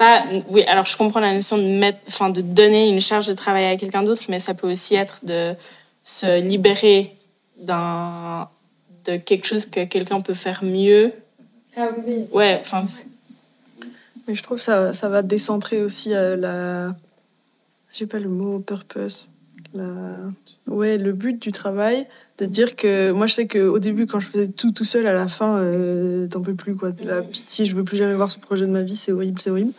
Pas, 0.00 0.24
oui, 0.48 0.62
alors 0.62 0.86
je 0.86 0.96
comprends 0.96 1.20
la 1.20 1.34
notion 1.34 1.58
de 1.58 1.78
mettre, 1.78 1.98
enfin, 2.08 2.30
de 2.30 2.40
donner 2.40 2.88
une 2.88 3.02
charge 3.02 3.26
de 3.26 3.34
travail 3.34 3.66
à 3.66 3.76
quelqu'un 3.76 4.02
d'autre, 4.02 4.22
mais 4.30 4.38
ça 4.38 4.54
peut 4.54 4.72
aussi 4.72 4.94
être 4.94 5.22
de 5.26 5.54
se 6.02 6.40
libérer 6.40 7.14
d'un, 7.58 8.48
de 9.04 9.18
quelque 9.18 9.44
chose 9.44 9.66
que 9.66 9.84
quelqu'un 9.84 10.22
peut 10.22 10.32
faire 10.32 10.64
mieux. 10.64 11.12
Ah 11.76 11.90
oui. 12.06 12.26
Ouais, 12.32 12.56
enfin, 12.58 12.82
Mais 14.26 14.34
je 14.34 14.42
trouve 14.42 14.56
que 14.56 14.64
ça, 14.64 14.94
ça 14.94 15.10
va 15.10 15.20
décentrer 15.20 15.82
aussi 15.82 16.14
euh, 16.14 16.34
la. 16.34 16.96
J'ai 17.92 18.06
pas 18.06 18.20
le 18.20 18.30
mot 18.30 18.58
purpose. 18.58 19.28
La... 19.74 19.84
Ouais, 20.66 20.96
le 20.96 21.12
but 21.12 21.42
du 21.42 21.52
travail, 21.52 22.06
de 22.46 22.52
dire 22.52 22.76
que. 22.76 23.12
Moi, 23.12 23.26
je 23.26 23.34
sais 23.34 23.46
qu'au 23.46 23.78
début, 23.78 24.06
quand 24.06 24.20
je 24.20 24.28
faisais 24.28 24.48
tout 24.48 24.72
tout 24.72 24.84
seul, 24.84 25.06
à 25.06 25.12
la 25.12 25.28
fin, 25.28 25.58
euh, 25.58 26.26
t'en 26.26 26.40
peux 26.40 26.54
plus, 26.54 26.74
quoi. 26.74 26.92
T'es 26.92 27.04
là, 27.04 27.22
pitié, 27.22 27.66
je 27.66 27.74
veux 27.74 27.84
plus 27.84 27.96
jamais 27.96 28.14
voir 28.14 28.30
ce 28.30 28.38
projet 28.38 28.66
de 28.66 28.70
ma 28.70 28.82
vie, 28.82 28.96
c'est 28.96 29.12
horrible, 29.12 29.40
c'est 29.40 29.50
horrible. 29.50 29.72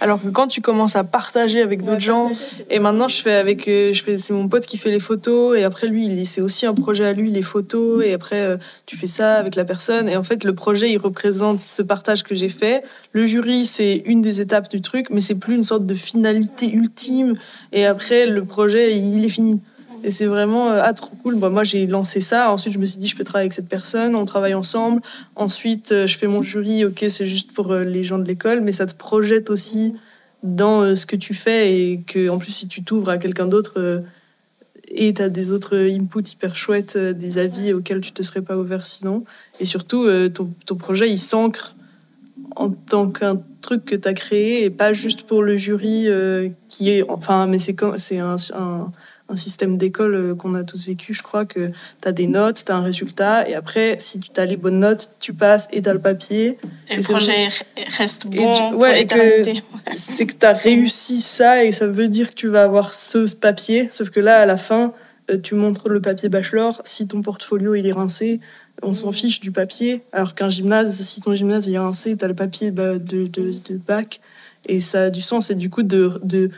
Alors 0.00 0.22
que 0.22 0.28
quand 0.28 0.46
tu 0.46 0.60
commences 0.60 0.96
à 0.96 1.04
partager 1.04 1.60
avec 1.60 1.82
d'autres 1.82 2.00
gens, 2.00 2.30
et 2.70 2.78
maintenant, 2.78 3.08
je 3.08 3.20
fais 3.20 3.34
avec, 3.34 3.66
euh, 3.66 3.92
je 3.92 4.02
fais, 4.04 4.18
c'est 4.18 4.32
mon 4.32 4.48
pote 4.48 4.66
qui 4.66 4.76
fait 4.76 4.90
les 4.90 5.00
photos, 5.00 5.58
et 5.58 5.64
après 5.64 5.86
lui, 5.88 6.24
c'est 6.24 6.40
aussi 6.40 6.66
un 6.66 6.74
projet 6.74 7.04
à 7.04 7.12
lui, 7.12 7.30
les 7.30 7.42
photos, 7.42 8.04
et 8.04 8.12
après 8.12 8.42
euh, 8.42 8.56
tu 8.86 8.96
fais 8.96 9.06
ça 9.06 9.34
avec 9.34 9.56
la 9.56 9.64
personne, 9.64 10.08
et 10.08 10.16
en 10.16 10.22
fait, 10.22 10.44
le 10.44 10.54
projet, 10.54 10.90
il 10.90 10.98
représente 10.98 11.60
ce 11.60 11.82
partage 11.82 12.22
que 12.22 12.34
j'ai 12.34 12.48
fait. 12.48 12.84
Le 13.12 13.26
jury, 13.26 13.66
c'est 13.66 14.02
une 14.06 14.22
des 14.22 14.40
étapes 14.40 14.70
du 14.70 14.80
truc, 14.80 15.08
mais 15.10 15.20
c'est 15.20 15.34
plus 15.34 15.56
une 15.56 15.64
sorte 15.64 15.86
de 15.86 15.94
finalité 15.94 16.72
ultime, 16.72 17.34
et 17.72 17.84
après, 17.84 18.26
le 18.26 18.44
projet, 18.44 18.96
il 18.96 19.24
est 19.24 19.30
fini. 19.30 19.60
Et 20.04 20.10
c'est 20.10 20.26
vraiment 20.26 20.70
euh, 20.70 20.80
ah 20.82 20.92
trop 20.92 21.14
cool. 21.22 21.36
Bah, 21.36 21.50
moi 21.50 21.64
j'ai 21.64 21.86
lancé 21.86 22.20
ça. 22.20 22.50
Ensuite 22.50 22.72
je 22.72 22.78
me 22.78 22.86
suis 22.86 22.98
dit 22.98 23.08
je 23.08 23.16
peux 23.16 23.24
travailler 23.24 23.44
avec 23.44 23.52
cette 23.52 23.68
personne. 23.68 24.14
On 24.14 24.24
travaille 24.24 24.54
ensemble. 24.54 25.02
Ensuite 25.36 25.92
euh, 25.92 26.06
je 26.06 26.18
fais 26.18 26.26
mon 26.26 26.42
jury. 26.42 26.84
Ok 26.84 27.04
c'est 27.08 27.26
juste 27.26 27.52
pour 27.52 27.72
euh, 27.72 27.84
les 27.84 28.04
gens 28.04 28.18
de 28.18 28.26
l'école, 28.26 28.60
mais 28.60 28.72
ça 28.72 28.86
te 28.86 28.94
projette 28.94 29.50
aussi 29.50 29.94
dans 30.42 30.94
ce 30.94 31.04
que 31.04 31.16
tu 31.16 31.34
fais 31.34 31.74
et 31.74 32.00
que 32.06 32.28
en 32.28 32.38
plus 32.38 32.52
si 32.52 32.68
tu 32.68 32.84
t'ouvres 32.84 33.08
à 33.08 33.18
quelqu'un 33.18 33.46
d'autre 33.46 34.04
et 34.88 35.12
tu 35.12 35.20
as 35.20 35.30
des 35.30 35.50
autres 35.50 35.76
inputs 35.76 36.30
hyper 36.30 36.56
chouettes, 36.56 36.96
des 36.96 37.38
avis 37.38 37.72
auxquels 37.72 38.00
tu 38.00 38.12
te 38.12 38.22
serais 38.22 38.42
pas 38.42 38.56
ouvert 38.56 38.86
sinon. 38.86 39.24
Et 39.58 39.64
surtout 39.64 40.06
ton, 40.28 40.48
ton 40.64 40.76
projet 40.76 41.10
il 41.10 41.18
s'ancre 41.18 41.74
en 42.56 42.70
tant 42.70 43.10
qu'un 43.10 43.40
truc 43.60 43.84
que 43.84 43.96
tu 43.96 44.08
as 44.08 44.14
créé 44.14 44.64
et 44.64 44.70
pas 44.70 44.92
juste 44.92 45.22
pour 45.22 45.42
le 45.42 45.56
jury 45.56 46.08
euh, 46.08 46.48
qui 46.68 46.90
est 46.90 47.08
enfin 47.08 47.46
mais 47.46 47.58
c'est 47.58 47.76
c'est 47.96 48.18
un, 48.18 48.36
un 48.54 48.92
un 49.30 49.36
système 49.36 49.76
d'école 49.76 50.14
euh, 50.14 50.34
qu'on 50.34 50.54
a 50.54 50.64
tous 50.64 50.86
vécu, 50.86 51.12
je 51.12 51.22
crois 51.22 51.44
que 51.44 51.68
tu 52.02 52.08
as 52.08 52.12
des 52.12 52.26
notes, 52.26 52.62
tu 52.64 52.72
as 52.72 52.76
un 52.76 52.82
résultat, 52.82 53.46
et 53.48 53.54
après, 53.54 53.96
si 54.00 54.18
tu 54.20 54.28
as 54.40 54.44
les 54.46 54.56
bonnes 54.56 54.80
notes, 54.80 55.10
tu 55.20 55.34
passes 55.34 55.68
et 55.70 55.82
tu 55.82 55.88
as 55.88 55.92
le 55.92 55.98
papier. 56.00 56.58
et 56.88 56.96
le 56.96 57.02
projet 57.02 57.48
reste 57.98 58.24
Et 58.26 58.36
bon 58.36 58.70
tu- 58.70 58.74
ouais, 58.76 59.02
et 59.02 59.06
que- 59.06 59.14
l'éternité. 59.18 59.62
C'est 59.94 60.26
que 60.26 60.32
tu 60.34 60.46
as 60.46 60.54
réussi 60.54 61.20
ça, 61.20 61.64
et 61.64 61.72
ça 61.72 61.86
veut 61.86 62.08
dire 62.08 62.30
que 62.30 62.34
tu 62.34 62.48
vas 62.48 62.62
avoir 62.62 62.94
ce 62.94 63.34
papier, 63.34 63.88
sauf 63.90 64.08
que 64.10 64.20
là, 64.20 64.40
à 64.40 64.46
la 64.46 64.56
fin, 64.56 64.94
euh, 65.30 65.36
tu 65.38 65.54
montres 65.54 65.88
le 65.90 66.00
papier 66.00 66.28
bachelor, 66.30 66.80
si 66.86 67.06
ton 67.06 67.20
portfolio 67.20 67.74
il 67.74 67.86
est 67.86 67.92
rincé, 67.92 68.40
on 68.82 68.94
s'en 68.94 69.12
fiche 69.12 69.40
du 69.40 69.50
papier, 69.52 70.02
alors 70.12 70.34
qu'un 70.34 70.48
gymnase, 70.48 70.94
si 71.02 71.20
ton 71.20 71.34
gymnase 71.34 71.66
il 71.66 71.74
est 71.74 71.78
rincé, 71.78 72.16
tu 72.16 72.24
as 72.24 72.28
le 72.28 72.34
papier 72.34 72.70
bah, 72.70 72.94
de, 72.98 73.26
de, 73.26 73.52
de 73.52 73.76
bac, 73.76 74.20
et 74.68 74.80
ça 74.80 75.02
a 75.04 75.10
du 75.10 75.20
sens, 75.20 75.50
et 75.50 75.54
du 75.54 75.68
coup, 75.68 75.82
de... 75.82 76.18
de 76.22 76.50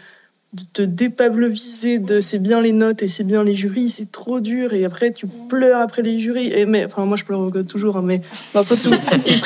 de 0.53 0.63
te 0.73 0.83
dépavloviser 0.83 1.99
de 1.99 2.21
c'est 2.21 2.41
bien 2.41 2.61
les 2.61 2.73
notes 2.73 3.05
et 3.05 3.09
c'est 3.09 3.23
bien 3.23 3.45
les 3.45 3.55
jurys, 3.55 3.89
c'est 3.89 4.11
trop 4.11 4.41
dur 4.41 4.73
et 4.73 4.85
après 4.85 5.13
tu 5.13 5.29
pleures 5.49 5.81
après 5.81 6.03
les 6.03 6.19
jurys. 6.19 6.53
Et 6.53 6.67
mais 6.67 6.85
enfin 6.85 7.05
moi 7.05 7.17
je 7.17 7.25
pleure 7.25 7.53
toujours, 7.69 7.97
hein, 7.97 8.03
mais 8.05 8.21
dans 8.53 8.61
le 8.61 8.67
sens 8.67 8.85
où 8.87 8.91
ils 8.91 8.99
prennent, 8.99 9.23
ils 9.27 9.41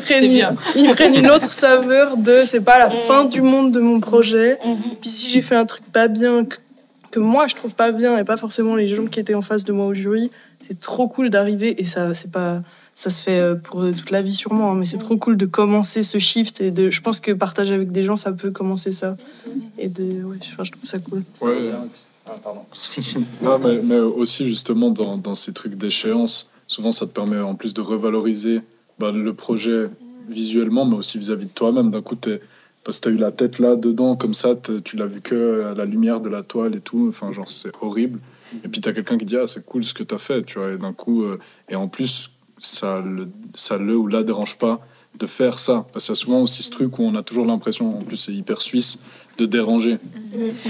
prennent, 0.00 0.28
bien. 0.28 0.54
ils 0.74 0.92
prennent 0.94 1.14
une 1.14 1.30
autre 1.30 1.52
saveur 1.52 2.16
de 2.16 2.42
c'est 2.44 2.60
pas 2.60 2.78
la 2.78 2.90
fin 2.90 3.24
du 3.24 3.40
monde 3.40 3.70
de 3.70 3.78
mon 3.78 4.00
projet. 4.00 4.58
Mhm. 4.64 4.76
Puis 5.00 5.10
si 5.10 5.30
j'ai 5.30 5.42
fait 5.42 5.54
un 5.54 5.64
truc 5.64 5.84
pas 5.92 6.08
bien 6.08 6.44
que, 6.44 6.56
que 7.12 7.20
moi 7.20 7.46
je 7.46 7.54
trouve 7.54 7.74
pas 7.74 7.92
bien 7.92 8.18
et 8.18 8.24
pas 8.24 8.36
forcément 8.36 8.74
les 8.74 8.88
gens 8.88 9.06
qui 9.06 9.20
étaient 9.20 9.34
en 9.34 9.42
face 9.42 9.64
de 9.64 9.72
moi 9.72 9.86
au 9.86 9.94
jury, 9.94 10.32
c'est 10.60 10.80
trop 10.80 11.06
cool 11.06 11.30
d'arriver 11.30 11.80
et 11.80 11.84
ça 11.84 12.14
c'est 12.14 12.32
pas 12.32 12.62
ça 13.02 13.10
se 13.10 13.22
fait 13.24 13.40
euh, 13.40 13.56
pour 13.56 13.80
toute 13.96 14.10
la 14.12 14.22
vie 14.22 14.32
sûrement, 14.34 14.70
hein, 14.70 14.74
mais 14.76 14.86
c'est 14.86 14.96
trop 14.98 15.16
cool 15.16 15.36
de 15.36 15.46
commencer 15.46 16.04
ce 16.04 16.18
shift 16.20 16.60
et 16.60 16.70
de 16.70 16.88
je 16.88 17.00
pense 17.00 17.18
que 17.18 17.32
partager 17.32 17.74
avec 17.74 17.90
des 17.90 18.04
gens 18.04 18.16
ça 18.16 18.30
peut 18.30 18.52
commencer 18.52 18.92
ça 18.92 19.16
et 19.76 19.88
de 19.88 20.22
ouais, 20.22 20.36
je 20.40 20.70
trouve 20.70 20.84
ça 20.84 20.98
cool. 21.00 21.24
Ouais. 21.42 21.72
Ah, 22.24 22.36
pardon. 22.42 22.60
Non, 23.42 23.58
mais, 23.58 23.80
mais 23.82 23.98
aussi 23.98 24.46
justement 24.46 24.90
dans, 24.90 25.16
dans 25.16 25.34
ces 25.34 25.52
trucs 25.52 25.74
d'échéance, 25.74 26.52
souvent 26.68 26.92
ça 26.92 27.06
te 27.06 27.10
permet 27.12 27.40
en 27.40 27.56
plus 27.56 27.74
de 27.74 27.80
revaloriser 27.80 28.60
bah, 29.00 29.10
le 29.10 29.34
projet 29.34 29.88
visuellement, 30.28 30.84
mais 30.86 30.94
aussi 30.94 31.18
vis-à-vis 31.18 31.46
de 31.46 31.50
toi-même. 31.50 31.90
D'un 31.90 32.02
coup, 32.02 32.14
t'es- 32.14 32.40
parce 32.84 33.00
que 33.00 33.08
tu 33.08 33.08
as 33.08 33.16
eu 33.16 33.20
la 33.20 33.32
tête 33.32 33.58
là 33.58 33.74
dedans, 33.74 34.14
comme 34.14 34.34
ça, 34.34 34.54
tu 34.84 34.96
l'as 34.96 35.06
vu 35.06 35.20
que 35.20 35.64
à 35.72 35.74
la 35.74 35.84
lumière 35.84 36.20
de 36.20 36.28
la 36.28 36.42
toile 36.44 36.76
et 36.76 36.80
tout. 36.80 37.06
Enfin, 37.08 37.32
genre, 37.32 37.50
c'est 37.50 37.72
horrible. 37.80 38.20
Et 38.64 38.68
puis 38.68 38.80
tu 38.80 38.88
as 38.88 38.92
quelqu'un 38.92 39.18
qui 39.18 39.24
dit 39.24 39.36
Ah, 39.36 39.46
c'est 39.48 39.64
cool 39.66 39.82
ce 39.82 39.92
que 39.94 40.04
tu 40.04 40.14
as 40.14 40.18
fait, 40.18 40.44
tu 40.44 40.58
vois. 40.60 40.70
Et 40.72 40.76
d'un 40.78 40.92
coup, 40.92 41.24
euh, 41.24 41.38
et 41.68 41.74
en 41.74 41.88
plus, 41.88 42.30
ça 42.62 43.02
le, 43.04 43.28
ça 43.54 43.76
le 43.76 43.96
ou 43.96 44.06
la 44.06 44.22
dérange 44.22 44.56
pas 44.56 44.80
de 45.18 45.26
faire 45.26 45.58
ça. 45.58 45.86
Parce 45.92 46.06
qu'il 46.06 46.14
y 46.14 46.18
a 46.18 46.20
souvent 46.20 46.40
aussi 46.40 46.62
ce 46.62 46.70
truc 46.70 46.98
où 46.98 47.02
on 47.02 47.14
a 47.14 47.22
toujours 47.22 47.44
l'impression, 47.44 47.98
en 47.98 48.02
plus 48.02 48.16
c'est 48.16 48.32
hyper 48.32 48.62
suisse, 48.62 49.00
de 49.38 49.46
déranger. 49.46 49.98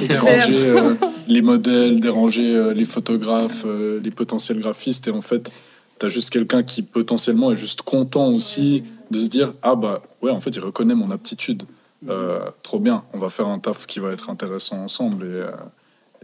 déranger 0.08 0.66
euh, 0.66 0.94
les 1.28 1.42
modèles, 1.42 2.00
déranger 2.00 2.54
euh, 2.54 2.72
les 2.72 2.84
photographes, 2.84 3.64
euh, 3.64 4.00
les 4.02 4.10
potentiels 4.10 4.60
graphistes. 4.60 5.08
Et 5.08 5.10
en 5.12 5.22
fait, 5.22 5.52
tu 6.00 6.06
as 6.06 6.08
juste 6.08 6.30
quelqu'un 6.30 6.62
qui 6.62 6.82
potentiellement 6.82 7.52
est 7.52 7.56
juste 7.56 7.82
content 7.82 8.28
aussi 8.28 8.82
de 9.10 9.18
se 9.20 9.28
dire 9.28 9.54
Ah 9.62 9.76
bah 9.76 10.02
ouais, 10.22 10.30
en 10.30 10.40
fait, 10.40 10.50
il 10.50 10.60
reconnaît 10.60 10.94
mon 10.94 11.10
aptitude. 11.10 11.64
Euh, 12.08 12.50
trop 12.62 12.80
bien, 12.80 13.04
on 13.12 13.18
va 13.18 13.28
faire 13.28 13.46
un 13.46 13.58
taf 13.58 13.86
qui 13.86 14.00
va 14.00 14.10
être 14.10 14.30
intéressant 14.30 14.78
ensemble. 14.78 15.24
Et, 15.24 15.28
euh, 15.28 15.50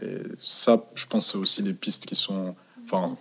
et 0.03 0.23
ça, 0.41 0.85
je 0.95 1.07
pense, 1.07 1.33
c'est 1.33 1.39
aussi 1.39 1.63
les 1.63 1.73
pistes 1.73 2.07
qui 2.07 2.15
sont. 2.15 2.55
Enfin, 2.85 3.17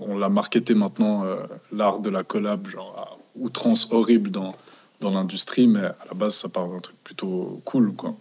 on 0.00 0.18
l'a 0.18 0.28
marketé 0.28 0.74
maintenant, 0.74 1.24
euh, 1.24 1.36
l'art 1.72 2.00
de 2.00 2.10
la 2.10 2.22
collab, 2.22 2.66
genre 2.68 3.18
outrance 3.36 3.88
horrible 3.90 4.30
dans, 4.30 4.54
dans 5.00 5.10
l'industrie, 5.10 5.66
mais 5.66 5.84
à 5.84 5.96
la 6.08 6.14
base, 6.14 6.34
ça 6.34 6.48
part 6.48 6.68
d'un 6.68 6.80
truc 6.80 6.96
plutôt 7.04 7.60
cool, 7.64 7.94
quoi. 7.94 8.14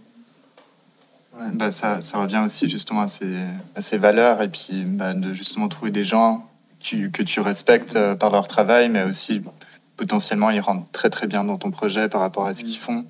Bah, 1.54 1.72
ça, 1.72 2.02
ça 2.02 2.20
revient 2.20 2.42
aussi 2.46 2.70
justement 2.70 3.02
à 3.02 3.08
ces, 3.08 3.38
à 3.76 3.82
ces 3.82 3.98
valeurs 3.98 4.42
et 4.42 4.50
puis 4.50 4.84
bah, 4.84 5.14
de 5.14 5.34
justement 5.34 5.70
trouver 5.70 5.90
des 5.90 6.04
gens 6.04 6.46
que 6.82 7.24
tu 7.24 7.40
respectes 7.40 7.96
euh, 7.96 8.16
par 8.16 8.32
leur 8.32 8.48
travail, 8.48 8.90
mais 8.90 9.04
aussi 9.04 9.42
potentiellement 9.96 10.50
ils 10.50 10.60
rentrent 10.60 10.90
très 10.92 11.10
très 11.10 11.28
bien 11.28 11.44
dans 11.44 11.58
ton 11.58 11.72
projet 11.72 12.10
par 12.10 12.22
rapport 12.22 12.46
à 12.48 12.54
ce 12.54 12.64
qu'ils 12.64 12.78
font. 12.78 13.06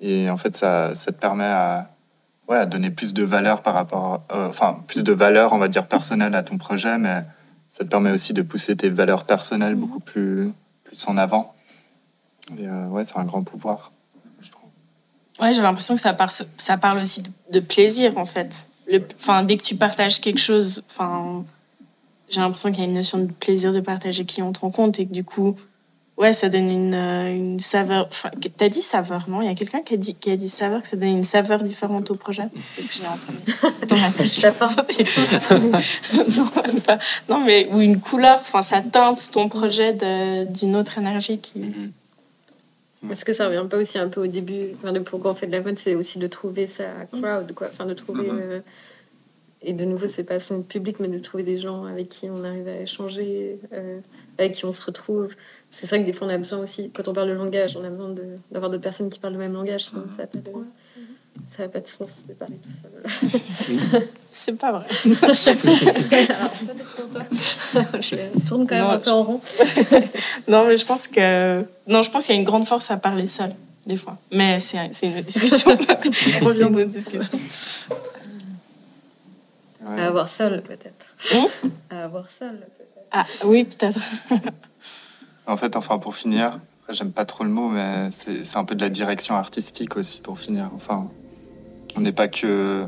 Et 0.00 0.28
en 0.28 0.36
fait, 0.36 0.54
ça, 0.56 0.94
ça 0.94 1.12
te 1.12 1.18
permet 1.18 1.44
à, 1.44 1.90
ouais, 2.48 2.58
à 2.58 2.66
donner 2.66 2.90
plus 2.90 3.14
de 3.14 3.22
valeur 3.22 3.62
par 3.62 3.74
rapport, 3.74 4.22
euh, 4.32 4.48
enfin 4.48 4.80
plus 4.86 5.02
de 5.02 5.12
valeur, 5.12 5.52
on 5.52 5.58
va 5.58 5.68
dire 5.68 5.86
personnelle 5.86 6.34
à 6.34 6.42
ton 6.42 6.58
projet, 6.58 6.98
mais 6.98 7.24
ça 7.74 7.82
te 7.82 7.88
permet 7.88 8.12
aussi 8.12 8.32
de 8.32 8.42
pousser 8.42 8.76
tes 8.76 8.88
valeurs 8.88 9.24
personnelles 9.24 9.74
beaucoup 9.74 9.98
plus, 9.98 10.52
plus 10.84 11.08
en 11.08 11.16
avant. 11.16 11.56
Et 12.56 12.68
euh, 12.68 12.86
ouais, 12.86 13.04
c'est 13.04 13.18
un 13.18 13.24
grand 13.24 13.42
pouvoir. 13.42 13.90
je 14.40 14.48
trouve. 14.48 14.70
Ouais, 15.40 15.52
j'ai 15.52 15.60
l'impression 15.60 15.96
que 15.96 16.00
ça, 16.00 16.14
parle 16.14 16.98
aussi 16.98 17.22
de, 17.22 17.30
de 17.50 17.58
plaisir, 17.58 18.16
en 18.16 18.26
fait. 18.26 18.68
Enfin, 19.18 19.42
dès 19.42 19.56
que 19.56 19.64
tu 19.64 19.74
partages 19.74 20.20
quelque 20.20 20.38
chose, 20.38 20.84
enfin, 20.88 21.44
j'ai 22.28 22.40
l'impression 22.40 22.70
qu'il 22.70 22.78
y 22.78 22.82
a 22.84 22.86
une 22.86 22.94
notion 22.94 23.18
de 23.18 23.32
plaisir 23.32 23.72
de 23.72 23.80
partager 23.80 24.24
qui 24.24 24.40
entre 24.40 24.62
en 24.62 24.70
compte 24.70 25.00
et 25.00 25.06
que 25.06 25.12
du 25.12 25.24
coup, 25.24 25.56
ouais, 26.16 26.32
ça 26.32 26.48
donne 26.48 26.70
une, 26.70 26.94
euh, 26.94 27.34
une 27.34 27.60
saveur. 27.60 28.06
Enfin, 28.10 28.30
t'as 28.56 28.68
dit 28.68 28.82
saveur, 28.82 29.24
non? 29.28 29.42
Il 29.42 29.46
y 29.46 29.50
a 29.50 29.54
quelqu'un 29.54 29.82
qui 29.82 29.94
a 29.94 29.96
dit, 29.96 30.14
qui 30.14 30.30
a 30.30 30.36
dit 30.36 30.48
saveur, 30.48 30.82
que 30.82 30.88
ça 30.88 30.96
donne 30.96 31.08
une 31.08 31.24
saveur 31.24 31.62
différente 31.62 32.10
au 32.10 32.14
projet? 32.14 32.44
Non, 36.36 36.46
pas. 36.84 36.98
non, 37.28 37.40
mais 37.40 37.68
ou 37.72 37.80
une 37.80 38.00
couleur, 38.00 38.40
enfin, 38.40 38.62
ça 38.62 38.80
teinte 38.80 39.30
ton 39.32 39.48
projet 39.48 39.92
d'une 40.48 40.76
autre 40.76 40.98
énergie 40.98 41.38
qui. 41.38 41.62
Est-ce 43.10 43.24
que 43.24 43.32
ça 43.34 43.46
revient 43.48 43.66
pas 43.68 43.78
aussi 43.78 43.98
un 43.98 44.08
peu 44.08 44.22
au 44.22 44.26
début 44.26 44.70
enfin, 44.76 44.92
de 44.92 44.98
pourquoi 44.98 45.32
on 45.32 45.34
fait 45.34 45.46
de 45.46 45.52
la 45.52 45.60
mode, 45.60 45.78
c'est 45.78 45.94
aussi 45.94 46.18
de 46.18 46.26
trouver 46.26 46.66
sa 46.66 46.86
crowd, 47.12 47.52
quoi. 47.54 47.68
Enfin, 47.70 47.86
de 47.86 47.94
trouver. 47.94 48.28
Mhm. 48.30 48.40
euh, 48.40 48.60
et 49.66 49.72
de 49.72 49.84
nouveau, 49.84 50.06
c'est 50.06 50.24
pas 50.24 50.40
son 50.40 50.62
public, 50.62 51.00
mais 51.00 51.08
de 51.08 51.18
trouver 51.18 51.42
des 51.42 51.58
gens 51.58 51.84
avec 51.84 52.08
qui 52.10 52.28
on 52.30 52.44
arrive 52.44 52.68
à 52.68 52.80
échanger, 52.82 53.58
euh, 53.72 53.98
avec 54.38 54.52
qui 54.52 54.64
on 54.66 54.72
se 54.72 54.84
retrouve. 54.84 55.34
Parce 55.74 55.80
que 55.80 55.86
c'est 55.88 55.96
vrai 55.96 56.04
que 56.04 56.06
des 56.06 56.12
fois, 56.16 56.28
on 56.28 56.30
a 56.30 56.38
besoin 56.38 56.60
aussi, 56.60 56.92
quand 56.94 57.08
on 57.08 57.12
parle 57.12 57.30
de 57.30 57.32
langage, 57.32 57.76
on 57.76 57.82
a 57.82 57.90
besoin 57.90 58.10
de- 58.10 58.38
d'avoir 58.52 58.70
d'autres 58.70 58.84
personnes 58.84 59.10
qui 59.10 59.18
parlent 59.18 59.32
le 59.32 59.40
même 59.40 59.54
langage, 59.54 59.86
sinon 59.86 60.04
ça 60.08 60.18
n'a 60.22 60.26
pas, 60.28 60.38
de- 60.38 60.44
ça 61.50 61.64
a 61.64 61.68
pas 61.68 61.80
de 61.80 61.88
sens 61.88 62.22
de 62.28 62.32
parler 62.32 62.54
tout 62.62 62.70
seul. 62.70 64.02
C'est 64.30 64.56
pas 64.56 64.70
vrai. 64.70 64.86
Je 68.00 68.38
tourne 68.46 68.68
quand 68.68 68.76
même 68.76 68.84
Non, 68.84 68.90
un 68.90 68.98
peu 68.98 69.10
en 69.10 69.24
rond. 69.24 69.40
Non, 70.46 70.64
mais 70.68 70.76
je 70.76 70.86
pense 70.86 71.08
que. 71.08 71.64
Non, 71.88 72.02
je 72.04 72.10
pense 72.12 72.26
qu'il 72.26 72.34
y 72.36 72.38
a 72.38 72.40
une 72.40 72.46
grande 72.46 72.66
force 72.66 72.92
à 72.92 72.96
parler 72.96 73.26
seul, 73.26 73.52
des 73.84 73.96
fois. 73.96 74.16
Mais 74.30 74.60
c'est 74.60 74.78
c'est 74.92 75.08
une 75.08 75.18
autre 75.18 75.26
discussion. 75.26 75.76
On 76.42 76.44
revient 76.44 76.68
d'une 76.70 76.88
discussion. 76.90 77.36
Ouais, 79.84 80.00
À 80.00 80.06
avoir 80.06 80.28
seul, 80.28 80.62
peut-être. 80.62 81.16
Hein 81.34 81.46
à 81.90 82.04
avoir 82.04 82.30
seul, 82.30 82.58
peut-être. 82.60 83.08
Ah 83.10 83.26
oui, 83.44 83.64
peut-être. 83.64 83.98
En 85.46 85.56
fait, 85.56 85.76
enfin, 85.76 85.98
pour 85.98 86.14
finir, 86.14 86.60
j'aime 86.88 87.12
pas 87.12 87.24
trop 87.24 87.44
le 87.44 87.50
mot, 87.50 87.68
mais 87.68 88.08
c'est 88.10 88.56
un 88.56 88.64
peu 88.64 88.74
de 88.74 88.80
la 88.80 88.90
direction 88.90 89.34
artistique 89.34 89.96
aussi, 89.96 90.20
pour 90.20 90.38
finir. 90.38 90.70
Enfin, 90.74 91.10
on 91.96 92.00
n'est 92.00 92.12
pas 92.12 92.28
que. 92.28 92.86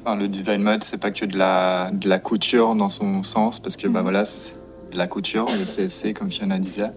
Enfin, 0.00 0.16
le 0.16 0.28
design 0.28 0.62
mode, 0.62 0.84
c'est 0.84 1.00
pas 1.00 1.10
que 1.10 1.24
de 1.24 1.36
la, 1.36 1.90
de 1.92 2.08
la 2.08 2.20
couture 2.20 2.76
dans 2.76 2.88
son 2.88 3.22
sens, 3.24 3.58
parce 3.58 3.76
que, 3.76 3.88
bah 3.88 4.02
voilà, 4.02 4.24
c'est 4.24 4.54
de 4.92 4.98
la 4.98 5.08
couture, 5.08 5.46
le 5.46 5.64
CFC, 5.64 6.14
comme 6.14 6.30
Fiona 6.30 6.58
disait. 6.60 6.92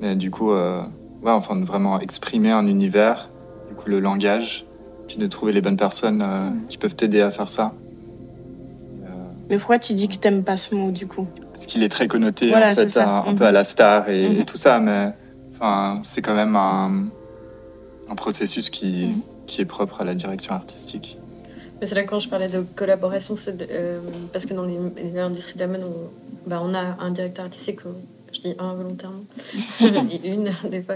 Mais 0.00 0.16
du 0.16 0.32
coup, 0.32 0.50
euh, 0.50 0.82
ouais, 1.22 1.30
enfin, 1.30 1.54
de 1.54 1.64
vraiment 1.64 2.00
exprimer 2.00 2.50
un 2.50 2.66
univers, 2.66 3.30
du 3.68 3.74
coup, 3.74 3.88
le 3.88 4.00
langage, 4.00 4.66
puis 5.06 5.16
de 5.16 5.26
trouver 5.28 5.52
les 5.52 5.60
bonnes 5.60 5.76
personnes 5.76 6.22
euh, 6.22 6.50
qui 6.68 6.76
peuvent 6.76 6.96
t'aider 6.96 7.20
à 7.20 7.30
faire 7.30 7.48
ça. 7.48 7.74
Mais 9.50 9.58
pourquoi 9.58 9.80
tu 9.80 9.94
dis 9.94 10.08
que 10.08 10.14
t'aimes 10.14 10.44
pas 10.44 10.56
ce 10.56 10.76
mot 10.76 10.92
du 10.92 11.08
coup? 11.08 11.26
Parce 11.60 11.66
qu'il 11.66 11.82
est 11.82 11.90
très 11.90 12.08
connoté 12.08 12.48
Voilà, 12.48 12.72
en 12.72 12.74
fait 12.74 12.96
un, 12.96 13.34
peu 13.34 13.44
à 13.44 13.52
la 13.52 13.64
star 13.64 14.08
et, 14.08 14.30
Mhm. 14.30 14.40
et 14.40 14.44
tout 14.46 14.56
ça 14.56 14.78
mais 14.80 15.10
enfin 15.52 16.00
c'est 16.02 16.22
quand 16.22 16.34
même 16.34 16.56
un, 16.56 17.04
un 18.08 18.14
processus 18.14 18.70
qui, 18.70 19.08
Mhm. 19.08 19.20
qui 19.46 19.60
est 19.60 19.66
propre 19.66 20.00
à 20.00 20.04
la 20.04 20.14
direction 20.14 20.54
artistique 20.54 21.18
Mais 21.78 21.86
c'est 21.86 21.94
là 21.94 22.04
quand 22.04 22.18
je 22.18 22.30
parlais 22.30 22.48
de 22.48 22.62
collaboration, 22.76 23.36
c'est 23.36 23.56
euh, 23.70 24.00
parce 24.32 24.46
que 24.46 24.54
dans 24.54 24.64
l'industrie 24.64 25.56
de 25.56 25.60
la 25.60 25.66
mode, 25.66 25.84
on, 25.84 26.48
bah, 26.48 26.60
on 26.62 26.72
a 26.74 26.96
un 26.98 27.10
directeur 27.10 27.44
artistique, 27.46 27.80
euh, 27.84 27.92
je 28.32 28.40
dis 28.40 28.54
un 28.58 28.72
volontairement, 28.74 29.24
et 29.80 30.28
une 30.34 30.50
des 30.70 30.82
fois. 30.82 30.94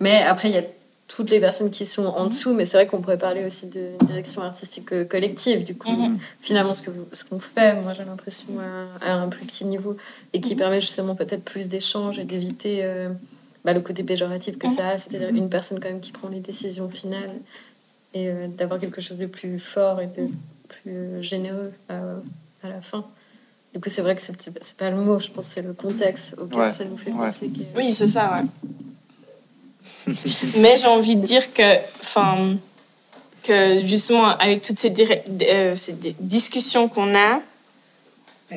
Mais 0.00 0.22
après, 0.22 0.48
il 0.50 0.54
y 0.54 0.58
a 0.58 0.64
toutes 1.08 1.30
les 1.30 1.40
personnes 1.40 1.70
qui 1.70 1.86
sont 1.86 2.04
en 2.04 2.26
dessous, 2.26 2.52
mais 2.52 2.66
c'est 2.66 2.76
vrai 2.76 2.86
qu'on 2.86 3.00
pourrait 3.00 3.18
parler 3.18 3.44
aussi 3.44 3.66
d'une 3.66 3.96
direction 4.06 4.42
artistique 4.42 4.92
euh, 4.92 5.04
collective, 5.04 5.64
du 5.64 5.74
coup. 5.74 5.90
Mhm. 5.90 6.18
Finalement, 6.40 6.74
ce 6.74 6.82
que 6.82 6.90
vous- 6.90 7.08
ce 7.12 7.24
qu'on 7.24 7.40
fait, 7.40 7.80
moi 7.80 7.94
j'ai 7.94 8.04
l'impression 8.04 8.48
à, 8.60 9.04
à 9.06 9.12
un 9.14 9.28
plus 9.28 9.46
petit 9.46 9.64
niveau, 9.64 9.96
et 10.34 10.40
qui 10.40 10.54
permet 10.54 10.80
justement 10.82 11.14
peut-être 11.14 11.42
plus 11.44 11.68
d'échanges 11.68 12.18
et 12.18 12.24
d'éviter 12.24 12.84
euh, 12.84 13.10
bah, 13.64 13.72
le 13.72 13.80
côté 13.80 14.02
péjoratif 14.04 14.58
que 14.58 14.66
Mhm. 14.66 14.76
ça 14.76 14.88
a, 14.90 14.98
c'est-à-dire 14.98 15.30
une 15.30 15.48
personne 15.48 15.80
quand 15.80 15.88
même 15.88 16.00
qui 16.00 16.12
prend 16.12 16.28
les 16.28 16.40
décisions 16.40 16.88
finales 16.90 17.32
et 18.14 18.28
euh, 18.28 18.46
d'avoir 18.48 18.78
quelque 18.78 19.00
chose 19.00 19.16
de 19.18 19.26
plus 19.26 19.58
fort 19.58 20.00
et 20.02 20.06
de 20.08 20.28
plus 20.68 21.22
généreux 21.22 21.72
à, 21.88 22.00
à 22.62 22.68
la 22.68 22.82
fin. 22.82 23.04
Du 23.74 23.80
coup, 23.80 23.88
c'est 23.88 24.02
vrai 24.02 24.14
que 24.14 24.20
c'est 24.22 24.76
pas 24.76 24.90
le 24.90 24.96
mot, 24.96 25.18
je 25.20 25.30
pense 25.30 25.46
c'est 25.46 25.62
le 25.62 25.72
contexte 25.72 26.34
auquel 26.38 26.60
Ouais, 26.60 26.70
ça 26.72 26.84
nous 26.84 26.96
fait 26.98 27.12
ouais. 27.12 27.16
penser. 27.26 27.48
que- 27.48 27.78
Oui, 27.78 27.92
c'est 27.94 28.08
ça, 28.08 28.30
ouais. 28.42 28.46
Mais 30.56 30.76
j'ai 30.76 30.86
envie 30.86 31.16
de 31.16 31.24
dire 31.24 31.52
que, 31.52 31.76
que 33.42 33.86
justement, 33.86 34.26
avec 34.26 34.62
toutes 34.62 34.78
ces, 34.78 34.94
euh, 35.42 35.74
discussions 36.20 36.88
qu'on 36.88 37.14
a, 37.14 37.40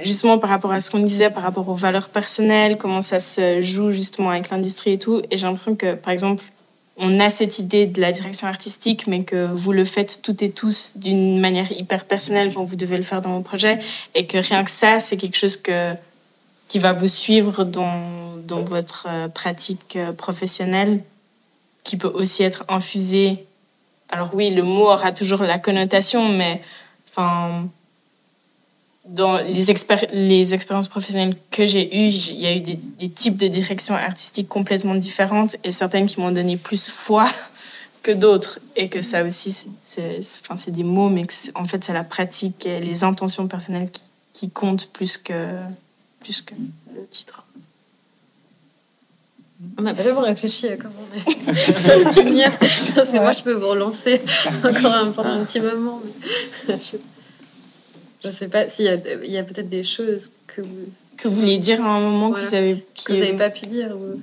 justement 0.04 0.38
par 0.38 0.50
rapport 0.50 0.72
à 0.72 0.80
ce 0.80 0.90
qu'on 0.90 1.00
disait, 1.00 1.30
par 1.30 1.44
rapport 1.44 1.68
aux 1.68 1.76
valeurs 1.76 2.10
personnelles, 2.10 2.78
comment 2.78 3.02
ça 3.02 3.20
se 3.20 3.62
joue 3.62 3.92
justement 3.92 4.30
avec 4.30 4.50
l'industrie 4.50 4.94
et 4.94 5.00
tout, 5.00 5.22
et 5.30 5.38
j'ai 5.38 5.46
l'impression 5.46 5.76
que, 5.76 5.96
par 5.96 6.14
exemple, 6.14 6.44
on 6.98 7.20
a 7.20 7.30
cette 7.30 7.58
idée 7.58 7.88
de 7.88 8.00
la 8.00 8.12
direction 8.12 8.48
artistique, 8.48 9.08
mais 9.08 9.24
que 9.24 9.48
vous 9.52 9.72
le 9.72 9.86
faites 9.86 10.22
toutes 10.22 10.42
et 10.44 10.52
tous 10.52 10.98
d'une 10.98 11.40
manière 11.40 11.72
hyper 11.72 12.06
personnelle 12.06 12.54
quand 12.54 12.64
vous 12.64 12.76
devez 12.76 12.98
le 12.98 13.04
faire 13.04 13.22
dans 13.22 13.36
vos 13.36 13.42
projets, 13.42 13.80
et 14.14 14.28
que 14.28 14.38
rien 14.38 14.64
que 14.64 14.72
ça, 14.72 15.00
c'est 15.00 15.18
quelque 15.18 15.38
chose 15.38 15.58
que, 15.58 15.94
qui 16.68 16.80
va 16.80 16.94
vous 16.94 17.08
suivre 17.08 17.64
dans, 17.66 18.36
dans 18.48 18.62
votre 18.62 19.08
euh, 19.10 19.28
pratique 19.28 19.96
euh, 19.96 20.12
professionnelle, 20.12 21.02
qui 21.84 21.98
peut 21.98 22.12
aussi 22.14 22.44
être 22.44 22.64
infusé. 22.68 23.46
Alors 24.10 24.34
oui, 24.34 24.50
le 24.50 24.64
mot 24.64 24.88
aura 24.92 25.12
toujours 25.12 25.44
la 25.44 25.60
connotation, 25.60 26.28
mais 26.30 26.62
enfin, 27.10 27.68
dans 29.06 29.38
les, 29.38 29.72
expéri- 29.72 30.10
les 30.12 30.54
expériences 30.54 30.88
professionnelles 30.88 31.36
que 31.50 31.66
j'ai 31.66 31.86
eues, 31.98 32.10
il 32.10 32.40
y 32.40 32.48
a 32.48 32.56
eu 32.56 32.60
des, 32.62 33.10
types 33.10 33.38
de 33.38 33.48
directions 33.48 33.96
artistiques 33.96 34.48
complètement 34.48 34.96
différentes 34.96 35.56
et 35.64 35.72
certaines 35.72 36.06
qui 36.06 36.20
m'ont 36.20 36.32
donné 36.32 36.58
plus 36.58 36.90
foi 36.90 37.28
que 38.04 38.12
d'autres. 38.12 38.60
Et 38.76 38.90
que 38.90 39.02
ça 39.02 39.24
aussi, 39.24 39.66
c'est- 39.80 40.72
des 40.72 40.84
mots, 40.84 41.10
mais 41.10 41.26
en 41.56 41.66
fait, 41.66 41.84
c'est 41.84 41.94
la 41.94 42.04
pratique 42.04 42.66
et 42.66 42.80
les 42.80 43.04
intentions 43.04 43.48
personnelles 43.48 43.90
qui, 43.92 44.04
qui 44.34 44.50
comptent 44.50 44.88
plus 44.94 45.18
que, 45.18 45.56
plus 46.22 46.42
que 46.42 46.54
le 46.96 47.06
titre. 47.10 47.46
On 49.78 49.84
n'a 49.84 49.94
pas 49.94 50.04
vraiment 50.04 50.22
réfléchi 50.22 50.68
à 50.68 50.78
comment 50.78 50.94
on 51.00 51.90
allait 51.90 52.10
finir, 52.14 52.50
parce 52.60 53.12
que 53.12 53.18
moi 53.18 53.32
je 53.32 53.42
peux 53.44 53.54
vous 53.54 53.68
relancer 53.68 54.22
encore 54.64 54.94
un, 54.94 55.12
pendant 55.12 55.30
un 55.30 55.46
petit 55.46 55.60
moment. 55.60 56.02
Mais 56.68 56.80
je, 56.84 56.98
je 58.24 58.28
sais 58.30 58.48
pas 58.48 58.68
s'il 58.70 58.86
y 58.86 59.38
a, 59.38 59.44
peut-être 59.44 59.70
des 59.70 59.84
choses 59.84 60.32
que 60.48 60.62
vous 60.62 60.88
Que 61.18 61.28
vous 61.28 61.36
vouliez 61.36 61.58
dire 61.58 61.84
à 61.84 61.90
un 61.90 62.00
moment 62.02 62.30
Voilà. 62.30 62.44
que 62.44 62.50
vous 62.50 62.56
avez... 62.56 62.86
qui 62.94 63.06
que 63.06 63.14
vous 63.14 63.20
n'avez 63.20 63.38
pas 63.38 63.50
pu 63.50 63.66
dire 63.68 63.96
ou... 63.96 64.20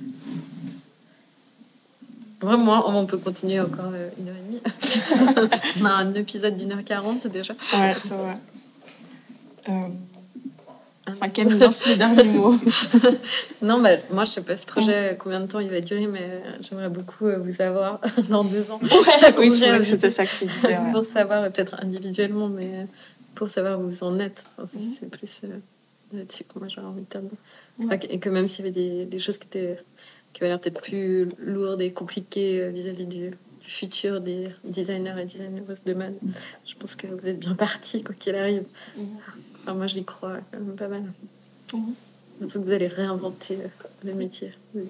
Vraiment, 2.41 2.87
on 2.87 3.05
peut 3.05 3.17
continuer 3.17 3.59
encore 3.59 3.91
euh, 3.93 4.09
une 4.17 4.29
heure 4.29 4.35
et 4.35 4.45
demie. 4.47 4.61
on 5.81 5.85
a 5.85 5.89
un 5.89 6.13
épisode 6.13 6.55
d'une 6.55 6.71
heure 6.71 6.85
quarante 6.85 7.27
déjà. 7.27 7.53
Ouais, 7.73 7.93
c'est 8.01 8.13
vrai. 8.13 8.37
Euh, 9.67 9.87
enfin, 11.13 11.29
quel 11.29 11.57
lance 11.59 11.87
le 11.87 11.95
dernier 11.95 12.23
mot 12.25 12.55
Non, 13.61 13.81
bah, 13.81 13.97
moi 14.11 14.25
je 14.25 14.31
sais 14.31 14.43
pas 14.43 14.57
ce 14.57 14.65
projet 14.65 15.17
combien 15.19 15.39
de 15.41 15.47
temps 15.47 15.59
il 15.59 15.69
va 15.69 15.81
durer, 15.81 16.07
mais 16.07 16.21
euh, 16.23 16.39
j'aimerais 16.61 16.89
beaucoup 16.89 17.27
euh, 17.27 17.37
vous 17.37 17.61
avoir 17.61 17.99
dans 18.29 18.43
deux 18.43 18.71
ans. 18.71 18.79
Ouais, 18.81 19.33
oui, 19.37 19.49
que 19.49 19.83
c'était 19.83 20.09
ça 20.09 20.25
que 20.25 20.35
tu 20.37 20.45
disais. 20.45 20.69
ouais. 20.77 20.91
pour 20.93 21.03
savoir, 21.03 21.51
peut-être 21.51 21.75
individuellement, 21.81 22.47
mais 22.49 22.69
euh, 22.73 22.83
pour 23.35 23.49
savoir 23.49 23.79
où 23.79 23.83
vous 23.83 24.03
en 24.03 24.19
êtes. 24.19 24.45
Enfin, 24.57 24.67
c'est- 24.73 24.99
C'est 25.01 25.09
plus 25.09 25.41
euh, 25.45 25.57
là-dessus 26.17 26.43
que 26.43 26.57
moi 26.59 26.67
j'aurais 26.67 26.87
envie 26.87 27.01
de 27.01 27.07
terminer. 27.07 27.33
Enfin, 27.83 27.97
Et 28.09 28.19
que 28.19 28.29
même 28.29 28.47
s'il 28.47 28.65
y 28.65 28.67
avait 28.69 28.71
des, 28.79 29.05
des 29.05 29.19
choses 29.19 29.37
qui, 29.37 29.47
étaient, 29.47 29.79
qui 30.33 30.41
avaient 30.41 30.49
l'air 30.49 30.59
peut-être 30.59 30.81
plus 30.81 31.27
lourdes 31.39 31.81
et 31.81 31.91
compliquées 31.91 32.69
vis-à-vis 32.69 33.05
du, 33.05 33.29
du 33.29 33.35
futur 33.61 34.19
des 34.19 34.49
designers 34.63 35.13
et 35.21 35.25
designeuses 35.25 35.83
de 35.85 35.93
mode, 35.93 36.15
je 36.67 36.73
pense 36.75 36.95
que 36.95 37.07
vous 37.07 37.27
êtes 37.27 37.39
bien 37.39 37.53
partis, 37.55 38.01
quoi 38.03 38.15
qu'il 38.17 38.35
arrive. 38.35 38.63
Enfin, 39.69 39.77
moi 39.77 39.85
j'y 39.85 40.03
crois 40.03 40.37
quand 40.51 40.59
même 40.59 40.75
pas 40.75 40.87
mal. 40.87 41.03
L'impression 42.41 42.61
que 42.61 42.65
vous 42.65 42.71
allez 42.71 42.87
réinventer 42.87 43.59
euh, 43.61 43.67
le 44.03 44.15
métier 44.15 44.51
de. 44.73 44.83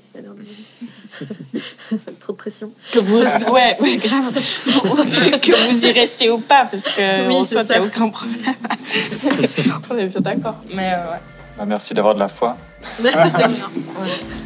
C'est 1.97 2.17
trop 2.21 2.31
de 2.31 2.37
pression. 2.37 2.71
Que 2.93 2.99
vous, 2.99 3.17
ouais, 3.51 3.75
ouais, 3.81 3.97
grave. 3.97 4.33
que 5.41 5.69
vous 5.69 5.85
y 5.85 5.91
restiez 5.91 6.29
ou 6.29 6.37
pas, 6.37 6.63
parce 6.65 6.87
que 6.87 7.27
Oui, 7.27 7.35
en 7.35 7.43
soi, 7.43 7.61
il 7.61 7.63
n'y 7.63 7.69
ça. 7.69 7.75
a 7.75 7.81
aucun 7.81 8.07
problème. 8.09 8.55
On 9.89 9.97
est 9.97 10.07
bien 10.07 10.21
d'accord. 10.21 10.55
Mais 10.73 10.93
euh, 10.93 11.11
ouais. 11.11 11.19
Bah, 11.57 11.65
merci 11.65 11.93
d'avoir 11.93 12.15
de 12.15 12.19
la 12.19 12.29
foi 12.29 12.55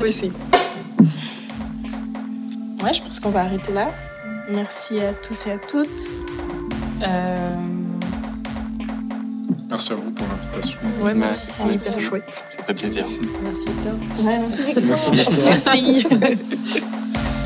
Oui, 0.01 0.11
si. 0.11 0.31
Ouais, 2.81 2.93
je 2.93 3.03
pense 3.03 3.19
qu'on 3.19 3.29
va 3.29 3.41
arrêter 3.41 3.71
là. 3.71 3.91
Merci 4.49 4.99
à 4.99 5.13
tous 5.13 5.45
et 5.45 5.51
à 5.51 5.57
toutes. 5.59 5.89
Euh, 7.03 7.82
Merci 9.73 9.91
à 9.91 9.95
vous 9.95 10.11
pour 10.11 10.27
l'invitation. 10.27 10.79
Ouais, 11.03 11.15
merci, 11.15 11.51
c'est 11.51 11.65
merci. 11.65 11.89
hyper 11.89 11.99
chouette. 11.99 12.43
C'était 12.59 12.73
plaisir. 12.75 13.05
Merci 13.41 13.65
Victor. 13.65 13.93
ouais, 14.23 14.37
merci. 14.37 14.73
Merci 14.85 15.09
beaucoup. 15.09 15.41
Merci. 15.43 16.07